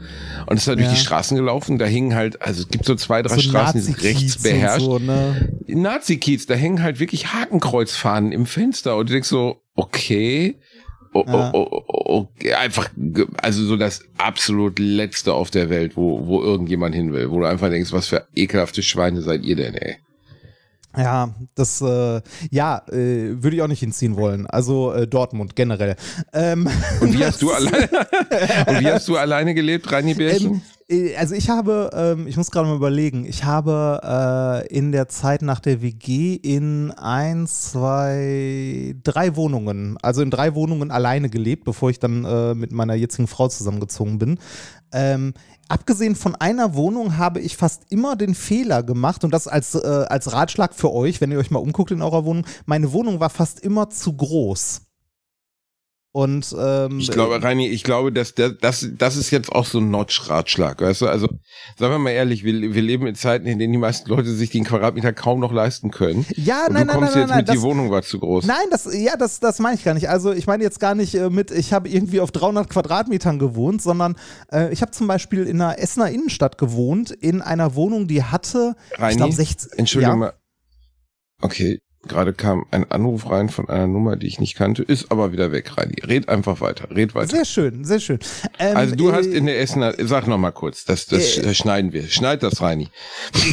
und 0.47 0.57
ist 0.57 0.67
da 0.69 0.75
durch 0.75 0.87
Ja. 0.87 0.93
die 0.93 0.99
Straßen 1.01 1.37
gelaufen. 1.37 1.79
Da 1.79 1.87
hingen 1.87 2.15
halt, 2.15 2.41
also 2.43 2.63
es 2.63 2.69
gibt 2.69 2.85
so 2.85 2.95
zwei, 2.95 3.23
drei 3.23 3.35
so 3.37 3.41
Straßen, 3.41 3.81
die 3.81 3.85
sind 3.87 4.03
rechts 4.03 4.37
und 4.37 4.43
beherrscht. 4.61 4.85
So, 4.85 4.99
ne? 4.99 5.53
Nazi-Kiez, 5.67 6.47
da 6.47 6.55
hängen 6.55 6.83
halt 6.83 7.01
wirklich 7.01 7.33
Hakenkreuzfahnen 7.33 8.33
im 8.33 8.47
Fenster 8.47 8.97
und 8.97 9.09
du 9.09 9.13
denkst 9.15 9.29
so, 9.29 9.63
okay, 9.75 10.59
oh, 11.15 11.25
Ja. 11.27 11.51
oh, 11.53 11.67
oh, 11.71 12.29
okay, 12.39 12.55
einfach, 12.55 12.91
also 13.43 13.65
so 13.65 13.77
das 13.77 14.03
absolut 14.19 14.79
Letzte 14.79 15.35
auf 15.35 15.51
der 15.51 15.71
Welt, 15.71 15.97
wo, 15.97 16.27
wo 16.27 16.43
irgendjemand 16.43 16.95
hin 16.95 17.13
will, 17.13 17.31
wo 17.31 17.41
du 17.41 17.47
einfach 17.47 17.71
denkst, 17.71 17.93
was 17.93 18.09
für 18.09 18.27
ekelhafte 18.35 18.83
Schweine 18.83 19.23
seid 19.23 19.43
ihr 19.45 19.57
denn, 19.57 19.75
ey? 19.75 19.97
Ja, 20.97 21.33
das, 21.55 21.81
äh, 21.83 22.21
ja, 22.51 22.83
äh, 22.89 23.41
würde 23.41 23.55
ich 23.55 23.63
auch 23.63 23.69
nicht 23.69 23.79
hinziehen 23.79 24.17
wollen. 24.17 24.49
Also 24.49 24.93
äh, 24.93 25.07
Dortmund 25.07 25.55
generell. 25.55 25.95
Ähm, 26.33 26.69
Und 27.01 27.17
wie 27.17 27.25
hast 27.25 27.41
du 27.43 27.53
alleine, 27.53 27.89
und 28.67 28.81
wie 28.81 28.89
hast 28.91 29.07
du 29.07 29.17
alleine 29.17 29.55
gelebt, 29.55 29.91
Reini 29.93 30.15
Bärchen? 30.15 30.47
Ähm, 30.55 30.57
äh, 30.57 30.80
also 31.17 31.35
ich 31.35 31.49
habe, 31.49 31.91
ähm, 31.95 32.27
ich 32.27 32.37
muss 32.37 32.51
gerade 32.51 32.67
mal 32.67 32.75
überlegen, 32.75 33.25
ich 33.25 33.45
habe 33.45 34.01
äh, 34.03 34.77
in 34.77 34.91
der 34.91 35.09
Zeit 35.09 35.43
nach 35.43 35.61
der 35.61 35.83
WG 35.83 36.35
in 36.35 36.91
ein, 36.91 37.47
zwei, 37.47 38.97
drei 39.05 39.37
Wohnungen, 39.37 39.99
also 40.03 40.21
in 40.23 40.31
drei 40.31 40.55
Wohnungen 40.55 40.91
alleine 40.91 41.31
gelebt, 41.31 41.65
bevor 41.65 41.91
ich 41.91 42.01
dann 42.01 42.25
äh, 42.25 42.55
mit 42.55 42.73
meiner 42.73 42.95
jetzigen 42.95 43.29
Frau 43.29 43.49
zusammengezogen 43.49 44.19
bin. 44.19 44.39
Ähm, 44.93 45.35
abgesehen 45.69 46.17
von 46.17 46.35
einer 46.35 46.75
Wohnung 46.75 47.17
habe 47.19 47.39
ich 47.39 47.57
fast 47.57 47.85
immer 47.91 48.17
den 48.17 48.35
Fehler 48.35 48.83
gemacht 48.83 49.23
und 49.23 49.33
das 49.33 49.47
als, 49.47 49.77
äh, 49.77 50.07
als 50.09 50.33
Ratschlag 50.33 50.75
für 50.75 50.93
euch, 50.93 51.21
wenn 51.21 51.31
ihr 51.31 51.39
euch 51.39 51.53
mal 51.53 51.61
umguckt 51.61 51.93
in 51.93 52.03
eurer 52.03 52.25
Wohnung, 52.25 52.45
meine 52.67 52.93
Wohnung 52.93 53.21
war 53.21 53.31
fast 53.31 53.61
immer 53.61 53.91
zu 53.91 54.13
groß. 54.17 54.83
Und 56.13 56.55
ähm, 56.59 56.99
Ich 56.99 57.11
glaube, 57.13 57.41
Reini, 57.41 57.69
ich 57.69 57.85
glaube, 57.85 58.11
dass 58.11 58.35
der, 58.35 58.51
das, 58.51 58.89
das 58.99 59.17
ist 59.17 59.31
jetzt 59.31 59.53
auch 59.53 59.65
so 59.65 59.79
ein 59.79 59.93
Notch-Ratschlag, 59.93 60.81
weißt 60.81 61.03
du? 61.03 61.07
Also, 61.07 61.29
sagen 61.79 61.95
wir 61.95 61.99
mal 62.01 62.11
ehrlich, 62.11 62.43
wir, 62.43 62.75
wir 62.75 62.83
leben 62.83 63.07
in 63.07 63.15
Zeiten, 63.15 63.47
in 63.47 63.61
denen 63.61 63.73
die 63.73 63.79
meisten 63.79 64.11
Leute 64.11 64.33
sich 64.33 64.51
den 64.51 64.65
Quadratmeter 64.65 65.13
kaum 65.13 65.39
noch 65.39 65.53
leisten 65.53 65.93
können. 65.93 66.27
ja, 66.35 66.67
Und 66.67 66.73
nein, 66.73 66.89
du 66.89 66.93
nein, 66.93 66.99
kommst 66.99 67.15
nein, 67.15 67.23
jetzt 67.23 67.29
nein, 67.31 67.39
mit, 67.39 67.47
nein, 67.47 67.57
die 67.57 67.63
Wohnung 67.63 67.91
war 67.93 68.03
zu 68.03 68.19
groß. 68.19 68.45
Nein, 68.45 68.67
das, 68.73 68.89
ja, 68.93 69.17
das, 69.17 69.39
das 69.39 69.61
meine 69.61 69.77
ich 69.77 69.85
gar 69.85 69.95
nicht. 69.95 70.09
Also 70.09 70.33
ich 70.33 70.49
meine 70.49 70.65
jetzt 70.65 70.81
gar 70.81 70.97
nicht 70.97 71.15
äh, 71.15 71.31
mit, 71.31 71.53
ich 71.53 71.73
habe 71.73 71.89
irgendwie 71.89 72.21
auf 72.21 72.33
300 72.33 72.69
Quadratmetern 72.69 73.39
gewohnt, 73.39 73.81
sondern 73.81 74.17
äh, 74.53 74.73
ich 74.73 74.83
habe 74.83 74.91
zum 74.91 75.07
Beispiel 75.07 75.45
in 75.47 75.61
einer 75.61 75.79
Essener 75.79 76.11
Innenstadt 76.11 76.59
gewohnt, 76.59 77.13
in 77.13 77.41
einer 77.41 77.77
Wohnung, 77.77 78.09
die 78.09 78.25
hatte, 78.25 78.75
Reini, 78.97 79.13
ich 79.13 79.17
glaube 79.17 79.33
16. 79.33 79.73
Entschuldigung 79.79 80.15
ja, 80.15 80.19
mal. 80.19 80.33
Okay, 81.41 81.81
gerade 82.07 82.33
kam 82.33 82.65
ein 82.71 82.91
Anruf 82.91 83.29
rein 83.31 83.49
von 83.49 83.69
einer 83.69 83.87
Nummer, 83.87 84.17
die 84.17 84.27
ich 84.27 84.41
nicht 84.41 84.55
kannte, 84.57 84.83
ist 84.83 85.11
aber 85.13 85.33
wieder 85.33 85.53
weg, 85.53 85.77
Reini. 85.77 85.97
Red 86.03 86.29
einfach 86.29 86.61
weiter, 86.61 86.91
red 86.91 87.15
weiter. 87.15 87.29
Sehr 87.29 87.45
schön, 87.45 87.85
sehr 87.85 88.01
schön. 88.01 88.19
Ähm, 88.59 88.77
also 88.77 88.97
du 88.97 89.11
äh, 89.11 89.13
hast 89.13 89.27
in 89.27 89.47
der 89.47 89.61
Essener, 89.61 89.95
sag 89.99 90.27
noch 90.27 90.39
mal 90.39 90.51
kurz, 90.51 90.85
das, 90.85 91.07
das 91.07 91.37
Äh, 91.39 91.55
schneiden 91.55 91.93
wir. 91.93 92.05
Schneid 92.09 92.43
das, 92.43 92.61
Reini. 92.63 92.89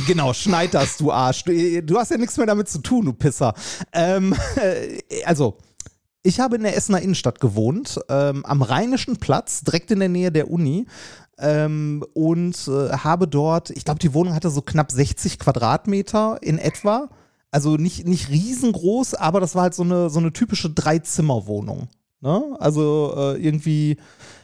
Genau, 0.08 0.34
schneid 0.34 0.74
das, 0.74 0.98
du 0.98 1.12
Arsch. 1.12 1.44
Du, 1.44 1.84
du 1.84 1.98
hast 1.98 2.12
ja 2.12 2.18
nichts 2.18 2.38
mehr 2.38 2.48
damit 2.48 2.70
zu 2.70 2.80
tun, 2.80 3.06
du 3.06 3.14
Pisser. 3.14 3.54
Ähm, 3.94 4.34
äh, 4.56 5.24
also, 5.26 5.58
ich 6.24 6.40
habe 6.40 6.56
in 6.58 6.64
der 6.64 6.76
Essener 6.76 7.02
Innenstadt 7.02 7.40
gewohnt, 7.40 8.00
ähm, 8.10 8.46
am 8.46 8.62
Rheinischen 8.62 9.18
Platz, 9.18 9.62
direkt 9.62 9.92
in 9.92 10.00
der 10.00 10.10
Nähe 10.10 10.32
der 10.32 10.50
Uni. 10.50 10.86
ähm, 11.40 12.04
und 12.14 12.56
äh, 12.68 12.90
habe 12.98 13.28
dort, 13.28 13.70
ich 13.70 13.86
glaube, 13.86 14.00
die 14.00 14.14
Wohnung 14.14 14.34
hatte 14.34 14.50
so 14.50 14.62
knapp 14.62 14.92
60 14.92 15.38
Quadratmeter 15.38 16.40
in 16.42 16.58
etwa. 16.58 17.10
Also 17.52 17.78
nicht, 17.78 18.06
nicht 18.06 18.30
riesengroß, 18.30 19.14
aber 19.16 19.40
das 19.40 19.56
war 19.56 19.64
halt 19.64 19.74
so 19.74 19.84
eine, 19.84 20.10
so 20.10 20.20
eine 20.20 20.34
typische 20.34 20.70
Dreizimmerwohnung. 20.70 21.88
Ne? 22.20 22.56
Also 22.60 23.14
äh, 23.16 23.42
irgendwie, 23.42 23.98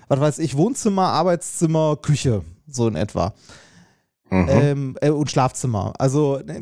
was 0.08 0.20
weiß 0.20 0.40
ich, 0.40 0.56
Wohnzimmer, 0.56 1.08
Arbeitszimmer, 1.08 1.98
Küche, 1.98 2.44
so 2.68 2.88
in 2.88 2.96
etwa. 2.96 3.34
Mhm. 4.30 4.48
Ähm, 4.50 4.98
äh, 5.02 5.10
und 5.10 5.30
Schlafzimmer. 5.30 5.94
Also 6.00 6.40
äh, 6.40 6.62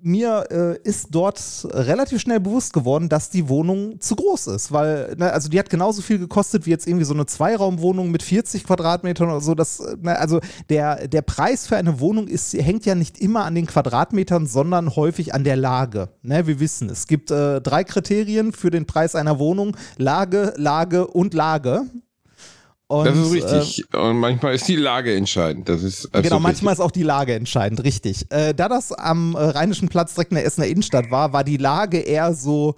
mir 0.00 0.44
äh, 0.50 0.88
ist 0.88 1.08
dort 1.10 1.40
relativ 1.72 2.20
schnell 2.20 2.40
bewusst 2.40 2.72
geworden, 2.72 3.08
dass 3.08 3.30
die 3.30 3.48
Wohnung 3.48 4.00
zu 4.00 4.14
groß 4.16 4.48
ist, 4.48 4.72
weil, 4.72 5.14
ne, 5.16 5.32
also 5.32 5.48
die 5.48 5.58
hat 5.58 5.70
genauso 5.70 6.02
viel 6.02 6.18
gekostet 6.18 6.66
wie 6.66 6.70
jetzt 6.70 6.86
irgendwie 6.86 7.04
so 7.04 7.14
eine 7.14 7.26
Zweiraumwohnung 7.26 8.10
mit 8.10 8.22
40 8.22 8.64
Quadratmetern 8.64 9.28
oder 9.28 9.40
so. 9.40 9.54
Das, 9.54 9.82
ne, 10.00 10.18
also 10.18 10.40
der, 10.68 11.08
der 11.08 11.22
Preis 11.22 11.66
für 11.66 11.76
eine 11.76 12.00
Wohnung 12.00 12.28
ist, 12.28 12.54
hängt 12.54 12.86
ja 12.86 12.94
nicht 12.94 13.18
immer 13.18 13.44
an 13.44 13.54
den 13.54 13.66
Quadratmetern, 13.66 14.46
sondern 14.46 14.94
häufig 14.94 15.34
an 15.34 15.44
der 15.44 15.56
Lage. 15.56 16.10
Ne, 16.22 16.46
wir 16.46 16.60
wissen, 16.60 16.88
es 16.90 17.06
gibt 17.06 17.30
äh, 17.30 17.60
drei 17.60 17.84
Kriterien 17.84 18.52
für 18.52 18.70
den 18.70 18.86
Preis 18.86 19.14
einer 19.14 19.38
Wohnung: 19.38 19.76
Lage, 19.96 20.54
Lage 20.56 21.06
und 21.06 21.34
Lage. 21.34 21.82
Und, 22.90 23.04
das 23.06 23.16
ist 23.18 23.34
äh, 23.34 23.56
richtig. 23.56 23.94
Und 23.94 24.16
manchmal 24.18 24.54
ist 24.54 24.66
die 24.66 24.76
Lage 24.76 25.14
entscheidend. 25.14 25.68
Das 25.68 25.82
ist 25.82 26.10
Genau, 26.12 26.40
manchmal 26.40 26.72
richtig. 26.72 26.72
ist 26.72 26.80
auch 26.80 26.90
die 26.90 27.02
Lage 27.02 27.34
entscheidend, 27.34 27.84
richtig. 27.84 28.24
Äh, 28.30 28.54
da 28.54 28.68
das 28.68 28.92
am 28.92 29.34
äh, 29.34 29.38
Rheinischen 29.38 29.88
Platz 29.88 30.14
direkt 30.14 30.32
in 30.32 30.36
der 30.36 30.46
Essener 30.46 30.66
Innenstadt 30.68 31.10
war, 31.10 31.32
war 31.34 31.44
die 31.44 31.58
Lage 31.58 31.98
eher 31.98 32.32
so, 32.32 32.76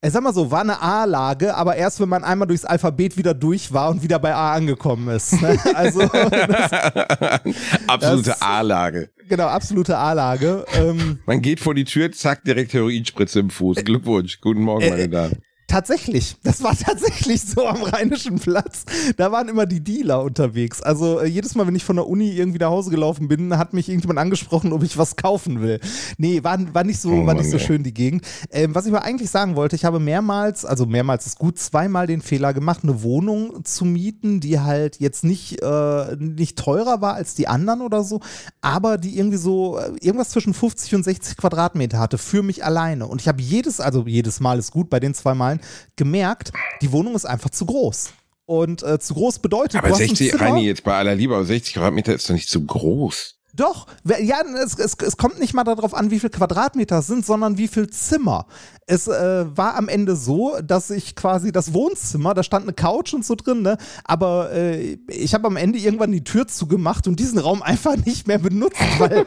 ich 0.00 0.12
sag 0.12 0.22
mal 0.22 0.32
so, 0.32 0.52
war 0.52 0.60
eine 0.60 0.80
A-Lage, 0.80 1.56
aber 1.56 1.74
erst 1.74 1.98
wenn 2.00 2.08
man 2.08 2.22
einmal 2.22 2.46
durchs 2.46 2.64
Alphabet 2.64 3.16
wieder 3.16 3.34
durch 3.34 3.72
war 3.72 3.90
und 3.90 4.02
wieder 4.04 4.20
bei 4.20 4.32
A 4.32 4.54
angekommen 4.54 5.08
ist. 5.08 5.42
Ne? 5.42 5.58
Also, 5.74 6.00
das, 6.06 6.70
Absolute 7.88 8.40
A-Lage. 8.40 9.10
genau, 9.28 9.46
absolute 9.46 9.96
A-Lage. 9.98 10.64
Ähm, 10.74 11.18
Man 11.26 11.42
geht 11.42 11.58
vor 11.60 11.74
die 11.74 11.84
Tür, 11.84 12.12
zack, 12.12 12.44
direkt 12.44 12.72
Heroinspritze 12.72 13.40
im 13.40 13.50
Fuß. 13.50 13.84
Glückwunsch. 13.84 14.40
Guten 14.40 14.62
Morgen, 14.62 14.82
äh, 14.84 14.90
meine 14.90 15.08
Damen. 15.08 15.42
Tatsächlich, 15.70 16.36
das 16.42 16.64
war 16.64 16.76
tatsächlich 16.76 17.42
so 17.42 17.64
am 17.64 17.84
Rheinischen 17.84 18.40
Platz. 18.40 18.84
Da 19.16 19.30
waren 19.30 19.48
immer 19.48 19.66
die 19.66 19.78
Dealer 19.78 20.24
unterwegs. 20.24 20.82
Also 20.82 21.20
äh, 21.20 21.26
jedes 21.26 21.54
Mal, 21.54 21.64
wenn 21.68 21.76
ich 21.76 21.84
von 21.84 21.94
der 21.94 22.08
Uni 22.08 22.30
irgendwie 22.30 22.58
nach 22.58 22.70
Hause 22.70 22.90
gelaufen 22.90 23.28
bin, 23.28 23.56
hat 23.56 23.72
mich 23.72 23.88
irgendjemand 23.88 24.18
angesprochen, 24.18 24.72
ob 24.72 24.82
ich 24.82 24.98
was 24.98 25.14
kaufen 25.14 25.62
will. 25.62 25.78
Nee, 26.18 26.42
war, 26.42 26.58
war 26.74 26.82
nicht 26.82 27.00
so, 27.00 27.12
Oh 27.12 27.24
war 27.24 27.34
nicht 27.34 27.50
so 27.50 27.60
schön 27.60 27.84
die 27.84 27.94
Gegend. 27.94 28.26
Ähm, 28.50 28.74
was 28.74 28.86
ich 28.86 28.92
aber 28.92 29.04
eigentlich 29.04 29.30
sagen 29.30 29.54
wollte, 29.54 29.76
ich 29.76 29.84
habe 29.84 30.00
mehrmals, 30.00 30.64
also 30.64 30.86
mehrmals 30.86 31.26
ist 31.26 31.38
gut, 31.38 31.56
zweimal 31.56 32.08
den 32.08 32.20
Fehler 32.20 32.52
gemacht, 32.52 32.80
eine 32.82 33.04
Wohnung 33.04 33.64
zu 33.64 33.84
mieten, 33.84 34.40
die 34.40 34.58
halt 34.58 34.98
jetzt 34.98 35.22
nicht, 35.22 35.62
äh, 35.62 36.16
nicht 36.16 36.58
teurer 36.58 37.00
war 37.00 37.14
als 37.14 37.36
die 37.36 37.46
anderen 37.46 37.82
oder 37.82 38.02
so, 38.02 38.18
aber 38.60 38.98
die 38.98 39.16
irgendwie 39.16 39.38
so 39.38 39.78
äh, 39.78 39.92
irgendwas 40.00 40.30
zwischen 40.30 40.52
50 40.52 40.96
und 40.96 41.04
60 41.04 41.36
Quadratmeter 41.36 42.00
hatte 42.00 42.18
für 42.18 42.42
mich 42.42 42.64
alleine. 42.64 43.06
Und 43.06 43.20
ich 43.20 43.28
habe 43.28 43.40
jedes, 43.40 43.78
also 43.78 44.04
jedes 44.08 44.40
Mal 44.40 44.58
ist 44.58 44.72
gut, 44.72 44.90
bei 44.90 44.98
den 44.98 45.14
zwei 45.14 45.34
Malen 45.34 45.59
gemerkt, 45.96 46.52
die 46.82 46.92
Wohnung 46.92 47.14
ist 47.14 47.24
einfach 47.24 47.50
zu 47.50 47.66
groß. 47.66 48.12
Und 48.46 48.82
äh, 48.82 48.98
zu 48.98 49.14
groß 49.14 49.38
bedeutet, 49.38 49.76
Aber 49.76 49.88
du 49.88 49.94
hast 49.94 50.00
ein 50.00 50.08
60, 50.08 50.30
Zimmer, 50.32 50.42
Reini, 50.42 50.66
jetzt 50.66 50.82
bei 50.82 50.94
aller 50.94 51.14
Liebe, 51.14 51.34
aber 51.36 51.44
60 51.44 51.74
Quadratmeter 51.74 52.14
ist 52.14 52.28
doch 52.28 52.34
nicht 52.34 52.48
zu 52.48 52.64
groß. 52.66 53.39
Doch, 53.60 53.86
ja, 54.04 54.40
es, 54.64 54.78
es, 54.78 54.96
es 55.04 55.16
kommt 55.18 55.38
nicht 55.38 55.52
mal 55.52 55.64
darauf 55.64 55.92
an, 55.92 56.10
wie 56.10 56.18
viel 56.18 56.30
Quadratmeter 56.30 57.00
es 57.00 57.06
sind, 57.08 57.26
sondern 57.26 57.58
wie 57.58 57.68
viel 57.68 57.90
Zimmer. 57.90 58.46
Es 58.86 59.06
äh, 59.06 59.44
war 59.54 59.76
am 59.76 59.88
Ende 59.88 60.16
so, 60.16 60.56
dass 60.64 60.88
ich 60.88 61.14
quasi 61.14 61.52
das 61.52 61.74
Wohnzimmer, 61.74 62.32
da 62.32 62.42
stand 62.42 62.64
eine 62.64 62.72
Couch 62.72 63.12
und 63.12 63.24
so 63.24 63.34
drin, 63.34 63.60
ne? 63.60 63.76
aber 64.02 64.50
äh, 64.52 64.98
ich 65.08 65.34
habe 65.34 65.46
am 65.46 65.56
Ende 65.56 65.78
irgendwann 65.78 66.10
die 66.10 66.24
Tür 66.24 66.48
zugemacht 66.48 67.06
und 67.06 67.20
diesen 67.20 67.38
Raum 67.38 67.62
einfach 67.70 67.96
nicht 68.04 68.26
mehr 68.26 68.38
benutzt, 68.38 68.80
weil 68.98 69.26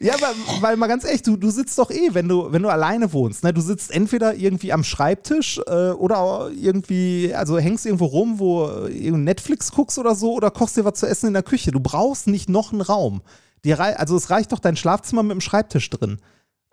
ja, 0.00 0.14
weil, 0.20 0.34
weil 0.60 0.76
mal 0.76 0.86
ganz 0.86 1.04
ehrlich, 1.04 1.22
du, 1.22 1.36
du 1.36 1.50
sitzt 1.50 1.78
doch 1.78 1.90
eh, 1.90 2.14
wenn 2.14 2.28
du, 2.28 2.50
wenn 2.50 2.62
du 2.62 2.68
alleine 2.68 3.12
wohnst, 3.12 3.44
ne? 3.44 3.52
Du 3.52 3.60
sitzt 3.60 3.90
entweder 3.90 4.34
irgendwie 4.34 4.72
am 4.72 4.84
Schreibtisch 4.84 5.60
äh, 5.66 5.90
oder 5.90 6.50
irgendwie, 6.54 7.32
also 7.34 7.58
hängst 7.58 7.86
irgendwo 7.86 8.06
rum, 8.06 8.38
wo 8.38 8.66
äh, 8.86 9.10
Netflix 9.10 9.70
guckst 9.70 9.98
oder 9.98 10.14
so 10.14 10.32
oder 10.32 10.50
kochst 10.50 10.76
dir 10.76 10.84
was 10.84 10.94
zu 10.94 11.06
essen 11.06 11.28
in 11.28 11.34
der 11.34 11.42
Küche. 11.42 11.70
Du 11.70 11.80
brauchst 11.80 12.21
nicht 12.26 12.48
noch 12.48 12.72
einen 12.72 12.80
Raum. 12.80 13.22
Dir 13.64 13.78
rei 13.78 13.96
also 13.96 14.16
es 14.16 14.30
reicht 14.30 14.52
doch 14.52 14.58
dein 14.58 14.76
Schlafzimmer 14.76 15.22
mit 15.22 15.32
dem 15.32 15.40
Schreibtisch 15.40 15.88
drin. 15.90 16.18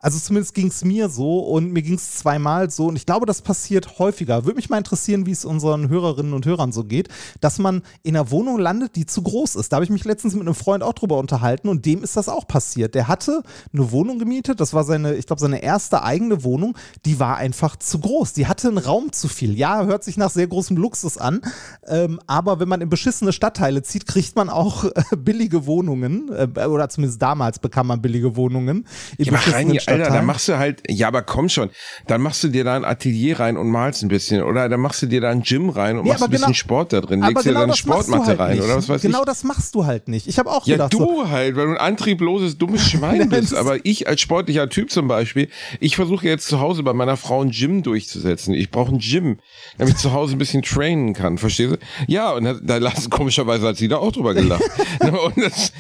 Also 0.01 0.17
zumindest 0.17 0.53
ging 0.53 0.67
es 0.67 0.85
mir 0.85 1.09
so 1.09 1.39
und 1.39 1.71
mir 1.71 1.81
ging 1.81 1.95
es 1.95 2.15
zweimal 2.15 2.69
so 2.69 2.87
und 2.87 2.95
ich 2.95 3.05
glaube, 3.05 3.25
das 3.25 3.41
passiert 3.41 3.99
häufiger. 3.99 4.45
Würde 4.45 4.55
mich 4.55 4.69
mal 4.69 4.77
interessieren, 4.77 5.25
wie 5.25 5.31
es 5.31 5.43
unseren 5.43 5.89
Hörerinnen 5.89 6.33
und 6.33 6.45
Hörern 6.45 6.71
so 6.71 6.85
geht, 6.85 7.09
dass 7.41 7.59
man 7.59 7.81
in 8.03 8.15
einer 8.15 8.31
Wohnung 8.31 8.59
landet, 8.59 8.95
die 8.95 9.05
zu 9.05 9.21
groß 9.21 9.55
ist. 9.55 9.71
Da 9.71 9.75
habe 9.75 9.83
ich 9.83 9.89
mich 9.89 10.05
letztens 10.05 10.35
mit 10.35 10.41
einem 10.41 10.55
Freund 10.55 10.83
auch 10.83 10.93
drüber 10.93 11.17
unterhalten 11.17 11.67
und 11.67 11.85
dem 11.85 12.01
ist 12.01 12.15
das 12.15 12.29
auch 12.29 12.47
passiert. 12.47 12.95
Der 12.95 13.09
hatte 13.09 13.43
eine 13.73 13.91
Wohnung 13.91 14.19
gemietet, 14.19 14.61
das 14.61 14.73
war 14.73 14.85
seine, 14.85 15.15
ich 15.15 15.25
glaube, 15.25 15.41
seine 15.41 15.61
erste 15.61 16.01
eigene 16.01 16.43
Wohnung, 16.43 16.77
die 17.05 17.19
war 17.19 17.35
einfach 17.35 17.75
zu 17.75 17.99
groß. 17.99 18.33
Die 18.33 18.47
hatte 18.47 18.69
einen 18.69 18.77
Raum 18.77 19.11
zu 19.11 19.27
viel. 19.27 19.57
Ja, 19.57 19.83
hört 19.83 20.05
sich 20.05 20.15
nach 20.15 20.29
sehr 20.29 20.47
großem 20.47 20.77
Luxus 20.77 21.17
an, 21.17 21.41
ähm, 21.87 22.21
aber 22.25 22.61
wenn 22.61 22.69
man 22.69 22.79
in 22.79 22.89
beschissene 22.89 23.33
Stadtteile 23.33 23.83
zieht, 23.83 24.07
kriegt 24.07 24.37
man 24.37 24.49
auch 24.49 24.85
äh, 24.85 24.91
billige 25.17 25.65
Wohnungen 25.65 26.29
äh, 26.31 26.65
oder 26.65 26.87
zumindest 26.87 27.21
damals 27.21 27.59
bekam 27.59 27.87
man 27.87 28.01
billige 28.01 28.37
Wohnungen 28.37 28.85
in 29.17 29.25
Ja, 29.25 29.31
beschissenen 29.33 29.88
Alter, 29.89 30.09
da 30.13 30.21
machst 30.21 30.47
du 30.47 30.57
halt, 30.57 30.81
ja, 30.89 31.07
aber 31.07 31.21
komm 31.21 31.49
schon, 31.49 31.69
dann 32.07 32.21
machst 32.21 32.43
du 32.43 32.47
dir 32.49 32.63
da 32.63 32.75
ein 32.75 32.85
Atelier 32.85 33.39
rein 33.39 33.57
und 33.57 33.69
malst 33.69 34.03
ein 34.03 34.07
bisschen 34.09 34.41
oder 34.43 34.69
dann 34.69 34.79
machst 34.79 35.01
du 35.01 35.07
dir 35.07 35.21
da 35.21 35.29
ein 35.29 35.41
Gym 35.43 35.69
rein 35.69 35.97
und 35.97 36.03
Nee, 36.03 36.09
machst 36.11 36.23
ein 36.23 36.29
bisschen 36.29 36.45
genau- 36.47 36.53
Sport 36.55 36.93
da 36.93 37.01
drin, 37.01 37.21
legst 37.21 37.45
dir 37.45 37.49
genau 37.49 37.59
da 37.59 37.63
eine 37.63 37.71
das 37.73 37.85
machst 37.85 38.07
du 38.07 38.11
Sportmatte 38.11 38.29
halt 38.29 38.39
rein 38.39 38.55
nicht. 38.57 38.63
oder 38.65 38.75
was 38.77 38.89
weiß 38.89 39.01
Genau 39.01 39.19
ich. 39.19 39.25
das 39.25 39.43
machst 39.43 39.75
du 39.75 39.85
halt 39.85 40.07
nicht. 40.07 40.27
Ich 40.27 40.39
habe 40.39 40.49
auch 40.51 40.65
Ja, 40.67 40.75
gedacht, 40.75 40.93
du 40.93 40.97
so, 40.99 41.29
halt, 41.29 41.55
weil 41.55 41.65
du 41.65 41.71
ein 41.71 41.77
antriebloses, 41.77 42.57
dummes 42.57 42.81
Schwein 42.89 43.29
bist. 43.29 43.53
Aber 43.55 43.77
ich 43.85 44.07
als 44.07 44.21
sportlicher 44.21 44.69
Typ 44.69 44.91
zum 44.91 45.07
Beispiel, 45.07 45.49
ich 45.79 45.95
versuche 45.95 46.25
jetzt 46.27 46.47
zu 46.47 46.59
Hause 46.59 46.83
bei 46.83 46.93
meiner 46.93 47.17
Frau 47.17 47.41
ein 47.41 47.51
Gym 47.51 47.83
durchzusetzen. 47.83 48.53
Ich 48.53 48.69
brauche 48.71 48.93
ein 48.93 48.99
Gym, 48.99 49.39
damit 49.77 49.95
ich 49.95 49.99
zu 49.99 50.13
Hause 50.13 50.35
ein 50.35 50.39
bisschen 50.39 50.61
trainen 50.61 51.13
kann, 51.13 51.37
verstehst 51.37 51.73
du? 51.73 51.77
Ja, 52.07 52.31
und 52.31 52.59
da, 52.63 52.77
lassen, 52.77 53.09
komischerweise 53.09 53.67
hat 53.67 53.77
sie 53.77 53.87
da 53.87 53.97
auch 53.97 54.11
drüber 54.11 54.33
gelacht. 54.33 54.63
das, 55.35 55.71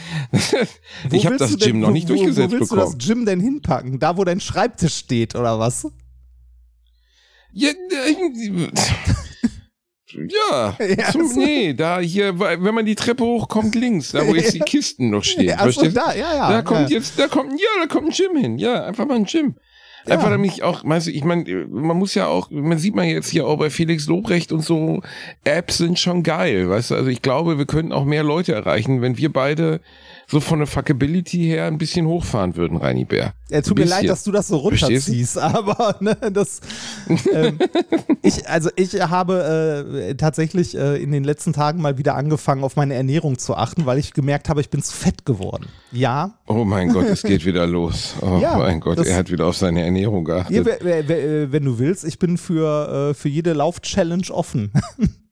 ich 1.11 1.25
habe 1.25 1.37
das 1.37 1.51
du 1.51 1.57
denn- 1.57 1.67
Gym 1.73 1.79
noch 1.79 1.91
nicht 1.91 2.07
wo, 2.09 2.13
durchgesetzt 2.13 2.47
Wo 2.49 2.51
willst 2.57 2.69
bekommen. 2.71 2.91
du 2.91 2.97
das 2.97 3.07
Gym 3.07 3.25
denn 3.25 3.39
hinpacken? 3.39 3.98
Da, 3.99 4.17
wo 4.17 4.23
dein 4.23 4.39
Schreibtisch 4.39 4.95
steht 4.95 5.35
oder 5.35 5.59
was? 5.59 5.87
Ja, 7.51 7.69
äh, 7.69 8.15
ja, 10.27 10.77
Ja, 10.79 11.11
so. 11.11 11.19
nee, 11.39 11.73
da 11.73 11.99
hier, 11.99 12.39
wenn 12.39 12.73
man 12.75 12.85
die 12.85 12.95
Treppe 12.95 13.23
hochkommt, 13.23 13.75
links, 13.75 14.11
da 14.11 14.25
wo 14.27 14.35
jetzt 14.35 14.53
die 14.53 14.59
Kisten 14.65 15.09
noch 15.09 15.23
stehen. 15.23 15.49
Ja, 15.49 15.65
du? 15.65 15.91
da, 15.91 16.13
ja, 16.13 16.35
ja. 16.35 16.51
da 16.51 16.61
kommt 16.61 16.89
ja. 16.89 16.97
jetzt, 16.97 17.19
da 17.19 17.27
kommt, 17.27 17.53
ja, 17.53 17.67
da 17.81 17.87
kommt 17.87 18.07
ein 18.07 18.13
Gym 18.13 18.37
hin. 18.37 18.57
Ja, 18.57 18.85
einfach 18.85 19.05
mal 19.05 19.15
ein 19.15 19.25
Gym. 19.25 19.55
Einfach 20.05 20.25
Ja. 20.25 20.29
damit 20.31 20.51
ich 20.53 20.63
auch, 20.63 20.83
meinst 20.83 21.07
du, 21.07 21.11
ich 21.11 21.23
meine, 21.23 21.67
man 21.67 21.97
muss 21.97 22.15
ja 22.15 22.27
auch, 22.27 22.49
man 22.49 22.77
sieht 22.77 22.95
man 22.95 23.07
jetzt 23.07 23.29
hier 23.29 23.45
auch 23.45 23.57
bei 23.57 23.69
Felix 23.69 24.07
Lobrecht 24.07 24.51
und 24.51 24.61
so, 24.63 25.01
Apps 25.43 25.77
sind 25.77 25.99
schon 25.99 26.23
geil, 26.23 26.69
weißt 26.69 26.91
du, 26.91 26.95
also 26.95 27.09
ich 27.09 27.21
glaube, 27.21 27.57
wir 27.57 27.65
könnten 27.65 27.91
auch 27.91 28.05
mehr 28.05 28.23
Leute 28.23 28.53
erreichen, 28.53 29.01
wenn 29.01 29.17
wir 29.17 29.31
beide 29.31 29.81
so 30.31 30.39
von 30.39 30.59
der 30.59 30.67
Fuckability 30.67 31.45
her 31.45 31.65
ein 31.65 31.77
bisschen 31.79 32.05
hochfahren 32.05 32.55
würden, 32.55 32.77
Reini 32.77 33.03
Bär. 33.05 33.33
Ja, 33.49 33.61
tut 33.61 33.79
mir 33.79 33.85
leid, 33.85 34.07
dass 34.07 34.23
du 34.23 34.31
das 34.31 34.47
so 34.47 34.57
runterziehst, 34.57 35.37
aber 35.39 35.95
ne, 36.01 36.15
das. 36.31 36.61
Ähm, 37.33 37.57
ich, 38.21 38.47
also 38.47 38.69
ich 38.75 38.93
habe 39.01 40.05
äh, 40.07 40.15
tatsächlich 40.15 40.77
äh, 40.77 41.01
in 41.01 41.11
den 41.11 41.23
letzten 41.23 41.51
Tagen 41.53 41.81
mal 41.81 41.97
wieder 41.97 42.15
angefangen, 42.15 42.63
auf 42.63 42.75
meine 42.75 42.93
Ernährung 42.93 43.39
zu 43.39 43.55
achten, 43.55 43.85
weil 43.87 43.97
ich 43.97 44.13
gemerkt 44.13 44.49
habe, 44.49 44.61
ich 44.61 44.69
bin 44.69 44.83
zu 44.83 44.95
fett 44.95 45.25
geworden. 45.25 45.65
Ja. 45.91 46.37
Oh 46.47 46.63
mein 46.63 46.93
Gott, 46.93 47.05
es 47.07 47.23
geht 47.23 47.45
wieder 47.45 47.65
los. 47.67 48.13
Oh 48.21 48.37
Ja, 48.39 48.57
mein 48.57 48.79
Gott, 48.81 48.99
er 49.05 49.15
hat 49.17 49.31
wieder 49.31 49.47
auf 49.47 49.57
seine 49.57 49.83
Ernährung 49.83 50.25
geachtet. 50.25 50.63
Wer- 50.65 51.07
wer- 51.07 51.51
wenn 51.51 51.65
du 51.65 51.79
willst, 51.79 52.03
ich 52.05 52.19
bin 52.19 52.37
für, 52.37 53.09
äh, 53.09 53.13
für 53.15 53.29
jede 53.29 53.53
Lauf-Challenge 53.53 54.27
offen. 54.29 54.71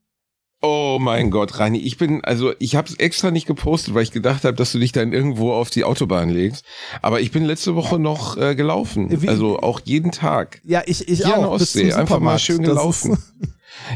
Oh 0.62 0.98
mein 1.00 1.30
Gott, 1.30 1.60
Reini, 1.60 1.78
ich 1.78 1.98
bin, 1.98 2.24
also 2.24 2.52
ich 2.58 2.76
habe 2.76 2.88
es 2.90 2.96
extra 2.96 3.30
nicht 3.30 3.46
gepostet, 3.46 3.94
weil 3.94 4.02
ich 4.04 4.12
gedacht 4.12 4.44
habe, 4.44 4.56
dass 4.56 4.72
du 4.72 4.80
dich 4.80 4.92
dann 4.92 5.14
irgendwo 5.14 5.54
auf 5.54 5.70
die 5.70 5.84
Autobahn 5.84 6.30
legst. 6.30 6.66
Aber 7.04 7.22
ich 7.22 7.32
bin 7.32 7.46
letzte 7.46 7.76
Woche 7.76 8.00
noch 8.00 8.38
äh, 8.38 8.56
gelaufen, 8.56 9.22
Wie- 9.22 9.28
also 9.30 9.60
auch 9.60 9.82
jeden 9.84 10.12
Tag. 10.12 10.60
Ja, 10.64 10.82
ich, 10.88 11.08
ich 11.08 11.20
Hier 11.24 11.36
an 11.36 11.46
auch. 11.46 11.58
bis 11.60 11.74
zum 11.74 11.82
Ostsee, 11.84 11.94
einfach 11.94 12.20
mal 12.20 12.40
schön 12.40 12.64
gelaufen. 12.64 13.18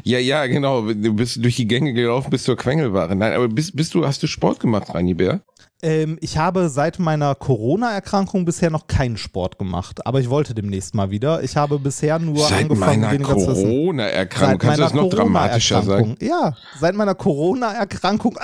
Ja, 0.03 0.19
ja, 0.19 0.45
genau. 0.45 0.83
Du 0.93 1.13
bist 1.15 1.43
durch 1.43 1.55
die 1.55 1.67
Gänge 1.67 1.93
gelaufen 1.93 2.29
bis 2.29 2.43
zur 2.43 2.55
Quengelware. 2.55 3.15
Nein, 3.15 3.33
aber 3.33 3.47
bist, 3.47 3.75
bist 3.75 3.95
du, 3.95 4.05
hast 4.05 4.21
du 4.21 4.27
Sport 4.27 4.59
gemacht, 4.59 4.93
Reini 4.93 5.15
Bär? 5.15 5.41
Ähm, 5.81 6.17
ich 6.21 6.37
habe 6.37 6.69
seit 6.69 6.99
meiner 6.99 7.35
Corona-Erkrankung 7.35 8.45
bisher 8.45 8.69
noch 8.69 8.87
keinen 8.87 9.17
Sport 9.17 9.57
gemacht, 9.57 10.05
aber 10.05 10.19
ich 10.19 10.29
wollte 10.29 10.53
demnächst 10.53 10.93
mal 10.93 11.11
wieder. 11.11 11.43
Ich 11.43 11.55
habe 11.55 11.79
bisher 11.79 12.19
nur 12.19 12.47
Seit 12.47 12.63
angefangen, 12.63 13.01
meiner 13.01 13.11
weniger 13.11 13.37
zu 13.37 13.51
essen. 13.51 13.63
Corona-Erkrankung. 13.63 14.59
Kannst 14.59 14.77
du 14.77 14.83
das 14.83 14.93
noch 14.93 15.09
dramatischer 15.09 15.81
sagen? 15.83 16.15
Ja, 16.19 16.55
seit 16.79 16.95
meiner 16.95 17.15
Corona-Erkrankung 17.15 18.37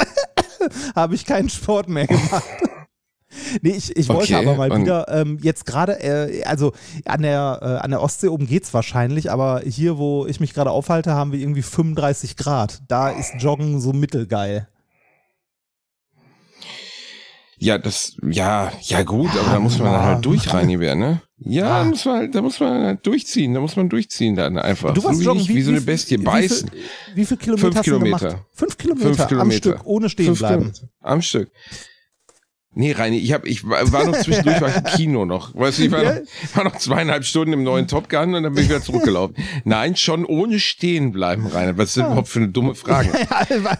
habe 0.95 1.15
ich 1.15 1.25
keinen 1.25 1.49
Sport 1.49 1.89
mehr 1.89 2.07
gemacht. 2.07 2.43
Nee, 3.61 3.71
ich, 3.71 3.95
ich 3.95 4.09
wollte 4.09 4.35
Okay, 4.35 4.47
aber 4.47 4.55
mal 4.55 4.81
wieder, 4.81 5.05
ähm, 5.09 5.37
jetzt 5.41 5.65
gerade, 5.65 6.01
äh, 6.01 6.43
also 6.45 6.73
an 7.05 7.21
der, 7.21 7.59
äh, 7.61 7.83
an 7.83 7.91
der 7.91 8.01
Ostsee 8.01 8.29
oben 8.29 8.47
geht's 8.47 8.73
wahrscheinlich, 8.73 9.29
aber 9.31 9.61
hier, 9.63 9.97
wo 9.97 10.25
ich 10.25 10.39
mich 10.39 10.53
gerade 10.53 10.71
aufhalte, 10.71 11.13
haben 11.13 11.31
wir 11.31 11.39
irgendwie 11.39 11.61
35 11.61 12.35
Grad. 12.37 12.81
Da 12.87 13.09
ist 13.09 13.35
Joggen 13.37 13.79
so 13.79 13.93
mittelgeil. 13.93 14.67
Ja, 17.59 17.77
das, 17.79 18.15
ja, 18.21 18.71
ja 18.81 19.01
gut, 19.03 19.31
aber 19.31 19.51
da 19.53 19.59
muss 19.59 19.79
man 19.79 19.91
dann 19.91 20.01
halt 20.03 20.25
durch, 20.25 20.53
Reiniger, 20.53 20.93
ne? 20.93 21.21
Ja, 21.39 21.79
da 21.79 21.85
muss 21.85 22.05
man 22.05 22.15
halt, 22.15 22.35
da 22.35 22.41
muss 22.41 22.59
man 22.59 22.83
halt 22.83 23.05
durchziehen, 23.05 23.53
da 23.53 23.59
muss 23.59 23.75
man 23.75 23.89
durchziehen 23.89 24.35
dann 24.35 24.57
einfach. 24.57 24.93
Du 24.93 25.03
warst 25.03 25.15
so 25.17 25.21
wie, 25.21 25.25
joggen, 25.25 25.47
wie, 25.47 25.55
wie 25.55 25.61
so 25.63 25.71
eine 25.71 25.81
Bestie, 25.81 26.19
wie 26.19 26.23
beißen. 26.23 26.69
Viel, 26.69 26.81
wie 27.15 27.25
viel 27.25 27.37
Kilometer 27.37 27.71
Fünf 27.71 27.81
Kilometer. 27.83 28.45
Fünf 28.53 28.77
Kilometer, 28.77 29.05
Fünf 29.07 29.27
Kilometer. 29.27 29.41
am 29.41 29.51
Stück, 29.51 29.85
ohne 29.85 30.09
stehen 30.09 30.25
Fünf 30.27 30.39
bleiben. 30.39 30.61
Kilometer. 30.71 30.89
Am 31.01 31.21
Stück. 31.21 31.51
Nee, 32.77 32.91
Reini, 32.91 33.17
ich, 33.17 33.33
hab, 33.33 33.47
ich 33.47 33.67
war 33.67 34.05
noch 34.05 34.15
zwischendurch 34.19 34.61
war 34.61 34.75
im 34.75 34.83
Kino 34.95 35.25
noch. 35.25 35.55
Weißt 35.55 35.79
du, 35.79 35.83
ich 35.85 35.91
war, 35.91 36.03
noch, 36.03 36.21
war 36.53 36.63
noch 36.63 36.75
zweieinhalb 36.75 37.25
Stunden 37.25 37.53
im 37.53 37.63
neuen 37.63 37.87
Top 37.87 38.07
Gun 38.07 38.35
und 38.35 38.43
dann 38.43 38.53
bin 38.53 38.63
ich 38.65 38.69
wieder 38.69 38.83
zurückgelaufen. 38.83 39.35
Nein, 39.63 39.95
schon 39.95 40.25
ohne 40.25 40.59
stehen 40.59 41.11
bleiben, 41.11 41.47
Rainer. 41.47 41.75
Was 41.75 41.89
ist 41.89 41.97
das 41.97 42.05
überhaupt 42.05 42.27
für 42.27 42.37
eine 42.39 42.49
dumme 42.49 42.75
Frage? 42.75 43.09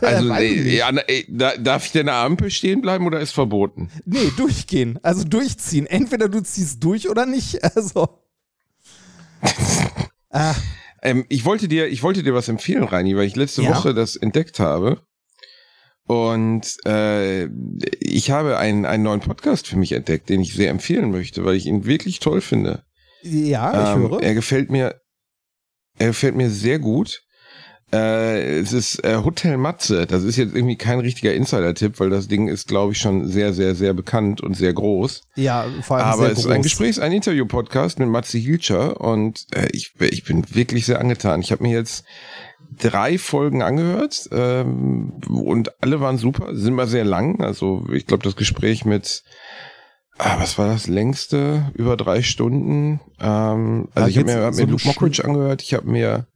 Also, 0.02 0.30
Weiß 0.30 0.41
ich 0.41 0.66
ey, 0.66 0.78
ja, 0.78 0.89
ey, 0.89 1.26
da, 1.30 1.56
darf 1.58 1.86
ich 1.86 1.91
denn 1.91 2.10
an 2.10 2.16
der 2.16 2.24
Ampel 2.24 2.50
stehen 2.50 2.82
bleiben 2.82 3.06
oder 3.06 3.20
ist 3.20 3.34
verboten? 3.34 3.91
Nee, 4.06 4.32
durchgehen. 4.36 4.98
Also 5.04 5.24
durchziehen. 5.26 5.86
Entweder 5.86 6.28
du 6.28 6.41
ziehst 6.41 6.84
durch 6.84 7.08
oder 7.10 7.26
nicht. 7.28 7.60
Also. 7.76 8.08
ah, 10.32 10.56
Ähm, 11.04 11.26
ich 11.30 11.45
wollte 11.45 11.68
dir, 11.68 11.88
ich 11.88 12.02
wollte 12.02 12.24
dir 12.24 12.34
was 12.34 12.48
empfehlen, 12.48 12.84
Reini, 12.84 13.16
weil 13.16 13.28
ich 13.28 13.36
letzte 13.36 13.62
Ja. 13.62 13.70
Woche 13.70 13.93
das 13.93 14.16
entdeckt 14.16 14.60
habe. 14.60 15.02
Und 16.08 16.78
äh, 16.86 17.49
ich 17.99 18.32
habe 18.32 18.58
einen, 18.58 18.86
einen 18.86 19.03
neuen 19.03 19.20
Podcast 19.20 19.68
für 19.68 19.78
mich 19.78 19.91
entdeckt, 19.91 20.30
den 20.30 20.41
ich 20.41 20.53
sehr 20.53 20.70
empfehlen 20.70 21.12
möchte, 21.12 21.43
weil 21.43 21.55
ich 21.55 21.66
ihn 21.66 21.86
wirklich 21.86 22.20
toll 22.20 22.39
finde. 22.41 22.84
ja, 23.24 23.72
ich 23.72 23.95
ähm, 23.95 24.10
höre. 24.10 24.24
Er 24.24 24.34
gefällt 24.34 24.72
mir, 24.72 25.01
er 25.99 26.08
gefällt 26.08 26.36
mir 26.36 26.49
sehr 26.49 26.80
gut. 26.80 27.24
Äh, 27.91 28.60
es 28.60 28.74
ist 28.74 29.03
äh, 29.05 29.18
Hotel 29.24 29.58
Matze. 29.58 30.05
Das 30.05 30.24
ist 30.24 30.36
jetzt 30.36 30.53
irgendwie 30.53 30.76
kein 30.76 30.99
richtiger 30.99 31.34
Insider-Tipp, 31.34 31.99
weil 31.99 32.10
das 32.10 32.28
Ding 32.28 32.49
ist, 32.49 32.68
glaube 32.68 32.91
ich, 32.91 32.99
schon 32.99 33.28
sehr, 33.28 33.53
sehr, 33.53 33.76
sehr 33.76 33.93
bekannt 33.93 34.41
und 34.41 34.55
sehr 34.55 34.74
groß. 34.74 35.22
Ja, 35.36 35.66
vor 35.82 35.97
allem 35.97 36.05
Aber 36.05 36.24
sehr 36.24 36.32
es 36.32 36.39
ist 36.39 36.45
groß. 36.45 36.53
ein 36.53 36.62
Gesprächs-, 36.64 36.99
ein 36.99 37.14
Interview-Podcast 37.14 37.99
mit 37.99 38.10
Matze 38.10 38.38
Hilscher 38.38 38.99
und 38.99 39.45
äh, 39.53 39.68
ich, 39.72 39.93
ich 40.01 40.26
bin 40.26 40.43
wirklich 40.53 40.86
sehr 40.86 40.99
angetan. 40.99 41.39
Ich 41.39 41.53
habe 41.53 41.64
mir 41.64 41.72
jetzt 41.72 42.03
drei 42.78 43.18
Folgen 43.18 43.62
angehört 43.62 44.30
ähm, 44.32 45.14
und 45.28 45.82
alle 45.82 45.99
waren 45.99 46.18
super, 46.18 46.55
sind 46.55 46.74
mal 46.76 46.88
sehr 46.88 47.05
lang. 47.05 47.41
Also 47.41 47.86
ich 47.91 48.05
glaube, 48.05 48.24
das 48.24 48.36
Gespräch 48.36 48.86
mit 48.86 49.24
Ah, 50.20 50.39
was 50.39 50.58
war 50.58 50.68
das 50.68 50.88
längste? 50.88 51.72
Über 51.76 51.95
drei 51.95 52.24
Stunden. 52.24 52.99
Ähm, 53.20 53.89
also 53.93 54.10
ich 54.10 54.18
habe 54.18 54.34
mir, 54.34 54.43
hab 54.43 54.53
so 54.53 54.62
mir 54.62 54.66
um 54.66 54.72
Luke 54.72 54.88
Mockridge 54.88 55.24
angehört. 55.24 55.62
Ich 55.62 55.74
habe 55.74 55.88
mir 55.88 56.28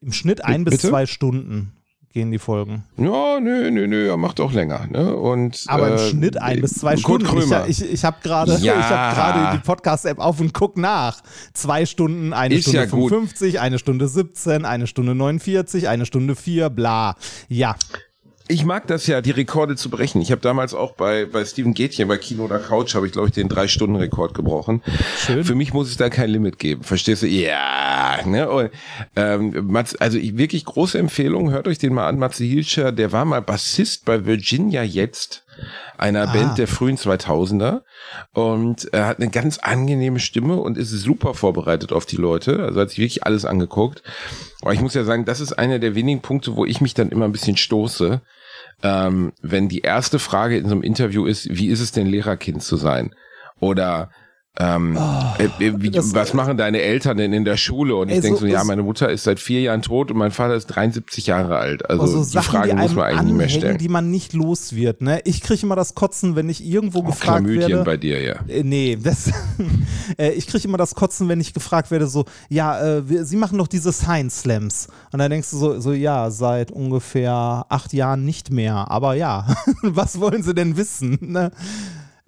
Im 0.00 0.12
Schnitt 0.12 0.44
ein 0.44 0.64
bis 0.64 0.76
Bitte? 0.76 0.88
zwei 0.88 1.06
Stunden 1.06 1.76
gehen 2.14 2.30
die 2.30 2.38
Folgen. 2.38 2.84
ja, 2.96 3.40
nö, 3.40 3.70
nö, 3.72 3.86
nö, 3.88 4.08
er 4.08 4.16
macht 4.16 4.38
auch 4.40 4.52
länger. 4.52 4.86
Ne? 4.88 5.14
Und 5.16 5.64
Aber 5.66 5.88
im 5.88 5.94
äh, 5.94 5.98
Schnitt 5.98 6.40
ein 6.40 6.60
bis 6.60 6.74
zwei 6.74 6.94
Kurt 6.94 7.22
Stunden. 7.22 7.26
Krömer. 7.26 7.66
Ich, 7.66 7.82
ich, 7.82 7.92
ich 7.92 8.04
habe 8.04 8.18
gerade 8.22 8.52
Ja. 8.60 8.78
ich 8.78 8.86
hab 8.88 9.14
gerade 9.16 9.56
die 9.58 9.62
Podcast-App 9.64 10.18
auf 10.20 10.38
und 10.40 10.54
guck 10.54 10.78
nach. 10.78 11.20
Zwei 11.54 11.84
Stunden, 11.86 12.32
eine 12.32 12.54
Ist 12.54 12.62
Stunde 12.62 12.78
ja 12.78 12.86
gut. 12.86 13.10
55, 13.10 13.58
eine 13.60 13.78
Stunde 13.80 14.06
17, 14.06 14.64
eine 14.64 14.86
Stunde 14.86 15.14
49, 15.16 15.88
eine 15.88 16.06
Stunde 16.06 16.36
4, 16.36 16.70
bla. 16.70 17.16
Ja, 17.48 17.74
Ich 18.46 18.66
mag 18.66 18.86
das 18.86 19.06
ja, 19.06 19.22
die 19.22 19.30
Rekorde 19.30 19.74
zu 19.74 19.88
brechen. 19.88 20.20
Ich 20.20 20.30
habe 20.30 20.42
damals 20.42 20.74
auch 20.74 20.92
bei, 20.92 21.24
bei 21.24 21.46
Steven 21.46 21.72
Gätchen 21.72 22.08
bei 22.08 22.18
Kino 22.18 22.44
oder 22.44 22.58
Couch, 22.58 22.94
habe 22.94 23.06
ich, 23.06 23.12
glaube 23.12 23.28
ich, 23.28 23.34
den 23.34 23.48
Drei-Stunden-Rekord 23.48 24.34
gebrochen. 24.34 24.82
schön. 25.18 25.44
Für 25.44 25.54
mich 25.54 25.72
muss 25.72 25.88
es 25.88 25.96
da 25.96 26.10
kein 26.10 26.28
Limit 26.28 26.58
geben. 26.58 26.82
Verstehst 26.82 27.22
du? 27.22 27.26
Ja. 27.26 28.18
Ne? 28.26 28.50
Und, 28.50 28.70
ähm, 29.16 29.68
Mats, 29.68 29.96
also 29.96 30.18
ich, 30.18 30.36
wirklich 30.36 30.66
große 30.66 30.98
Empfehlung. 30.98 31.52
Hört 31.52 31.68
euch 31.68 31.78
den 31.78 31.94
mal 31.94 32.06
an. 32.06 32.18
Matze 32.18 32.44
Hilscher, 32.44 32.92
der 32.92 33.12
war 33.12 33.24
mal 33.24 33.40
Bassist 33.40 34.04
bei 34.04 34.26
Virginia 34.26 34.82
jetzt, 34.82 35.43
einer 35.98 36.28
Ah. 36.28 36.32
Band 36.32 36.58
der 36.58 36.68
frühen 36.68 36.96
2000er. 36.96 37.82
Und 38.32 38.92
er 38.92 39.06
hat 39.06 39.18
eine 39.18 39.30
ganz 39.30 39.58
angenehme 39.58 40.18
Stimme 40.20 40.56
und 40.56 40.78
ist 40.78 40.90
super 40.90 41.34
vorbereitet 41.34 41.92
auf 41.92 42.06
die 42.06 42.16
Leute. 42.16 42.60
Also 42.64 42.80
hat 42.80 42.90
sich 42.90 42.98
wirklich 42.98 43.24
alles 43.24 43.44
angeguckt. 43.44 44.02
Aber 44.62 44.72
ich 44.72 44.80
muss 44.80 44.94
ja 44.94 45.04
sagen, 45.04 45.24
das 45.24 45.40
ist 45.40 45.52
einer 45.52 45.78
der 45.78 45.94
wenigen 45.94 46.20
Punkte, 46.20 46.56
wo 46.56 46.64
ich 46.64 46.80
mich 46.80 46.94
dann 46.94 47.10
immer 47.10 47.24
ein 47.24 47.32
bisschen 47.32 47.56
stoße. 47.56 48.20
Ähm, 48.82 49.32
wenn 49.40 49.68
die 49.68 49.80
erste 49.80 50.18
Frage 50.18 50.56
in 50.58 50.66
so 50.66 50.72
einem 50.72 50.82
Interview 50.82 51.26
ist, 51.26 51.48
wie 51.50 51.68
ist 51.68 51.80
es 51.80 51.92
denn 51.92 52.06
Lehrerkind 52.06 52.62
zu 52.62 52.76
sein? 52.76 53.14
Oder 53.60 54.10
ähm, 54.56 54.96
äh, 55.38 55.44
äh, 55.66 55.72
wie, 55.78 55.90
Oh, 55.98 56.02
was 56.12 56.32
machen 56.32 56.56
deine 56.56 56.80
Eltern 56.80 57.16
denn 57.16 57.32
in 57.32 57.44
der 57.44 57.56
Schule? 57.56 57.96
Und 57.96 58.08
ich 58.08 58.16
Ey, 58.16 58.20
denke 58.20 58.38
so- 58.38 58.46
so, 58.46 58.52
ja, 58.52 58.62
meine 58.62 58.82
Mutter 58.84 59.10
ist 59.10 59.24
seit 59.24 59.40
vier 59.40 59.60
Jahren 59.62 59.82
tot 59.82 60.12
und 60.12 60.16
mein 60.16 60.30
Vater 60.30 60.54
ist 60.54 60.66
73 60.66 61.26
Jahre 61.26 61.56
alt. 61.56 61.88
Also 61.90 62.02
Aber 62.02 62.10
so 62.12 62.18
die 62.18 62.24
Sachen, 62.24 62.50
Frage 62.52 62.68
die 62.70 62.76
muss 62.76 62.94
man 62.94 63.04
eigentlich 63.06 63.22
nicht 63.22 63.34
mehr 63.34 63.44
anhängen, 63.46 63.48
stellen. 63.60 63.78
die 63.78 63.88
man 63.88 64.10
nicht 64.12 64.32
los 64.32 64.74
wird. 64.76 65.00
Ne? 65.02 65.20
Ich 65.24 65.40
kriege 65.40 65.62
immer 65.64 65.74
das 65.74 65.94
Kotzen, 65.96 66.36
wenn 66.36 66.48
ich 66.48 66.64
irgendwo 66.64 67.00
Auch 67.00 67.06
gefragt 67.06 67.40
Chlamydien 67.44 67.68
werde. 67.70 67.84
bei 67.84 67.96
dir, 67.96 68.22
ja. 68.22 68.34
Äh, 68.46 68.62
Nee, 68.62 68.96
das, 69.02 69.30
äh, 70.18 70.30
ich 70.30 70.46
kriege 70.46 70.68
immer 70.68 70.78
das 70.78 70.94
Kotzen, 70.94 71.28
wenn 71.28 71.40
ich 71.40 71.52
gefragt 71.52 71.90
werde, 71.90 72.06
so, 72.06 72.24
ja, 72.48 72.80
äh, 72.80 73.08
wir, 73.08 73.24
Sie 73.24 73.36
machen 73.36 73.58
doch 73.58 73.66
diese 73.68 73.92
Science 73.92 74.40
Slams. 74.42 74.86
Und 75.12 75.18
dann 75.18 75.30
denkst 75.32 75.50
du 75.50 75.56
so, 75.58 75.80
so, 75.80 75.92
ja, 75.92 76.30
seit 76.30 76.70
ungefähr 76.70 77.66
acht 77.68 77.92
Jahren 77.92 78.24
nicht 78.24 78.52
mehr. 78.52 78.88
Aber 78.90 79.14
ja, 79.14 79.48
was 79.82 80.20
wollen 80.20 80.44
Sie 80.44 80.54
denn 80.54 80.76
wissen? 80.76 81.18
Ne? 81.20 81.50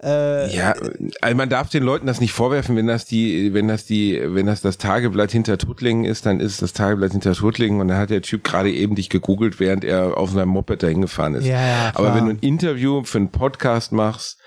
Äh, 0.03 0.55
Ja, 0.55 0.75
also 1.21 1.35
man 1.35 1.49
darf 1.49 1.69
den 1.69 1.83
Leuten 1.83 2.05
das 2.07 2.21
nicht 2.21 2.33
vorwerfen, 2.33 2.75
wenn 2.75 2.87
das 2.87 3.05
die, 3.05 3.53
wenn 3.53 3.67
das 3.67 3.85
die, 3.85 4.21
wenn 4.23 4.45
das 4.45 4.61
das 4.61 4.77
Tageblatt 4.77 5.31
hinter 5.31 5.57
Tuttlingen 5.57 6.05
ist, 6.05 6.25
dann 6.25 6.39
ist 6.39 6.53
es 6.53 6.57
das 6.59 6.73
Tageblatt 6.73 7.11
hinter 7.13 7.33
Tuttlingen 7.33 7.81
und 7.81 7.87
dann 7.87 7.97
hat 7.97 8.09
der 8.09 8.21
Typ 8.21 8.43
gerade 8.43 8.71
eben 8.71 8.95
dich 8.95 9.09
gegoogelt, 9.09 9.59
während 9.59 9.83
er 9.83 10.17
auf 10.17 10.31
seinem 10.31 10.49
Moped 10.49 10.83
dahin 10.83 11.01
gefahren 11.01 11.33
ist. 11.35 11.45
Ja, 11.45 11.59
ja, 11.65 11.91
Aber 11.95 12.13
wenn 12.15 12.25
du 12.25 12.31
ein 12.31 12.39
Interview 12.39 13.03
für 13.03 13.17
einen 13.17 13.31
Podcast 13.31 13.91
machst 13.91 14.37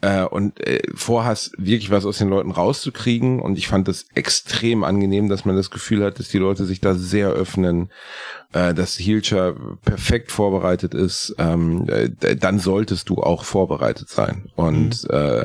äh, 0.00 0.22
und 0.22 0.66
äh, 0.66 0.82
vorhast, 0.94 1.52
wirklich 1.58 1.90
was 1.90 2.06
aus 2.06 2.18
den 2.18 2.28
Leuten 2.28 2.50
rauszukriegen 2.50 3.40
und 3.40 3.58
ich 3.58 3.68
fand 3.68 3.88
das 3.88 4.06
extrem 4.14 4.84
angenehm, 4.84 5.28
dass 5.28 5.44
man 5.44 5.56
das 5.56 5.70
Gefühl 5.70 6.04
hat, 6.04 6.18
dass 6.18 6.28
die 6.28 6.38
Leute 6.38 6.64
sich 6.64 6.80
da 6.80 6.94
sehr 6.94 7.28
öffnen, 7.28 7.90
äh, 8.52 8.74
dass 8.74 8.96
Hilscher 8.96 9.54
perfekt 9.84 10.32
vorbereitet 10.32 10.94
ist, 10.94 11.34
ähm, 11.38 11.86
äh, 11.88 12.36
dann 12.36 12.58
solltest 12.58 13.08
du 13.08 13.16
auch 13.16 13.44
vorbereitet 13.44 14.08
sein. 14.08 14.50
Und 14.56 15.08
äh, 15.10 15.44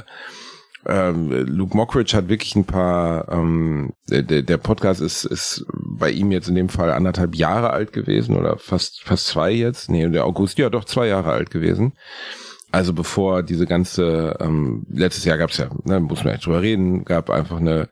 ähm, 0.87 1.31
Luke 1.47 1.75
Mockridge 1.75 2.15
hat 2.15 2.29
wirklich 2.29 2.55
ein 2.55 2.65
paar, 2.65 3.27
ähm, 3.31 3.93
der, 4.09 4.21
der 4.21 4.43
der 4.43 4.57
Podcast 4.57 5.01
ist, 5.01 5.25
ist 5.25 5.65
bei 5.73 6.11
ihm 6.11 6.31
jetzt 6.31 6.47
in 6.47 6.55
dem 6.55 6.69
Fall 6.69 6.91
anderthalb 6.91 7.35
Jahre 7.35 7.71
alt 7.71 7.91
gewesen 7.91 8.37
oder 8.37 8.57
fast, 8.57 9.01
fast 9.03 9.25
zwei 9.25 9.51
jetzt. 9.51 9.89
Nee, 9.89 10.07
der 10.09 10.25
August, 10.25 10.59
ja 10.59 10.69
doch 10.69 10.85
zwei 10.85 11.07
Jahre 11.07 11.31
alt 11.31 11.49
gewesen. 11.49 11.93
Also 12.75 12.91
bevor 12.91 13.41
diese 13.41 13.65
ganze, 13.65 14.35
ähm, 14.41 14.85
letztes 14.91 15.23
Jahr 15.23 15.37
gab's 15.37 15.55
ja, 15.55 15.69
ne, 15.85 16.01
muss 16.01 16.25
man 16.25 16.33
ja 16.33 16.39
drüber 16.41 16.61
reden, 16.61 17.05
gab 17.05 17.29
einfach 17.29 17.55
eine 17.55 17.87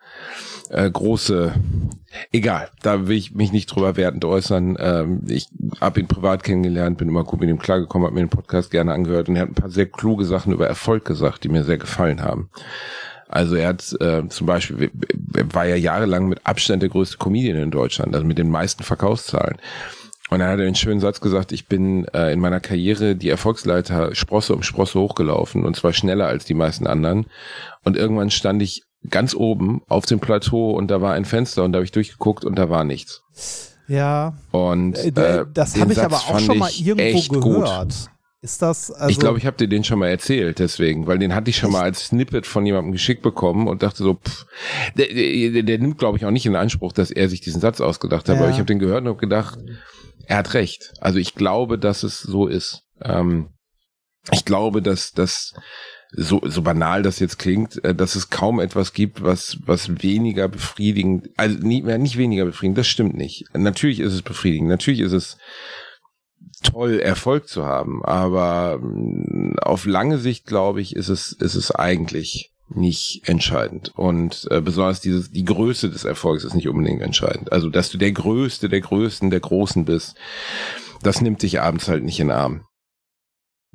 äh, 0.72 0.92
große, 0.92 1.54
egal, 2.34 2.68
da 2.82 3.08
will 3.08 3.16
ich 3.16 3.34
mich 3.34 3.54
nicht 3.54 3.68
drüber 3.68 3.96
wertend 3.96 4.26
äußern. 4.26 4.76
Ähm, 4.78 5.22
ich 5.30 5.48
habe 5.80 6.02
ihn 6.02 6.10
privat 6.10 6.44
kennengelernt, 6.44 6.98
bin 6.98 7.08
immer 7.08 7.24
gut 7.24 7.40
mit 7.40 7.50
ihm 7.50 7.60
klargekommen, 7.60 8.06
habe 8.06 8.16
mir 8.16 8.26
den 8.26 8.30
Podcast 8.30 8.72
gerne 8.72 8.92
angehört 8.92 9.30
und 9.30 9.38
er 9.38 9.44
hat 9.44 9.52
ein 9.52 9.56
paar 9.56 9.70
sehr 9.70 9.86
kluge 9.86 10.26
Sachen 10.26 10.52
über 10.52 10.68
Erfolg 10.68 11.06
gesagt, 11.06 11.46
die 11.46 11.50
mir 11.50 11.64
sehr 11.64 11.78
gefallen 11.78 12.22
haben. 12.22 12.50
Also 13.30 13.56
er 13.56 13.70
hat 13.70 13.96
äh, 14.02 14.28
zum 14.28 14.48
Beispiel, 14.48 14.92
er 15.34 15.54
war 15.54 15.66
ja 15.66 15.78
jahrelang 15.78 16.28
mit 16.28 16.42
Abstand 16.44 16.82
der 16.82 16.90
größte 16.90 17.20
Comedian 17.20 17.56
in 17.56 17.72
Deutschland, 17.72 18.14
also 18.14 18.28
mit 18.28 18.38
den 18.38 18.50
meisten 18.50 18.84
Verkaufszahlen. 18.84 19.56
Und 20.34 20.40
dann 20.40 20.50
hat 20.50 20.60
er 20.60 20.66
den 20.66 20.76
schönen 20.76 21.00
Satz 21.00 21.22
gesagt, 21.22 21.52
ich 21.52 21.68
bin 21.68 22.06
äh, 22.14 22.34
in 22.34 22.40
meiner 22.40 22.60
Karriere 22.60 23.16
die 23.16 23.30
Erfolgsleiter 23.30 24.16
Sprosse 24.16 24.56
um 24.56 24.64
Sprosse 24.64 25.00
hochgelaufen 25.00 25.64
und 25.64 25.76
zwar 25.76 25.94
schneller 25.94 26.26
als 26.28 26.44
die 26.46 26.56
meisten 26.56 26.88
anderen. 26.88 27.28
Und 27.84 27.98
irgendwann 27.98 28.32
stand 28.32 28.62
ich 28.64 28.84
ganz 29.10 29.36
oben 29.36 29.82
auf 29.88 30.06
dem 30.06 30.20
Plateau 30.20 30.72
und 30.72 30.90
da 30.90 31.02
war 31.02 31.14
ein 31.14 31.26
Fenster 31.26 31.64
und 31.64 31.72
da 31.74 31.78
habe 31.78 31.86
ich 31.86 31.92
durchgeguckt 31.92 32.46
und 32.46 32.56
da 32.56 32.70
war 32.70 32.84
nichts. 32.84 33.22
ja, 33.88 34.34
Und 34.52 34.98
äh, 34.98 35.10
äh, 35.42 35.46
das 35.54 35.80
habe 35.80 35.92
ich 35.92 35.98
Satz 36.00 36.06
aber 36.06 36.16
auch 36.36 36.40
schon 36.40 36.58
mal 36.58 36.72
irgendwo 36.72 37.04
echt 37.04 37.30
gut. 37.30 37.44
gehört. 37.44 37.94
Ist 38.42 38.62
das, 38.62 38.92
also, 38.92 39.10
ich 39.10 39.20
glaube, 39.20 39.38
ich 39.38 39.46
habe 39.46 39.56
dir 39.56 39.70
den 39.70 39.86
schon 39.86 40.00
mal 40.00 40.10
erzählt, 40.10 40.60
deswegen, 40.60 41.08
weil 41.08 41.18
den 41.18 41.34
hatte 41.34 41.50
ich 41.50 41.56
schon 41.56 41.72
mal 41.72 41.84
als 41.84 42.08
Snippet 42.08 42.46
von 42.46 42.66
jemandem 42.66 42.92
geschickt 42.92 43.22
bekommen 43.22 43.68
und 43.70 43.84
dachte 43.84 44.04
so, 44.04 44.16
pff, 44.16 44.46
der, 44.98 45.08
der, 45.08 45.64
der 45.64 45.78
nimmt, 45.80 45.98
glaube 45.98 46.18
ich, 46.18 46.26
auch 46.26 46.32
nicht 46.32 46.46
in 46.46 46.56
Anspruch, 46.58 46.92
dass 46.92 47.10
er 47.10 47.30
sich 47.30 47.40
diesen 47.40 47.62
Satz 47.62 47.80
ausgedacht 47.80 48.28
hat, 48.28 48.36
Ja. 48.36 48.42
aber 48.42 48.50
ich 48.52 48.58
habe 48.58 48.66
den 48.66 48.80
gehört 48.80 49.04
und 49.04 49.08
habe 49.10 49.20
gedacht, 49.20 49.60
er 50.26 50.38
hat 50.38 50.54
recht. 50.54 50.94
Also 51.00 51.20
ich 51.20 51.36
glaube, 51.36 51.78
dass 51.78 52.04
es 52.04 52.22
so 52.22 52.48
ist. 52.48 52.84
Ähm, 53.02 53.50
ich 54.32 54.46
glaube, 54.46 54.82
dass 54.82 55.12
das 55.12 55.54
so, 56.16 56.42
so 56.44 56.62
banal 56.62 57.02
das 57.02 57.20
jetzt 57.20 57.40
klingt, 57.40 57.84
äh, 57.84 57.96
dass 57.96 58.16
es 58.16 58.30
kaum 58.30 58.60
etwas 58.60 58.94
gibt, 58.94 59.24
was, 59.24 59.58
was 59.66 60.04
weniger 60.04 60.48
befriedigend, 60.48 61.30
also 61.38 61.58
nie, 61.58 61.84
ja, 61.84 61.98
nicht 61.98 62.18
weniger 62.18 62.46
befriedigend, 62.46 62.78
das 62.78 62.88
stimmt 62.88 63.16
nicht. 63.16 63.46
Natürlich 63.54 64.00
ist 64.00 64.14
es 64.14 64.22
befriedigend, 64.22 64.70
natürlich 64.70 65.02
ist 65.02 65.14
es 65.14 65.38
toll, 66.64 67.00
Erfolg 67.00 67.48
zu 67.48 67.66
haben. 67.66 68.04
Aber 68.06 68.80
mh, 68.80 69.62
auf 69.62 69.86
lange 69.86 70.20
Sicht, 70.20 70.46
glaube 70.46 70.82
ich, 70.82 70.96
ist 70.96 71.10
es, 71.10 71.32
ist 71.34 71.56
es 71.56 71.72
eigentlich 71.72 72.53
nicht 72.70 73.28
entscheidend. 73.28 73.92
Und 73.96 74.48
äh, 74.52 74.62
besonders 74.62 75.02
dieses, 75.02 75.32
die 75.32 75.46
Größe 75.46 75.90
des 75.90 76.06
Erfolgs 76.06 76.44
ist 76.44 76.56
nicht 76.56 76.68
unbedingt 76.68 77.02
entscheidend. 77.02 77.52
Also, 77.52 77.70
dass 77.70 77.90
du 77.90 77.98
der 77.98 78.12
Größte, 78.12 78.70
der 78.70 78.82
Größten, 78.82 79.30
der 79.30 79.40
Großen 79.40 79.86
bist, 79.86 80.16
das 81.02 81.22
nimmt 81.22 81.42
dich 81.42 81.62
abends 81.62 81.88
halt 81.88 82.04
nicht 82.04 82.20
in 82.20 82.28
den 82.28 82.38
Arm. 82.38 82.66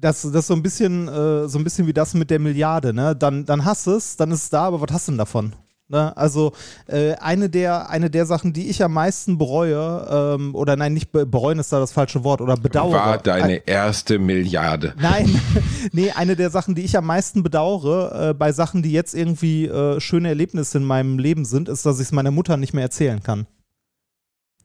Das, 0.00 0.22
das 0.22 0.32
ist 0.32 0.46
so 0.46 0.54
ein 0.54 0.62
bisschen, 0.62 1.08
äh, 1.08 1.48
so 1.48 1.58
ein 1.58 1.64
bisschen 1.64 1.86
wie 1.86 1.92
das 1.92 2.14
mit 2.14 2.30
der 2.30 2.38
Milliarde, 2.38 2.94
ne? 2.94 3.16
Dann, 3.16 3.44
dann 3.44 3.64
hast 3.64 3.86
es, 3.86 4.16
dann 4.16 4.30
ist 4.30 4.44
es 4.44 4.50
da, 4.50 4.64
aber 4.64 4.80
was 4.80 4.92
hast 4.92 5.08
du 5.08 5.12
denn 5.12 5.18
davon? 5.18 5.54
Ne? 5.90 6.14
Also 6.18 6.52
äh, 6.86 7.14
eine, 7.14 7.48
der, 7.48 7.88
eine 7.88 8.10
der 8.10 8.26
Sachen, 8.26 8.52
die 8.52 8.68
ich 8.68 8.82
am 8.84 8.92
meisten 8.92 9.38
bereue, 9.38 10.36
ähm, 10.36 10.54
oder 10.54 10.76
nein, 10.76 10.92
nicht 10.92 11.12
be 11.12 11.24
bereuen 11.24 11.58
ist 11.58 11.72
da 11.72 11.80
das 11.80 11.92
falsche 11.92 12.24
Wort, 12.24 12.42
oder 12.42 12.56
bedauere. 12.56 12.92
War 12.92 13.18
deine 13.18 13.66
erste 13.66 14.18
Milliarde. 14.18 14.94
Nein, 15.00 15.40
nee, 15.92 16.10
eine 16.10 16.36
der 16.36 16.50
Sachen, 16.50 16.74
die 16.74 16.82
ich 16.82 16.96
am 16.96 17.06
meisten 17.06 17.42
bedauere, 17.42 18.30
äh, 18.30 18.34
bei 18.34 18.52
Sachen, 18.52 18.82
die 18.82 18.92
jetzt 18.92 19.14
irgendwie 19.14 19.66
äh, 19.66 19.98
schöne 19.98 20.28
Erlebnisse 20.28 20.76
in 20.76 20.84
meinem 20.84 21.18
Leben 21.18 21.46
sind, 21.46 21.70
ist, 21.70 21.86
dass 21.86 21.96
ich 22.00 22.06
es 22.06 22.12
meiner 22.12 22.32
Mutter 22.32 22.58
nicht 22.58 22.74
mehr 22.74 22.84
erzählen 22.84 23.22
kann. 23.22 23.46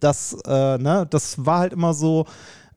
Das, 0.01 0.36
äh, 0.45 0.78
ne, 0.78 1.07
das 1.09 1.45
war 1.45 1.59
halt 1.59 1.71
immer 1.71 1.93
so, 1.93 2.26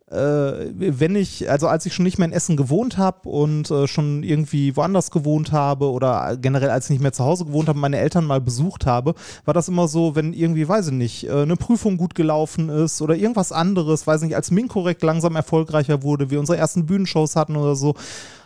wenn 0.09 1.17
ich, 1.17 1.51
also 1.51 1.67
als 1.67 1.85
ich 1.85 1.93
schon 1.93 2.05
nicht 2.05 2.19
mehr 2.19 2.29
in 2.29 2.33
Essen 2.33 2.57
gewohnt 2.57 2.97
habe 2.97 3.29
und 3.29 3.69
äh, 3.73 3.89
schon 3.89 4.23
irgendwie 4.23 4.77
woanders 4.77 5.11
gewohnt 5.11 5.51
habe 5.51 5.91
oder 5.91 6.37
generell 6.37 6.71
als 6.71 6.85
ich 6.85 6.91
nicht 6.91 7.03
mehr 7.03 7.13
zu 7.13 7.25
Hause 7.25 7.47
gewohnt 7.47 7.69
habe, 7.69 7.81
meine 7.81 7.99
Eltern 7.99 8.25
mal 8.25 8.41
besucht 8.41 8.87
habe, 8.87 9.15
war 9.45 9.55
das 9.55 9.67
immer 9.67 9.89
so, 9.89 10.15
wenn 10.15 10.33
irgendwie, 10.33 10.69
weiß 10.69 10.89
ich 10.89 10.93
nicht, 10.93 11.25
äh, 11.25 11.43
eine 11.43 11.57
Prüfung 11.57 11.97
gut 11.97 12.15
gelaufen 12.15 12.69
ist 12.69 13.03
oder 13.03 13.17
irgendwas 13.17 13.51
anderes, 13.51 14.07
weiß 14.07 14.23
ich 14.23 14.29
nicht, 14.29 14.37
als 14.37 14.53
Minkorrekt 14.53 15.03
langsam 15.03 15.35
erfolgreicher 15.35 16.05
wurde, 16.05 16.31
wir 16.31 16.39
unsere 16.39 16.59
ersten 16.59 16.87
Bühnenshows 16.87 17.35
hatten 17.35 17.57
oder 17.57 17.75
so, 17.75 17.97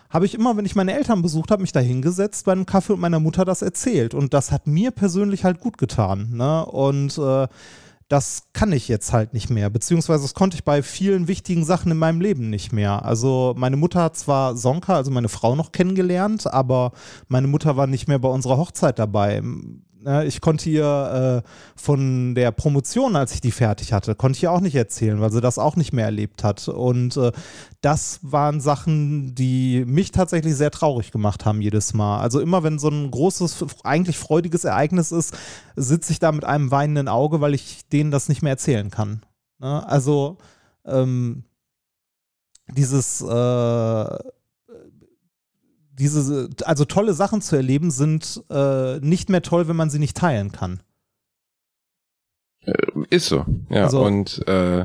habe 0.08 0.24
ich 0.24 0.34
immer, 0.34 0.56
wenn 0.56 0.64
ich 0.64 0.74
meine 0.74 0.94
Eltern 0.94 1.20
besucht 1.20 1.50
habe, 1.50 1.60
mich 1.60 1.72
da 1.72 1.80
hingesetzt 1.80 2.46
bei 2.46 2.52
einem 2.52 2.66
Kaffee 2.66 2.94
und 2.94 3.00
meiner 3.00 3.20
Mutter 3.20 3.44
das 3.44 3.62
erzählt. 3.62 4.12
Und 4.12 4.34
das 4.34 4.50
hat 4.50 4.66
mir 4.66 4.90
persönlich 4.90 5.44
halt 5.44 5.60
gut 5.60 5.78
getan. 5.78 6.30
Ne? 6.32 6.66
Und 6.66 7.16
äh, 7.16 7.46
das 8.10 8.48
kann 8.52 8.72
ich 8.72 8.88
jetzt 8.88 9.12
halt 9.12 9.34
nicht 9.34 9.50
mehr, 9.50 9.70
beziehungsweise 9.70 10.24
das 10.24 10.34
konnte 10.34 10.56
ich 10.56 10.64
bei 10.64 10.82
vielen 10.82 11.28
wichtigen 11.28 11.64
Sachen 11.64 11.92
in 11.92 11.96
meinem 11.96 12.20
Leben 12.20 12.50
nicht 12.50 12.72
mehr. 12.72 13.04
Also 13.04 13.54
meine 13.56 13.76
Mutter 13.76 14.02
hat 14.02 14.16
zwar 14.16 14.56
Sonka, 14.56 14.96
also 14.96 15.12
meine 15.12 15.28
Frau 15.28 15.54
noch 15.54 15.70
kennengelernt, 15.70 16.52
aber 16.52 16.90
meine 17.28 17.46
Mutter 17.46 17.76
war 17.76 17.86
nicht 17.86 18.08
mehr 18.08 18.18
bei 18.18 18.28
unserer 18.28 18.56
Hochzeit 18.56 18.98
dabei. 18.98 19.42
Ne, 20.02 20.24
ich 20.24 20.40
konnte 20.40 20.70
ihr 20.70 21.42
äh, 21.44 21.48
von 21.76 22.34
der 22.34 22.52
Promotion, 22.52 23.16
als 23.16 23.34
ich 23.34 23.42
die 23.42 23.50
fertig 23.50 23.92
hatte, 23.92 24.14
konnte 24.14 24.38
ich 24.38 24.48
auch 24.48 24.60
nicht 24.60 24.74
erzählen, 24.74 25.20
weil 25.20 25.30
sie 25.30 25.42
das 25.42 25.58
auch 25.58 25.76
nicht 25.76 25.92
mehr 25.92 26.06
erlebt 26.06 26.42
hat. 26.42 26.68
Und 26.68 27.18
äh, 27.18 27.32
das 27.82 28.18
waren 28.22 28.62
Sachen, 28.62 29.34
die 29.34 29.84
mich 29.86 30.10
tatsächlich 30.10 30.56
sehr 30.56 30.70
traurig 30.70 31.12
gemacht 31.12 31.44
haben 31.44 31.60
jedes 31.60 31.92
Mal. 31.92 32.18
Also 32.20 32.40
immer 32.40 32.62
wenn 32.62 32.78
so 32.78 32.88
ein 32.88 33.10
großes, 33.10 33.66
eigentlich 33.84 34.16
freudiges 34.16 34.64
Ereignis 34.64 35.12
ist, 35.12 35.36
sitze 35.76 36.12
ich 36.12 36.18
da 36.18 36.32
mit 36.32 36.46
einem 36.46 36.70
weinenden 36.70 37.08
Auge, 37.08 37.42
weil 37.42 37.52
ich 37.52 37.86
denen 37.88 38.10
das 38.10 38.30
nicht 38.30 38.40
mehr 38.40 38.52
erzählen 38.52 38.90
kann. 38.90 39.20
Ne? 39.58 39.86
Also 39.86 40.38
ähm, 40.86 41.44
dieses 42.68 43.20
äh, 43.20 44.18
diese, 46.00 46.48
also 46.64 46.84
tolle 46.84 47.14
Sachen 47.14 47.42
zu 47.42 47.56
erleben, 47.56 47.90
sind 47.90 48.42
äh, 48.50 48.98
nicht 49.00 49.28
mehr 49.28 49.42
toll, 49.42 49.68
wenn 49.68 49.76
man 49.76 49.90
sie 49.90 49.98
nicht 49.98 50.16
teilen 50.16 50.50
kann. 50.50 50.80
Äh, 52.66 52.72
ist 53.08 53.26
so, 53.26 53.46
ja. 53.70 53.84
Also, 53.84 54.02
und 54.02 54.46
äh, 54.46 54.84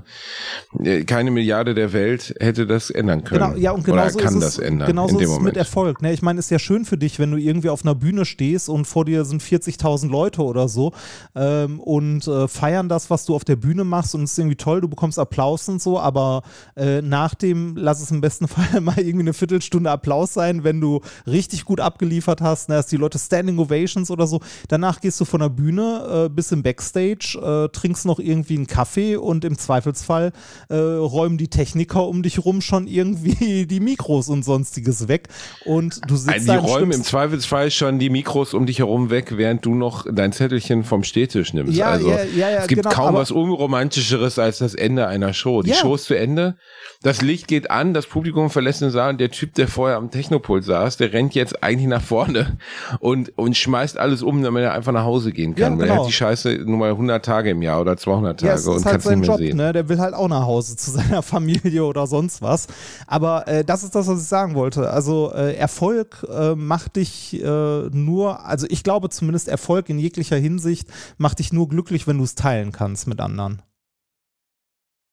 keine 1.03 1.29
Milliarde 1.31 1.73
der 1.73 1.91
Welt 1.91 2.33
hätte 2.39 2.65
das 2.65 2.89
ändern 2.89 3.25
können. 3.25 3.51
Genau, 3.51 3.57
ja, 3.57 3.71
und 3.71 3.83
genauso 3.83 4.17
Oder 4.17 4.25
kann 4.25 4.37
ist 4.37 4.43
es, 4.45 4.55
das 4.55 4.65
ändern 4.65 4.87
genauso 4.87 5.15
in 5.15 5.19
dem 5.19 5.29
ist 5.29 5.37
es 5.37 5.43
mit 5.43 5.57
Erfolg. 5.57 6.01
Ne? 6.01 6.13
Ich 6.13 6.21
meine, 6.21 6.39
ist 6.39 6.49
ja 6.49 6.57
schön 6.57 6.85
für 6.85 6.97
dich, 6.97 7.19
wenn 7.19 7.31
du 7.31 7.37
irgendwie 7.37 7.67
auf 7.67 7.83
einer 7.83 7.93
Bühne 7.93 8.23
stehst 8.23 8.69
und 8.69 8.85
vor 8.85 9.03
dir 9.03 9.25
sind 9.25 9.43
40.000 9.43 10.09
Leute 10.09 10.41
oder 10.41 10.69
so 10.69 10.93
ähm, 11.35 11.81
und 11.81 12.25
äh, 12.27 12.47
feiern 12.47 12.87
das, 12.87 13.09
was 13.09 13.25
du 13.25 13.35
auf 13.35 13.43
der 13.43 13.57
Bühne 13.57 13.83
machst 13.83 14.15
und 14.15 14.23
es 14.23 14.31
ist 14.31 14.39
irgendwie 14.39 14.55
toll, 14.55 14.79
du 14.79 14.87
bekommst 14.87 15.19
Applaus 15.19 15.67
und 15.67 15.81
so, 15.81 15.99
aber 15.99 16.43
äh, 16.77 17.01
nach 17.01 17.35
dem, 17.35 17.75
lass 17.75 18.01
es 18.01 18.09
im 18.09 18.21
besten 18.21 18.47
Fall 18.47 18.79
mal 18.79 18.97
irgendwie 18.97 19.25
eine 19.25 19.33
Viertelstunde 19.33 19.91
Applaus 19.91 20.33
sein, 20.33 20.63
wenn 20.63 20.79
du 20.79 21.01
richtig 21.27 21.65
gut 21.65 21.81
abgeliefert 21.81 22.39
hast, 22.39 22.69
ne, 22.69 22.75
dass 22.75 22.87
die 22.87 22.97
Leute 22.97 23.19
Standing 23.19 23.59
Ovations 23.59 24.09
oder 24.09 24.27
so. 24.27 24.39
Danach 24.69 25.01
gehst 25.01 25.19
du 25.19 25.25
von 25.25 25.41
der 25.41 25.49
Bühne 25.49 26.25
äh, 26.25 26.29
bis 26.29 26.53
im 26.53 26.63
Backstage 26.63 27.64
äh, 27.65 27.69
trinkst 27.69 28.05
noch 28.05 28.19
irgendwie 28.19 28.55
einen 28.55 28.67
Kaffee 28.67 29.15
und 29.15 29.45
im 29.45 29.57
Zweifelsfall 29.57 30.31
äh, 30.69 30.75
räumen 30.75 31.37
die 31.37 31.49
Techniker 31.49 32.07
um 32.07 32.23
dich 32.23 32.43
rum 32.43 32.61
schon 32.61 32.87
irgendwie 32.87 33.65
die 33.69 33.79
Mikros 33.79 34.29
und 34.29 34.43
sonstiges 34.43 35.07
weg. 35.07 35.27
Und 35.65 36.01
du 36.07 36.15
sitzt 36.15 36.49
also 36.49 36.51
die 36.51 36.57
räumen 36.57 36.91
im 36.91 37.03
Zweifelsfall 37.03 37.71
schon 37.71 37.99
die 37.99 38.09
Mikros 38.09 38.53
um 38.53 38.65
dich 38.65 38.79
herum 38.79 39.09
weg, 39.09 39.37
während 39.37 39.65
du 39.65 39.75
noch 39.75 40.05
dein 40.11 40.31
Zettelchen 40.31 40.83
vom 40.83 41.03
Stehtisch 41.03 41.53
nimmst. 41.53 41.77
Ja, 41.77 41.91
also 41.91 42.09
ja, 42.09 42.23
ja, 42.23 42.49
ja, 42.49 42.57
es 42.59 42.67
gibt 42.67 42.83
genau, 42.83 42.95
kaum 42.95 43.15
was 43.15 43.31
unromantischeres 43.31 44.39
als 44.39 44.59
das 44.59 44.75
Ende 44.75 45.07
einer 45.07 45.33
Show. 45.33 45.61
Die. 45.61 45.73
Show 45.73 45.95
ist 45.95 46.05
zu 46.05 46.17
Ende, 46.17 46.57
das 47.01 47.21
Licht 47.21 47.47
geht 47.47 47.69
an, 47.71 47.93
das 47.93 48.07
Publikum 48.07 48.49
verlässt 48.49 48.81
den 48.81 48.89
Saal 48.89 49.11
und 49.11 49.21
der 49.21 49.31
Typ, 49.31 49.53
der 49.53 49.67
vorher 49.67 49.97
am 49.97 50.11
Technopult 50.11 50.63
saß, 50.63 50.97
der 50.97 51.13
rennt 51.13 51.35
jetzt 51.35 51.63
eigentlich 51.63 51.87
nach 51.87 52.01
vorne 52.01 52.57
und, 52.99 53.37
und 53.37 53.55
schmeißt 53.57 53.97
alles 53.97 54.23
um, 54.23 54.41
damit 54.41 54.63
er 54.63 54.73
einfach 54.73 54.91
nach 54.91 55.03
Hause 55.03 55.31
gehen 55.31 55.55
kann. 55.55 55.61
Ja, 55.61 55.69
genau. 55.69 55.79
Weil 55.79 55.87
er 55.87 55.93
hat 55.93 55.97
genau. 55.99 56.07
die 56.07 56.13
Scheiße 56.13 56.63
nur 56.65 56.77
mal 56.77 56.91
100 56.91 57.23
Tage 57.23 57.54
im 57.55 57.61
Jahr 57.61 57.81
oder 57.81 57.97
200 57.97 58.39
Tage 58.39 58.61
ja, 58.61 58.71
und 58.71 58.85
halt 58.85 59.01
kann 59.01 59.19
nicht 59.19 59.27
mehr 59.27 59.27
Job, 59.27 59.37
sehen. 59.37 59.57
Ne? 59.57 59.73
Der 59.73 59.89
will 59.89 59.99
halt 59.99 60.13
auch 60.13 60.27
nach 60.27 60.45
Hause 60.45 60.75
zu 60.75 60.91
seiner 60.91 61.21
Familie 61.21 61.83
oder 61.83 62.07
sonst 62.07 62.41
was. 62.41 62.67
Aber 63.07 63.47
äh, 63.47 63.63
das 63.65 63.83
ist 63.83 63.95
das, 63.95 64.07
was 64.07 64.21
ich 64.21 64.27
sagen 64.27 64.55
wollte. 64.55 64.89
Also 64.89 65.33
äh, 65.33 65.55
Erfolg 65.55 66.25
äh, 66.29 66.55
macht 66.55 66.95
dich 66.95 67.41
äh, 67.41 67.89
nur, 67.91 68.45
also 68.45 68.67
ich 68.69 68.83
glaube 68.83 69.09
zumindest 69.09 69.47
Erfolg 69.47 69.89
in 69.89 69.99
jeglicher 69.99 70.37
Hinsicht 70.37 70.87
macht 71.17 71.39
dich 71.39 71.51
nur 71.51 71.67
glücklich, 71.67 72.07
wenn 72.07 72.17
du 72.17 72.23
es 72.23 72.35
teilen 72.35 72.71
kannst 72.71 73.07
mit 73.07 73.19
anderen. 73.19 73.61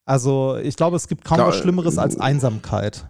Also 0.04 0.56
ich 0.62 0.76
glaube, 0.76 0.96
es 0.96 1.08
gibt 1.08 1.24
kaum 1.24 1.38
da, 1.38 1.46
was 1.46 1.56
Schlimmeres 1.56 1.98
als 1.98 2.18
Einsamkeit. 2.18 3.08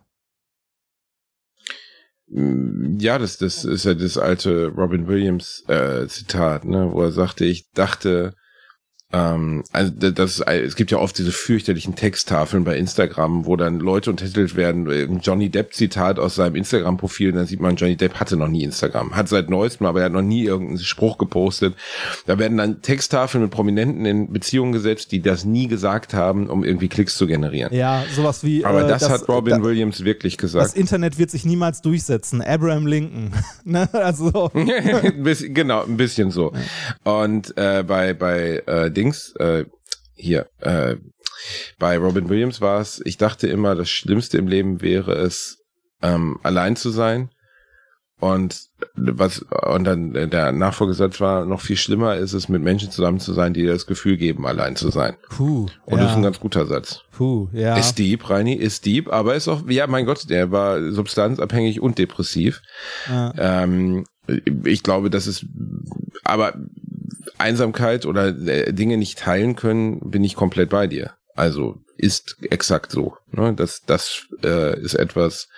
Ja, 2.35 3.18
das, 3.18 3.37
das 3.37 3.64
ist 3.64 3.85
ja 3.85 3.93
das 3.93 4.16
alte 4.16 4.68
Robin 4.68 5.07
Williams 5.07 5.64
äh, 5.68 6.07
Zitat, 6.07 6.64
ne, 6.64 6.91
wo 6.91 7.03
er 7.03 7.12
sagte, 7.12 7.45
ich 7.45 7.70
dachte, 7.72 8.35
ähm, 9.12 9.62
also 9.72 9.92
das, 9.92 10.40
es 10.40 10.76
gibt 10.76 10.90
ja 10.90 10.98
oft 10.98 11.16
diese 11.18 11.32
fürchterlichen 11.32 11.94
Texttafeln 11.94 12.64
bei 12.64 12.76
Instagram, 12.76 13.46
wo 13.46 13.56
dann 13.56 13.78
Leute 13.78 14.10
untertitelt 14.10 14.56
werden, 14.56 14.88
ein 14.88 15.20
Johnny 15.22 15.50
Depp 15.50 15.74
Zitat 15.74 16.18
aus 16.18 16.36
seinem 16.36 16.56
Instagram-Profil, 16.56 17.32
dann 17.32 17.46
sieht 17.46 17.60
man, 17.60 17.76
Johnny 17.76 17.96
Depp 17.96 18.14
hatte 18.14 18.36
noch 18.36 18.48
nie 18.48 18.64
Instagram, 18.64 19.14
hat 19.14 19.28
seit 19.28 19.50
neuestem, 19.50 19.86
aber 19.86 20.00
er 20.00 20.06
hat 20.06 20.12
noch 20.12 20.22
nie 20.22 20.44
irgendeinen 20.44 20.78
Spruch 20.78 21.18
gepostet. 21.18 21.74
Da 22.26 22.38
werden 22.38 22.56
dann 22.56 22.82
Texttafeln 22.82 23.42
mit 23.42 23.50
Prominenten 23.50 24.06
in 24.06 24.32
Beziehungen 24.32 24.72
gesetzt, 24.72 25.12
die 25.12 25.20
das 25.20 25.44
nie 25.44 25.66
gesagt 25.66 26.14
haben, 26.14 26.48
um 26.48 26.64
irgendwie 26.64 26.88
Klicks 26.88 27.16
zu 27.16 27.26
generieren. 27.26 27.74
Ja, 27.74 28.04
sowas 28.14 28.44
wie. 28.44 28.64
Aber 28.64 28.84
äh, 28.84 28.88
das, 28.88 29.02
das, 29.02 29.10
hat 29.10 29.28
Robin 29.28 29.58
da, 29.58 29.62
Williams 29.62 30.04
wirklich 30.04 30.38
gesagt. 30.38 30.64
Das 30.64 30.74
Internet 30.74 31.18
wird 31.18 31.30
sich 31.30 31.44
niemals 31.44 31.82
durchsetzen. 31.82 32.42
Abraham 32.42 32.86
Lincoln. 32.86 33.32
ne? 33.64 33.88
Also. 33.92 34.50
genau, 34.54 35.84
ein 35.84 35.96
bisschen 35.96 36.30
so. 36.30 36.52
Und 37.04 37.56
äh, 37.56 37.84
bei 37.86 38.14
bei 38.14 38.62
äh, 38.66 38.90
Dings, 39.03 39.34
äh, 39.38 39.64
hier, 40.14 40.48
äh, 40.61 40.96
bei 41.78 41.98
Robin 41.98 42.28
Williams 42.28 42.61
war 42.61 42.80
es, 42.80 43.03
ich 43.05 43.16
dachte 43.16 43.48
immer, 43.48 43.74
das 43.74 43.90
Schlimmste 43.90 44.38
im 44.38 44.46
Leben 44.46 44.80
wäre 44.80 45.12
es, 45.14 45.59
ähm, 46.03 46.38
allein 46.42 46.76
zu 46.76 46.90
sein. 46.90 47.30
Und 48.20 48.68
was, 48.94 49.40
und 49.40 49.82
dann 49.82 50.12
der 50.12 50.53
Nachfolgesatz 50.53 51.20
war, 51.20 51.44
noch 51.44 51.61
viel 51.61 51.76
schlimmer 51.76 52.14
ist 52.14 52.34
es, 52.34 52.48
mit 52.48 52.62
Menschen 52.62 52.92
zusammen 52.92 53.18
zu 53.18 53.32
sein, 53.32 53.53
die 53.53 53.62
dir 53.62 53.72
das 53.72 53.86
Gefühl 53.88 54.16
geben, 54.16 54.46
allein 54.46 54.76
zu 54.76 54.90
sein. 54.90 55.16
Puh. 55.28 55.66
Und 55.86 55.98
ja. 55.98 56.05
das 56.05 56.12
ist 56.12 56.16
ein 56.18 56.22
ganz 56.22 56.38
guter 56.38 56.66
Satz. 56.66 57.00
Puh, 57.11 57.48
ja. 57.53 57.76
Ist 57.76 57.98
deep, 57.98 58.30
Reini, 58.30 58.55
ist 58.55 58.86
deep, 58.86 59.12
aber 59.12 59.34
ist 59.34 59.48
auch, 59.48 59.68
ja, 59.68 59.88
mein 59.88 60.07
Gott, 60.07 60.30
der 60.30 60.53
war 60.53 60.92
substanzabhängig 60.92 61.80
und 61.80 61.98
depressiv. 61.98 62.62
Ja. 63.09 63.64
Ähm, 63.64 64.05
ich 64.64 64.84
glaube, 64.84 65.11
das 65.11 65.26
ist, 65.26 65.44
aber 66.22 66.55
Einsamkeit 67.39 68.07
oder 68.07 68.29
äh, 68.29 68.73
Dinge 68.73 68.97
nicht 68.97 69.18
teilen 69.18 69.57
können, 69.57 70.11
bin 70.11 70.25
ich 70.25 70.35
komplett 70.35 70.70
bei 70.70 70.87
dir. 70.87 71.12
Also 71.35 71.81
ist 71.97 72.37
exakt 72.51 72.91
so. 72.91 73.16
Ne? 73.31 73.55
Das, 73.55 73.83
das 73.87 74.27
äh, 74.43 74.79
ist 74.81 74.95
etwas, 74.95 75.49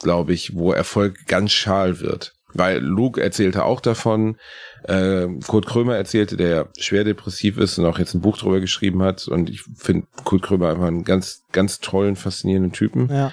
glaube 0.00 0.32
ich, 0.32 0.54
wo 0.54 0.72
Erfolg 0.72 1.26
ganz 1.26 1.52
schal 1.52 2.00
wird. 2.00 2.32
Weil 2.52 2.78
Luke 2.78 3.22
erzählte 3.22 3.64
auch 3.64 3.80
davon, 3.80 4.36
äh, 4.84 5.26
Kurt 5.46 5.66
Krömer 5.66 5.96
erzählte, 5.96 6.36
der 6.36 6.68
schwer 6.78 7.04
depressiv 7.04 7.58
ist 7.58 7.78
und 7.78 7.84
auch 7.84 7.98
jetzt 7.98 8.14
ein 8.14 8.20
Buch 8.20 8.38
drüber 8.38 8.60
geschrieben 8.60 9.02
hat. 9.02 9.28
Und 9.28 9.50
ich 9.50 9.62
finde 9.76 10.06
Kurt 10.24 10.42
Krömer 10.42 10.70
einfach 10.70 10.86
einen 10.86 11.04
ganz, 11.04 11.42
ganz 11.52 11.80
tollen, 11.80 12.16
faszinierenden 12.16 12.72
Typen. 12.72 13.08
Ja. 13.10 13.32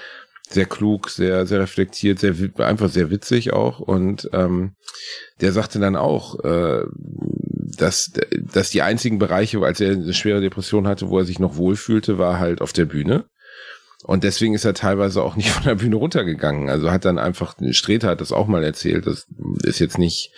Sehr 0.50 0.66
klug, 0.66 1.10
sehr, 1.10 1.46
sehr 1.46 1.62
reflektiert, 1.62 2.20
sehr 2.20 2.36
einfach 2.58 2.90
sehr 2.90 3.10
witzig 3.10 3.54
auch. 3.54 3.80
Und 3.80 4.30
ähm, 4.34 4.76
der 5.42 5.52
sagte 5.54 5.80
dann 5.80 5.96
auch, 5.96 6.44
äh, 6.44 6.84
dass, 7.78 8.12
dass 8.54 8.70
die 8.70 8.82
einzigen 8.82 9.20
Bereiche, 9.20 9.60
als 9.62 9.80
er 9.82 9.92
eine 9.92 10.14
schwere 10.14 10.42
Depression 10.42 10.88
hatte, 10.88 11.10
wo 11.10 11.20
er 11.20 11.26
sich 11.26 11.40
noch 11.40 11.58
wohlfühlte, 11.58 12.18
war 12.18 12.40
halt 12.40 12.62
auf 12.62 12.74
der 12.74 12.86
Bühne. 12.86 13.26
Und 14.06 14.26
deswegen 14.26 14.54
ist 14.54 14.66
er 14.66 14.74
teilweise 14.74 15.24
auch 15.24 15.36
nicht 15.38 15.50
von 15.52 15.64
der 15.64 15.76
Bühne 15.76 15.96
runtergegangen. 15.96 16.70
Also 16.70 16.92
hat 16.92 17.06
dann 17.06 17.18
einfach, 17.18 17.56
Streter 17.72 18.10
hat 18.10 18.22
das 18.22 18.32
auch 18.34 18.48
mal 18.48 18.64
erzählt. 18.64 19.08
Das 19.08 19.28
ist 19.64 19.80
jetzt 19.80 19.98
nicht, 19.98 20.32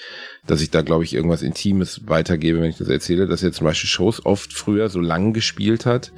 dass 0.45 0.61
ich 0.61 0.69
da, 0.69 0.81
glaube 0.81 1.03
ich, 1.03 1.13
irgendwas 1.15 1.41
Intimes 1.41 2.01
weitergebe, 2.05 2.61
wenn 2.61 2.69
ich 2.69 2.77
das 2.77 2.89
erzähle, 2.89 3.27
dass 3.27 3.41
er 3.43 3.51
zum 3.51 3.65
Beispiel 3.65 3.89
Shows 3.89 4.23
oft 4.25 4.53
früher 4.53 4.89
so 4.89 4.99
lang 4.99 5.33
gespielt 5.33 5.87
hat, 5.87 6.11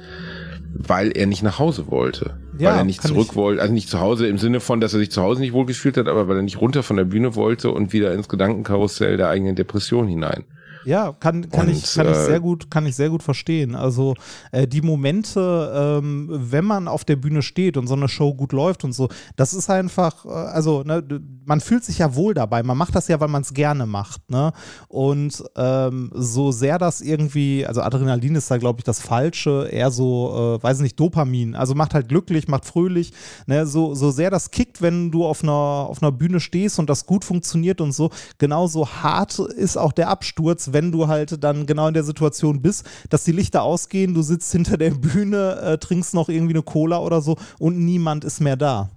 weil 0.74 1.10
er 1.16 1.24
nicht 1.26 1.42
nach 1.42 1.58
Hause 1.58 1.90
wollte. 1.90 2.38
Ja, 2.58 2.72
weil 2.72 2.78
er 2.78 2.84
nicht 2.84 3.00
zurück 3.02 3.28
ich- 3.30 3.36
wollte, 3.36 3.62
also 3.62 3.72
nicht 3.72 3.88
zu 3.88 4.00
Hause 4.00 4.26
im 4.26 4.36
Sinne 4.36 4.60
von, 4.60 4.80
dass 4.80 4.92
er 4.92 4.98
sich 4.98 5.10
zu 5.10 5.22
Hause 5.22 5.40
nicht 5.40 5.54
wohlgefühlt 5.54 5.96
hat, 5.96 6.08
aber 6.08 6.28
weil 6.28 6.36
er 6.36 6.42
nicht 6.42 6.60
runter 6.60 6.82
von 6.82 6.96
der 6.98 7.04
Bühne 7.04 7.34
wollte 7.34 7.70
und 7.70 7.94
wieder 7.94 8.12
ins 8.12 8.28
Gedankenkarussell 8.28 9.16
der 9.16 9.28
eigenen 9.30 9.56
Depression 9.56 10.06
hinein. 10.06 10.44
Ja, 10.84 11.12
kann, 11.12 11.48
kann, 11.50 11.68
Und, 11.68 11.72
ich, 11.72 11.94
kann 11.94 12.06
ich 12.06 12.16
äh, 12.16 12.24
sehr 12.24 12.40
gut, 12.40 12.70
kann 12.70 12.86
ich 12.86 12.96
sehr 12.96 13.10
gut 13.10 13.22
verstehen. 13.22 13.74
Also 13.74 14.14
äh, 14.52 14.66
die 14.66 14.82
Momente, 14.82 16.00
ähm, 16.02 16.28
wenn 16.30 16.64
man 16.64 16.88
auf 16.88 17.04
der 17.04 17.16
Bühne 17.16 17.42
steht 17.42 17.76
und 17.76 17.86
so 17.86 17.94
eine 17.94 18.08
Show 18.08 18.34
gut 18.34 18.52
läuft 18.52 18.84
und 18.84 18.92
so, 18.92 19.08
das 19.36 19.54
ist 19.54 19.70
einfach, 19.70 20.24
äh, 20.24 20.28
also 20.28 20.82
ne, 20.82 21.02
man 21.44 21.60
fühlt 21.60 21.84
sich 21.84 21.98
ja 21.98 22.14
wohl 22.14 22.34
dabei. 22.34 22.62
Man 22.62 22.76
macht 22.76 22.94
das 22.94 23.08
ja, 23.08 23.18
weil 23.20 23.28
man 23.28 23.42
es 23.42 23.54
gerne 23.54 23.86
macht. 23.86 24.30
Ne? 24.30 24.52
Und 24.88 25.42
ähm, 25.56 26.10
so 26.14 26.52
sehr 26.52 26.78
das 26.78 27.00
irgendwie, 27.00 27.66
also 27.66 27.80
Adrenalin 27.80 28.34
ist 28.34 28.50
da, 28.50 28.58
glaube 28.58 28.80
ich, 28.80 28.84
das 28.84 29.00
Falsche, 29.00 29.68
eher 29.70 29.90
so, 29.90 30.58
äh, 30.58 30.62
weiß 30.62 30.80
nicht, 30.80 30.98
Dopamin. 31.00 31.54
Also 31.54 31.74
macht 31.74 31.94
halt 31.94 32.08
glücklich, 32.08 32.48
macht 32.48 32.64
fröhlich. 32.64 33.12
Ne? 33.46 33.66
So, 33.66 33.94
so 33.94 34.10
sehr 34.10 34.30
das 34.30 34.50
kickt, 34.50 34.82
wenn 34.82 35.10
du 35.10 35.24
auf 35.24 35.42
einer, 35.42 35.52
auf 35.52 36.02
einer 36.02 36.12
Bühne 36.12 36.40
stehst 36.40 36.78
und 36.78 36.90
das 36.90 37.06
gut 37.06 37.24
funktioniert 37.24 37.80
und 37.80 37.92
so, 37.92 38.10
genauso 38.38 38.88
hart 38.88 39.38
ist 39.38 39.76
auch 39.76 39.92
der 39.92 40.08
Absturz, 40.08 40.67
wenn 40.72 40.92
du 40.92 41.08
halt 41.08 41.42
dann 41.42 41.66
genau 41.66 41.88
in 41.88 41.94
der 41.94 42.04
Situation 42.04 42.62
bist, 42.62 42.84
dass 43.10 43.24
die 43.24 43.32
Lichter 43.32 43.62
ausgehen, 43.62 44.14
du 44.14 44.22
sitzt 44.22 44.52
hinter 44.58 44.76
der 44.76 44.90
Bühne, 44.90 45.60
äh, 45.60 45.78
trinkst 45.78 46.14
noch 46.14 46.28
irgendwie 46.28 46.54
eine 46.54 46.62
Cola 46.62 46.98
oder 46.98 47.20
so 47.20 47.36
und 47.58 47.78
niemand 47.78 48.24
ist 48.24 48.40
mehr 48.40 48.56
da. 48.56 48.90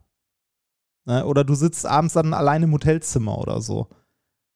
Ne? 1.05 1.25
Oder 1.25 1.43
du 1.43 1.55
sitzt 1.55 1.85
abends 1.85 2.13
dann 2.13 2.33
allein 2.33 2.63
im 2.63 2.73
Hotelzimmer 2.73 3.37
oder 3.37 3.61
so. 3.61 3.87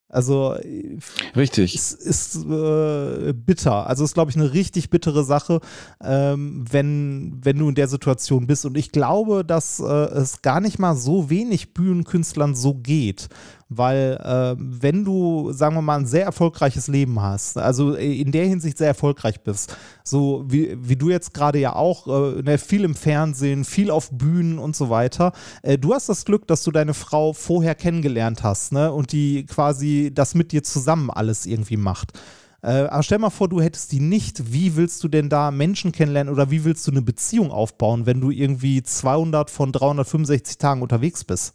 Also 0.07 0.53
äh, 0.53 0.97
Richtig. 1.35 1.75
es 1.75 1.91
ist 1.91 2.35
äh, 2.45 3.33
bitter. 3.33 3.87
Also 3.87 4.03
es 4.03 4.11
ist, 4.11 4.13
glaube 4.13 4.29
ich, 4.29 4.37
eine 4.37 4.53
richtig 4.53 4.89
bittere 4.89 5.23
Sache, 5.23 5.61
ähm, 6.01 6.63
wenn, 6.69 7.39
wenn 7.43 7.57
du 7.57 7.69
in 7.69 7.75
der 7.75 7.87
Situation 7.87 8.45
bist. 8.45 8.65
Und 8.65 8.77
ich 8.77 8.91
glaube, 8.91 9.43
dass 9.43 9.79
äh, 9.79 9.83
es 9.83 10.41
gar 10.41 10.61
nicht 10.61 10.77
mal 10.77 10.95
so 10.95 11.29
wenig 11.29 11.73
Bühnenkünstlern 11.73 12.55
so 12.55 12.75
geht. 12.75 13.29
Weil 13.67 14.19
äh, 14.23 14.55
wenn 14.59 15.03
du, 15.03 15.51
sagen 15.51 15.75
wir 15.75 15.81
mal, 15.81 15.97
ein 15.97 16.05
sehr 16.05 16.23
erfolgreiches 16.23 16.87
Leben 16.87 17.19
hast, 17.19 17.57
also 17.57 17.95
in 17.95 18.31
der 18.31 18.45
Hinsicht 18.45 18.77
sehr 18.77 18.87
erfolgreich 18.87 19.41
bist, 19.41 19.75
so 20.03 20.45
wie, 20.47 20.77
wie 20.79 20.95
du 20.95 21.09
jetzt 21.09 21.33
gerade 21.33 21.57
ja 21.57 21.75
auch, 21.75 22.05
äh, 22.07 22.43
ne, 22.43 22.59
viel 22.59 22.83
im 22.83 22.93
Fernsehen, 22.93 23.65
viel 23.65 23.89
auf 23.89 24.11
Bühnen 24.11 24.59
und 24.59 24.75
so 24.75 24.91
weiter, 24.91 25.31
äh, 25.63 25.79
du 25.79 25.95
hast 25.95 26.09
das 26.09 26.25
Glück, 26.25 26.45
dass 26.47 26.63
du 26.63 26.71
deine 26.71 26.93
Frau 26.93 27.33
vorher 27.33 27.73
kennengelernt 27.73 28.43
hast, 28.43 28.71
ne? 28.71 28.91
Und 28.91 29.11
die 29.11 29.45
quasi 29.47 30.11
das 30.13 30.35
mit 30.35 30.51
dir 30.51 30.61
zusammen 30.61 31.09
alles 31.09 31.47
irgendwie 31.47 31.77
macht. 31.77 32.13
Äh, 32.61 32.87
aber 32.87 33.03
stell 33.03 33.19
mal 33.19 33.29
vor, 33.31 33.47
du 33.49 33.61
hättest 33.61 33.91
die 33.91 33.99
nicht. 33.99 34.51
Wie 34.51 34.75
willst 34.75 35.03
du 35.03 35.07
denn 35.07 35.29
da 35.29 35.51
Menschen 35.51 35.91
kennenlernen 35.91 36.33
oder 36.33 36.51
wie 36.51 36.63
willst 36.63 36.85
du 36.87 36.91
eine 36.91 37.01
Beziehung 37.01 37.51
aufbauen, 37.51 38.05
wenn 38.05 38.21
du 38.21 38.31
irgendwie 38.31 38.83
200 38.83 39.49
von 39.49 39.71
365 39.71 40.57
Tagen 40.57 40.81
unterwegs 40.81 41.23
bist? 41.23 41.53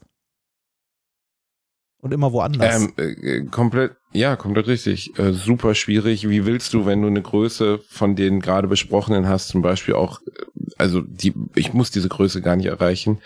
Und 2.03 2.13
immer 2.13 2.33
woanders. 2.33 2.83
Ähm, 2.83 2.93
äh, 2.97 3.43
komplett, 3.51 3.97
ja, 4.13 4.37
komplett 4.37 4.67
richtig. 4.67 5.19
Äh, 5.19 5.33
super 5.33 5.75
schwierig. 5.75 6.29
Wie 6.29 6.47
willst 6.47 6.73
du, 6.73 6.87
wenn 6.87 7.03
du 7.03 7.09
eine 7.09 7.23
Größe 7.23 7.81
von 7.89 8.17
den 8.17 8.41
gerade 8.41 8.69
besprochenen 8.69 9.29
hast, 9.29 9.49
zum 9.49 9.61
Beispiel 9.61 9.95
auch, 9.95 10.21
äh, 10.23 10.45
also 10.79 11.03
die, 11.03 11.35
ich 11.55 11.75
muss 11.75 11.91
diese 11.91 12.09
Größe 12.09 12.41
gar 12.41 12.57
nicht 12.57 12.67
erreichen, 12.67 13.21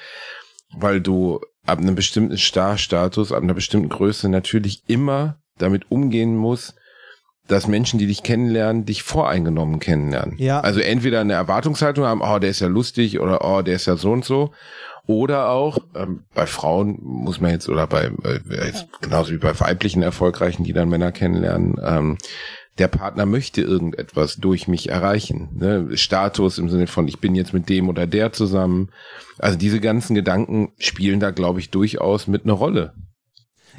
weil 0.77 1.01
du 1.01 1.41
ab 1.67 1.79
einem 1.79 1.95
bestimmten 1.95 2.37
Star-Status, 2.37 3.33
ab 3.33 3.43
einer 3.43 3.55
bestimmten 3.55 3.89
Größe 3.89 4.29
natürlich 4.29 4.83
immer 4.89 5.39
damit 5.59 5.91
umgehen 5.91 6.37
musst, 6.37 6.75
dass 7.47 7.69
Menschen, 7.69 7.99
die 7.99 8.07
dich 8.07 8.23
kennenlernen, 8.23 8.87
dich 8.87 9.03
voreingenommen 9.03 9.79
kennenlernen. 9.79 10.37
Ja. 10.39 10.61
Also 10.61 10.81
entweder 10.81 11.21
eine 11.21 11.35
Erwartungshaltung 11.35 12.05
haben, 12.05 12.23
oh, 12.23 12.39
der 12.39 12.51
ist 12.51 12.61
ja 12.61 12.69
lustig 12.69 13.21
oder 13.21 13.45
oh, 13.45 13.63
der 13.63 13.77
ist 13.77 13.87
ja 13.87 13.97
so 13.97 14.13
und 14.13 14.25
so. 14.25 14.53
Oder 15.07 15.51
auch 15.51 15.79
ähm, 15.95 16.25
bei 16.35 16.47
Frauen 16.47 16.99
muss 17.03 17.41
man 17.41 17.51
jetzt 17.51 17.69
oder 17.69 17.87
bei 17.87 18.11
äh, 18.25 18.67
jetzt 18.69 18.87
genauso 19.03 19.33
wie 19.33 19.39
bei 19.39 19.59
weiblichen 19.61 20.03
Erfolgreichen, 20.03 20.65
die 20.65 20.73
dann 20.73 20.89
Männer 20.89 21.13
kennenlernen, 21.13 21.77
ähm, 21.83 22.19
der 22.79 22.89
Partner 22.89 23.27
möchte 23.27 23.61
irgendetwas 23.61 24.37
durch 24.37 24.67
mich 24.67 24.89
erreichen. 24.89 25.51
Ne? 25.55 25.97
Status 25.97 26.59
im 26.59 26.69
Sinne 26.69 26.87
von 26.87 27.07
ich 27.07 27.21
bin 27.21 27.35
jetzt 27.35 27.53
mit 27.53 27.69
dem 27.69 27.89
oder 27.89 28.07
der 28.07 28.33
zusammen. 28.33 28.91
Also 29.39 29.57
diese 29.57 29.79
ganzen 29.79 30.15
Gedanken 30.15 30.73
spielen 30.79 31.21
da, 31.21 31.31
glaube 31.31 31.61
ich, 31.61 31.71
durchaus 31.71 32.27
mit 32.27 32.45
einer 32.45 32.55
Rolle. 32.55 32.95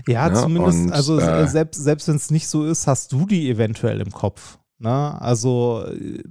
Ja, 0.07 0.27
Ja, 0.27 0.33
zumindest, 0.33 0.85
und, 0.85 0.91
also 0.91 1.19
äh, 1.19 1.43
äh, 1.43 1.47
selbst, 1.47 1.83
selbst 1.83 2.07
wenn 2.07 2.15
es 2.15 2.31
nicht 2.31 2.47
so 2.47 2.65
ist, 2.65 2.87
hast 2.87 3.11
du 3.11 3.25
die 3.25 3.49
eventuell 3.49 3.99
im 3.99 4.11
Kopf. 4.11 4.59
Ne? 4.77 5.21
Also 5.21 5.85
äh, 5.87 6.21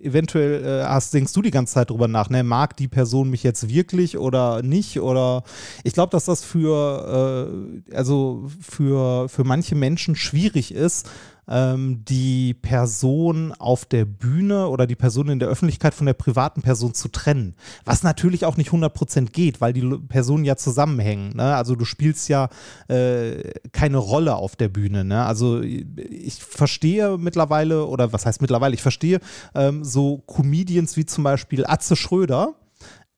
eventuell 0.00 0.64
äh, 0.64 0.84
hast, 0.84 1.14
denkst 1.14 1.32
du 1.32 1.42
die 1.42 1.50
ganze 1.50 1.74
Zeit 1.74 1.90
drüber 1.90 2.08
nach, 2.08 2.30
ne? 2.30 2.42
mag 2.42 2.76
die 2.76 2.88
Person 2.88 3.30
mich 3.30 3.42
jetzt 3.42 3.68
wirklich 3.68 4.18
oder 4.18 4.62
nicht? 4.62 5.00
Oder 5.00 5.44
ich 5.84 5.92
glaube, 5.92 6.10
dass 6.10 6.24
das 6.24 6.44
für, 6.44 7.50
äh, 7.90 7.94
also 7.94 8.48
für, 8.60 9.28
für 9.28 9.44
manche 9.44 9.74
Menschen 9.74 10.16
schwierig 10.16 10.72
ist, 10.74 11.08
ähm, 11.50 12.04
die 12.04 12.54
Person 12.54 13.52
auf 13.52 13.84
der 13.84 14.04
Bühne 14.04 14.68
oder 14.68 14.86
die 14.86 14.94
Person 14.94 15.28
in 15.28 15.40
der 15.40 15.48
Öffentlichkeit 15.48 15.92
von 15.94 16.06
der 16.06 16.14
privaten 16.14 16.62
Person 16.62 16.94
zu 16.94 17.08
trennen. 17.08 17.56
Was 17.84 18.02
natürlich 18.02 18.44
auch 18.44 18.56
nicht 18.56 18.70
100% 18.70 19.30
geht, 19.32 19.60
weil 19.60 19.72
die 19.72 19.82
Personen 20.08 20.44
ja 20.44 20.56
zusammenhängen. 20.56 21.36
Ne? 21.36 21.54
Also 21.54 21.74
du 21.74 21.84
spielst 21.84 22.28
ja 22.28 22.48
äh, 22.88 23.52
keine 23.72 23.98
Rolle 23.98 24.36
auf 24.36 24.54
der 24.56 24.68
Bühne. 24.68 25.04
Ne? 25.04 25.24
Also 25.24 25.60
ich 25.60 26.34
verstehe 26.34 27.18
mittlerweile, 27.18 27.86
oder 27.86 28.12
was 28.12 28.24
heißt 28.24 28.40
mittlerweile, 28.40 28.74
ich 28.74 28.82
verstehe 28.82 29.20
ähm, 29.54 29.84
so 29.84 30.18
Comedians 30.18 30.96
wie 30.96 31.04
zum 31.04 31.24
Beispiel 31.24 31.66
Atze 31.66 31.96
Schröder, 31.96 32.54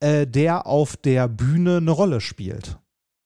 äh, 0.00 0.26
der 0.26 0.66
auf 0.66 0.96
der 0.96 1.28
Bühne 1.28 1.76
eine 1.76 1.90
Rolle 1.90 2.20
spielt. 2.20 2.78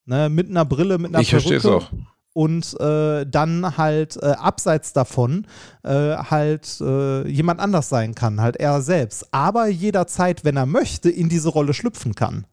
Ne? 0.05 0.29
Mit 0.29 0.49
einer 0.49 0.65
Brille, 0.65 0.97
mit 0.97 1.13
einer 1.13 1.21
ich 1.21 1.29
verstehe 1.29 1.57
es 1.57 1.65
auch. 1.65 1.89
Und 2.37 2.79
äh, 2.79 3.25
dann 3.25 3.77
halt 3.77 4.15
äh, 4.21 4.27
abseits 4.27 4.93
davon 4.93 5.47
äh, 5.83 5.89
halt 5.89 6.79
äh, 6.81 7.27
jemand 7.27 7.59
anders 7.59 7.89
sein 7.89 8.13
kann, 8.13 8.39
halt 8.41 8.57
er 8.57 8.83
selbst. 8.83 9.33
Aber 9.33 9.65
jederzeit, 9.69 10.45
wenn 10.45 10.55
er 10.55 10.67
möchte, 10.67 11.09
in 11.09 11.29
diese 11.29 11.49
Rolle 11.49 11.73
schlüpfen 11.73 12.13
kann. 12.13 12.45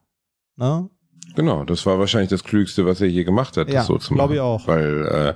Ne? 0.57 0.89
Genau, 1.37 1.65
das 1.65 1.85
war 1.85 1.99
wahrscheinlich 1.99 2.31
das 2.31 2.45
Klügste, 2.45 2.87
was 2.87 3.03
er 3.03 3.09
je 3.09 3.25
gemacht 3.25 3.59
hat, 3.59 3.69
Ja, 3.69 3.81
das 3.81 3.89
so 3.89 3.99
zu 3.99 4.15
machen. 4.15 4.17
glaub 4.17 4.31
ich 4.31 4.41
auch. 4.41 4.67
Weil 4.67 5.07
äh, 5.07 5.35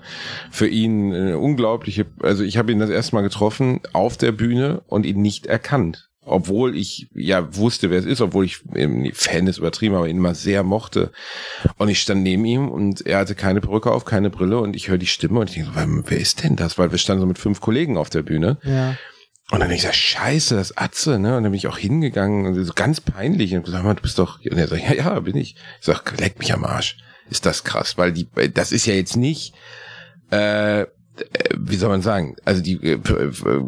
für 0.51 0.67
ihn 0.67 1.13
eine 1.13 1.39
unglaubliche, 1.39 2.07
also 2.23 2.43
ich 2.43 2.57
habe 2.57 2.73
ihn 2.73 2.79
das 2.79 2.89
erste 2.89 3.17
Mal 3.17 3.23
getroffen 3.23 3.81
auf 3.93 4.17
der 4.17 4.33
Bühne 4.33 4.81
und 4.87 5.05
ihn 5.05 5.21
nicht 5.21 5.45
erkannt. 5.45 6.08
Obwohl 6.29 6.77
ich 6.77 7.09
ja 7.15 7.57
wusste, 7.57 7.91
wer 7.91 7.99
es 7.99 8.05
ist, 8.05 8.21
obwohl 8.21 8.45
ich 8.45 8.61
ähm, 8.75 9.11
Fan 9.15 9.47
ist 9.47 9.59
übertrieben, 9.59 9.95
aber 9.95 10.09
ihn 10.09 10.19
immer 10.19 10.35
sehr 10.35 10.63
mochte. 10.63 11.11
Und 11.77 11.89
ich 11.89 12.01
stand 12.01 12.23
neben 12.23 12.45
ihm 12.45 12.69
und 12.69 13.07
er 13.07 13.19
hatte 13.19 13.35
keine 13.35 13.61
Perücke 13.61 13.91
auf, 13.91 14.05
keine 14.05 14.31
Brille 14.31 14.59
und 14.59 14.77
ich 14.77 14.89
höre 14.89 14.99
die 14.99 15.07
Stimme 15.07 15.41
und 15.41 15.49
ich 15.51 15.57
denke, 15.57 15.71
so, 15.75 16.05
wer- 16.11 16.19
ist 16.19 16.45
denn 16.45 16.57
das? 16.57 16.79
Weil 16.79 16.91
wir 16.91 16.99
standen 16.99 17.23
so 17.23 17.27
mit 17.27 17.39
fünf 17.39 17.61
Kollegen 17.61 17.97
auf 17.97 18.11
der 18.11 18.23
Bühne. 18.23 18.59
Ja. 18.63 18.97
Und 19.51 19.61
dann 19.61 19.69
denk 19.71 19.81
ich 19.81 19.87
so, 19.87 19.93
scheiße, 19.93 20.57
das 20.57 20.77
Atze, 20.77 21.19
ne? 21.19 21.37
Und 21.37 21.43
dann 21.43 21.53
bin 21.53 21.55
ich 21.59 21.69
auch 21.69 21.79
hingegangen 21.79 22.45
und 22.45 22.63
so 22.63 22.73
ganz 22.75 23.01
peinlich 23.01 23.55
und 23.55 23.65
gesagt, 23.65 23.83
"Mann, 23.83 23.97
du 23.97 24.03
bist 24.03 24.19
doch, 24.19 24.39
und 24.45 24.59
er 24.59 24.69
sagt, 24.69 24.83
ja, 24.83 24.93
ja, 24.95 25.21
bin 25.21 25.37
ich. 25.39 25.55
Ich 25.81 25.87
sag, 25.87 26.21
leck 26.21 26.39
mich 26.39 26.53
am 26.53 26.65
Arsch. 26.67 26.99
Ist 27.31 27.47
das 27.47 27.65
krass, 27.65 27.97
weil 27.97 28.13
die, 28.13 28.29
das 28.53 28.73
ist 28.73 28.85
ja 28.87 28.93
jetzt 28.95 29.17
nicht, 29.17 29.55
äh, 30.31 30.85
wie 31.59 31.77
soll 31.77 31.89
man 31.89 32.03
sagen, 32.03 32.37
also 32.45 32.63
die 32.63 32.75
äh, 32.83 32.99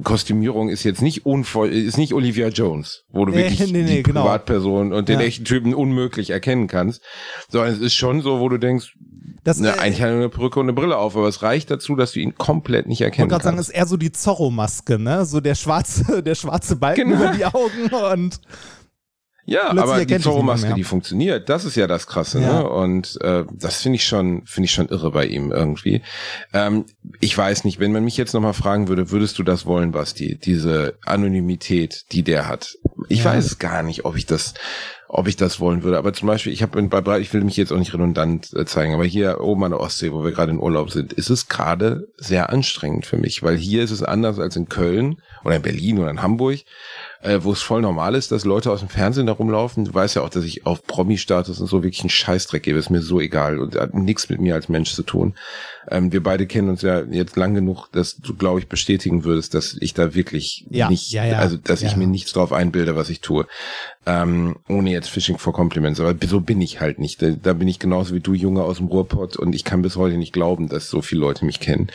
Kostümierung 0.05 0.69
ist 0.69 0.85
jetzt 0.85 1.03
nicht 1.03 1.27
unvoll, 1.27 1.69
ist 1.71 1.99
nicht 1.99 2.13
Olivia 2.15 2.49
Jones, 2.49 3.05
wo 3.11 3.25
du 3.25 3.33
Nee, 3.33 3.39
wirklich 3.51 3.73
nee, 3.73 3.83
nee, 3.83 3.97
die 3.97 4.03
genau. 4.03 4.23
Privatperson 4.23 4.93
und 4.93 5.09
den 5.09 5.21
Ja. 5.21 5.27
echten 5.27 5.45
Typen 5.45 5.75
unmöglich 5.75 6.31
erkennen 6.31 6.67
kannst, 6.69 7.03
sondern 7.49 7.73
es 7.75 7.81
ist 7.81 7.95
schon 7.95 8.23
so, 8.23 8.41
wo 8.41 8.49
du 8.49 8.59
denkst, 8.59 8.95
Das, 9.45 9.59
ne, 9.59 9.69
äh, 9.69 9.79
eigentlich 9.79 10.03
hat 10.03 10.09
er 10.11 10.17
eine 10.17 10.29
Perücke 10.29 10.61
und 10.61 10.67
eine 10.67 10.73
Brille 10.75 10.97
auf, 10.97 11.17
aber 11.17 11.29
es 11.29 11.43
reicht 11.43 11.71
dazu, 11.71 11.97
dass 11.97 12.13
du 12.13 12.21
ihn 12.21 12.35
komplett 12.37 12.87
nicht 12.87 13.01
Ich 13.01 13.05
erkennen 13.05 13.31
wollte 13.31 13.43
gerade 13.45 13.57
kannst. 13.57 13.69
sagen, 13.69 13.77
ist 13.77 13.83
eher 13.83 13.87
so 13.87 13.97
die 13.97 14.13
Zorro-Maske, 14.13 14.99
ne? 14.99 15.25
So 15.25 15.41
der 15.41 15.55
schwarze, 15.55 16.23
der 16.23 16.35
schwarze 16.35 16.77
Balken 16.77 17.11
Genau. 17.11 17.23
über 17.25 17.33
die 17.37 17.45
Augen 17.47 18.15
und 18.15 18.41
Ja, 19.47 19.71
Plötzlich 19.71 19.83
aber 19.83 20.05
die 20.05 20.07
mehr. 20.67 20.75
die 20.75 20.85
funktioniert. 20.85 21.49
Das 21.49 21.65
ist 21.65 21.75
ja 21.75 21.87
das 21.87 22.07
Krasse, 22.07 22.41
Ja. 22.41 22.63
ne? 22.63 22.69
Und 22.69 23.19
äh, 23.23 23.45
das 23.53 23.83
finde 23.83 23.97
ich 23.97 24.07
schon, 24.07 24.43
finde 24.47 24.67
ich 24.67 24.73
schon 24.73 24.89
irre 24.89 25.11
bei 25.11 25.27
ihm 25.27 25.51
irgendwie. 25.51 26.03
Ähm, 26.53 26.85
ich 27.21 27.37
weiß 27.37 27.65
nicht, 27.65 27.81
wenn 27.81 27.91
man 27.93 28.05
mich 28.05 28.17
jetzt 28.17 28.35
nochmal 28.35 28.53
fragen 28.53 28.89
würde, 28.89 29.11
würdest 29.11 29.39
du 29.39 29.43
das 29.43 29.67
wollen, 29.67 29.93
Basti? 29.93 30.37
Diese 30.39 30.99
Anonymität, 31.05 32.05
die 32.13 32.23
der 32.23 32.49
hat. 32.49 32.77
Ich 33.09 33.21
Ja. 33.21 33.27
weiß 33.35 33.59
gar 33.59 33.83
nicht, 33.83 34.05
ob 34.05 34.17
ich 34.17 34.27
das, 34.27 34.55
ob 35.09 35.27
ich 35.27 35.37
das 35.37 35.59
wollen 35.59 35.83
würde. 35.83 35.99
Aber 35.99 36.13
zum 36.13 36.29
Beispiel, 36.29 36.53
ich 36.53 36.63
habe 36.63 36.81
bei 36.83 37.01
Breit, 37.01 37.23
ich 37.23 37.33
will 37.33 37.43
mich 37.43 37.57
jetzt 37.57 37.73
auch 37.73 37.79
nicht 37.79 37.95
redundant 37.95 38.53
äh, 38.55 38.65
zeigen, 38.67 38.95
aber 38.95 39.05
hier 39.05 39.41
oben 39.41 39.65
an 39.65 39.71
der 39.73 39.81
Ostsee, 39.81 40.13
wo 40.13 40.23
wir 40.23 40.33
gerade 40.33 40.53
in 40.53 40.59
Urlaub 40.61 40.91
sind, 40.91 41.13
ist 41.13 41.31
es 41.31 41.49
gerade 41.49 42.09
sehr 42.17 42.51
anstrengend 42.51 43.07
für 43.07 43.17
mich, 43.17 43.43
weil 43.43 43.57
hier 43.57 43.83
ist 43.83 43.91
es 43.91 44.03
anders 44.03 44.39
als 44.39 44.55
in 44.57 44.69
Köln 44.69 45.21
oder 45.45 45.57
in 45.57 45.63
Berlin 45.63 45.99
oder 45.99 46.11
in 46.11 46.23
Hamburg 46.23 46.59
äh, 47.23 47.41
wo 47.43 47.53
es 47.53 47.61
voll 47.61 47.83
normal 47.83 48.15
ist, 48.15 48.33
dass 48.33 48.45
Leute 48.45 48.71
aus 48.71 48.81
dem 48.81 48.89
Fernsehen 48.89 49.27
da 49.27 49.33
rumlaufen. 49.33 49.85
Du 49.85 49.93
weißt 49.93 50.17
ja 50.17 50.23
auch, 50.23 50.31
dass 50.31 50.45
ich 50.45 50.65
auf 50.65 50.83
Promi-Status 50.85 51.61
und 51.61 51.67
so 51.67 51.83
wirklich 51.83 52.01
einen 52.01 52.11
Scheißdreck 52.11 52.63
gebe, 52.63 52.79
ist 52.79 52.89
mir 52.89 53.03
so 53.03 53.21
egal 53.21 53.59
und 53.59 53.75
hat 53.75 53.93
nichts 53.95 54.31
mit 54.31 54.41
mir 54.41 54.55
als 54.55 54.71
Mensch 54.71 54.95
zu 54.95 55.03
tun. 55.03 55.35
Ähm, 55.91 56.13
wir 56.13 56.23
beide 56.23 56.47
kennen 56.47 56.71
uns 56.71 56.81
ja 56.81 57.03
jetzt 57.03 57.37
lang 57.37 57.55
genug, 57.55 57.89
dass 57.93 58.17
du, 58.17 58.35
glaube 58.35 58.61
ich, 58.61 58.69
bestätigen 58.69 59.25
würdest, 59.25 59.53
dass 59.53 59.77
ich 59.81 59.93
da 59.93 60.15
wirklich 60.15 60.67
Ja, 60.71 60.89
nicht, 60.89 61.13
ja, 61.13 61.27
ja. 61.27 61.39
also 61.39 61.59
dass 61.59 61.83
ich 61.83 61.97
mir 61.97 62.07
nichts 62.07 62.33
drauf 62.33 62.53
einbilde, 62.53 62.97
was 62.97 63.11
ich 63.11 63.21
tue. 63.21 63.47
Ähm, 64.07 64.57
ohne 64.69 64.91
jetzt 64.91 65.11
Fishing 65.11 65.37
for 65.37 65.53
Compliments, 65.53 66.01
aber 66.01 66.15
so 66.27 66.41
bin 66.41 66.63
ich 66.63 66.81
halt 66.81 66.99
nicht. 66.99 67.21
Da, 67.21 67.31
da 67.31 67.53
bin 67.53 67.69
ich 67.69 67.79
genauso 67.79 68.15
wie 68.15 68.21
du, 68.21 68.33
Junge 68.33 68.63
aus 68.63 68.79
dem 68.79 68.87
Ruhrpott 68.87 69.37
und 69.37 69.55
ich 69.55 69.65
kann 69.65 69.83
bis 69.83 69.97
heute 69.97 70.17
nicht 70.17 70.33
glauben, 70.33 70.69
dass 70.69 70.89
so 70.89 71.03
viele 71.03 71.21
Leute 71.21 71.45
mich 71.45 71.61
kennen. 71.61 71.91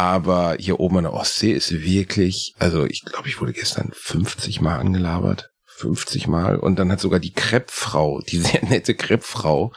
Aber 0.00 0.56
hier 0.58 0.80
oben 0.80 0.96
an 0.96 1.02
der 1.04 1.12
Ostsee 1.12 1.52
ist 1.52 1.70
wirklich, 1.72 2.54
also 2.58 2.86
ich 2.86 3.04
glaube, 3.04 3.28
ich 3.28 3.38
wurde 3.38 3.52
gestern 3.52 3.90
50 3.92 4.62
Mal 4.62 4.78
angelabert. 4.78 5.50
50 5.66 6.26
Mal. 6.26 6.56
Und 6.56 6.78
dann 6.78 6.90
hat 6.90 7.00
sogar 7.00 7.20
die 7.20 7.34
Kreppfrau, 7.34 8.22
die 8.22 8.38
sehr 8.38 8.64
nette 8.64 8.94
Kreppfrau, 8.94 9.74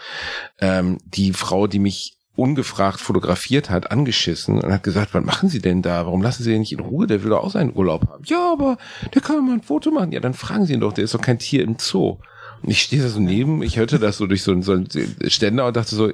ähm, 0.61 0.97
die 1.03 1.33
Frau, 1.33 1.67
die 1.67 1.79
mich 1.79 2.19
ungefragt 2.37 3.01
fotografiert 3.01 3.69
hat, 3.69 3.91
angeschissen 3.91 4.61
und 4.61 4.71
hat 4.71 4.83
gesagt, 4.83 5.13
was 5.13 5.25
machen 5.25 5.49
Sie 5.49 5.59
denn 5.59 5.81
da? 5.81 6.05
Warum 6.05 6.21
lassen 6.21 6.43
Sie 6.43 6.51
den 6.51 6.61
nicht 6.61 6.71
in 6.71 6.79
Ruhe? 6.79 7.05
Der 7.05 7.21
will 7.21 7.31
doch 7.31 7.43
auch 7.43 7.51
seinen 7.51 7.75
Urlaub 7.75 8.07
haben. 8.07 8.23
Ja, 8.25 8.53
aber 8.53 8.77
der 9.13 9.21
kann 9.21 9.45
mal 9.45 9.55
ein 9.55 9.61
Foto 9.61 9.91
machen. 9.91 10.13
Ja, 10.13 10.21
dann 10.21 10.33
fragen 10.33 10.65
Sie 10.65 10.71
ihn 10.71 10.79
doch, 10.79 10.93
der 10.93 11.03
ist 11.03 11.13
doch 11.13 11.21
kein 11.21 11.37
Tier 11.37 11.63
im 11.63 11.75
Zoo. 11.77 12.19
Ich 12.65 12.81
stehe 12.81 13.01
da 13.01 13.09
so 13.09 13.19
neben, 13.19 13.61
ich 13.61 13.77
hörte 13.77 13.99
das 13.99 14.17
so 14.17 14.25
durch 14.27 14.41
so, 14.43 14.51
einen- 14.51 14.61
so 14.63 14.71
einen 14.71 14.87
Ständer 15.27 15.65
und 15.67 15.75
dachte 15.75 15.95
so, 15.95 16.11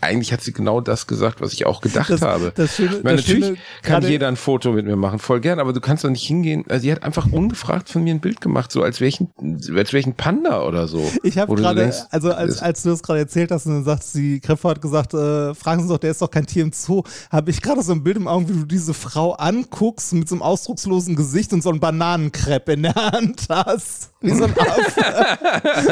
eigentlich 0.00 0.32
hat 0.32 0.40
sie 0.42 0.52
genau 0.52 0.80
das 0.80 1.06
gesagt, 1.06 1.40
was 1.40 1.52
ich 1.52 1.66
auch 1.66 1.80
gedacht 1.80 2.08
Das- 2.10 2.22
habe. 2.22 2.52
das 2.54 2.76
Schöne- 2.76 2.96
Ich 2.96 3.02
meine, 3.04 3.16
das 3.18 3.26
Schöne 3.26 3.40
natürlich 3.40 3.60
kann 3.82 4.00
gerade- 4.00 4.08
jeder 4.08 4.28
ein 4.28 4.36
Foto 4.36 4.72
mit 4.72 4.86
mir 4.86 4.96
machen, 4.96 5.18
voll 5.18 5.40
gern, 5.40 5.58
aber 5.58 5.72
du 5.72 5.80
kannst 5.80 6.04
doch 6.04 6.10
nicht 6.10 6.26
hingehen. 6.26 6.64
Also 6.68 6.82
sie 6.82 6.92
hat 6.92 7.02
einfach 7.02 7.30
ungefragt 7.30 7.88
von 7.88 8.02
mir 8.04 8.14
ein 8.14 8.20
Bild 8.20 8.40
gemacht, 8.40 8.72
so 8.72 8.82
als 8.82 9.00
wäre 9.00 9.08
ich 9.08 9.20
ein, 9.20 9.28
als 9.76 9.92
wäre 9.92 9.98
ich 9.98 10.06
ein 10.06 10.14
Panda 10.14 10.62
oder 10.62 10.88
so. 10.88 11.08
Ich 11.22 11.36
habe 11.38 11.54
gerade, 11.54 11.92
also 12.10 12.32
als, 12.32 12.62
als 12.62 12.82
du 12.82 12.90
das 12.90 13.02
gerade 13.02 13.20
erzählt 13.20 13.50
hast 13.50 13.66
und 13.66 13.72
dann 13.74 13.84
sagt 13.84 14.04
sie, 14.04 14.40
Kreffer 14.40 14.70
hat 14.70 14.80
gesagt, 14.80 15.12
äh, 15.14 15.54
fragen 15.54 15.82
Sie 15.82 15.88
doch, 15.88 15.98
der 15.98 16.12
ist 16.12 16.22
doch 16.22 16.30
kein 16.30 16.46
Tier 16.46 16.62
im 16.62 16.72
Zoo, 16.72 17.02
habe 17.30 17.50
ich 17.50 17.60
gerade 17.60 17.82
so 17.82 17.92
ein 17.92 18.02
Bild 18.02 18.16
im 18.16 18.26
Augen, 18.28 18.48
wie 18.48 18.52
du 18.54 18.64
diese 18.64 18.94
Frau 18.94 19.32
anguckst 19.32 20.12
mit 20.14 20.28
so 20.28 20.34
einem 20.34 20.42
ausdruckslosen 20.42 21.14
Gesicht 21.16 21.52
und 21.52 21.62
so 21.62 21.70
ein 21.70 21.80
Bananenkrepp 21.80 22.68
in 22.70 22.82
der 22.84 22.94
Hand 22.94 23.42
hast. 23.48 24.10
Wie 24.20 24.30
so 24.34 24.44
ein 24.44 24.54
Affe. 24.58 25.89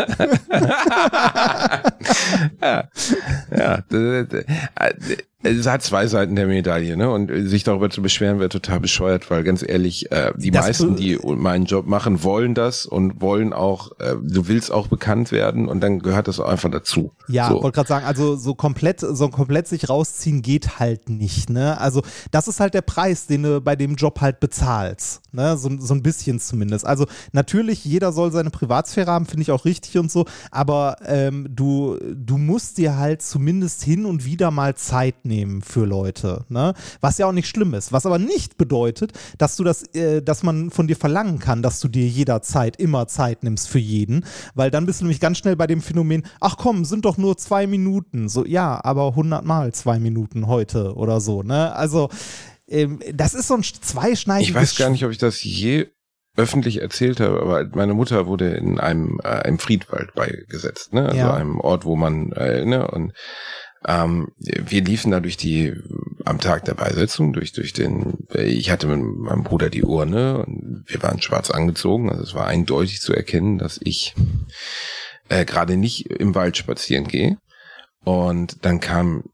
Ja, 2.61 3.81
d- 3.91 4.25
d- 4.25 4.45
äh, 4.75 4.93
es 5.41 5.67
hat 5.69 5.85
zwei 5.85 6.09
Seiten 6.09 6.35
der 6.35 6.49
Medaille, 6.49 6.97
ne? 6.97 7.11
Und 7.11 7.31
sich 7.49 7.63
darüber 7.63 7.91
zu 7.91 8.03
beschweren, 8.03 8.41
wäre 8.41 8.49
total 8.49 8.81
bescheuert, 8.81 9.31
weil 9.31 9.45
ganz 9.45 9.65
ehrlich, 9.67 10.11
äh, 10.11 10.33
die 10.37 10.51
Das 10.51 10.67
meisten, 10.67 10.97
die 10.97 11.17
meinen 11.23 11.65
Job 11.65 11.87
machen, 11.87 12.25
wollen 12.25 12.57
das 12.57 12.87
und 12.87 13.21
wollen 13.21 13.53
auch, 13.53 13.93
äh, 14.01 14.17
du 14.21 14.49
willst 14.49 14.73
auch 14.73 14.89
bekannt 14.89 15.31
werden 15.31 15.69
und 15.69 15.81
dann 15.81 16.01
gehört 16.01 16.27
das 16.27 16.41
auch 16.41 16.49
einfach 16.49 16.71
dazu. 16.73 17.13
Ja, 17.29 17.51
so. 17.51 17.63
wollte 17.63 17.77
gerade 17.77 17.89
sagen, 17.89 18.05
also 18.05 18.35
so 18.35 18.57
komplett, 18.57 18.99
so 18.99 19.29
komplett 19.29 19.69
sich 19.69 19.89
rausziehen 19.89 20.43
geht 20.43 20.81
halt 20.81 21.09
nicht, 21.09 21.51
ne? 21.51 21.81
Also 21.81 22.03
das 22.33 22.49
ist 22.49 22.59
halt 22.59 22.75
der 22.75 22.83
Preis, 22.83 23.29
den 23.29 23.45
du 23.45 23.61
bei 23.61 23.77
dem 23.77 23.95
Job 23.95 24.21
halt 24.21 24.41
bezahlst, 24.41 25.23
ne? 25.31 25.57
So, 25.57 25.71
so 25.79 25.95
ein 25.95 26.03
bisschen 26.03 26.41
zumindest. 26.41 26.85
Also 26.85 27.07
natürlich, 27.31 27.85
jeder 27.85 28.11
soll 28.11 28.33
seine 28.33 28.51
Privatsphäre 28.51 29.13
haben, 29.13 29.27
finde 29.27 29.43
ich 29.43 29.53
auch 29.53 29.65
richtig 29.65 29.99
und 29.99 30.11
so, 30.11 30.25
aber 30.51 30.97
ähm, 31.07 31.47
du, 31.49 31.97
du 32.13 32.39
musst 32.39 32.79
dir 32.79 32.97
halt 32.97 33.23
zumindest 33.23 33.85
hin 33.85 34.05
und 34.05 34.25
wieder 34.25 34.51
mal 34.51 34.75
Zeit 34.75 35.27
nehmen 35.29 35.63
für 35.63 35.85
Leute, 35.85 36.45
ne? 36.49 36.75
Was 37.01 37.19
ja 37.19 37.27
auch 37.27 37.33
nicht 37.33 37.47
schlimm 37.47 37.75
ist, 37.75 37.93
was 37.93 38.07
aber 38.07 38.19
nicht 38.19 38.59
bedeutet, 38.59 39.13
dass 39.39 39.55
du 39.55 39.63
das, 39.63 39.85
äh, 39.95 40.21
dass 40.23 40.43
man 40.43 40.71
von 40.71 40.89
dir 40.89 40.97
verlangen 40.97 41.39
kann, 41.39 41.63
dass 41.63 41.79
du 41.79 41.87
dir 41.87 42.09
jederzeit 42.09 42.77
immer 42.77 43.07
Zeit 43.07 43.45
nimmst 43.45 43.69
für 43.69 43.79
jeden, 43.79 44.25
weil 44.57 44.71
dann 44.73 44.87
bist 44.87 45.01
du 45.01 45.05
nämlich 45.05 45.21
ganz 45.21 45.39
schnell 45.39 45.55
bei 45.55 45.69
dem 45.69 45.83
Phänomen, 45.83 46.25
ach 46.41 46.57
komm, 46.57 46.85
sind 46.85 47.05
doch 47.05 47.17
nur 47.19 47.37
zwei 47.37 47.69
Minuten, 47.69 48.29
so 48.29 48.45
ja, 48.45 48.81
aber 48.83 49.15
hundertmal 49.15 49.73
zwei 49.73 50.01
Minuten 50.01 50.49
heute 50.49 50.95
oder 50.97 51.21
so, 51.21 51.45
ne? 51.45 51.73
Also 51.77 52.09
ähm, 52.67 53.01
das 53.15 53.35
ist 53.35 53.49
so 53.49 53.55
ein 53.55 53.63
zweischneidiges 53.63 54.51
Ich 54.51 54.55
weiß 54.55 54.77
gar 54.77 54.91
nicht, 54.91 55.05
ob 55.05 55.11
ich 55.11 55.19
das 55.19 55.43
je 55.45 55.87
öffentlich 56.37 56.81
erzählt 56.81 57.19
habe, 57.19 57.41
aber 57.41 57.65
meine 57.75 57.95
Mutter 57.95 58.27
wurde 58.27 58.51
in 58.55 58.79
einem, 58.79 59.19
äh, 59.25 59.29
einem 59.29 59.59
Friedwald 59.59 60.15
beigesetzt, 60.15 60.93
ne? 60.93 61.07
Also 61.07 61.17
Ja. 61.17 61.35
einem 61.35 61.59
Ort, 61.61 61.85
wo 61.85 61.97
man, 61.97 62.31
äh, 62.33 62.65
ne? 62.65 62.89
Und 62.89 63.13
ähm, 63.89 64.29
wir 64.37 64.85
liefen 64.85 65.11
da 65.11 65.21
durch 65.21 65.39
die, 65.39 65.75
am 66.27 66.39
Tag 66.39 66.67
der 66.67 66.75
Beisetzung, 66.75 67.33
durch, 67.33 67.53
durch 67.53 67.73
den, 67.73 68.29
äh, 68.35 68.43
ich 68.43 68.71
hatte 68.71 68.87
mit 68.87 69.01
meinem 69.01 69.45
Bruder 69.45 69.71
die 69.71 69.83
Urne 69.83 70.45
und 70.45 70.85
wir 70.87 71.03
waren 71.03 71.23
schwarz 71.23 71.51
angezogen, 71.51 72.11
also 72.11 72.23
es 72.23 72.35
war 72.35 72.47
eindeutig 72.47 73.01
zu 73.01 73.15
erkennen, 73.15 73.57
dass 73.57 73.81
ich 73.83 74.15
äh, 75.31 75.47
gerade 75.47 75.79
nicht 75.79 76.11
im 76.11 76.35
Wald 76.35 76.59
spazieren 76.59 77.09
gehe. 77.09 77.39
Und 78.05 78.65
dann 78.65 78.81
kam 78.81 79.25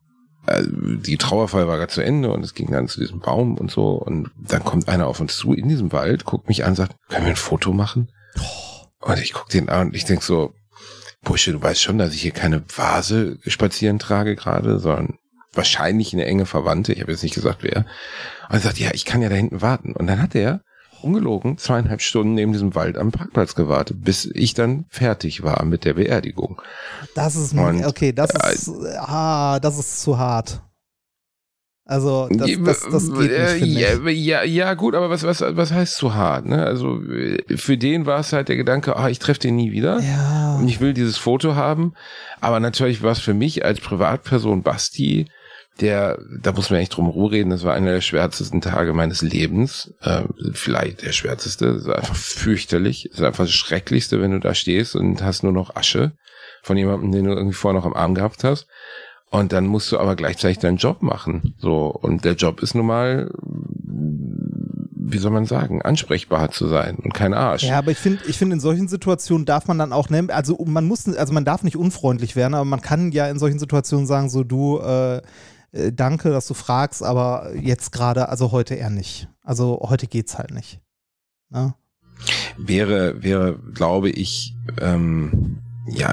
äh, 0.47 0.63
die 0.65 1.17
Trauerfeier 1.17 1.67
war 1.67 1.79
gerade 1.79 1.93
zu 1.93 2.03
Ende 2.03 2.31
und 2.31 2.45
es 2.45 2.55
ging 2.55 2.71
dann 2.71 2.87
zu 2.87 3.01
diesem 3.01 3.19
Baum 3.19 3.59
und 3.59 3.73
so. 3.73 3.93
Und 3.95 4.31
dann 4.37 4.63
kommt 4.63 4.89
einer 4.89 5.09
auf 5.09 5.21
uns 5.21 5.37
zu 5.37 5.53
in 5.53 5.69
diesem 5.69 5.91
Wald, 5.91 6.25
guckt 6.25 6.47
mich 6.47 6.63
an 6.63 6.71
und 6.71 6.77
sagt, 6.77 6.97
können 7.09 7.25
wir 7.25 7.33
ein 7.33 7.37
Foto 7.37 7.73
machen? 7.73 8.13
Und 9.01 9.19
ich 9.19 9.33
guck 9.33 9.49
den 9.49 9.69
an 9.69 9.89
und 9.89 9.97
ich 9.97 10.05
denk 10.05 10.23
so, 10.23 10.55
Bursche, 11.25 11.53
du 11.53 11.63
weißt 11.63 11.83
schon, 11.83 11.99
dass 11.99 12.15
ich 12.15 12.23
hier 12.23 12.31
keine 12.31 12.63
Vase 12.75 13.39
spazieren 13.47 13.99
trage 13.99 14.37
gerade, 14.37 14.79
sondern 14.79 15.19
wahrscheinlich 15.53 16.13
eine 16.13 16.27
enge 16.27 16.47
Verwandte. 16.47 16.93
Ich 16.93 17.01
habe 17.01 17.13
jetzt 17.13 17.23
nicht 17.23 17.35
gesagt, 17.35 17.59
wer. 17.63 17.87
Und 18.49 18.55
er 18.55 18.61
sagt, 18.61 18.79
ja, 18.79 18.91
ich 18.93 19.05
kann 19.05 19.23
ja 19.23 19.29
da 19.29 19.35
hinten 19.35 19.63
warten. 19.63 19.95
Und 19.95 20.07
dann 20.07 20.21
hat 20.21 20.35
er 20.35 20.61
ungelogen 21.03 21.59
zweieinhalb 21.59 22.01
Stunden 22.01 22.35
neben 22.35 22.53
diesem 22.53 22.75
Wald 22.75 22.97
am 22.97 23.13
Parkplatz 23.13 23.55
gewartet, 23.55 23.99
bis 24.03 24.25
ich 24.27 24.55
dann 24.55 24.87
fertig 24.89 25.43
war 25.43 25.65
mit 25.65 25.85
der 25.85 25.95
Beerdigung. 25.95 26.61
Das 27.15 27.37
ist, 27.37 27.53
Und, 27.53 27.85
okay, 27.85 28.13
das 28.13 28.31
äh, 28.31 28.55
ist, 28.55 28.71
ah, 28.99 29.61
das 29.61 29.79
ist 29.79 30.01
zu 30.01 30.19
hart. 30.19 30.63
Also, 31.87 32.29
das, 32.31 32.51
das, 32.65 32.89
das 32.91 33.13
geht 33.13 33.31
Äh, 33.31 33.55
nicht, 33.61 33.63
finde 33.63 34.11
ja, 34.11 34.43
ja, 34.43 34.45
ja, 34.45 34.75
gut, 34.75 34.95
aber 34.95 35.11
was, 35.11 35.23
was, 35.25 35.43
was 35.43 35.71
heißt 35.71 35.97
zu 35.97 36.15
hart? 36.15 36.47
Ne? 36.47 36.65
Also 36.65 37.03
äh, 37.03 37.57
für 37.57 37.77
den 37.77 38.07
war 38.07 38.21
es 38.21 38.33
halt 38.33 38.49
der 38.49 38.57
Gedanke, 38.57 38.97
ah, 38.97 39.11
ich 39.11 39.19
treffe 39.19 39.41
den 39.41 39.57
nie 39.57 39.71
wieder. 39.71 40.01
Ja. 40.01 40.57
Und 40.57 40.67
ich 40.67 40.81
will 40.81 40.95
dieses 40.95 41.19
Foto 41.19 41.57
haben. 41.57 41.93
Aber 42.41 42.59
natürlich 42.59 43.03
war 43.03 43.13
es 43.13 43.19
für 43.19 43.35
mich 43.35 43.65
als 43.65 43.81
Privatperson 43.81 44.63
Basti, 44.63 45.27
der, 45.81 46.19
da 46.41 46.53
muss 46.53 46.71
man 46.71 46.81
echt 46.81 46.97
drum 46.97 47.11
reden, 47.11 47.51
das 47.51 47.65
war 47.65 47.75
einer 47.75 47.91
der 47.91 48.01
schwärzesten 48.01 48.61
Tage 48.61 48.93
meines 48.93 49.23
Lebens. 49.23 49.93
Ähm, 50.03 50.29
vielleicht 50.53 51.03
der 51.03 51.13
schwärzeste. 51.13 51.75
Das 51.75 51.87
war 51.87 51.97
einfach 51.97 52.17
fürchterlich. 52.17 53.09
Das 53.11 53.19
ist 53.19 53.25
einfach 53.27 53.45
das 53.45 53.53
Schrecklichste, 53.53 54.23
wenn 54.23 54.31
du 54.31 54.41
da 54.41 54.55
stehst 54.55 54.95
und 54.95 55.23
hast 55.23 55.43
nur 55.43 55.53
noch 55.53 55.75
Asche 55.75 56.13
von 56.63 56.77
jemandem, 56.77 57.13
den 57.13 57.25
du 57.25 57.33
irgendwie 57.33 57.55
vorher 57.55 57.79
noch 57.79 57.87
am 57.87 57.95
Arm 57.95 58.15
gehabt 58.15 58.45
hast. 58.45 58.69
Und 59.35 59.53
dann 59.53 59.67
musst 59.67 59.91
du 59.91 59.99
aber 59.99 60.17
gleichzeitig 60.17 60.59
deinen 60.59 60.77
Job 60.77 61.03
machen. 61.03 61.55
So. 61.59 61.87
Und 61.87 62.25
der 62.25 62.35
Job 62.35 62.63
ist 62.63 62.75
nun 62.75 62.87
mal, 62.87 63.31
wie 63.83 65.19
soll 65.19 65.33
man 65.33 65.45
sagen, 65.45 65.83
ansprechbar 65.83 66.51
zu 66.51 66.69
sein 66.69 66.97
und 66.97 67.13
kein 67.13 67.35
Arsch. 67.35 67.65
Ja, 67.65 67.79
aber 67.79 67.91
ich 67.91 67.99
finde, 67.99 68.23
ich 68.29 68.39
finde, 68.39 68.55
in 68.55 68.61
solchen 68.61 68.89
Situationen 68.89 69.45
darf 69.45 69.67
man 69.67 69.79
dann 69.79 69.93
auch, 69.93 70.09
ne, 70.09 70.27
also 70.31 70.65
man 70.65 70.87
muss, 70.87 71.09
also 71.09 71.33
man 71.33 71.45
darf 71.45 71.63
nicht 71.65 71.77
unfreundlich 71.77 72.37
werden, 72.37 72.55
aber 72.55 72.65
man 72.65 72.81
kann 72.81 73.13
ja 73.13 73.27
in 73.29 73.39
solchen 73.39 73.59
Situationen 73.59 74.07
sagen, 74.07 74.31
so 74.31 74.45
du, 74.45 74.79
äh, 74.79 75.17
äh, 75.73 75.93
danke, 75.93 76.31
dass 76.31 76.47
du 76.47 76.55
fragst, 76.55 77.03
aber 77.03 77.55
jetzt 77.57 77.91
gerade, 77.91 78.29
also 78.29 78.53
heute 78.53 78.77
eher 78.77 78.91
nicht. 78.91 79.29
Also 79.43 79.81
heute 79.83 80.07
geht's 80.07 80.39
halt 80.39 80.53
nicht. 80.53 80.81
Ne? 81.51 81.75
wäre, 82.57 83.23
wäre, 83.23 83.59
glaube 83.75 84.11
ich, 84.11 84.55
ähm, 84.81 85.59
ja, 85.87 86.13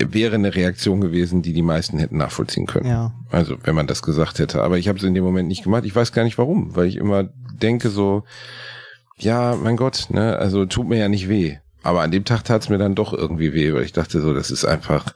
wäre 0.00 0.34
eine 0.34 0.54
Reaktion 0.54 1.00
gewesen, 1.00 1.42
die 1.42 1.52
die 1.52 1.62
meisten 1.62 1.98
hätten 1.98 2.16
nachvollziehen 2.16 2.66
können. 2.66 2.88
Ja. 2.88 3.12
Also, 3.30 3.56
wenn 3.64 3.74
man 3.74 3.86
das 3.86 4.02
gesagt 4.02 4.38
hätte. 4.38 4.62
Aber 4.62 4.78
ich 4.78 4.88
habe 4.88 4.98
es 4.98 5.04
in 5.04 5.14
dem 5.14 5.24
Moment 5.24 5.48
nicht 5.48 5.64
gemacht. 5.64 5.84
Ich 5.84 5.94
weiß 5.94 6.12
gar 6.12 6.24
nicht 6.24 6.38
warum, 6.38 6.74
weil 6.74 6.86
ich 6.86 6.96
immer 6.96 7.28
denke 7.60 7.88
so, 7.88 8.24
ja, 9.18 9.56
mein 9.56 9.76
Gott, 9.76 10.06
ne, 10.10 10.36
also 10.36 10.66
tut 10.66 10.88
mir 10.88 10.98
ja 10.98 11.08
nicht 11.08 11.28
weh. 11.28 11.56
Aber 11.82 12.02
an 12.02 12.10
dem 12.10 12.24
Tag 12.24 12.42
tat 12.42 12.62
es 12.62 12.68
mir 12.68 12.78
dann 12.78 12.94
doch 12.94 13.12
irgendwie 13.12 13.54
weh, 13.54 13.72
weil 13.72 13.84
ich 13.84 13.92
dachte 13.92 14.20
so, 14.20 14.34
das 14.34 14.50
ist 14.50 14.64
einfach, 14.64 15.14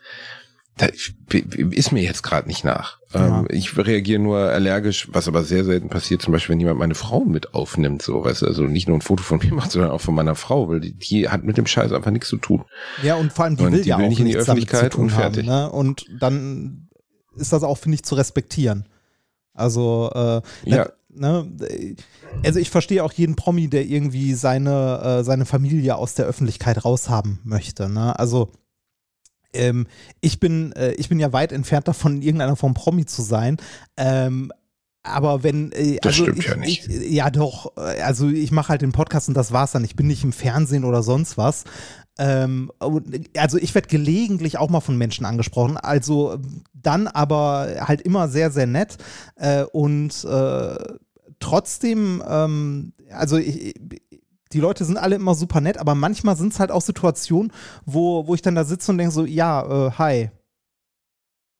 ist 1.70 1.92
mir 1.92 2.02
jetzt 2.02 2.22
gerade 2.22 2.48
nicht 2.48 2.64
nach. 2.64 2.98
Ja. 3.12 3.40
Ähm, 3.40 3.46
ich 3.50 3.76
reagiere 3.76 4.20
nur 4.20 4.38
allergisch, 4.38 5.08
was 5.12 5.28
aber 5.28 5.44
sehr 5.44 5.64
selten 5.64 5.88
passiert, 5.88 6.22
zum 6.22 6.32
Beispiel, 6.32 6.54
wenn 6.54 6.60
jemand 6.60 6.78
meine 6.78 6.94
Frau 6.94 7.24
mit 7.24 7.54
aufnimmt, 7.54 8.02
so, 8.02 8.24
weißt 8.24 8.42
du, 8.42 8.46
also 8.46 8.62
nicht 8.64 8.88
nur 8.88 8.98
ein 8.98 9.02
Foto 9.02 9.22
von 9.22 9.38
mir 9.42 9.54
macht, 9.54 9.72
sondern 9.72 9.90
auch 9.90 10.00
von 10.00 10.14
meiner 10.14 10.34
Frau, 10.34 10.68
weil 10.68 10.80
die, 10.80 10.92
die 10.92 11.28
hat 11.28 11.44
mit 11.44 11.56
dem 11.56 11.66
Scheiß 11.66 11.92
einfach 11.92 12.10
nichts 12.10 12.28
zu 12.28 12.36
tun. 12.36 12.64
Ja, 13.02 13.16
und 13.16 13.32
vor 13.32 13.44
allem, 13.44 13.56
die 13.56 13.64
Und 13.64 13.72
will 13.72 13.82
die 13.82 13.88
ja 13.88 13.98
will 13.98 14.06
auch 14.06 14.08
nicht 14.08 14.20
in 14.20 14.26
die 14.26 14.32
nichts 14.32 14.46
damit 14.46 14.64
Öffentlichkeit 14.64 14.92
zu 14.92 14.96
tun 14.98 15.04
und 15.04 15.10
fertig. 15.10 15.48
Haben, 15.48 15.62
ne? 15.64 15.70
Und 15.70 16.06
dann 16.20 16.88
ist 17.36 17.52
das 17.52 17.62
auch, 17.62 17.78
finde 17.78 17.96
ich, 17.96 18.04
zu 18.04 18.14
respektieren. 18.14 18.86
Also, 19.54 20.10
äh, 20.14 20.40
Ja. 20.70 20.88
ne, 21.08 21.50
also 22.44 22.58
ich 22.58 22.70
verstehe 22.70 23.04
auch 23.04 23.12
jeden 23.12 23.36
Promi, 23.36 23.68
der 23.68 23.84
irgendwie 23.84 24.34
seine, 24.34 25.18
äh, 25.20 25.24
seine 25.24 25.44
Familie 25.44 25.96
aus 25.96 26.14
der 26.14 26.26
Öffentlichkeit 26.26 26.84
raushaben 26.84 27.40
möchte. 27.44 27.88
Ne? 27.88 28.18
Also 28.18 28.52
ähm, 29.52 29.86
ich 30.20 30.40
bin, 30.40 30.72
äh, 30.72 30.92
ich 30.92 31.08
bin 31.08 31.20
ja 31.20 31.32
weit 31.32 31.52
entfernt 31.52 31.88
davon, 31.88 32.16
in 32.16 32.22
irgendeiner 32.22 32.56
Form 32.56 32.74
Promi 32.74 33.06
zu 33.06 33.22
sein. 33.22 33.56
Ähm, 33.96 34.52
aber 35.02 35.42
wenn, 35.42 35.72
äh, 35.72 35.96
Das 35.96 36.12
also 36.12 36.24
stimmt 36.24 36.38
ich, 36.38 36.46
ja 36.46 36.56
nicht. 36.56 36.88
Ich, 36.88 37.10
ja 37.10 37.30
doch, 37.30 37.76
äh, 37.76 38.02
also 38.02 38.28
ich 38.28 38.52
mache 38.52 38.68
halt 38.68 38.82
den 38.82 38.92
Podcast 38.92 39.28
und 39.28 39.34
das 39.34 39.52
war's 39.52 39.72
dann. 39.72 39.84
Ich 39.84 39.96
bin 39.96 40.06
nicht 40.06 40.24
im 40.24 40.32
Fernsehen 40.32 40.84
oder 40.84 41.02
sonst 41.02 41.38
was. 41.38 41.64
Ähm, 42.18 42.70
und, 42.80 43.30
also 43.38 43.56
ich 43.56 43.74
werde 43.74 43.88
gelegentlich 43.88 44.58
auch 44.58 44.68
mal 44.68 44.80
von 44.80 44.98
Menschen 44.98 45.24
angesprochen, 45.24 45.78
also 45.78 46.38
dann 46.74 47.06
aber 47.06 47.76
halt 47.80 48.02
immer 48.02 48.28
sehr, 48.28 48.50
sehr 48.50 48.66
nett 48.66 48.98
äh, 49.36 49.62
und 49.62 50.24
äh, 50.24 50.76
trotzdem, 51.38 52.22
ähm, 52.28 52.92
also 53.10 53.38
ich, 53.38 53.74
die 54.52 54.60
Leute 54.60 54.84
sind 54.84 54.96
alle 54.96 55.14
immer 55.16 55.34
super 55.34 55.60
nett, 55.60 55.78
aber 55.78 55.94
manchmal 55.94 56.36
sind 56.36 56.52
es 56.52 56.58
halt 56.60 56.70
auch 56.70 56.82
Situationen, 56.82 57.52
wo, 57.86 58.26
wo 58.26 58.34
ich 58.34 58.42
dann 58.42 58.54
da 58.54 58.64
sitze 58.64 58.90
und 58.90 58.98
denke 58.98 59.12
so, 59.12 59.24
ja, 59.24 59.88
äh, 59.88 59.90
hi. 59.92 60.30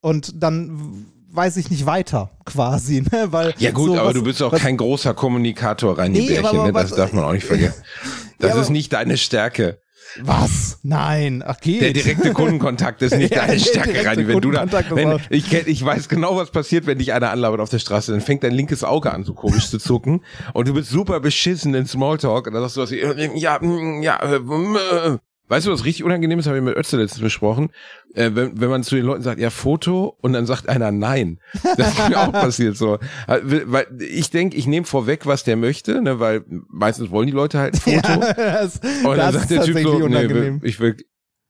Und 0.01 0.41
dann 0.43 1.05
weiß 1.29 1.57
ich 1.57 1.69
nicht 1.69 1.85
weiter, 1.85 2.29
quasi, 2.45 3.01
ne? 3.11 3.31
Weil 3.31 3.53
Ja 3.57 3.71
gut, 3.71 3.87
so, 3.91 3.97
aber 3.97 4.07
was- 4.09 4.13
du 4.15 4.23
bist 4.23 4.41
auch 4.43 4.51
was- 4.51 4.61
kein 4.61 4.77
großer 4.77 5.13
Kommunikator, 5.13 5.97
rein 5.97 6.11
Nee, 6.11 6.27
Bärchen, 6.27 6.63
ne? 6.63 6.73
das 6.73 6.91
was- 6.91 6.97
darf 6.97 7.13
man 7.13 7.23
auch 7.23 7.33
nicht 7.33 7.45
vergessen. 7.45 7.81
Das 8.39 8.55
Ja, 8.55 8.61
ist 8.61 8.69
nicht 8.71 8.91
deine 8.91 9.17
Stärke. 9.17 9.77
Was? 10.19 10.79
Nein, 10.83 11.43
ach 11.45 11.59
geht. 11.59 11.81
Der 11.81 11.93
direkte 11.93 12.33
Kundenkontakt 12.33 13.01
ist 13.01 13.15
nicht 13.15 13.31
Ja, 13.35 13.45
deine 13.45 13.59
Stärke, 13.59 14.05
Rani. 14.05 14.27
Wenn 14.27 14.41
du 14.41 14.51
da, 14.51 14.65
wenn, 14.91 15.19
ich, 15.29 15.53
ich 15.53 15.85
weiß 15.85 16.09
genau, 16.09 16.35
was 16.35 16.51
passiert, 16.51 16.85
wenn 16.85 16.97
dich 16.97 17.13
einer 17.13 17.31
anlabert 17.31 17.61
auf 17.61 17.69
der 17.69 17.79
Straße. 17.79 18.11
Dann 18.11 18.21
fängt 18.21 18.43
dein 18.43 18.53
linkes 18.53 18.83
Auge 18.83 19.11
an, 19.11 19.23
so 19.23 19.33
komisch 19.33 19.69
zu 19.69 19.79
zucken. 19.79 20.23
Und 20.53 20.67
du 20.67 20.73
bist 20.73 20.89
super 20.89 21.19
beschissen 21.19 21.73
in 21.73 21.85
Smalltalk. 21.85 22.47
Und 22.47 22.53
dann 22.53 22.63
sagst 22.63 22.77
du 22.77 22.81
was, 22.81 22.91
wie, 22.91 23.39
ja, 23.39 23.59
mm, 23.61 24.01
ja, 24.03 24.17
äh, 24.17 24.39
mm, 24.39 24.75
äh. 24.75 25.17
Weißt 25.51 25.67
du, 25.67 25.71
was 25.73 25.83
richtig 25.83 26.05
unangenehm 26.05 26.39
ist, 26.39 26.47
habe 26.47 26.59
ich 26.59 26.63
mit 26.63 26.77
Ötze 26.77 26.95
letztens 26.95 27.21
besprochen, 27.21 27.71
äh, 28.13 28.31
wenn, 28.33 28.61
wenn 28.61 28.69
man 28.69 28.83
zu 28.83 28.95
den 28.95 29.03
Leuten 29.03 29.21
sagt, 29.21 29.37
ja, 29.37 29.49
Foto, 29.49 30.15
und 30.21 30.31
dann 30.31 30.45
sagt 30.45 30.69
einer 30.69 30.93
nein. 30.93 31.41
Das 31.75 31.89
ist 31.89 32.07
mir 32.09 32.17
auch 32.21 32.31
passiert 32.31 32.77
so. 32.77 32.99
Äh, 33.27 33.39
Weil 33.65 33.87
ich 33.99 34.29
denke, 34.29 34.55
ich 34.55 34.65
nehme 34.65 34.85
vorweg, 34.85 35.25
was 35.25 35.43
der 35.43 35.57
möchte, 35.57 36.01
ne, 36.01 36.21
weil 36.21 36.45
meistens 36.69 37.11
wollen 37.11 37.27
die 37.27 37.33
Leute 37.33 37.59
halt 37.59 37.73
ein 37.73 37.79
Foto. 37.81 38.11
Ja, 38.11 38.33
das, 38.33 38.79
Und 38.79 39.17
dann 39.17 39.17
das 39.17 39.33
sagt 39.33 39.51
ist 39.51 39.57
der 39.57 39.63
Typ 39.65 39.79
so, 39.79 39.97
nee, 39.97 40.03
unangenehm. 40.05 40.61
ich 40.63 40.79
will, 40.79 40.95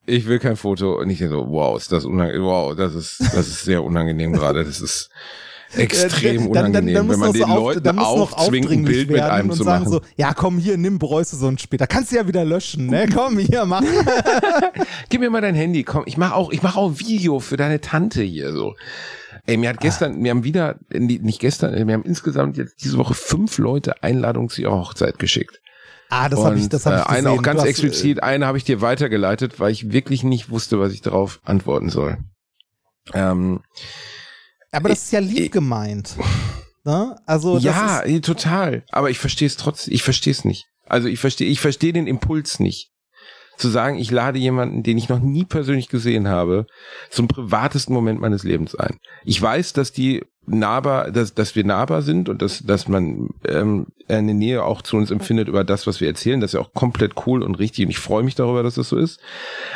ich 0.08 0.26
will 0.26 0.40
kein 0.40 0.56
Foto. 0.56 0.98
Und 0.98 1.12
ich 1.12 1.20
so, 1.20 1.46
wow, 1.50 1.78
ist 1.78 1.92
das 1.92 2.04
unangenehm, 2.06 2.42
wow, 2.42 2.76
das 2.76 2.96
ist, 2.96 3.20
das 3.20 3.48
ist 3.50 3.66
sehr 3.66 3.84
unangenehm 3.84 4.34
gerade. 4.34 4.64
Das 4.64 4.82
ist 4.82 5.12
extrem 5.76 6.36
Dann- 6.36 6.54
dann- 6.54 6.66
unangenehm, 6.66 6.94
dann 6.96 7.08
muss 7.08 7.14
wenn 7.16 7.20
man 7.20 7.28
so 7.28 7.34
den 7.34 7.44
auf- 7.44 7.58
Leuten 7.58 7.84
dann 7.84 7.96
noch 7.96 8.34
aufzwingt, 8.34 8.70
ein 8.72 8.84
Bild 8.84 9.10
mit 9.12 9.22
einem 9.22 9.50
und 9.50 9.56
zu 9.56 9.64
sagen 9.64 9.84
machen. 9.86 9.94
so, 9.94 10.02
ja 10.18 10.34
komm 10.34 10.58
hier, 10.58 10.78
nimm 10.78 11.00
Bräuße 11.00 11.36
so 11.36 11.48
ein 11.48 11.58
später. 11.58 11.88
Kannst 11.88 12.12
du 12.12 12.16
ja 12.18 12.28
wieder 12.28 12.44
löschen, 12.46 12.88
ne? 12.88 13.08
Komm 13.14 13.38
hier, 13.40 13.66
mach. 13.66 13.82
Gib 15.10 15.22
mir 15.22 15.30
mal 15.30 15.42
dein 15.42 15.56
Handy, 15.56 15.84
komm, 15.84 16.04
ich 16.06 16.18
mach 16.18 16.32
auch, 16.34 16.52
ich 16.52 16.62
mach 16.62 16.76
auch 16.76 16.90
ein 16.92 17.00
Video 17.00 17.40
für 17.40 17.58
deine 17.58 17.82
Tante 17.82 18.22
hier 18.22 18.52
so. 18.54 18.76
Ey, 19.48 19.58
mir 19.58 19.70
hat 19.70 19.80
gestern, 19.80 20.24
wir 20.24 20.30
haben 20.32 20.44
wieder, 20.44 20.76
nicht 20.90 21.40
gestern, 21.40 21.88
wir 21.88 21.94
haben 21.94 22.04
insgesamt 22.04 22.58
jetzt 22.58 22.84
diese 22.84 22.98
Woche 22.98 23.14
fünf 23.16 23.58
Leute 23.58 24.04
Einladungen 24.04 24.50
zu 24.50 24.62
ihrer 24.62 24.78
Hochzeit 24.78 25.18
geschickt. 25.20 25.60
Ah, 26.10 26.28
das 26.30 26.44
habe 26.44 26.60
ich, 26.60 26.68
das 26.68 26.86
habe 26.86 26.98
ich 26.98 27.02
äh, 27.04 27.08
eine 27.08 27.22
gesehen. 27.24 27.40
auch 27.40 27.42
ganz 27.42 27.62
hast, 27.62 27.68
explizit, 27.68 28.22
eine 28.22 28.46
habe 28.46 28.58
ich 28.58 28.66
dir 28.66 28.82
weitergeleitet, 28.82 29.60
weil 29.62 29.72
ich 29.72 29.92
wirklich 29.94 30.24
nicht 30.24 30.50
wusste, 30.50 30.80
was 30.80 30.92
ich 30.92 31.02
darauf 31.02 31.40
antworten 31.46 31.90
soll. 31.90 32.18
Ähm, 33.14 33.62
Äh, 33.64 33.82
aber 34.72 34.90
das 34.90 35.04
ist 35.04 35.12
ja 35.12 35.20
lieb 35.20 35.52
gemeint. 35.52 36.16
Ne? 36.84 37.16
Also 37.28 37.56
das 37.56 37.64
ja, 37.64 38.00
ist, 38.00 38.26
total. 38.26 38.84
Aber 38.90 39.12
ich 39.12 39.20
verstehe 39.20 39.46
es 39.46 39.56
trotzdem, 39.56 39.94
ich 39.94 40.02
verstehe 40.02 40.32
es 40.32 40.46
nicht. 40.46 40.66
Also 40.88 41.08
ich 41.08 41.20
verstehe, 41.20 41.48
ich 41.48 41.62
verstehe 41.62 41.94
den 41.94 42.08
Impuls 42.08 42.60
nicht. 42.60 42.90
Zu 43.56 43.70
sagen, 43.70 44.00
ich 44.00 44.10
lade 44.10 44.40
jemanden, 44.40 44.82
den 44.82 44.98
ich 44.98 45.08
noch 45.08 45.20
nie 45.20 45.46
persönlich 45.46 45.90
gesehen 45.90 46.28
habe, 46.28 46.66
zum 47.12 47.28
privatesten 47.28 47.94
Moment 47.94 48.20
meines 48.20 48.44
Lebens 48.44 48.74
ein. 48.74 48.98
Ich 49.24 49.40
weiß, 49.40 49.74
dass 49.74 49.92
die 49.92 50.24
nahbar, 50.48 51.12
dass, 51.12 51.36
dass 51.36 51.56
wir 51.56 51.64
nahbar 51.64 52.02
sind 52.02 52.30
und 52.30 52.42
dass, 52.42 52.60
dass 52.60 52.88
man 52.88 53.30
ähm, 53.48 53.86
eine 54.08 54.34
Nähe 54.34 54.64
auch 54.64 54.82
zu 54.82 54.98
uns 54.98 55.12
empfindet 55.12 55.48
über 55.48 55.64
das, 55.64 55.86
was 55.86 56.02
wir 56.02 56.08
erzählen. 56.08 56.40
Das 56.42 56.50
ist 56.50 56.54
ja 56.56 56.62
auch 56.62 56.74
komplett 56.74 57.28
cool 57.28 57.44
und 57.44 57.56
richtig 57.56 57.86
und 57.86 57.92
ich 57.92 58.00
freue 58.00 58.24
mich 58.24 58.34
darüber, 58.34 58.64
dass 58.64 58.76
das 58.76 58.90
so 58.90 58.98
ist. 58.98 59.20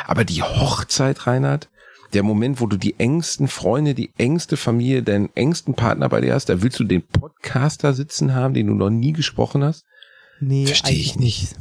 Aber 0.06 0.24
die 0.24 0.42
Hochzeit, 0.42 1.26
Reinhard, 1.28 1.68
der 2.16 2.22
Moment, 2.22 2.62
wo 2.62 2.66
du 2.66 2.78
die 2.78 2.98
engsten 2.98 3.46
Freunde, 3.46 3.94
die 3.94 4.10
engste 4.16 4.56
Familie, 4.56 5.02
deinen 5.02 5.28
engsten 5.36 5.74
Partner 5.74 6.08
bei 6.08 6.22
dir 6.22 6.32
hast, 6.32 6.48
da 6.48 6.62
willst 6.62 6.80
du 6.80 6.84
den 6.84 7.02
Podcaster 7.02 7.92
sitzen 7.92 8.34
haben, 8.34 8.54
den 8.54 8.68
du 8.68 8.74
noch 8.74 8.90
nie 8.90 9.12
gesprochen 9.12 9.62
hast? 9.62 9.84
nee, 10.40 10.66
versteh 10.66 10.94
ich 10.94 11.10
eigentlich 11.10 11.18
nicht. 11.18 11.56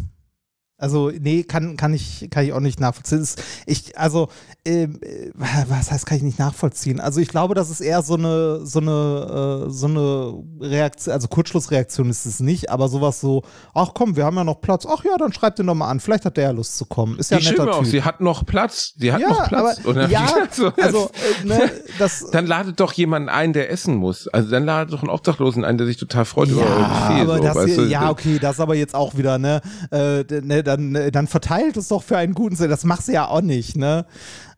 Also, 0.77 1.09
nee, 1.09 1.43
kann, 1.43 1.77
kann, 1.77 1.93
ich, 1.93 2.27
kann 2.29 2.43
ich 2.43 2.51
auch 2.51 2.59
nicht 2.59 2.81
nachvollziehen. 2.81 3.25
Ich, 3.65 3.97
also, 3.97 4.27
ähm, 4.65 4.99
äh, 5.01 5.31
was 5.69 5.89
heißt, 5.89 6.05
kann 6.05 6.17
ich 6.17 6.23
nicht 6.23 6.37
nachvollziehen? 6.37 6.99
Also, 6.99 7.21
ich 7.21 7.29
glaube, 7.29 7.55
das 7.55 7.69
ist 7.69 7.79
eher 7.79 8.01
so 8.01 8.15
eine, 8.15 8.65
so 8.65 8.79
eine, 8.81 9.65
äh, 9.67 9.69
so 9.69 9.87
eine 9.87 10.33
Reaktion, 10.59 11.13
also 11.13 11.29
Kurzschlussreaktion 11.29 12.09
ist 12.09 12.25
es 12.25 12.41
nicht, 12.41 12.71
aber 12.71 12.89
sowas 12.89 13.21
so, 13.21 13.43
ach 13.73 13.91
komm, 13.93 14.17
wir 14.17 14.25
haben 14.25 14.35
ja 14.35 14.43
noch 14.43 14.59
Platz, 14.59 14.85
ach 14.85 15.05
ja, 15.05 15.15
dann 15.17 15.31
schreib 15.31 15.55
den 15.55 15.67
doch 15.67 15.75
mal 15.75 15.87
an, 15.89 16.01
vielleicht 16.01 16.25
hat 16.25 16.35
der 16.35 16.43
ja 16.45 16.51
Lust 16.51 16.77
zu 16.77 16.85
kommen. 16.85 17.17
Ist 17.19 17.31
ja 17.31 17.37
die 17.37 17.47
ein 17.47 17.51
netter 17.53 17.73
auch, 17.73 17.85
sie 17.85 18.03
hat 18.03 18.19
noch 18.19 18.45
Platz, 18.45 18.95
sie 18.97 19.13
hat 19.13 19.21
ja, 19.21 19.29
noch 19.29 19.47
Platz. 19.47 19.79
aber, 19.81 19.93
dann- 19.93 20.11
ja, 20.11 20.27
so, 20.51 20.73
also, 20.75 21.09
äh, 21.43 21.47
ne, 21.47 21.71
das, 21.99 22.25
dann 22.31 22.47
ladet 22.47 22.81
doch 22.81 22.91
jemanden 22.91 23.29
ein, 23.29 23.53
der 23.53 23.71
essen 23.71 23.95
muss. 23.95 24.27
Also 24.27 24.49
dann 24.51 24.65
ladet 24.65 24.91
doch 24.93 25.03
einen 25.03 25.09
Obdachlosen 25.09 25.63
ein, 25.63 25.77
der 25.77 25.87
sich 25.87 25.95
total 25.95 26.25
freut 26.25 26.49
über 26.49 26.63
euer 26.63 26.79
Ja, 26.81 27.07
Buffet. 27.07 27.21
aber 27.21 27.37
so, 27.37 27.43
das 27.43 27.55
weißt 27.55 27.77
du? 27.77 27.81
ja, 27.83 28.09
okay, 28.09 28.39
das 28.41 28.59
aber 28.59 28.75
jetzt 28.75 28.93
auch 28.93 29.15
wieder, 29.15 29.37
ne, 29.37 29.61
äh, 29.91 30.23
ne 30.41 30.64
dann, 30.65 30.95
äh, 30.95 31.11
dann 31.11 31.27
verteilt 31.27 31.77
es 31.77 31.87
doch 31.87 32.03
für 32.03 32.17
einen 32.17 32.33
guten 32.33 32.55
Sinn. 32.55 32.69
Das 32.69 32.83
machst 32.83 33.07
du 33.07 33.13
ja 33.13 33.27
auch 33.27 33.41
nicht, 33.41 33.77
ne? 33.77 34.05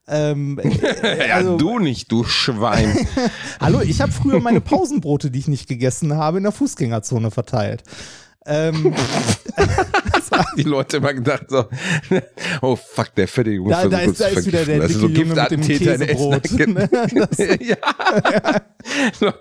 Ähm, 0.08 0.60
äh, 0.60 1.28
Ja, 1.28 1.36
also, 1.36 1.58
du 1.58 1.80
nicht, 1.80 2.12
du 2.12 2.24
Schwein. 2.24 3.08
hallo, 3.60 3.82
ich 3.82 4.02
habe 4.02 4.12
früher 4.12 4.40
meine 4.40 4.62
Pausenbrote, 4.62 5.30
die 5.30 5.40
ich 5.40 5.48
nicht 5.48 5.68
gegessen 5.68 6.16
habe, 6.16 6.38
in 6.38 6.44
der 6.44 6.52
Fußgängerzone 6.52 7.32
verteilt. 7.32 7.84
Ähm, 8.48 8.94
die 10.58 10.64
Leute 10.64 10.98
immer 10.98 11.14
gedacht 11.14 11.46
so, 11.50 11.66
oh 12.62 12.76
fuck, 12.76 13.14
der 13.16 13.28
fette 13.28 13.52
Junge 13.52 13.72
da, 13.72 13.82
ist 13.82 13.92
da, 13.92 14.00
ist, 14.00 14.22
da 14.22 14.28
ist 14.28 14.48
wieder 14.48 14.66
der 14.66 14.82
also 14.82 15.00
so 15.00 15.08
dicke 15.08 15.22
Junge 15.22 15.42
mit 15.42 15.52
dem 15.52 15.62
Käsebrot. 15.62 16.44
Ja. 17.60 17.78
So, 19.20 19.34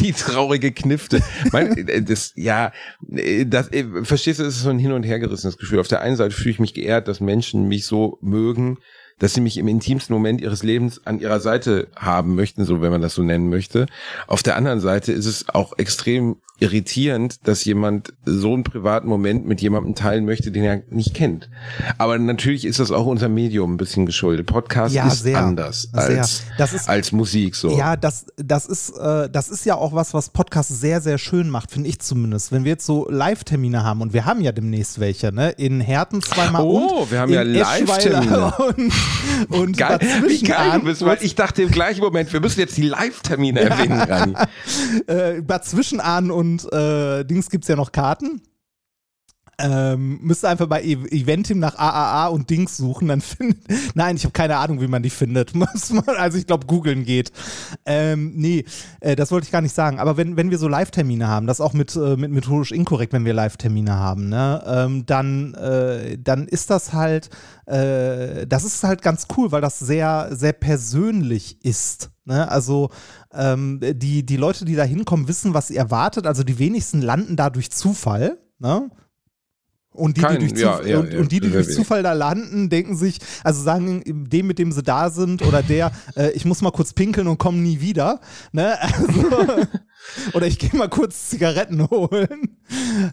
die 0.00 0.12
traurige 0.12 0.72
Knifte. 0.72 1.22
Mein, 1.52 1.76
äh, 1.88 2.02
das, 2.02 2.32
ja, 2.34 2.72
äh, 3.08 3.46
das, 3.46 3.70
äh, 3.72 3.84
verstehst 4.02 4.40
du, 4.40 4.44
es 4.44 4.56
ist 4.56 4.62
so 4.62 4.70
ein 4.70 4.80
hin 4.80 4.92
und 4.92 5.04
her 5.04 5.20
gerissenes 5.20 5.58
Gefühl. 5.58 5.78
Auf 5.78 5.88
der 5.88 6.00
einen 6.00 6.16
Seite 6.16 6.34
fühle 6.34 6.50
ich 6.50 6.58
mich 6.58 6.74
geehrt, 6.74 7.06
dass 7.06 7.20
Menschen 7.20 7.68
mich 7.68 7.86
so 7.86 8.18
mögen, 8.20 8.78
dass 9.18 9.34
sie 9.34 9.40
mich 9.40 9.56
im 9.58 9.68
intimsten 9.68 10.14
Moment 10.14 10.40
ihres 10.40 10.62
Lebens 10.62 11.00
an 11.04 11.18
ihrer 11.20 11.40
Seite 11.40 11.88
haben 11.96 12.34
möchten, 12.34 12.64
so 12.64 12.80
wenn 12.80 12.90
man 12.90 13.02
das 13.02 13.14
so 13.14 13.22
nennen 13.22 13.48
möchte. 13.50 13.86
Auf 14.26 14.42
der 14.42 14.56
anderen 14.56 14.80
Seite 14.80 15.12
ist 15.12 15.26
es 15.26 15.48
auch 15.48 15.76
extrem 15.78 16.36
irritierend, 16.60 17.46
dass 17.46 17.64
jemand 17.64 18.12
so 18.24 18.52
einen 18.52 18.64
privaten 18.64 19.06
Moment 19.06 19.46
mit 19.46 19.60
jemandem 19.60 19.94
teilen 19.94 20.24
möchte, 20.24 20.50
den 20.50 20.64
er 20.64 20.82
nicht 20.90 21.14
kennt. 21.14 21.48
Aber 21.98 22.18
natürlich 22.18 22.64
ist 22.64 22.80
das 22.80 22.90
auch 22.90 23.06
unser 23.06 23.28
Medium 23.28 23.74
ein 23.74 23.76
bisschen 23.76 24.06
geschuldet. 24.06 24.46
Podcast 24.46 24.92
Ja, 24.92 25.06
ist 25.06 25.22
sehr. 25.22 25.38
anders 25.38 25.88
als, 25.92 26.42
Das 26.58 26.72
ist- 26.72 26.88
als 26.88 27.12
Musik 27.12 27.54
so. 27.54 27.78
Ja, 27.78 27.94
das, 27.94 28.26
das, 28.36 28.66
ist, 28.66 28.90
äh, 28.98 29.30
das 29.30 29.48
ist 29.50 29.66
ja 29.66 29.76
auch 29.76 29.92
was, 29.94 30.14
was 30.14 30.30
Podcasts 30.30 30.80
sehr, 30.80 31.00
sehr 31.00 31.18
schön 31.18 31.48
macht, 31.48 31.70
finde 31.70 31.88
ich 31.88 32.00
zumindest. 32.00 32.50
Wenn 32.50 32.64
wir 32.64 32.72
jetzt 32.72 32.86
so 32.86 33.08
Live-Termine 33.08 33.84
haben 33.84 34.00
und 34.00 34.12
wir 34.12 34.24
haben 34.26 34.40
ja 34.40 34.50
demnächst 34.50 34.98
welche, 34.98 35.30
ne? 35.32 35.50
In 35.50 35.80
Herten 35.80 36.22
zweimal 36.22 36.62
Oh, 36.62 37.02
und 37.02 37.10
wir 37.12 37.20
haben 37.20 37.32
ja 37.32 37.42
Live-Termine. 37.42 38.52
Und, 39.48 39.76
Geil, 39.76 39.98
wie 40.26 40.42
geil 40.42 40.78
du 40.80 40.84
bist, 40.86 41.04
weil 41.04 41.18
ich 41.20 41.34
dachte 41.34 41.62
im 41.62 41.70
gleichen 41.70 42.00
Moment, 42.00 42.32
wir 42.32 42.40
müssen 42.40 42.60
jetzt 42.60 42.76
die 42.76 42.82
Live-Termine 42.82 43.60
erwähnen, 43.60 44.00
Rani. 44.00 44.34
äh, 45.06 45.40
Bad 45.42 45.64
Zwischenahn 45.64 46.30
und 46.30 46.70
äh, 46.72 47.24
Dings 47.24 47.50
gibt 47.50 47.64
es 47.64 47.68
ja 47.68 47.76
noch 47.76 47.92
Karten. 47.92 48.40
Ähm, 49.60 50.20
müsst 50.22 50.44
ihr 50.44 50.48
einfach 50.48 50.68
bei 50.68 50.82
e 50.84 50.92
Eventim 50.92 51.58
nach 51.58 51.76
AAA 51.76 52.28
und 52.28 52.48
Dings 52.48 52.76
suchen, 52.76 53.08
dann 53.08 53.20
findet. 53.20 53.58
Nein, 53.94 54.16
ich 54.16 54.24
habe 54.24 54.32
keine 54.32 54.56
Ahnung, 54.56 54.80
wie 54.80 54.86
man 54.86 55.02
die 55.02 55.10
findet. 55.10 55.52
Also 56.18 56.38
ich 56.38 56.46
glaube, 56.46 56.66
googeln 56.66 57.04
geht. 57.04 57.32
Ähm, 57.84 58.32
nee, 58.36 58.64
äh, 59.00 59.16
das 59.16 59.30
wollte 59.30 59.44
ich 59.46 59.50
gar 59.50 59.60
nicht 59.60 59.74
sagen. 59.74 59.98
Aber 59.98 60.16
wenn, 60.16 60.36
wenn 60.36 60.50
wir 60.50 60.58
so 60.58 60.68
Live-Termine 60.68 61.28
haben, 61.28 61.46
das 61.46 61.60
auch 61.60 61.72
mit, 61.72 61.94
äh, 61.96 62.16
mit 62.16 62.30
methodisch 62.30 62.72
inkorrekt, 62.72 63.12
wenn 63.12 63.24
wir 63.24 63.34
Live-Termine 63.34 63.94
haben, 63.94 64.28
ne, 64.28 64.62
ähm, 64.66 65.06
dann, 65.06 65.54
äh, 65.54 66.18
dann 66.18 66.46
ist 66.48 66.70
das 66.70 66.92
halt, 66.92 67.30
äh, 67.66 68.46
das 68.46 68.64
ist 68.64 68.84
halt 68.84 69.02
ganz 69.02 69.26
cool, 69.36 69.52
weil 69.52 69.60
das 69.60 69.78
sehr, 69.78 70.28
sehr 70.32 70.52
persönlich 70.52 71.64
ist. 71.64 72.10
Ne? 72.24 72.48
Also 72.50 72.90
ähm, 73.32 73.80
die, 73.82 74.24
die 74.24 74.36
Leute, 74.36 74.64
die 74.64 74.76
da 74.76 74.84
hinkommen, 74.84 75.28
wissen, 75.28 75.54
was 75.54 75.68
sie 75.68 75.76
erwartet. 75.76 76.26
Also 76.26 76.44
die 76.44 76.58
wenigsten 76.58 77.00
landen 77.00 77.36
da 77.36 77.50
durch 77.50 77.70
Zufall. 77.70 78.38
Ne? 78.58 78.90
Und 79.92 80.16
die, 80.16 80.20
Kein- 80.20 80.38
die 80.38 80.48
durch, 80.48 80.60
ja, 80.60 80.76
Zuf 80.78 80.86
ja, 80.86 80.98
und, 81.00 81.12
ja, 81.12 81.18
und 81.18 81.32
die, 81.32 81.40
die 81.40 81.50
durch. 81.50 81.74
Zufall 81.74 82.02
da 82.02 82.12
landen, 82.12 82.68
denken 82.68 82.96
sich, 82.96 83.18
also 83.42 83.62
sagen 83.62 84.02
dem, 84.06 84.46
mit 84.46 84.58
dem 84.58 84.70
sie 84.70 84.82
da 84.82 85.10
sind 85.10 85.42
oder 85.42 85.62
der, 85.62 85.90
äh, 86.16 86.30
ich 86.32 86.44
muss 86.44 86.62
mal 86.62 86.70
kurz 86.70 86.92
pinkeln 86.92 87.26
und 87.26 87.38
komme 87.38 87.58
nie 87.58 87.80
wieder. 87.80 88.20
Ne? 88.52 88.76
Also, 88.98 89.66
Oder 90.32 90.46
ich 90.46 90.58
gehe 90.58 90.74
mal 90.74 90.88
kurz 90.88 91.28
Zigaretten 91.28 91.88
holen. 91.90 92.58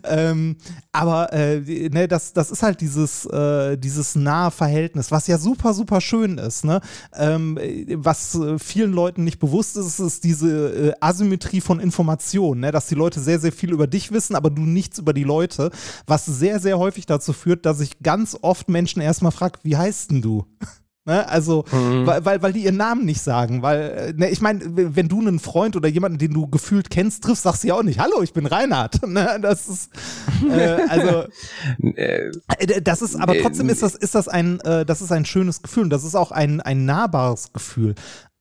ähm, 0.04 0.58
aber 0.92 1.32
äh, 1.34 1.90
ne, 1.90 2.08
das, 2.08 2.34
das 2.34 2.52
ist 2.52 2.64
halt 2.64 2.82
dieses, 2.82 3.26
äh, 3.26 3.78
dieses 3.78 4.16
nahe 4.16 4.52
Verhältnis, 4.52 5.12
was 5.12 5.28
ja 5.28 5.38
super, 5.38 5.74
super 5.74 6.02
schön 6.02 6.38
ist. 6.38 6.66
Ne? 6.66 6.82
Ähm, 7.16 7.58
was 7.96 8.36
äh, 8.36 8.60
vielen 8.60 8.92
Leuten 8.92 9.24
nicht 9.24 9.40
bewusst 9.40 9.78
ist, 9.78 10.00
ist 10.00 10.24
diese 10.24 10.90
äh, 10.90 10.94
Asymmetrie 11.00 11.62
von 11.62 11.80
Informationen, 11.80 12.62
ne? 12.62 12.72
dass 12.72 12.88
die 12.88 12.96
Leute 12.96 13.20
sehr, 13.20 13.40
sehr 13.40 13.52
viel 13.52 13.72
über 13.72 13.88
dich 13.88 14.12
wissen, 14.12 14.36
aber 14.36 14.50
du 14.50 14.62
nichts 14.64 15.00
über 15.00 15.14
die 15.14 15.24
Leute, 15.24 15.72
was 16.08 16.26
sehr, 16.26 16.60
sehr 16.60 16.78
häufig 16.80 17.06
dazu 17.06 17.34
führt, 17.34 17.66
dass 17.66 17.80
ich 17.80 18.00
ganz 18.00 18.38
oft 18.42 18.70
Menschen 18.70 19.02
erstmal 19.02 19.32
frage, 19.32 19.60
wie 19.64 19.78
heißt 19.78 20.12
denn 20.12 20.22
du? 20.22 20.46
Ne? 21.08 21.28
Also, 21.30 21.66
mhm. 21.72 22.08
weil, 22.08 22.26
weil, 22.26 22.42
weil 22.42 22.54
die 22.54 22.64
ihren 22.64 22.78
Namen 22.78 23.06
nicht 23.06 23.22
sagen. 23.22 23.62
Weil, 23.62 24.14
ne, 24.18 24.30
ich 24.30 24.42
meine, 24.42 24.62
wenn 24.96 25.08
du 25.08 25.20
einen 25.20 25.40
Freund 25.40 25.76
oder 25.76 25.88
jemanden, 25.88 26.18
den 26.18 26.34
du 26.34 26.48
gefühlt 26.48 26.90
kennst, 26.90 27.24
triffst, 27.24 27.44
sagst 27.44 27.64
du 27.64 27.68
ja 27.68 27.76
auch 27.76 27.84
nicht, 27.84 28.00
hallo, 28.00 28.24
ich 28.24 28.34
bin 28.34 28.46
Reinhard. 28.46 29.00
Ne? 29.16 29.38
Das 29.42 29.70
ist, 29.70 29.92
äh, 30.50 30.78
also, 30.90 31.26
äh, 31.96 32.32
das 32.82 33.02
ist, 33.02 33.16
aber 33.16 33.38
trotzdem 33.40 33.70
ist 33.70 33.82
das, 33.82 33.96
ist 33.96 34.16
das 34.16 34.28
ein, 34.28 34.60
äh, 34.62 34.84
das 34.84 35.02
ist 35.02 35.12
ein 35.12 35.26
schönes 35.26 35.62
Gefühl 35.62 35.84
und 35.84 35.90
das 35.90 36.04
ist 36.04 36.16
auch 36.16 36.32
ein, 36.32 36.60
ein 36.60 36.86
nahbares 36.86 37.54
Gefühl. 37.54 37.96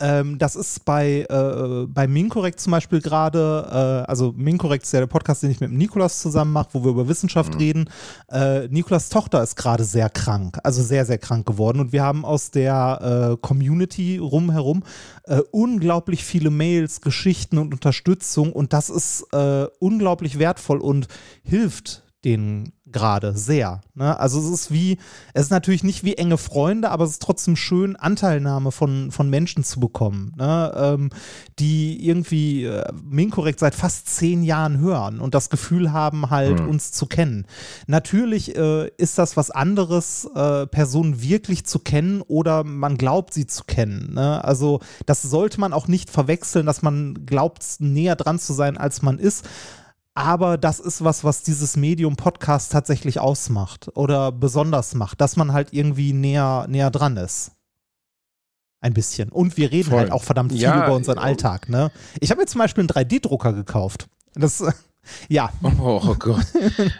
Ähm, 0.05 0.38
das 0.38 0.55
ist 0.55 0.84
bei, 0.84 1.24
äh, 1.30 1.86
bei 1.86 2.07
Minkorrekt 2.07 2.61
zum 2.61 2.72
Beispiel 2.72 3.00
gerade, 3.00 3.66
äh, 3.70 4.11
also 4.11 4.34
Minkorrekt 4.36 4.84
ist 4.84 4.92
ja 4.92 5.00
der 5.00 5.07
Podcast, 5.07 5.42
den 5.42 5.50
ich 5.50 5.61
mit 5.61 5.72
Nikolas 5.72 6.20
zusammen 6.20 6.52
mache, 6.52 6.68
wo 6.72 6.84
wir 6.84 6.90
über 6.90 7.09
Wissenschaft 7.09 7.55
mhm. 7.55 7.59
reden. 7.59 7.90
Äh, 8.28 8.68
Nikolas 8.68 9.09
Tochter 9.09 9.42
ist 9.42 9.57
gerade 9.57 9.84
sehr 9.84 10.11
krank, 10.11 10.59
also 10.62 10.82
sehr, 10.82 11.07
sehr 11.07 11.16
krank 11.16 11.46
geworden. 11.46 11.80
Und 11.80 11.92
wir 11.92 12.02
haben 12.02 12.26
aus 12.26 12.50
der 12.50 13.32
äh, 13.32 13.36
Community 13.40 14.18
rumherum 14.18 14.82
äh, 15.24 15.40
unglaublich 15.52 16.22
viele 16.22 16.50
Mails, 16.50 17.00
Geschichten 17.00 17.57
und 17.57 17.72
Unterstützung. 17.72 18.52
Und 18.52 18.74
das 18.74 18.90
ist 18.90 19.26
äh, 19.32 19.66
unglaublich 19.78 20.38
wertvoll 20.38 20.82
und 20.82 21.09
hilft 21.42 22.02
den 22.26 22.72
gerade 22.95 23.36
sehr. 23.36 23.82
Ne? 23.95 24.18
Also 24.18 24.40
es 24.40 24.47
ist 24.47 24.72
wie, 24.72 24.99
es 25.34 25.45
ist 25.47 25.51
natürlich 25.51 25.84
nicht 25.84 26.05
wie 26.05 26.14
enge 26.14 26.38
Freunde, 26.38 26.90
aber 26.90 27.05
es 27.05 27.11
ist 27.11 27.22
trotzdem 27.22 27.57
schön, 27.57 27.97
Anteilnahme 27.97 28.72
von, 28.72 29.11
von 29.11 29.28
Menschen 29.28 29.64
zu 29.64 29.80
bekommen, 29.80 30.32
ne? 30.38 30.72
ähm, 30.74 31.11
die 31.59 32.07
irgendwie 32.07 32.64
äh, 32.64 32.90
Minkorrekt 33.05 33.59
seit 33.59 33.74
fast 33.74 34.09
zehn 34.09 34.42
Jahren 34.42 34.78
hören 34.78 35.20
und 35.20 35.34
das 35.34 35.51
Gefühl 35.51 35.92
haben, 35.92 36.30
halt 36.30 36.61
mhm. 36.61 36.68
uns 36.68 36.92
zu 36.92 37.07
kennen. 37.07 37.47
Natürlich 37.86 38.57
äh, 38.57 38.88
ist 38.97 39.18
das 39.18 39.36
was 39.36 39.51
anderes, 39.51 40.26
äh, 40.34 40.66
Personen 40.68 41.20
wirklich 41.20 41.66
zu 41.66 41.80
kennen 41.80 42.22
oder 42.22 42.64
man 42.64 42.97
glaubt 42.97 43.34
sie 43.34 43.47
zu 43.47 43.64
kennen. 43.64 44.14
Ne? 44.14 44.42
Also 44.45 44.80
das 45.05 45.20
sollte 45.20 45.61
man 45.61 45.72
auch 45.72 45.88
nicht 45.88 46.11
verwechseln, 46.11 46.64
dass 46.64 46.80
man 46.80 47.26
glaubt, 47.26 47.64
näher 47.80 48.14
dran 48.14 48.38
zu 48.38 48.53
sein, 48.53 48.78
als 48.78 49.03
man 49.03 49.18
ist. 49.18 49.45
Aber 50.15 50.59
das 50.59 50.79
ist 50.79 51.03
was, 51.03 51.25
was 51.25 51.43
dieses 51.43 51.77
Medium 51.77 52.15
Podcast 52.15 52.71
tatsächlich 52.71 53.19
ausmacht 53.19 53.91
oder 53.95 54.31
besonders 54.31 54.95
macht, 54.95 55.21
dass 55.21 55.37
man 55.37 55.53
halt 55.53 55.73
irgendwie 55.73 56.12
näher, 56.12 56.67
näher 56.69 56.91
dran 56.91 57.17
ist. 57.17 57.51
Ein 58.81 58.95
bisschen. 58.95 59.31
Und 59.31 59.57
wir 59.57 59.73
reden 59.73 59.91
Voll. 59.91 59.99
halt 59.99 60.12
auch 60.12 60.23
verdammt 60.23 60.53
viel 60.53 60.61
ja, 60.61 60.85
über 60.85 60.95
unseren 60.95 61.19
Alltag. 61.19 61.69
Ne? 61.69 61.91
Ich 62.21 62.31
habe 62.31 62.43
mir 62.43 62.47
zum 62.47 62.61
Beispiel 62.61 62.83
einen 62.83 62.91
3D-Drucker 62.91 63.55
gekauft. 63.55 64.09
Das, 64.35 64.62
ja. 65.29 65.51
Oh, 65.62 66.01
oh 66.07 66.15
Gott. 66.17 66.47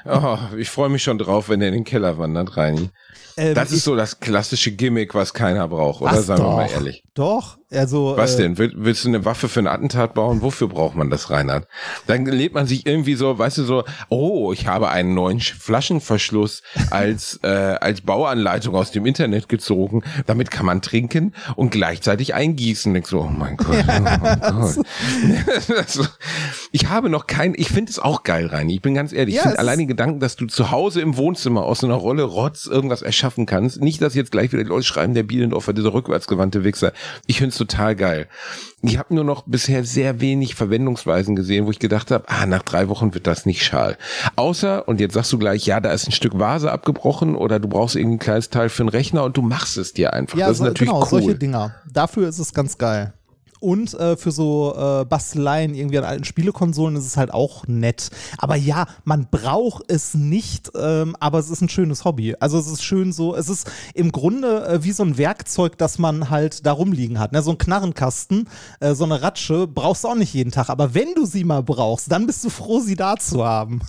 Oh, 0.07 0.39
ich 0.57 0.71
freue 0.71 0.89
mich 0.89 1.03
schon 1.03 1.19
drauf, 1.19 1.49
wenn 1.51 1.61
der 1.61 1.69
in 1.69 1.75
den 1.75 1.85
Keller 1.85 2.19
wandert, 2.19 2.57
Reini. 2.57 2.91
Ähm, 3.37 3.55
das 3.55 3.71
ist 3.71 3.85
so 3.85 3.95
das 3.95 4.19
klassische 4.19 4.73
Gimmick, 4.73 5.15
was 5.15 5.35
keiner 5.35 5.69
braucht, 5.69 6.01
oder? 6.01 6.23
Sagen 6.23 6.43
doch, 6.43 6.53
wir 6.53 6.57
mal 6.57 6.71
ehrlich. 6.71 7.05
Doch, 7.15 7.59
also. 7.73 8.15
Was 8.17 8.35
äh, 8.35 8.43
denn? 8.43 8.59
Will, 8.59 8.73
willst 8.77 9.05
du 9.05 9.09
eine 9.09 9.25
Waffe 9.25 9.49
für 9.49 9.61
ein 9.61 9.67
Attentat 9.67 10.15
bauen? 10.15 10.43
Wofür 10.43 10.69
braucht 10.69 10.95
man 10.97 11.11
das, 11.11 11.31
Reinhard? 11.31 11.67
Dann 12.07 12.27
lädt 12.27 12.55
man 12.55 12.67
sich 12.67 12.87
irgendwie 12.87 13.15
so, 13.15 13.39
weißt 13.39 13.59
du, 13.59 13.65
so, 13.65 13.85
oh, 14.09 14.53
ich 14.53 14.67
habe 14.67 14.91
einen 14.91 15.15
neuen 15.15 15.41
Flaschenverschluss 15.41 16.62
als, 16.91 17.41
äh, 17.43 17.49
als 17.49 18.03
Bauanleitung 18.03 18.75
aus 18.75 18.91
dem 18.91 19.07
Internet 19.07 19.49
gezogen. 19.49 20.03
Damit 20.27 20.51
kann 20.51 20.67
man 20.67 20.83
trinken 20.83 21.35
und 21.57 21.71
gleichzeitig 21.71 22.35
eingießen. 22.35 22.93
Denkst 22.93 23.11
so, 23.11 23.21
oh 23.21 23.29
mein 23.29 23.57
Gott, 23.57 23.85
oh 23.89 24.01
mein 24.03 24.21
Gott. 24.41 24.87
also, 25.77 26.07
ich 26.73 26.89
habe 26.89 27.09
noch 27.09 27.27
kein, 27.27 27.55
ich 27.57 27.69
finde 27.69 27.91
es 27.91 27.99
auch 27.99 28.23
geil, 28.23 28.47
Reini. 28.47 28.75
Ich 28.75 28.83
bin 28.83 28.95
ganz 28.95 29.12
ehrlich. 29.12 29.37
Ja, 29.37 29.41
ich 29.41 29.43
finde 29.45 29.59
allein 29.59 29.79
den 29.79 29.89
Gedanken, 29.89 30.21
dass 30.21 30.37
du 30.37 30.47
zu 30.47 30.71
Hause 30.71 31.01
im 31.01 31.17
Wohnzimmer 31.17 31.62
aus 31.62 31.83
einer 31.83 31.95
Rolle 31.95 32.25
Rotz 32.25 32.67
irgendwas 32.67 33.03
erschaffen 33.03 33.47
kannst. 33.47 33.81
Nicht, 33.81 34.03
dass 34.03 34.15
jetzt 34.15 34.33
gleich 34.33 34.53
wieder 34.53 34.62
die 34.62 34.69
Leute 34.69 34.85
schreiben, 34.85 35.15
der 35.15 35.23
Bielendorfer, 35.23 35.73
dieser 35.73 35.95
rückwärtsgewandte 35.95 36.65
Wichser. 36.65 36.93
Ich 37.27 37.39
finde 37.39 37.53
es 37.55 37.59
total 37.59 37.96
geil. 37.96 38.28
Ich 38.82 38.98
habe 38.98 39.14
nur 39.14 39.24
noch 39.24 39.44
bisher 39.46 39.84
sehr 39.84 40.20
wenig 40.20 40.55
Verwendungsweisen 40.55 41.36
gesehen, 41.36 41.66
wo 41.66 41.70
ich 41.70 41.78
gedacht 41.78 42.11
habe, 42.11 42.24
ah, 42.28 42.46
nach 42.46 42.62
drei 42.62 42.88
Wochen 42.88 43.14
wird 43.14 43.26
das 43.26 43.46
nicht 43.46 43.64
schal. 43.64 43.96
Außer, 44.36 44.86
und 44.86 45.00
jetzt 45.00 45.14
sagst 45.14 45.32
du 45.32 45.38
gleich, 45.38 45.66
ja, 45.66 45.80
da 45.80 45.92
ist 45.92 46.07
ein 46.07 46.12
Stück 46.12 46.38
Vase 46.38 46.70
abgebrochen 46.70 47.34
oder 47.34 47.59
du 47.59 47.68
brauchst 47.68 47.96
irgendein 47.96 48.18
kleines 48.18 48.50
Teil 48.50 48.68
für 48.68 48.82
einen 48.82 48.90
Rechner 48.90 49.24
und 49.24 49.36
du 49.36 49.42
machst 49.42 49.78
es 49.78 49.92
dir 49.92 50.12
einfach. 50.12 50.36
Ja, 50.36 50.48
das 50.48 50.59
ist 50.59 50.62
natürlich 50.62 50.90
genau, 50.90 51.02
cool. 51.02 51.09
solche 51.09 51.34
Dinger. 51.34 51.74
Dafür 51.90 52.28
ist 52.28 52.38
es 52.38 52.52
ganz 52.52 52.76
geil. 52.76 53.14
Und 53.65 53.95
äh, 53.95 54.19
für 54.19 54.31
so 54.31 54.75
äh, 54.77 55.07
Basteleien 55.07 55.75
irgendwie 55.75 55.97
an 55.97 56.05
alten 56.05 56.25
Spielekonsolen 56.25 56.97
ist 56.97 57.07
es 57.07 57.17
halt 57.17 57.33
auch 57.33 57.67
nett. 57.67 58.11
Aber 58.37 58.57
ja, 58.57 58.87
man 59.05 59.27
braucht 59.31 59.91
es 59.91 60.12
nicht, 60.12 60.71
ähm, 60.79 61.17
aber 61.19 61.39
es 61.39 61.49
ist 61.49 61.62
ein 61.62 61.71
schönes 61.71 62.05
Hobby. 62.05 62.37
Also 62.41 62.59
es 62.59 62.67
ist 62.67 62.85
schön 62.85 63.11
so, 63.11 63.35
es 63.35 63.49
ist 63.49 63.71
im 63.95 64.12
Grunde 64.12 64.67
äh, 64.67 64.85
wie 64.85 64.93
so 64.93 65.03
ein 65.03 65.17
Werkzeug, 65.17 65.79
das 65.79 65.99
man 65.99 66.29
halt 66.29 66.67
da 66.67 66.73
rumliegen 66.73 67.19
hat. 67.19 67.33
Ne? 67.33 67.41
So 67.41 67.53
ein 67.53 67.59
Knarrenkasten, 67.59 68.51
äh, 68.81 68.95
so 68.95 69.05
eine 69.05 69.23
Ratsche 69.23 69.67
brauchst 69.67 70.05
du 70.05 70.09
auch 70.09 70.15
nicht 70.15 70.35
jeden 70.35 70.51
Tag. 70.51 70.69
Aber 70.69 70.93
wenn 70.93 71.15
du 71.15 71.25
sie 71.25 71.45
mal 71.45 71.62
brauchst, 71.62 72.12
dann 72.12 72.27
bist 72.27 72.45
du 72.45 72.51
froh, 72.51 72.81
sie 72.81 72.97
da 72.97 73.17
zu 73.17 73.47
haben. 73.47 73.81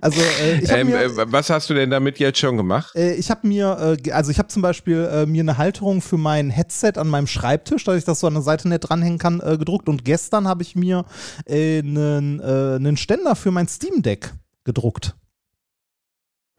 Also 0.00 0.20
äh, 0.42 0.60
ich 0.62 0.70
ähm, 0.70 0.88
mir, 0.88 1.02
äh, 1.02 1.32
was 1.32 1.50
hast 1.50 1.68
du 1.70 1.74
denn 1.74 1.90
damit 1.90 2.18
jetzt 2.18 2.38
schon 2.38 2.56
gemacht? 2.56 2.94
Äh, 2.94 3.14
ich 3.14 3.30
habe 3.30 3.46
mir, 3.46 3.98
äh, 4.04 4.10
also 4.12 4.30
ich 4.30 4.38
habe 4.38 4.48
zum 4.48 4.62
Beispiel 4.62 5.08
äh, 5.12 5.26
mir 5.26 5.42
eine 5.42 5.58
Halterung 5.58 6.00
für 6.00 6.16
mein 6.16 6.50
Headset 6.50 6.92
an 6.96 7.08
meinem 7.08 7.26
Schreibtisch, 7.26 7.84
dass 7.84 7.96
ich 7.96 8.04
das 8.04 8.20
so 8.20 8.26
an 8.26 8.34
der 8.34 8.42
Seite 8.42 8.68
nicht 8.68 8.80
dranhängen 8.80 9.18
kann, 9.18 9.40
äh, 9.40 9.58
gedruckt. 9.58 9.88
Und 9.88 10.04
gestern 10.04 10.46
habe 10.46 10.62
ich 10.62 10.76
mir 10.76 11.04
einen, 11.48 12.40
einen 12.40 12.96
Ständer 12.96 13.34
für 13.34 13.50
mein 13.50 13.66
Steam 13.66 14.02
Deck 14.02 14.32
gedruckt. 14.64 15.16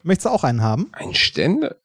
Möchtest 0.02 0.26
du 0.26 0.30
auch 0.30 0.44
einen 0.44 0.62
haben? 0.62 0.88
Ein 0.92 1.14
Ständer? 1.14 1.76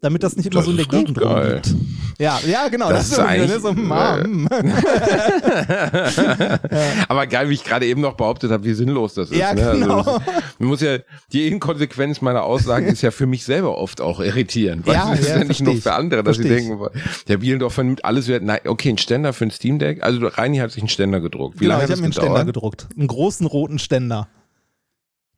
Damit 0.00 0.22
das 0.22 0.36
nicht 0.36 0.46
immer 0.46 0.56
das 0.56 0.66
so 0.66 0.70
in 0.70 0.76
der 0.76 0.86
Gegend 0.86 1.20
rumliegt. 1.20 1.74
Ja, 2.18 2.38
ja, 2.46 2.68
genau. 2.68 2.90
Das, 2.90 3.10
das 3.10 3.18
ist 3.18 3.24
eigentlich, 3.24 3.50
ne, 3.50 3.60
so, 3.60 3.72
Mom. 3.72 4.48
Aber 7.08 7.26
geil, 7.26 7.48
wie 7.48 7.54
ich 7.54 7.64
gerade 7.64 7.86
eben 7.86 8.00
noch 8.00 8.14
behauptet 8.14 8.50
habe, 8.50 8.64
wie 8.64 8.74
sinnlos 8.74 9.14
das 9.14 9.30
ist. 9.30 9.38
Ja, 9.38 9.54
ne? 9.54 9.66
also 9.66 9.80
genau. 9.80 9.98
Also, 9.98 10.20
man 10.58 10.68
muss 10.68 10.80
ja, 10.80 10.98
die 11.32 11.48
Inkonsequenz 11.48 12.20
meiner 12.20 12.44
Aussagen 12.44 12.86
ist 12.86 13.02
ja 13.02 13.10
für 13.10 13.26
mich 13.26 13.44
selber 13.44 13.78
oft 13.78 14.00
auch 14.00 14.20
irritierend. 14.20 14.86
Ja, 14.86 15.10
das 15.10 15.20
ist 15.20 15.28
ja, 15.28 15.38
ja 15.38 15.44
nicht 15.44 15.62
nur 15.62 15.76
für 15.76 15.94
andere, 15.94 16.22
dass 16.22 16.36
sie 16.36 16.44
denken, 16.44 16.78
der 17.28 17.38
Bielendorfer 17.38 17.82
nimmt 17.82 18.04
alles 18.04 18.28
wieder, 18.28 18.40
nein, 18.40 18.60
okay, 18.66 18.90
ein 18.90 18.98
Ständer 18.98 19.32
für 19.32 19.44
ein 19.44 19.50
Steam 19.50 19.78
Deck. 19.78 20.02
Also 20.02 20.26
Reini 20.26 20.58
hat 20.58 20.72
sich 20.72 20.82
einen 20.82 20.88
Ständer 20.88 21.20
gedruckt. 21.20 21.56
Wie 21.56 21.64
genau, 21.64 21.74
lange 21.74 21.84
ich 21.84 21.90
habe 21.90 22.00
mir 22.00 22.06
einen 22.06 22.12
Ständer 22.12 22.44
gedruckt. 22.44 22.86
Einen 22.96 23.08
großen 23.08 23.46
roten 23.46 23.78
Ständer 23.78 24.28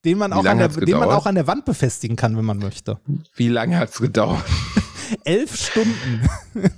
den 0.09 0.19
man, 0.19 0.33
auch 0.33 0.45
an, 0.45 0.59
der, 0.59 0.69
den 0.69 0.99
man 0.99 1.11
auch 1.11 1.27
an 1.27 1.35
der 1.35 1.47
Wand 1.47 1.65
befestigen 1.65 2.17
kann, 2.17 2.37
wenn 2.37 2.45
man 2.45 2.59
möchte. 2.59 2.99
Wie 3.35 3.49
lange 3.49 3.79
hat 3.79 3.91
es 3.91 3.99
gedauert? 3.99 4.45
Elf 5.25 5.57
Stunden. 5.57 6.29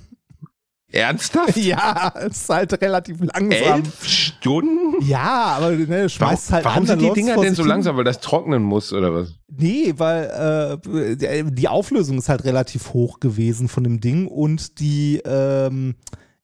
Ernsthaft? 0.91 1.55
Ja, 1.55 2.13
es 2.17 2.41
ist 2.41 2.49
halt 2.49 2.81
relativ 2.81 3.19
langsam. 3.21 3.83
Elf 3.83 4.05
Stunden? 4.05 5.01
Ja, 5.05 5.55
aber 5.57 5.71
ne, 5.71 6.09
schmeißt 6.09 6.51
warum, 6.51 6.53
halt 6.53 6.65
Warum 6.65 6.85
sind 6.85 7.01
die 7.01 7.11
Dinger 7.11 7.37
denn 7.37 7.55
so 7.55 7.63
langsam? 7.63 7.95
Weil 7.95 8.03
das 8.03 8.19
trocknen 8.19 8.61
muss 8.61 8.91
oder 8.91 9.13
was? 9.13 9.33
Nee, 9.47 9.93
weil 9.97 10.79
äh, 10.83 11.43
die 11.49 11.67
Auflösung 11.67 12.17
ist 12.17 12.27
halt 12.27 12.43
relativ 12.43 12.93
hoch 12.93 13.19
gewesen 13.19 13.69
von 13.69 13.83
dem 13.83 14.01
Ding 14.01 14.27
und 14.27 14.79
die 14.79 15.21
ähm, 15.23 15.95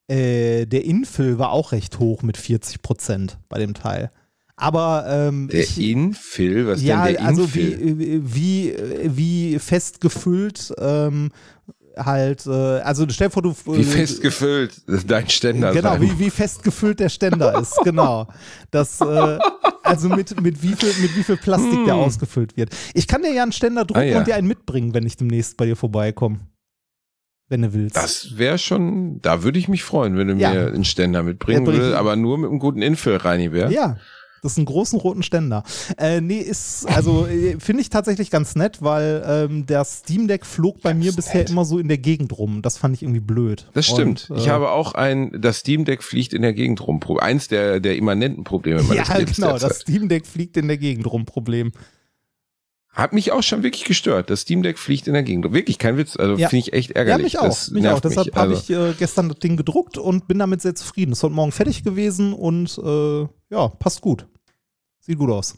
äh, 0.07 0.65
der 0.65 0.85
Infill 0.85 1.37
war 1.37 1.51
auch 1.51 1.73
recht 1.73 1.99
hoch 1.99 2.23
mit 2.23 2.37
40 2.37 2.81
Prozent 2.81 3.37
bei 3.49 3.59
dem 3.59 3.73
Teil. 3.73 4.11
Aber 4.59 5.05
ähm, 5.07 5.49
der 5.49 5.61
ich, 5.61 5.79
Infill, 5.79 6.65
was 6.65 6.81
ja, 6.81 7.05
denn 7.05 7.15
der 7.15 7.25
also 7.25 7.43
Infill? 7.43 7.73
Also 7.73 7.99
wie, 7.99 8.21
wie, 8.33 8.75
wie 9.05 9.59
fest 9.59 10.01
gefüllt 10.01 10.73
ähm, 10.79 11.29
halt, 11.95 12.45
äh, 12.47 12.49
also 12.49 13.05
stell 13.09 13.27
dir 13.27 13.31
vor, 13.31 13.43
du. 13.43 13.55
Wie 13.65 13.83
fest 13.83 14.21
gefüllt 14.21 14.81
dein 15.07 15.29
Ständer 15.29 15.73
Genau, 15.73 15.91
sein. 15.91 16.01
wie, 16.01 16.19
wie 16.19 16.29
fest 16.29 16.63
gefüllt 16.63 16.99
der 16.99 17.09
Ständer 17.09 17.59
ist, 17.59 17.79
genau. 17.83 18.27
Das, 18.71 19.01
äh, 19.01 19.39
also 19.83 20.09
mit, 20.09 20.39
mit, 20.41 20.61
wie 20.61 20.73
viel, 20.73 20.93
mit 21.01 21.15
wie 21.15 21.23
viel 21.23 21.37
Plastik 21.37 21.79
hm. 21.79 21.85
der 21.85 21.95
ausgefüllt 21.95 22.57
wird. 22.57 22.75
Ich 22.93 23.07
kann 23.07 23.21
dir 23.21 23.33
ja 23.33 23.43
einen 23.43 23.51
Ständer 23.51 23.85
drucken 23.85 24.01
ah, 24.01 24.03
ja. 24.03 24.17
und 24.19 24.27
dir 24.27 24.35
einen 24.35 24.47
mitbringen, 24.47 24.93
wenn 24.93 25.05
ich 25.05 25.17
demnächst 25.17 25.57
bei 25.57 25.65
dir 25.65 25.75
vorbeikomme. 25.75 26.39
Wenn 27.49 27.61
du 27.61 27.73
willst. 27.73 27.95
Das 27.95 28.37
wäre 28.37 28.57
schon, 28.57 29.21
da 29.21 29.41
würde 29.41 29.57
ich 29.57 29.69
mich 29.69 29.81
freuen, 29.81 30.17
wenn 30.17 30.27
du 30.27 30.33
ja. 30.33 30.51
mir 30.51 30.67
einen 30.67 30.83
Ständer 30.83 31.23
mitbringen 31.23 31.65
würdest, 31.65 31.93
aber 31.93 32.17
nur 32.17 32.37
mit 32.37 32.49
einem 32.49 32.59
guten 32.59 32.81
Infill, 32.81 33.15
Reini, 33.15 33.53
wäre. 33.53 33.71
Ja, 33.71 33.97
Das 34.47 34.53
ist 34.53 34.59
einen 34.59 34.65
großen 34.65 34.97
roten 34.99 35.23
Ständer. 35.23 35.63
Äh, 35.97 36.21
nee, 36.21 36.39
ist, 36.39 36.85
also 36.87 37.27
äh, 37.27 37.59
finde 37.59 37.81
ich 37.81 37.89
tatsächlich 37.89 38.31
ganz 38.31 38.55
nett, 38.55 38.81
weil 38.81 39.23
ähm, 39.27 39.65
der 39.65 39.83
Steam 39.83 40.27
Deck 40.27 40.45
flog 40.45 40.81
bei 40.81 40.93
mir 40.93 41.11
bisher 41.11 41.41
nett. 41.41 41.49
immer 41.49 41.65
so 41.65 41.79
in 41.79 41.89
der 41.89 41.97
Gegend 41.97 42.37
rum. 42.37 42.61
Das 42.61 42.77
fand 42.77 42.95
ich 42.95 43.03
irgendwie 43.03 43.19
blöd. 43.19 43.67
Das 43.73 43.85
stimmt. 43.85 44.27
Und, 44.29 44.37
ich 44.39 44.47
äh, 44.47 44.49
habe 44.51 44.71
auch 44.71 44.93
ein, 44.93 45.37
das 45.41 45.57
Steam 45.57 45.83
Deck 45.85 46.01
fliegt 46.01 46.33
in 46.33 46.41
der 46.43 46.53
Gegend 46.53 46.85
rum. 46.87 47.01
Eins 47.19 47.47
der, 47.49 47.79
der 47.81 47.97
immanenten 47.97 48.43
Probleme 48.45 48.81
meines 48.83 49.07
Ja, 49.09 49.17
Lebens 49.17 49.35
genau, 49.35 49.49
derzeit. 49.51 49.69
das 49.71 49.79
Steam 49.81 50.07
Deck 50.07 50.25
fliegt 50.25 50.55
in 50.57 50.67
der 50.67 50.77
Gegend 50.77 51.05
rum, 51.11 51.25
Problem. 51.25 51.73
Hat 52.89 53.13
mich 53.13 53.31
auch 53.31 53.43
schon 53.43 53.61
wirklich 53.61 53.83
gestört. 53.83 54.31
Das 54.31 54.41
Steam 54.41 54.63
Deck 54.63 54.79
fliegt 54.79 55.07
in 55.07 55.13
der 55.13 55.21
Gegend. 55.21 55.53
Wirklich 55.53 55.77
kein 55.77 55.97
Witz. 55.97 56.17
Also 56.17 56.35
Ja. 56.35 56.49
finde 56.49 56.61
ich 56.61 56.73
echt 56.73 56.89
Ja, 56.89 56.95
ärgerlich. 56.95 57.23
mich 57.25 57.39
auch. 57.39 57.43
Das 57.45 57.69
mich 57.69 57.87
auch. 57.87 57.99
Deshalb 57.99 58.35
habe 58.35 58.55
Also, 58.55 58.73
ich 58.73 58.75
äh, 58.75 58.93
gestern 58.97 59.29
das 59.29 59.37
Ding 59.37 59.55
gedruckt 59.55 59.99
und 59.99 60.27
bin 60.27 60.39
damit 60.39 60.63
sehr 60.63 60.73
zufrieden. 60.73 61.11
Ist 61.11 61.21
heute 61.21 61.35
Morgen 61.35 61.51
fertig 61.51 61.83
gewesen 61.83 62.33
und 62.33 62.75
äh, 62.83 63.27
ja, 63.51 63.67
passt 63.67 64.01
gut. 64.01 64.25
Sieht 65.07 65.17
gut 65.17 65.29
aus. 65.31 65.57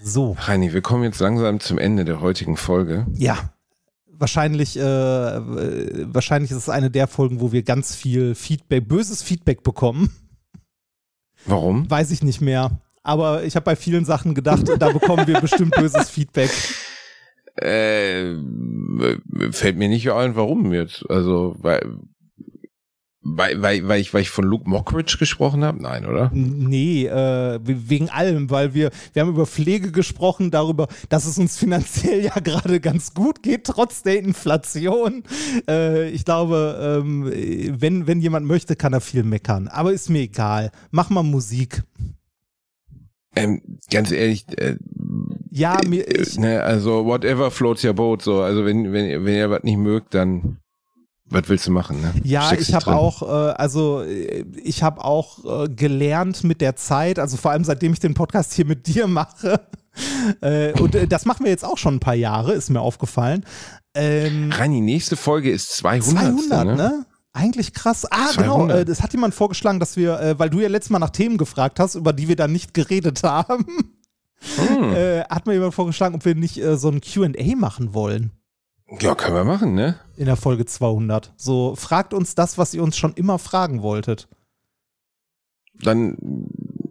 So, 0.00 0.36
Reini, 0.38 0.72
wir 0.72 0.82
kommen 0.82 1.02
jetzt 1.02 1.18
langsam 1.18 1.58
zum 1.58 1.76
Ende 1.76 2.04
der 2.04 2.20
heutigen 2.20 2.56
Folge. 2.56 3.06
ja. 3.14 3.52
Wahrscheinlich, 4.20 4.76
äh, 4.76 4.82
wahrscheinlich 4.82 6.50
ist 6.50 6.56
es 6.56 6.68
eine 6.68 6.90
der 6.90 7.06
Folgen, 7.06 7.40
wo 7.40 7.52
wir 7.52 7.62
ganz 7.62 7.94
viel 7.94 8.34
Feedback, 8.34 8.88
böses 8.88 9.22
Feedback 9.22 9.62
bekommen. 9.62 10.10
Warum? 11.46 11.88
Weiß 11.88 12.10
ich 12.10 12.24
nicht 12.24 12.40
mehr. 12.40 12.80
Aber 13.04 13.44
ich 13.44 13.54
habe 13.54 13.62
bei 13.62 13.76
vielen 13.76 14.04
Sachen 14.04 14.34
gedacht, 14.34 14.64
da 14.76 14.90
bekommen 14.90 15.28
wir 15.28 15.40
bestimmt 15.40 15.72
böses 15.76 16.10
Feedback. 16.10 16.50
Äh, 17.54 18.34
fällt 19.52 19.76
mir 19.76 19.88
nicht 19.88 20.10
ein, 20.10 20.34
warum 20.34 20.72
jetzt. 20.72 21.08
Also, 21.08 21.54
weil, 21.60 21.80
weil, 23.36 23.60
weil, 23.62 23.86
weil, 23.88 24.00
ich, 24.00 24.14
weil 24.14 24.22
ich 24.22 24.30
von 24.30 24.44
Luke 24.44 24.68
Mockridge 24.68 25.16
gesprochen 25.18 25.64
habe? 25.64 25.82
Nein, 25.82 26.06
oder? 26.06 26.30
Nee, 26.32 27.06
äh, 27.06 27.58
wegen 27.62 28.08
allem, 28.08 28.50
weil 28.50 28.74
wir, 28.74 28.90
wir 29.12 29.22
haben 29.22 29.30
über 29.30 29.46
Pflege 29.46 29.92
gesprochen, 29.92 30.50
darüber, 30.50 30.88
dass 31.08 31.26
es 31.26 31.38
uns 31.38 31.58
finanziell 31.58 32.24
ja 32.24 32.38
gerade 32.40 32.80
ganz 32.80 33.14
gut 33.14 33.42
geht, 33.42 33.64
trotz 33.64 34.02
der 34.02 34.18
Inflation. 34.18 35.22
Äh, 35.68 36.10
ich 36.10 36.24
glaube, 36.24 37.02
ähm, 37.02 37.30
wenn, 37.80 38.06
wenn 38.06 38.20
jemand 38.20 38.46
möchte, 38.46 38.76
kann 38.76 38.92
er 38.92 39.00
viel 39.00 39.22
meckern. 39.22 39.68
Aber 39.68 39.92
ist 39.92 40.08
mir 40.08 40.20
egal. 40.20 40.70
Mach 40.90 41.10
mal 41.10 41.22
Musik. 41.22 41.82
Ähm, 43.36 43.60
ganz 43.90 44.10
ehrlich, 44.10 44.46
äh, 44.58 44.76
Ja, 45.50 45.78
mir, 45.86 46.08
äh, 46.08 46.22
ich, 46.22 46.38
ne, 46.38 46.62
also 46.62 47.04
whatever 47.04 47.50
floats 47.50 47.84
your 47.84 47.92
boat, 47.92 48.22
so. 48.22 48.40
Also 48.40 48.64
wenn, 48.64 48.92
wenn, 48.92 49.24
wenn 49.24 49.34
ihr 49.34 49.50
was 49.50 49.62
nicht 49.62 49.78
mögt, 49.78 50.14
dann 50.14 50.58
was 51.30 51.48
willst 51.48 51.66
du 51.66 51.70
machen, 51.70 52.00
ne? 52.00 52.12
Ja, 52.24 52.52
ich 52.52 52.72
habe 52.74 52.94
auch, 52.94 53.22
äh, 53.22 53.52
also 53.52 54.02
äh, 54.02 54.44
ich 54.62 54.82
habe 54.82 55.04
auch 55.04 55.64
äh, 55.64 55.68
gelernt 55.68 56.44
mit 56.44 56.60
der 56.60 56.76
Zeit, 56.76 57.18
also 57.18 57.36
vor 57.36 57.50
allem 57.50 57.64
seitdem 57.64 57.92
ich 57.92 58.00
den 58.00 58.14
Podcast 58.14 58.54
hier 58.54 58.66
mit 58.66 58.86
dir 58.86 59.06
mache. 59.06 59.60
Äh, 60.42 60.80
und 60.80 60.94
äh, 60.94 61.08
das 61.08 61.24
machen 61.24 61.42
wir 61.42 61.50
jetzt 61.50 61.64
auch 61.64 61.76
schon 61.76 61.96
ein 61.96 61.98
paar 61.98 62.14
Jahre, 62.14 62.52
ist 62.52 62.70
mir 62.70 62.80
aufgefallen. 62.80 63.44
Ähm, 63.94 64.52
Reini, 64.52 64.80
nächste 64.80 65.16
Folge 65.16 65.50
ist 65.50 65.76
200. 65.78 66.38
200, 66.40 66.66
ne? 66.66 66.76
ne? 66.76 67.06
Eigentlich 67.32 67.74
krass. 67.74 68.04
Ah, 68.08 68.30
genau. 68.36 68.58
200. 68.58 68.78
Äh, 68.78 68.84
das 68.84 69.02
hat 69.02 69.12
jemand 69.12 69.34
vorgeschlagen, 69.34 69.80
dass 69.80 69.96
wir, 69.96 70.36
weil 70.38 70.50
du 70.50 70.60
ja 70.60 70.68
letztes 70.68 70.90
Mal 70.90 71.00
nach 71.00 71.10
Themen 71.10 71.36
gefragt 71.36 71.80
hast, 71.80 71.96
über 71.96 72.12
die 72.12 72.28
wir 72.28 72.36
dann 72.36 72.52
nicht 72.52 72.74
geredet 72.74 73.24
haben, 73.24 73.66
Hm. 74.56 74.94
hat 75.28 75.46
mir 75.46 75.54
jemand 75.54 75.74
vorgeschlagen, 75.74 76.14
ob 76.14 76.24
wir 76.24 76.36
nicht 76.36 76.62
so 76.76 76.90
ein 76.90 77.00
QA 77.00 77.56
machen 77.56 77.92
wollen 77.92 78.37
Ja, 79.00 79.14
können 79.14 79.36
wir 79.36 79.44
machen, 79.44 79.74
ne? 79.74 79.98
in 80.18 80.26
der 80.26 80.36
Folge 80.36 80.66
200. 80.66 81.32
So, 81.36 81.76
fragt 81.76 82.12
uns 82.12 82.34
das, 82.34 82.58
was 82.58 82.74
ihr 82.74 82.82
uns 82.82 82.96
schon 82.98 83.14
immer 83.14 83.38
fragen 83.38 83.82
wolltet. 83.82 84.28
Dann, 85.80 86.16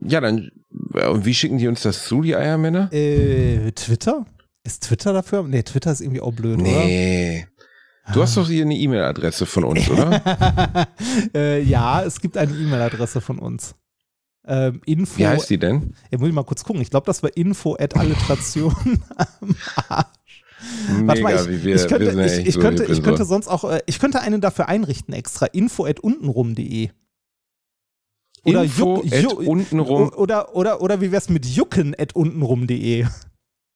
ja, 0.01 0.21
dann, 0.21 0.49
und 0.71 1.25
wie 1.25 1.33
schicken 1.33 1.57
die 1.57 1.67
uns 1.67 1.81
das 1.81 2.05
zu, 2.05 2.21
die 2.21 2.35
Eiermänner? 2.35 2.91
Äh, 2.93 3.71
Twitter? 3.73 4.25
Ist 4.63 4.83
Twitter 4.83 5.11
dafür? 5.11 5.43
Nee, 5.43 5.63
Twitter 5.63 5.91
ist 5.91 6.01
irgendwie 6.01 6.21
auch 6.21 6.33
blöd, 6.33 6.59
Nee. 6.59 7.45
Du 8.13 8.21
hast 8.21 8.37
doch 8.37 8.47
hier 8.47 8.63
eine 8.63 8.75
E-Mail-Adresse 8.75 9.45
von 9.45 9.65
uns, 9.65 9.89
oder? 9.89 10.07
oder? 10.07 10.87
äh, 11.35 11.61
ja, 11.61 12.03
es 12.03 12.21
gibt 12.21 12.37
eine 12.37 12.53
E-Mail-Adresse 12.53 13.19
von 13.19 13.37
uns. 13.37 13.75
Ähm, 14.45 14.81
info. 14.85 15.19
Wie 15.19 15.27
heißt 15.27 15.49
die 15.49 15.57
denn? 15.57 15.93
Ja, 16.09 16.17
muss 16.17 16.29
ich 16.29 16.33
mal 16.33 16.45
kurz 16.45 16.63
gucken. 16.63 16.81
Ich 16.81 16.89
glaube, 16.89 17.05
das 17.05 17.21
war 17.21 17.35
info 17.35 17.75
at 17.77 17.97
alliteration 17.97 18.73
am 19.89 20.05
Warte 21.03 21.21
mal, 21.21 21.35
ich, 21.35 21.63
wir, 21.63 21.75
ich 21.75 21.87
könnte, 21.87 22.25
ich, 22.25 22.47
ich 22.47 22.53
so 22.55 22.59
könnte, 22.59 22.85
ich 22.85 23.03
könnte 23.03 23.25
sonst 23.25 23.47
auch, 23.47 23.63
äh, 23.69 23.81
ich 23.85 23.99
könnte 23.99 24.21
einen 24.21 24.41
dafür 24.41 24.67
einrichten 24.67 25.13
extra. 25.13 25.45
Info 25.47 25.85
at 25.85 25.99
untenrum.de. 25.99 26.89
Oder 28.43 28.63
Info 28.63 29.01
juck- 29.03 29.13
at 29.13 29.33
untenrum. 29.33 30.09
Oder, 30.15 30.55
oder, 30.55 30.81
oder 30.81 31.01
wie 31.01 31.11
wär's 31.11 31.29
mit 31.29 31.45
jucken 31.45 31.95
at 31.97 32.15
untenrum.de? 32.15 33.05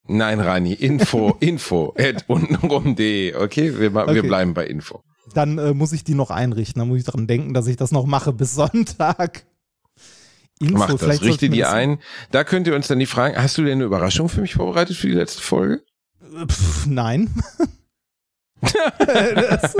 Nein, 0.08 0.40
Rani, 0.40 0.74
Info, 0.74 1.36
Info 1.40 1.94
at 1.98 2.26
untenrum.de. 2.28 3.36
Okay, 3.36 3.78
wir, 3.80 3.94
wir 3.94 4.08
Okay. 4.08 4.22
bleiben 4.22 4.54
bei 4.54 4.66
Info. 4.66 5.04
Dann 5.34 5.58
äh, 5.60 5.74
muss 5.74 5.94
ich 5.94 6.04
die 6.04 6.16
noch 6.16 6.32
einrichten. 6.32 6.80
Dann 6.80 6.88
muss 6.90 6.98
ich 7.00 7.04
daran 7.06 7.28
denken, 7.28 7.54
dass 7.54 7.68
ich 7.68 7.76
das 7.78 7.92
noch 7.92 8.06
mache 8.06 8.34
bis 8.34 8.56
Sonntag. 8.56 9.46
Info, 10.60 10.78
Mach 10.78 10.92
das, 10.92 11.02
vielleicht 11.02 11.24
richte 11.24 11.50
die 11.50 11.66
ein. 11.66 12.00
Da 12.32 12.44
könnt 12.44 12.68
ihr 12.68 12.76
uns 12.76 12.88
dann 12.88 13.00
die 13.00 13.06
Fragen, 13.08 13.36
hast 13.36 13.58
du 13.58 13.64
denn 13.64 13.74
eine 13.74 13.84
Überraschung 13.84 14.30
für 14.30 14.42
mich 14.42 14.54
vorbereitet 14.56 14.96
für 14.96 15.08
die 15.08 15.14
letzte 15.14 15.42
Folge? 15.42 15.84
Pff, 16.48 16.86
nein. 16.88 17.30
das, 18.62 19.76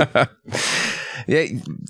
Ja, 1.26 1.38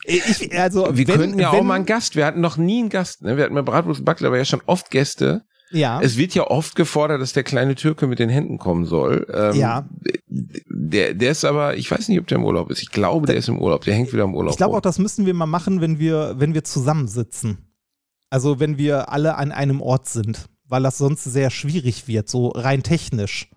ich, 0.05 0.59
also, 0.59 0.97
wir 0.97 1.09
wenn, 1.09 1.17
könnten 1.17 1.39
ja 1.39 1.53
wenn, 1.53 1.61
auch 1.61 1.65
mal 1.65 1.75
einen 1.75 1.87
Gast, 1.87 2.17
wir 2.17 2.27
hatten 2.27 2.41
noch 2.41 2.57
nie 2.57 2.81
einen 2.81 2.89
Gast, 2.91 3.23
ne? 3.23 3.37
Wir 3.37 3.45
hatten 3.45 3.55
bei 3.55 3.63
Bratwurst 3.63 4.05
Backler 4.05 4.29
aber 4.29 4.39
ja 4.39 4.45
schon 4.45 4.63
oft 4.67 4.91
Gäste. 4.91 5.43
Ja. 5.71 6.01
Es 6.03 6.19
wird 6.19 6.35
ja 6.35 6.47
oft 6.49 6.77
gefordert, 6.77 7.23
dass 7.23 7.33
der 7.33 7.45
kleine 7.45 7.75
Türke 7.75 8.07
mit 8.07 8.19
den 8.19 8.29
Händen 8.29 8.59
kommen 8.59 8.85
soll. 8.85 9.27
Ähm, 9.33 9.55
Ja. 9.57 9.89
Der, 10.29 11.15
der 11.15 11.31
ist 11.31 11.45
aber, 11.47 11.77
ich 11.77 11.91
weiß 11.91 12.09
nicht, 12.09 12.21
ob 12.21 12.27
der 12.27 12.37
im 12.37 12.45
Urlaub 12.45 12.71
ist. 12.71 12.83
Ich 12.83 12.91
glaube, 12.91 13.27
der 13.27 13.37
ist 13.37 13.49
im 13.49 13.59
Urlaub. 13.59 13.83
Der 13.85 13.95
hängt 13.95 14.13
wieder 14.13 14.25
im 14.25 14.35
Urlaub. 14.35 14.53
Ich 14.53 14.59
glaube 14.59 14.77
auch, 14.77 14.83
das 14.83 14.99
müssen 14.99 15.25
wir 15.25 15.33
mal 15.33 15.47
machen, 15.47 15.81
wenn 15.81 15.99
wir, 15.99 16.35
wenn 16.37 16.53
wir 16.53 16.65
zusammensitzen. 16.65 17.73
Also 18.29 18.61
wenn 18.61 18.77
wir 18.77 19.11
alle 19.11 19.37
an 19.37 19.51
einem 19.51 19.81
Ort 19.81 20.09
sind, 20.09 20.47
weil 20.69 20.83
das 20.83 20.99
sonst 20.99 21.25
sehr 21.25 21.51
schwierig 21.51 22.07
wird, 22.07 22.29
so 22.29 22.49
rein 22.49 22.83
technisch. 22.83 23.49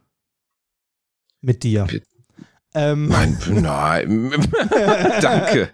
Mit 1.46 1.64
dir. 1.64 1.86
Wir- 1.90 2.02
Ähm, 2.74 3.08
Nein, 3.08 3.38
nein. 3.62 4.32
Danke. 5.22 5.70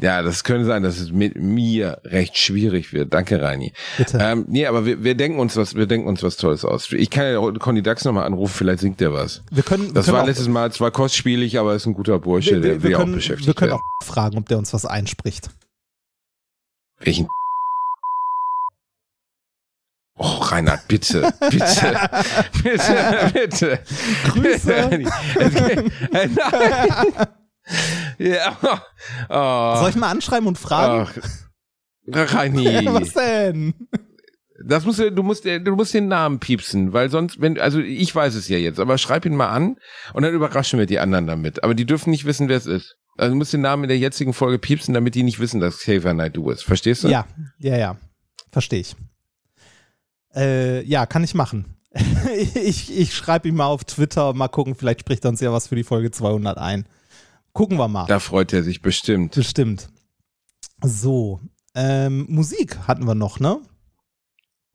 Ja, 0.00 0.22
das 0.22 0.44
könnte 0.44 0.64
sein, 0.64 0.82
dass 0.82 0.98
es 0.98 1.12
mit 1.12 1.36
mir 1.36 2.00
recht 2.04 2.38
schwierig 2.38 2.94
wird. 2.94 3.12
Danke, 3.12 3.42
Reini. 3.42 3.74
bitte. 3.98 4.18
Ähm, 4.20 4.46
nee, 4.48 4.64
aber 4.66 4.86
wir, 4.86 5.04
wir 5.04 5.14
denken 5.14 5.38
uns 5.38 5.56
was, 5.56 5.74
wir 5.74 5.84
denken 5.86 6.08
uns 6.08 6.22
was 6.22 6.38
Tolles 6.38 6.64
aus. 6.64 6.90
Ich 6.92 7.10
kann 7.10 7.26
ja 7.26 7.38
Conny 7.58 7.82
Dax 7.82 8.06
nochmal 8.06 8.24
anrufen, 8.24 8.54
vielleicht 8.56 8.80
singt 8.80 8.98
der 9.00 9.12
was. 9.12 9.42
wir 9.50 9.62
können, 9.62 9.88
wir 9.88 9.92
Das 9.92 10.06
können 10.06 10.16
war 10.16 10.22
auch, 10.22 10.26
letztes 10.26 10.48
Mal 10.48 10.72
zwar 10.72 10.90
kostspielig, 10.90 11.58
aber 11.58 11.74
ist 11.74 11.84
ein 11.86 11.92
guter 11.92 12.18
Bursche, 12.18 12.52
wir, 12.54 12.60
der 12.60 12.70
wir, 12.76 12.82
will 12.82 12.90
wir, 12.90 12.96
auch 12.96 13.00
können, 13.02 13.14
beschäftigt 13.14 13.46
wir 13.46 13.54
können 13.54 13.72
werden. 13.72 13.82
auch 14.00 14.06
fragen, 14.06 14.38
ob 14.38 14.48
der 14.48 14.56
uns 14.56 14.72
was 14.72 14.86
einspricht. 14.86 15.50
Welchen? 16.98 17.28
Oh, 20.22 20.36
Reinhard, 20.42 20.86
bitte, 20.86 21.32
bitte, 21.48 22.10
bitte, 22.62 23.30
bitte. 23.32 23.78
Grüße. 24.24 25.00
Nein. 26.12 26.38
ja. 28.18 28.58
Oh. 29.30 29.80
Soll 29.80 29.88
ich 29.88 29.96
mal 29.96 30.10
anschreiben 30.10 30.46
und 30.46 30.58
fragen? 30.58 31.08
Ach, 32.12 32.34
Reini. 32.34 32.66
was 32.92 33.14
denn? 33.14 33.72
Das 34.62 34.84
musst 34.84 34.98
du, 34.98 35.10
du 35.10 35.22
musst, 35.22 35.46
du 35.46 35.74
musst 35.74 35.94
den 35.94 36.08
Namen 36.08 36.38
piepsen, 36.38 36.92
weil 36.92 37.08
sonst, 37.08 37.40
wenn, 37.40 37.58
also 37.58 37.80
ich 37.80 38.14
weiß 38.14 38.34
es 38.34 38.46
ja 38.48 38.58
jetzt, 38.58 38.78
aber 38.78 38.98
schreib 38.98 39.24
ihn 39.24 39.34
mal 39.34 39.48
an 39.48 39.76
und 40.12 40.22
dann 40.22 40.34
überraschen 40.34 40.78
wir 40.78 40.84
die 40.84 40.98
anderen 40.98 41.26
damit. 41.26 41.64
Aber 41.64 41.74
die 41.74 41.86
dürfen 41.86 42.10
nicht 42.10 42.26
wissen, 42.26 42.50
wer 42.50 42.58
es 42.58 42.66
ist. 42.66 42.96
Also 43.16 43.32
du 43.32 43.38
musst 43.38 43.54
den 43.54 43.62
Namen 43.62 43.84
in 43.84 43.88
der 43.88 43.98
jetzigen 43.98 44.34
Folge 44.34 44.58
piepsen, 44.58 44.92
damit 44.92 45.14
die 45.14 45.22
nicht 45.22 45.40
wissen, 45.40 45.60
dass 45.60 45.78
Xavier 45.78 46.12
Night 46.12 46.36
du 46.36 46.50
ist. 46.50 46.62
Verstehst 46.62 47.04
du? 47.04 47.08
Ja, 47.08 47.24
ja, 47.58 47.78
ja. 47.78 47.96
Verstehe 48.52 48.80
ich. 48.80 48.94
Äh, 50.34 50.84
ja, 50.84 51.06
kann 51.06 51.24
ich 51.24 51.34
machen. 51.34 51.76
ich 52.64 52.96
ich 52.96 53.14
schreibe 53.14 53.48
ihm 53.48 53.56
mal 53.56 53.66
auf 53.66 53.84
Twitter, 53.84 54.32
mal 54.32 54.48
gucken, 54.48 54.74
vielleicht 54.74 55.00
spricht 55.00 55.24
er 55.24 55.30
uns 55.30 55.40
ja 55.40 55.52
was 55.52 55.68
für 55.68 55.76
die 55.76 55.84
Folge 55.84 56.10
200 56.10 56.56
ein. 56.58 56.86
Gucken 57.52 57.78
wir 57.78 57.88
mal. 57.88 58.06
Da 58.06 58.20
freut 58.20 58.52
er 58.52 58.62
sich 58.62 58.80
bestimmt. 58.80 59.34
Bestimmt. 59.34 59.88
So, 60.82 61.40
ähm, 61.74 62.26
Musik 62.28 62.78
hatten 62.86 63.04
wir 63.06 63.14
noch, 63.14 63.40
ne? 63.40 63.60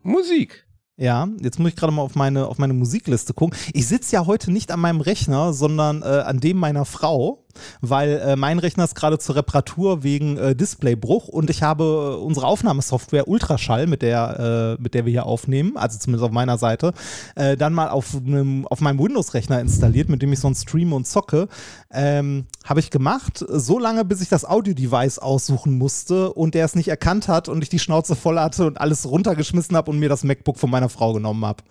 Musik. 0.02 0.66
Ja, 0.98 1.28
jetzt 1.42 1.60
muss 1.60 1.70
ich 1.70 1.76
gerade 1.76 1.92
mal 1.92 2.02
auf 2.02 2.16
meine, 2.16 2.48
auf 2.48 2.58
meine 2.58 2.74
Musikliste 2.74 3.34
gucken. 3.34 3.58
Ich 3.74 3.88
sitze 3.88 4.16
ja 4.16 4.26
heute 4.26 4.52
nicht 4.52 4.72
an 4.72 4.80
meinem 4.80 5.02
Rechner, 5.02 5.52
sondern 5.54 6.02
äh, 6.04 6.06
an 6.06 6.40
dem 6.40 6.58
meiner 6.58 6.86
Frau. 6.86 7.45
Weil 7.82 8.20
äh, 8.20 8.36
mein 8.36 8.60
Rechner 8.60 8.84
ist 8.84 8.96
gerade 8.96 9.18
zur 9.18 9.36
Reparatur 9.36 10.04
wegen 10.04 10.38
äh, 10.38 10.56
Displaybruch 10.56 11.28
und 11.28 11.50
ich 11.50 11.64
habe 11.64 12.18
unsere 12.18 12.48
Aufnahmesoftware 12.48 13.28
Ultraschall, 13.28 13.88
mit 13.88 14.02
der, 14.02 14.78
äh, 14.78 14.82
mit 14.82 14.94
der 14.94 15.06
wir 15.06 15.12
hier 15.12 15.26
aufnehmen, 15.26 15.78
also 15.78 15.98
zumindest 16.00 16.26
auf 16.26 16.32
meiner 16.32 16.58
Seite, 16.58 16.94
äh, 17.36 17.58
dann 17.58 17.74
mal 17.74 17.90
auf, 17.90 18.16
einem, 18.16 18.68
auf 18.68 18.82
meinem 18.82 19.00
Windows-Rechner 19.00 19.60
installiert, 19.60 20.10
mit 20.10 20.22
dem 20.22 20.34
ich 20.34 20.40
sonst 20.40 20.64
streame 20.64 20.96
und 20.96 21.08
zocke. 21.08 21.48
Ähm, 21.92 22.46
habe 22.64 22.80
ich 22.80 22.90
gemacht, 22.90 23.46
so 23.48 23.80
lange, 23.80 24.06
bis 24.06 24.22
ich 24.22 24.30
das 24.30 24.46
Audio-Device 24.46 25.20
aussuchen 25.20 25.78
musste 25.78 26.34
und 26.34 26.56
der 26.56 26.66
es 26.66 26.76
nicht 26.76 26.88
erkannt 26.88 27.28
hat 27.28 27.50
und 27.50 27.62
ich 27.62 27.70
die 27.70 27.80
Schnauze 27.80 28.16
voll 28.16 28.40
hatte 28.40 28.66
und 28.66 28.80
alles 28.82 29.10
runtergeschmissen 29.10 29.76
habe 29.76 29.92
und 29.92 30.00
mir 30.00 30.10
das 30.10 30.24
MacBook 30.24 30.58
von 30.58 30.70
meiner 30.70 30.90
Frau 30.90 31.14
genommen 31.14 31.46
habe. 31.46 31.64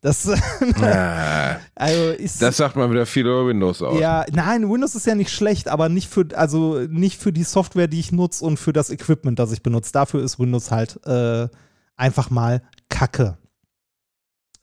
Das, 0.00 0.28
Ah, 0.80 1.56
also 1.74 2.10
ist, 2.10 2.40
das 2.40 2.56
sagt 2.56 2.76
man 2.76 2.90
wieder 2.90 3.04
viel 3.06 3.22
über 3.26 3.46
Windows 3.46 3.82
aus. 3.82 3.98
ja, 4.00 4.24
nein, 4.32 4.70
Windows 4.70 4.94
ist 4.94 5.06
ja 5.06 5.14
nicht 5.14 5.30
schlecht, 5.30 5.68
aber 5.68 5.88
nicht 5.88 6.08
für, 6.08 6.26
also 6.34 6.78
nicht 6.88 7.20
für 7.20 7.32
die 7.32 7.42
Software, 7.42 7.88
die 7.88 7.98
ich 7.98 8.12
nutze 8.12 8.44
und 8.44 8.58
für 8.58 8.72
das 8.72 8.90
Equipment, 8.90 9.38
das 9.38 9.50
ich 9.52 9.62
benutze. 9.62 9.92
Dafür 9.92 10.22
ist 10.22 10.38
Windows 10.38 10.70
halt 10.70 11.04
äh, 11.04 11.48
einfach 11.96 12.30
mal 12.30 12.62
Kacke. 12.88 13.38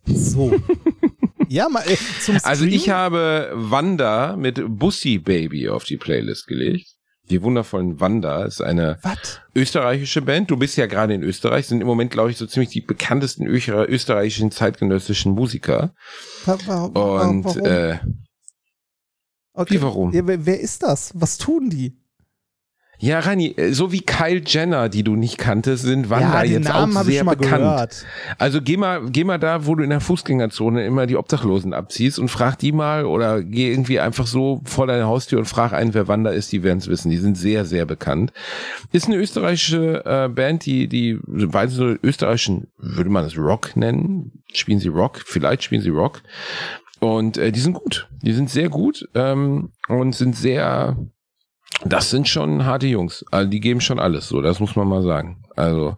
So. 0.05 0.53
ja, 1.49 1.67
mal 1.67 1.83
äh, 1.85 1.97
zum 2.21 2.37
Stream. 2.39 2.41
Also 2.43 2.65
ich 2.65 2.89
habe 2.89 3.51
Wanda 3.55 4.35
mit 4.37 4.61
Bussi 4.67 5.17
Baby 5.17 5.67
auf 5.69 5.83
die 5.83 5.97
Playlist 5.97 6.47
gelegt. 6.47 6.95
Die 7.29 7.41
wundervollen 7.41 7.99
Wanda 7.99 8.45
ist 8.45 8.61
eine 8.61 8.99
Was? 9.01 9.39
österreichische 9.55 10.21
Band. 10.21 10.51
Du 10.51 10.57
bist 10.57 10.77
ja 10.77 10.85
gerade 10.85 11.13
in 11.15 11.23
Österreich, 11.23 11.65
sind 11.67 11.81
im 11.81 11.87
Moment, 11.87 12.11
glaube 12.11 12.29
ich, 12.31 12.37
so 12.37 12.45
ziemlich 12.45 12.69
die 12.69 12.81
bekanntesten 12.81 13.47
österreichischen 13.47 14.51
zeitgenössischen 14.51 15.31
Musiker. 15.33 15.93
Wa- 16.45 16.57
wa- 16.65 16.89
wa- 16.93 17.21
Und 17.27 17.43
warum? 17.45 17.65
äh, 17.65 17.99
okay. 19.53 19.73
wie 19.75 19.81
warum? 19.81 20.13
Ja, 20.13 20.21
wer 20.25 20.59
ist 20.59 20.83
das? 20.83 21.11
Was 21.15 21.37
tun 21.39 21.69
die? 21.69 21.97
Ja, 22.99 23.19
Rani, 23.19 23.53
äh, 23.57 23.71
so 23.71 23.91
wie 23.91 24.01
Kyle 24.01 24.41
Jenner, 24.45 24.89
die 24.89 25.03
du 25.03 25.15
nicht 25.15 25.37
kanntest, 25.37 25.83
sind 25.83 26.09
Wanda 26.09 26.43
ja, 26.43 26.51
jetzt 26.51 26.67
Namen 26.67 26.95
auch 26.95 27.01
ich 27.01 27.07
sehr 27.07 27.23
bekannt. 27.23 27.63
gehört. 27.63 28.05
Also 28.37 28.61
geh 28.61 28.77
mal, 28.77 29.09
geh 29.09 29.23
mal 29.23 29.37
da, 29.37 29.65
wo 29.65 29.75
du 29.75 29.83
in 29.83 29.89
der 29.89 29.99
Fußgängerzone 30.01 30.85
immer 30.85 31.05
die 31.05 31.17
Obdachlosen 31.17 31.73
abziehst 31.73 32.19
und 32.19 32.29
frag 32.29 32.57
die 32.57 32.71
mal 32.71 33.05
oder 33.05 33.43
geh 33.43 33.71
irgendwie 33.71 33.99
einfach 33.99 34.27
so 34.27 34.61
vor 34.65 34.87
deine 34.87 35.05
Haustür 35.05 35.39
und 35.39 35.45
frag 35.45 35.73
einen, 35.73 35.93
wer 35.93 36.07
Wanda 36.07 36.31
ist, 36.31 36.51
die 36.51 36.63
werden 36.63 36.79
es 36.79 36.87
wissen. 36.87 37.09
Die 37.09 37.17
sind 37.17 37.37
sehr, 37.37 37.65
sehr 37.65 37.85
bekannt. 37.85 38.31
Ist 38.91 39.07
eine 39.07 39.17
österreichische 39.17 40.03
äh, 40.05 40.29
Band, 40.29 40.65
die, 40.65 40.87
die, 40.87 41.19
weil 41.25 41.69
sie 41.69 41.75
so 41.75 41.95
österreichischen, 42.01 42.67
würde 42.77 43.09
man 43.09 43.25
es 43.25 43.37
Rock 43.37 43.75
nennen? 43.75 44.43
Spielen 44.53 44.79
sie 44.79 44.87
Rock? 44.89 45.21
Vielleicht 45.25 45.63
spielen 45.63 45.81
sie 45.81 45.89
Rock. 45.89 46.21
Und 46.99 47.37
äh, 47.37 47.51
die 47.51 47.59
sind 47.59 47.73
gut. 47.73 48.07
Die 48.21 48.33
sind 48.33 48.49
sehr 48.49 48.69
gut 48.69 49.07
ähm, 49.13 49.71
und 49.87 50.15
sind 50.15 50.35
sehr, 50.35 50.97
das 51.83 52.09
sind 52.09 52.27
schon 52.27 52.65
harte 52.65 52.87
Jungs. 52.87 53.25
Also 53.31 53.49
die 53.49 53.59
geben 53.59 53.81
schon 53.81 53.99
alles 53.99 54.27
so, 54.29 54.41
das 54.41 54.59
muss 54.59 54.75
man 54.75 54.87
mal 54.87 55.03
sagen. 55.03 55.37
Also 55.55 55.97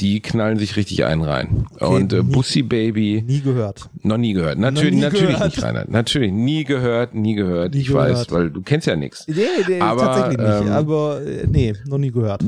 die 0.00 0.20
knallen 0.20 0.58
sich 0.58 0.76
richtig 0.76 1.04
einen 1.04 1.22
rein. 1.22 1.66
und 1.78 2.12
äh, 2.12 2.16
nie- 2.16 2.22
Bussi 2.32 2.62
Baby, 2.62 3.22
Nie 3.26 3.40
gehört. 3.40 3.88
noch 4.02 4.16
nie 4.16 4.32
gehört. 4.32 4.58
Natürlich, 4.58 4.94
nie 4.94 5.00
natürlich 5.02 5.28
gehört. 5.36 5.44
nicht, 5.54 5.62
Reinhard. 5.62 5.88
Natürlich, 5.88 6.32
nie 6.32 6.64
gehört, 6.64 7.14
nie 7.14 7.34
gehört. 7.34 7.74
Nie 7.74 7.80
ich 7.82 7.86
gehört. 7.88 8.10
weiß, 8.12 8.30
weil 8.32 8.50
du 8.50 8.60
kennst 8.62 8.86
ja 8.88 8.96
nichts. 8.96 9.24
Nee, 9.28 9.34
nee 9.68 9.80
Aber, 9.80 10.02
tatsächlich 10.02 10.38
nicht. 10.38 10.60
ähm, 10.66 10.72
aber 10.72 11.22
äh, 11.24 11.46
nee, 11.48 11.74
noch 11.86 11.98
nie 11.98 12.10
gehört. 12.10 12.42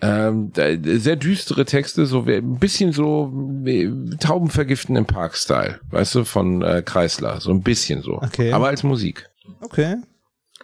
Ähm, 0.00 0.50
sehr 0.54 1.14
düstere 1.16 1.64
Texte, 1.64 2.06
so 2.06 2.26
wie- 2.26 2.34
ein 2.36 2.58
bisschen 2.58 2.92
so 2.92 3.30
wie 3.34 3.88
Tauben 4.18 4.48
vergiften 4.50 4.96
im 4.96 5.04
Park-Style, 5.04 5.78
weißt 5.90 6.14
du, 6.16 6.24
von 6.24 6.62
äh, 6.62 6.82
Kreisler. 6.84 7.40
So 7.40 7.50
ein 7.50 7.62
bisschen 7.62 8.02
so. 8.02 8.14
Okay. 8.14 8.52
Aber 8.52 8.68
als 8.68 8.82
Musik. 8.82 9.28
Okay. 9.60 9.96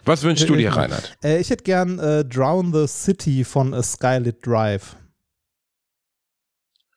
Was 0.05 0.23
wünschst 0.23 0.47
du 0.49 0.53
Äh, 0.55 0.57
dir, 0.57 0.67
äh, 0.69 0.71
Reinhard? 0.71 1.17
Äh, 1.23 1.39
ich 1.39 1.49
hätte 1.49 1.63
gern 1.63 1.99
äh, 1.99 2.25
Drown 2.25 2.73
the 2.73 2.87
City 2.87 3.43
von 3.43 3.73
A 3.73 3.83
Skylit 3.83 4.45
Drive. 4.45 4.95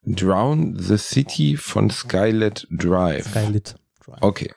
Drown 0.04 0.76
the 0.78 0.96
City 0.98 1.56
von 1.56 1.90
Skylet 1.90 2.66
Drive. 2.70 3.28
Skylit 3.30 3.76
Drive. 4.04 4.18
Okay. 4.20 4.52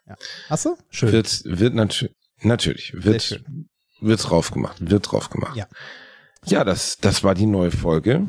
Hast 0.50 0.66
du? 0.66 0.76
Schön. 0.90 1.12
Wird, 1.12 1.42
wird 1.46 1.76
natu 1.76 2.08
natürlich, 2.42 2.94
wird, 2.96 3.44
wird 4.02 4.30
drauf 4.30 4.52
gemacht, 4.52 4.78
wird 4.90 5.12
drauf 5.12 5.30
gemacht. 5.30 5.56
Ja. 5.56 5.68
Ja, 6.48 6.64
das, 6.64 6.98
das 6.98 7.24
war 7.24 7.34
die 7.36 7.46
neue 7.48 7.72
Folge. 7.72 8.26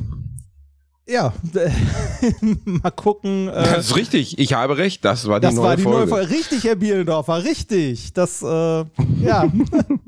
Ja, 1.09 1.33
mal 2.65 2.91
gucken. 2.91 3.49
Äh, 3.49 3.53
Das 3.53 3.87
ist 3.91 3.97
richtig, 3.97 4.39
ich 4.39 4.55
habe 4.55 4.77
recht, 4.77 5.05
das 5.05 5.27
war 5.29 5.39
die, 5.39 5.47
das 5.47 5.55
neue, 5.55 5.65
war 5.65 5.77
die 5.77 5.83
Folge. 5.83 5.99
neue 5.99 6.09
Folge. 6.09 6.31
Richtig, 6.31 6.65
Herr 6.65 6.77
Bielendorfer, 6.77 7.45
richtig. 7.45 8.13
Das, 8.13 8.43
äh, 8.43 8.85
ja. 9.23 9.51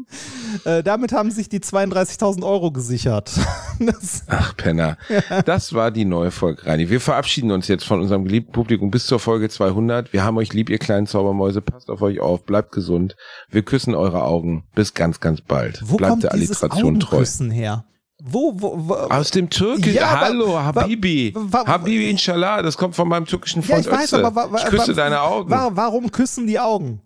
äh, 0.64 0.82
damit 0.82 1.12
haben 1.12 1.30
sich 1.30 1.48
die 1.48 1.60
32.000 1.60 2.44
Euro 2.44 2.70
gesichert. 2.70 3.32
das, 3.78 4.24
Ach, 4.26 4.56
Penner. 4.56 4.97
Das 5.44 5.72
war 5.72 5.90
die 5.90 6.05
neue 6.05 6.30
Folge, 6.30 6.66
Reini. 6.66 6.90
Wir 6.90 7.01
verabschieden 7.01 7.51
uns 7.51 7.68
jetzt 7.68 7.85
von 7.85 8.01
unserem 8.01 8.24
geliebten 8.24 8.52
Publikum 8.52 8.90
bis 8.90 9.06
zur 9.06 9.20
Folge 9.20 9.48
200. 9.48 10.12
Wir 10.12 10.24
haben 10.24 10.36
euch 10.39 10.52
lieb, 10.52 10.70
ihr 10.70 10.78
kleinen 10.78 11.06
Zaubermäuse. 11.06 11.60
Passt 11.60 11.90
auf 11.90 12.02
euch 12.02 12.20
auf, 12.20 12.44
bleibt 12.44 12.72
gesund. 12.72 13.16
Wir 13.51 13.62
küssen 13.62 13.94
eure 13.94 14.22
Augen. 14.22 14.64
Bis 14.74 14.94
ganz, 14.94 15.20
ganz 15.20 15.40
bald. 15.40 15.82
wo 15.85 15.97
bleibt 15.97 16.10
kommt 16.10 16.22
der 16.24 16.32
Alliteration 16.32 17.01
treu. 17.01 17.24
Her? 17.51 17.85
Wo, 18.20 18.52
wo, 18.56 18.89
wo 18.89 18.94
Aus 18.94 19.30
dem 19.30 19.48
Türkischen. 19.48 19.94
Ja, 19.94 20.20
Hallo, 20.20 20.59
Habibi. 20.59 21.35
Habibi, 21.52 22.10
inshallah. 22.10 22.62
Das 22.62 22.76
kommt 22.76 22.97
von 22.97 23.09
meinem 23.09 23.26
türkischen 23.26 23.62
ja, 23.62 23.68
Freund 23.68 23.86
ich 23.86 23.93
weiß, 23.93 24.14
aber 24.14 24.51
ich 24.56 24.64
küsse 24.64 24.94
deine 24.94 25.20
Augen. 25.20 25.51
wa, 25.51 25.70
warum 25.72 26.10
küssen 26.10 26.47
die 26.47 26.59
Augen? 26.59 27.01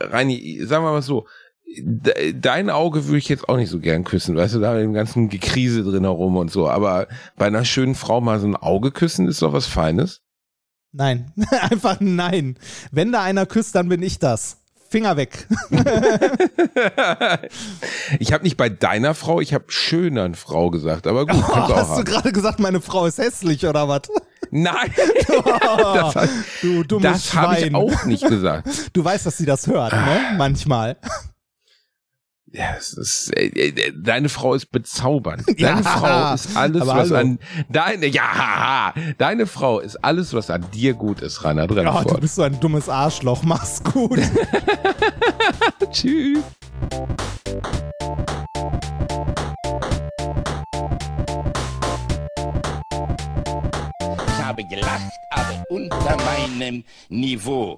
Reini, 0.00 0.60
sagen 0.64 0.84
wir 0.84 0.92
mal 0.92 1.02
so. 1.02 1.26
de- 1.78 2.32
Dein 2.38 2.70
Auge 2.70 3.06
würde 3.06 3.18
ich 3.18 3.28
jetzt 3.28 3.48
auch 3.48 3.56
nicht 3.56 3.70
so 3.70 3.80
gern 3.80 4.04
küssen, 4.04 4.36
weißt 4.36 4.54
du, 4.54 4.60
da 4.60 4.72
mit 4.74 4.82
dem 4.82 4.92
ganzen 4.94 5.28
Gekrise 5.28 5.82
drin 5.82 6.04
herum 6.04 6.36
und 6.36 6.50
so. 6.50 6.68
Aber 6.68 7.08
bei 7.36 7.46
einer 7.46 7.64
schönen 7.64 7.94
Frau 7.94 8.20
mal 8.20 8.38
so 8.40 8.46
ein 8.46 8.56
Auge 8.56 8.90
küssen 8.92 9.28
ist 9.28 9.42
doch 9.42 9.52
was 9.52 9.66
Feines. 9.66 10.20
Nein, 10.92 11.32
einfach 11.60 11.98
nein. 12.00 12.58
Wenn 12.90 13.12
da 13.12 13.22
einer 13.22 13.46
küsst, 13.46 13.74
dann 13.74 13.88
bin 13.88 14.02
ich 14.02 14.18
das. 14.18 14.58
Finger 14.88 15.16
weg. 15.16 15.48
ich 18.18 18.32
habe 18.32 18.44
nicht 18.44 18.56
bei 18.56 18.68
deiner 18.68 19.14
Frau, 19.14 19.40
ich 19.40 19.52
habe 19.52 19.64
schöneren 19.68 20.34
Frau 20.36 20.70
gesagt, 20.70 21.06
aber 21.06 21.26
gut, 21.26 21.42
auch 21.44 21.76
Hast 21.76 21.98
du 21.98 22.04
gerade 22.04 22.32
gesagt, 22.32 22.60
meine 22.60 22.80
Frau 22.80 23.06
ist 23.06 23.18
hässlich 23.18 23.66
oder 23.66 23.88
was? 23.88 24.02
Nein, 24.50 24.92
das, 25.28 26.14
hat- 26.14 26.28
du 26.62 26.82
dummes 26.84 27.02
das 27.12 27.34
habe 27.34 27.54
ich 27.54 27.60
Schwein. 27.60 27.74
auch 27.74 28.04
nicht 28.04 28.26
gesagt. 28.26 28.68
Du 28.92 29.04
weißt, 29.04 29.26
dass 29.26 29.36
sie 29.38 29.46
das 29.46 29.66
hört, 29.66 29.92
ne? 29.92 30.34
Manchmal. 30.36 30.96
Ja, 32.52 32.74
es 32.78 32.92
ist, 32.94 33.36
äh, 33.36 33.46
äh, 33.48 33.92
deine 33.94 34.28
Frau 34.28 34.54
ist 34.54 34.70
bezaubernd. 34.70 35.42
Ja, 35.58 35.70
Deine 35.74 35.82
Frau 35.82 36.34
ist 36.34 36.56
alles, 36.56 36.86
was 36.86 37.10
hallo. 37.10 37.16
an 37.16 37.38
deine 37.68 38.06
ja, 38.06 38.94
deine 39.18 39.46
Frau 39.46 39.80
ist 39.80 39.96
alles, 40.02 40.32
was 40.32 40.48
an 40.48 40.64
dir 40.72 40.94
gut 40.94 41.20
ist, 41.20 41.44
Rainer 41.44 41.64
Oh, 41.68 42.04
du 42.04 42.18
bist 42.18 42.36
so 42.36 42.42
ein 42.42 42.58
dummes 42.60 42.88
Arschloch. 42.88 43.42
Mach's 43.42 43.82
gut. 43.82 44.20
Tschüss. 45.90 46.38
Habe 54.56 54.64
gelacht, 54.68 55.12
aber 55.30 55.64
unter 55.68 56.16
meinem 56.24 56.84
Niveau. 57.10 57.74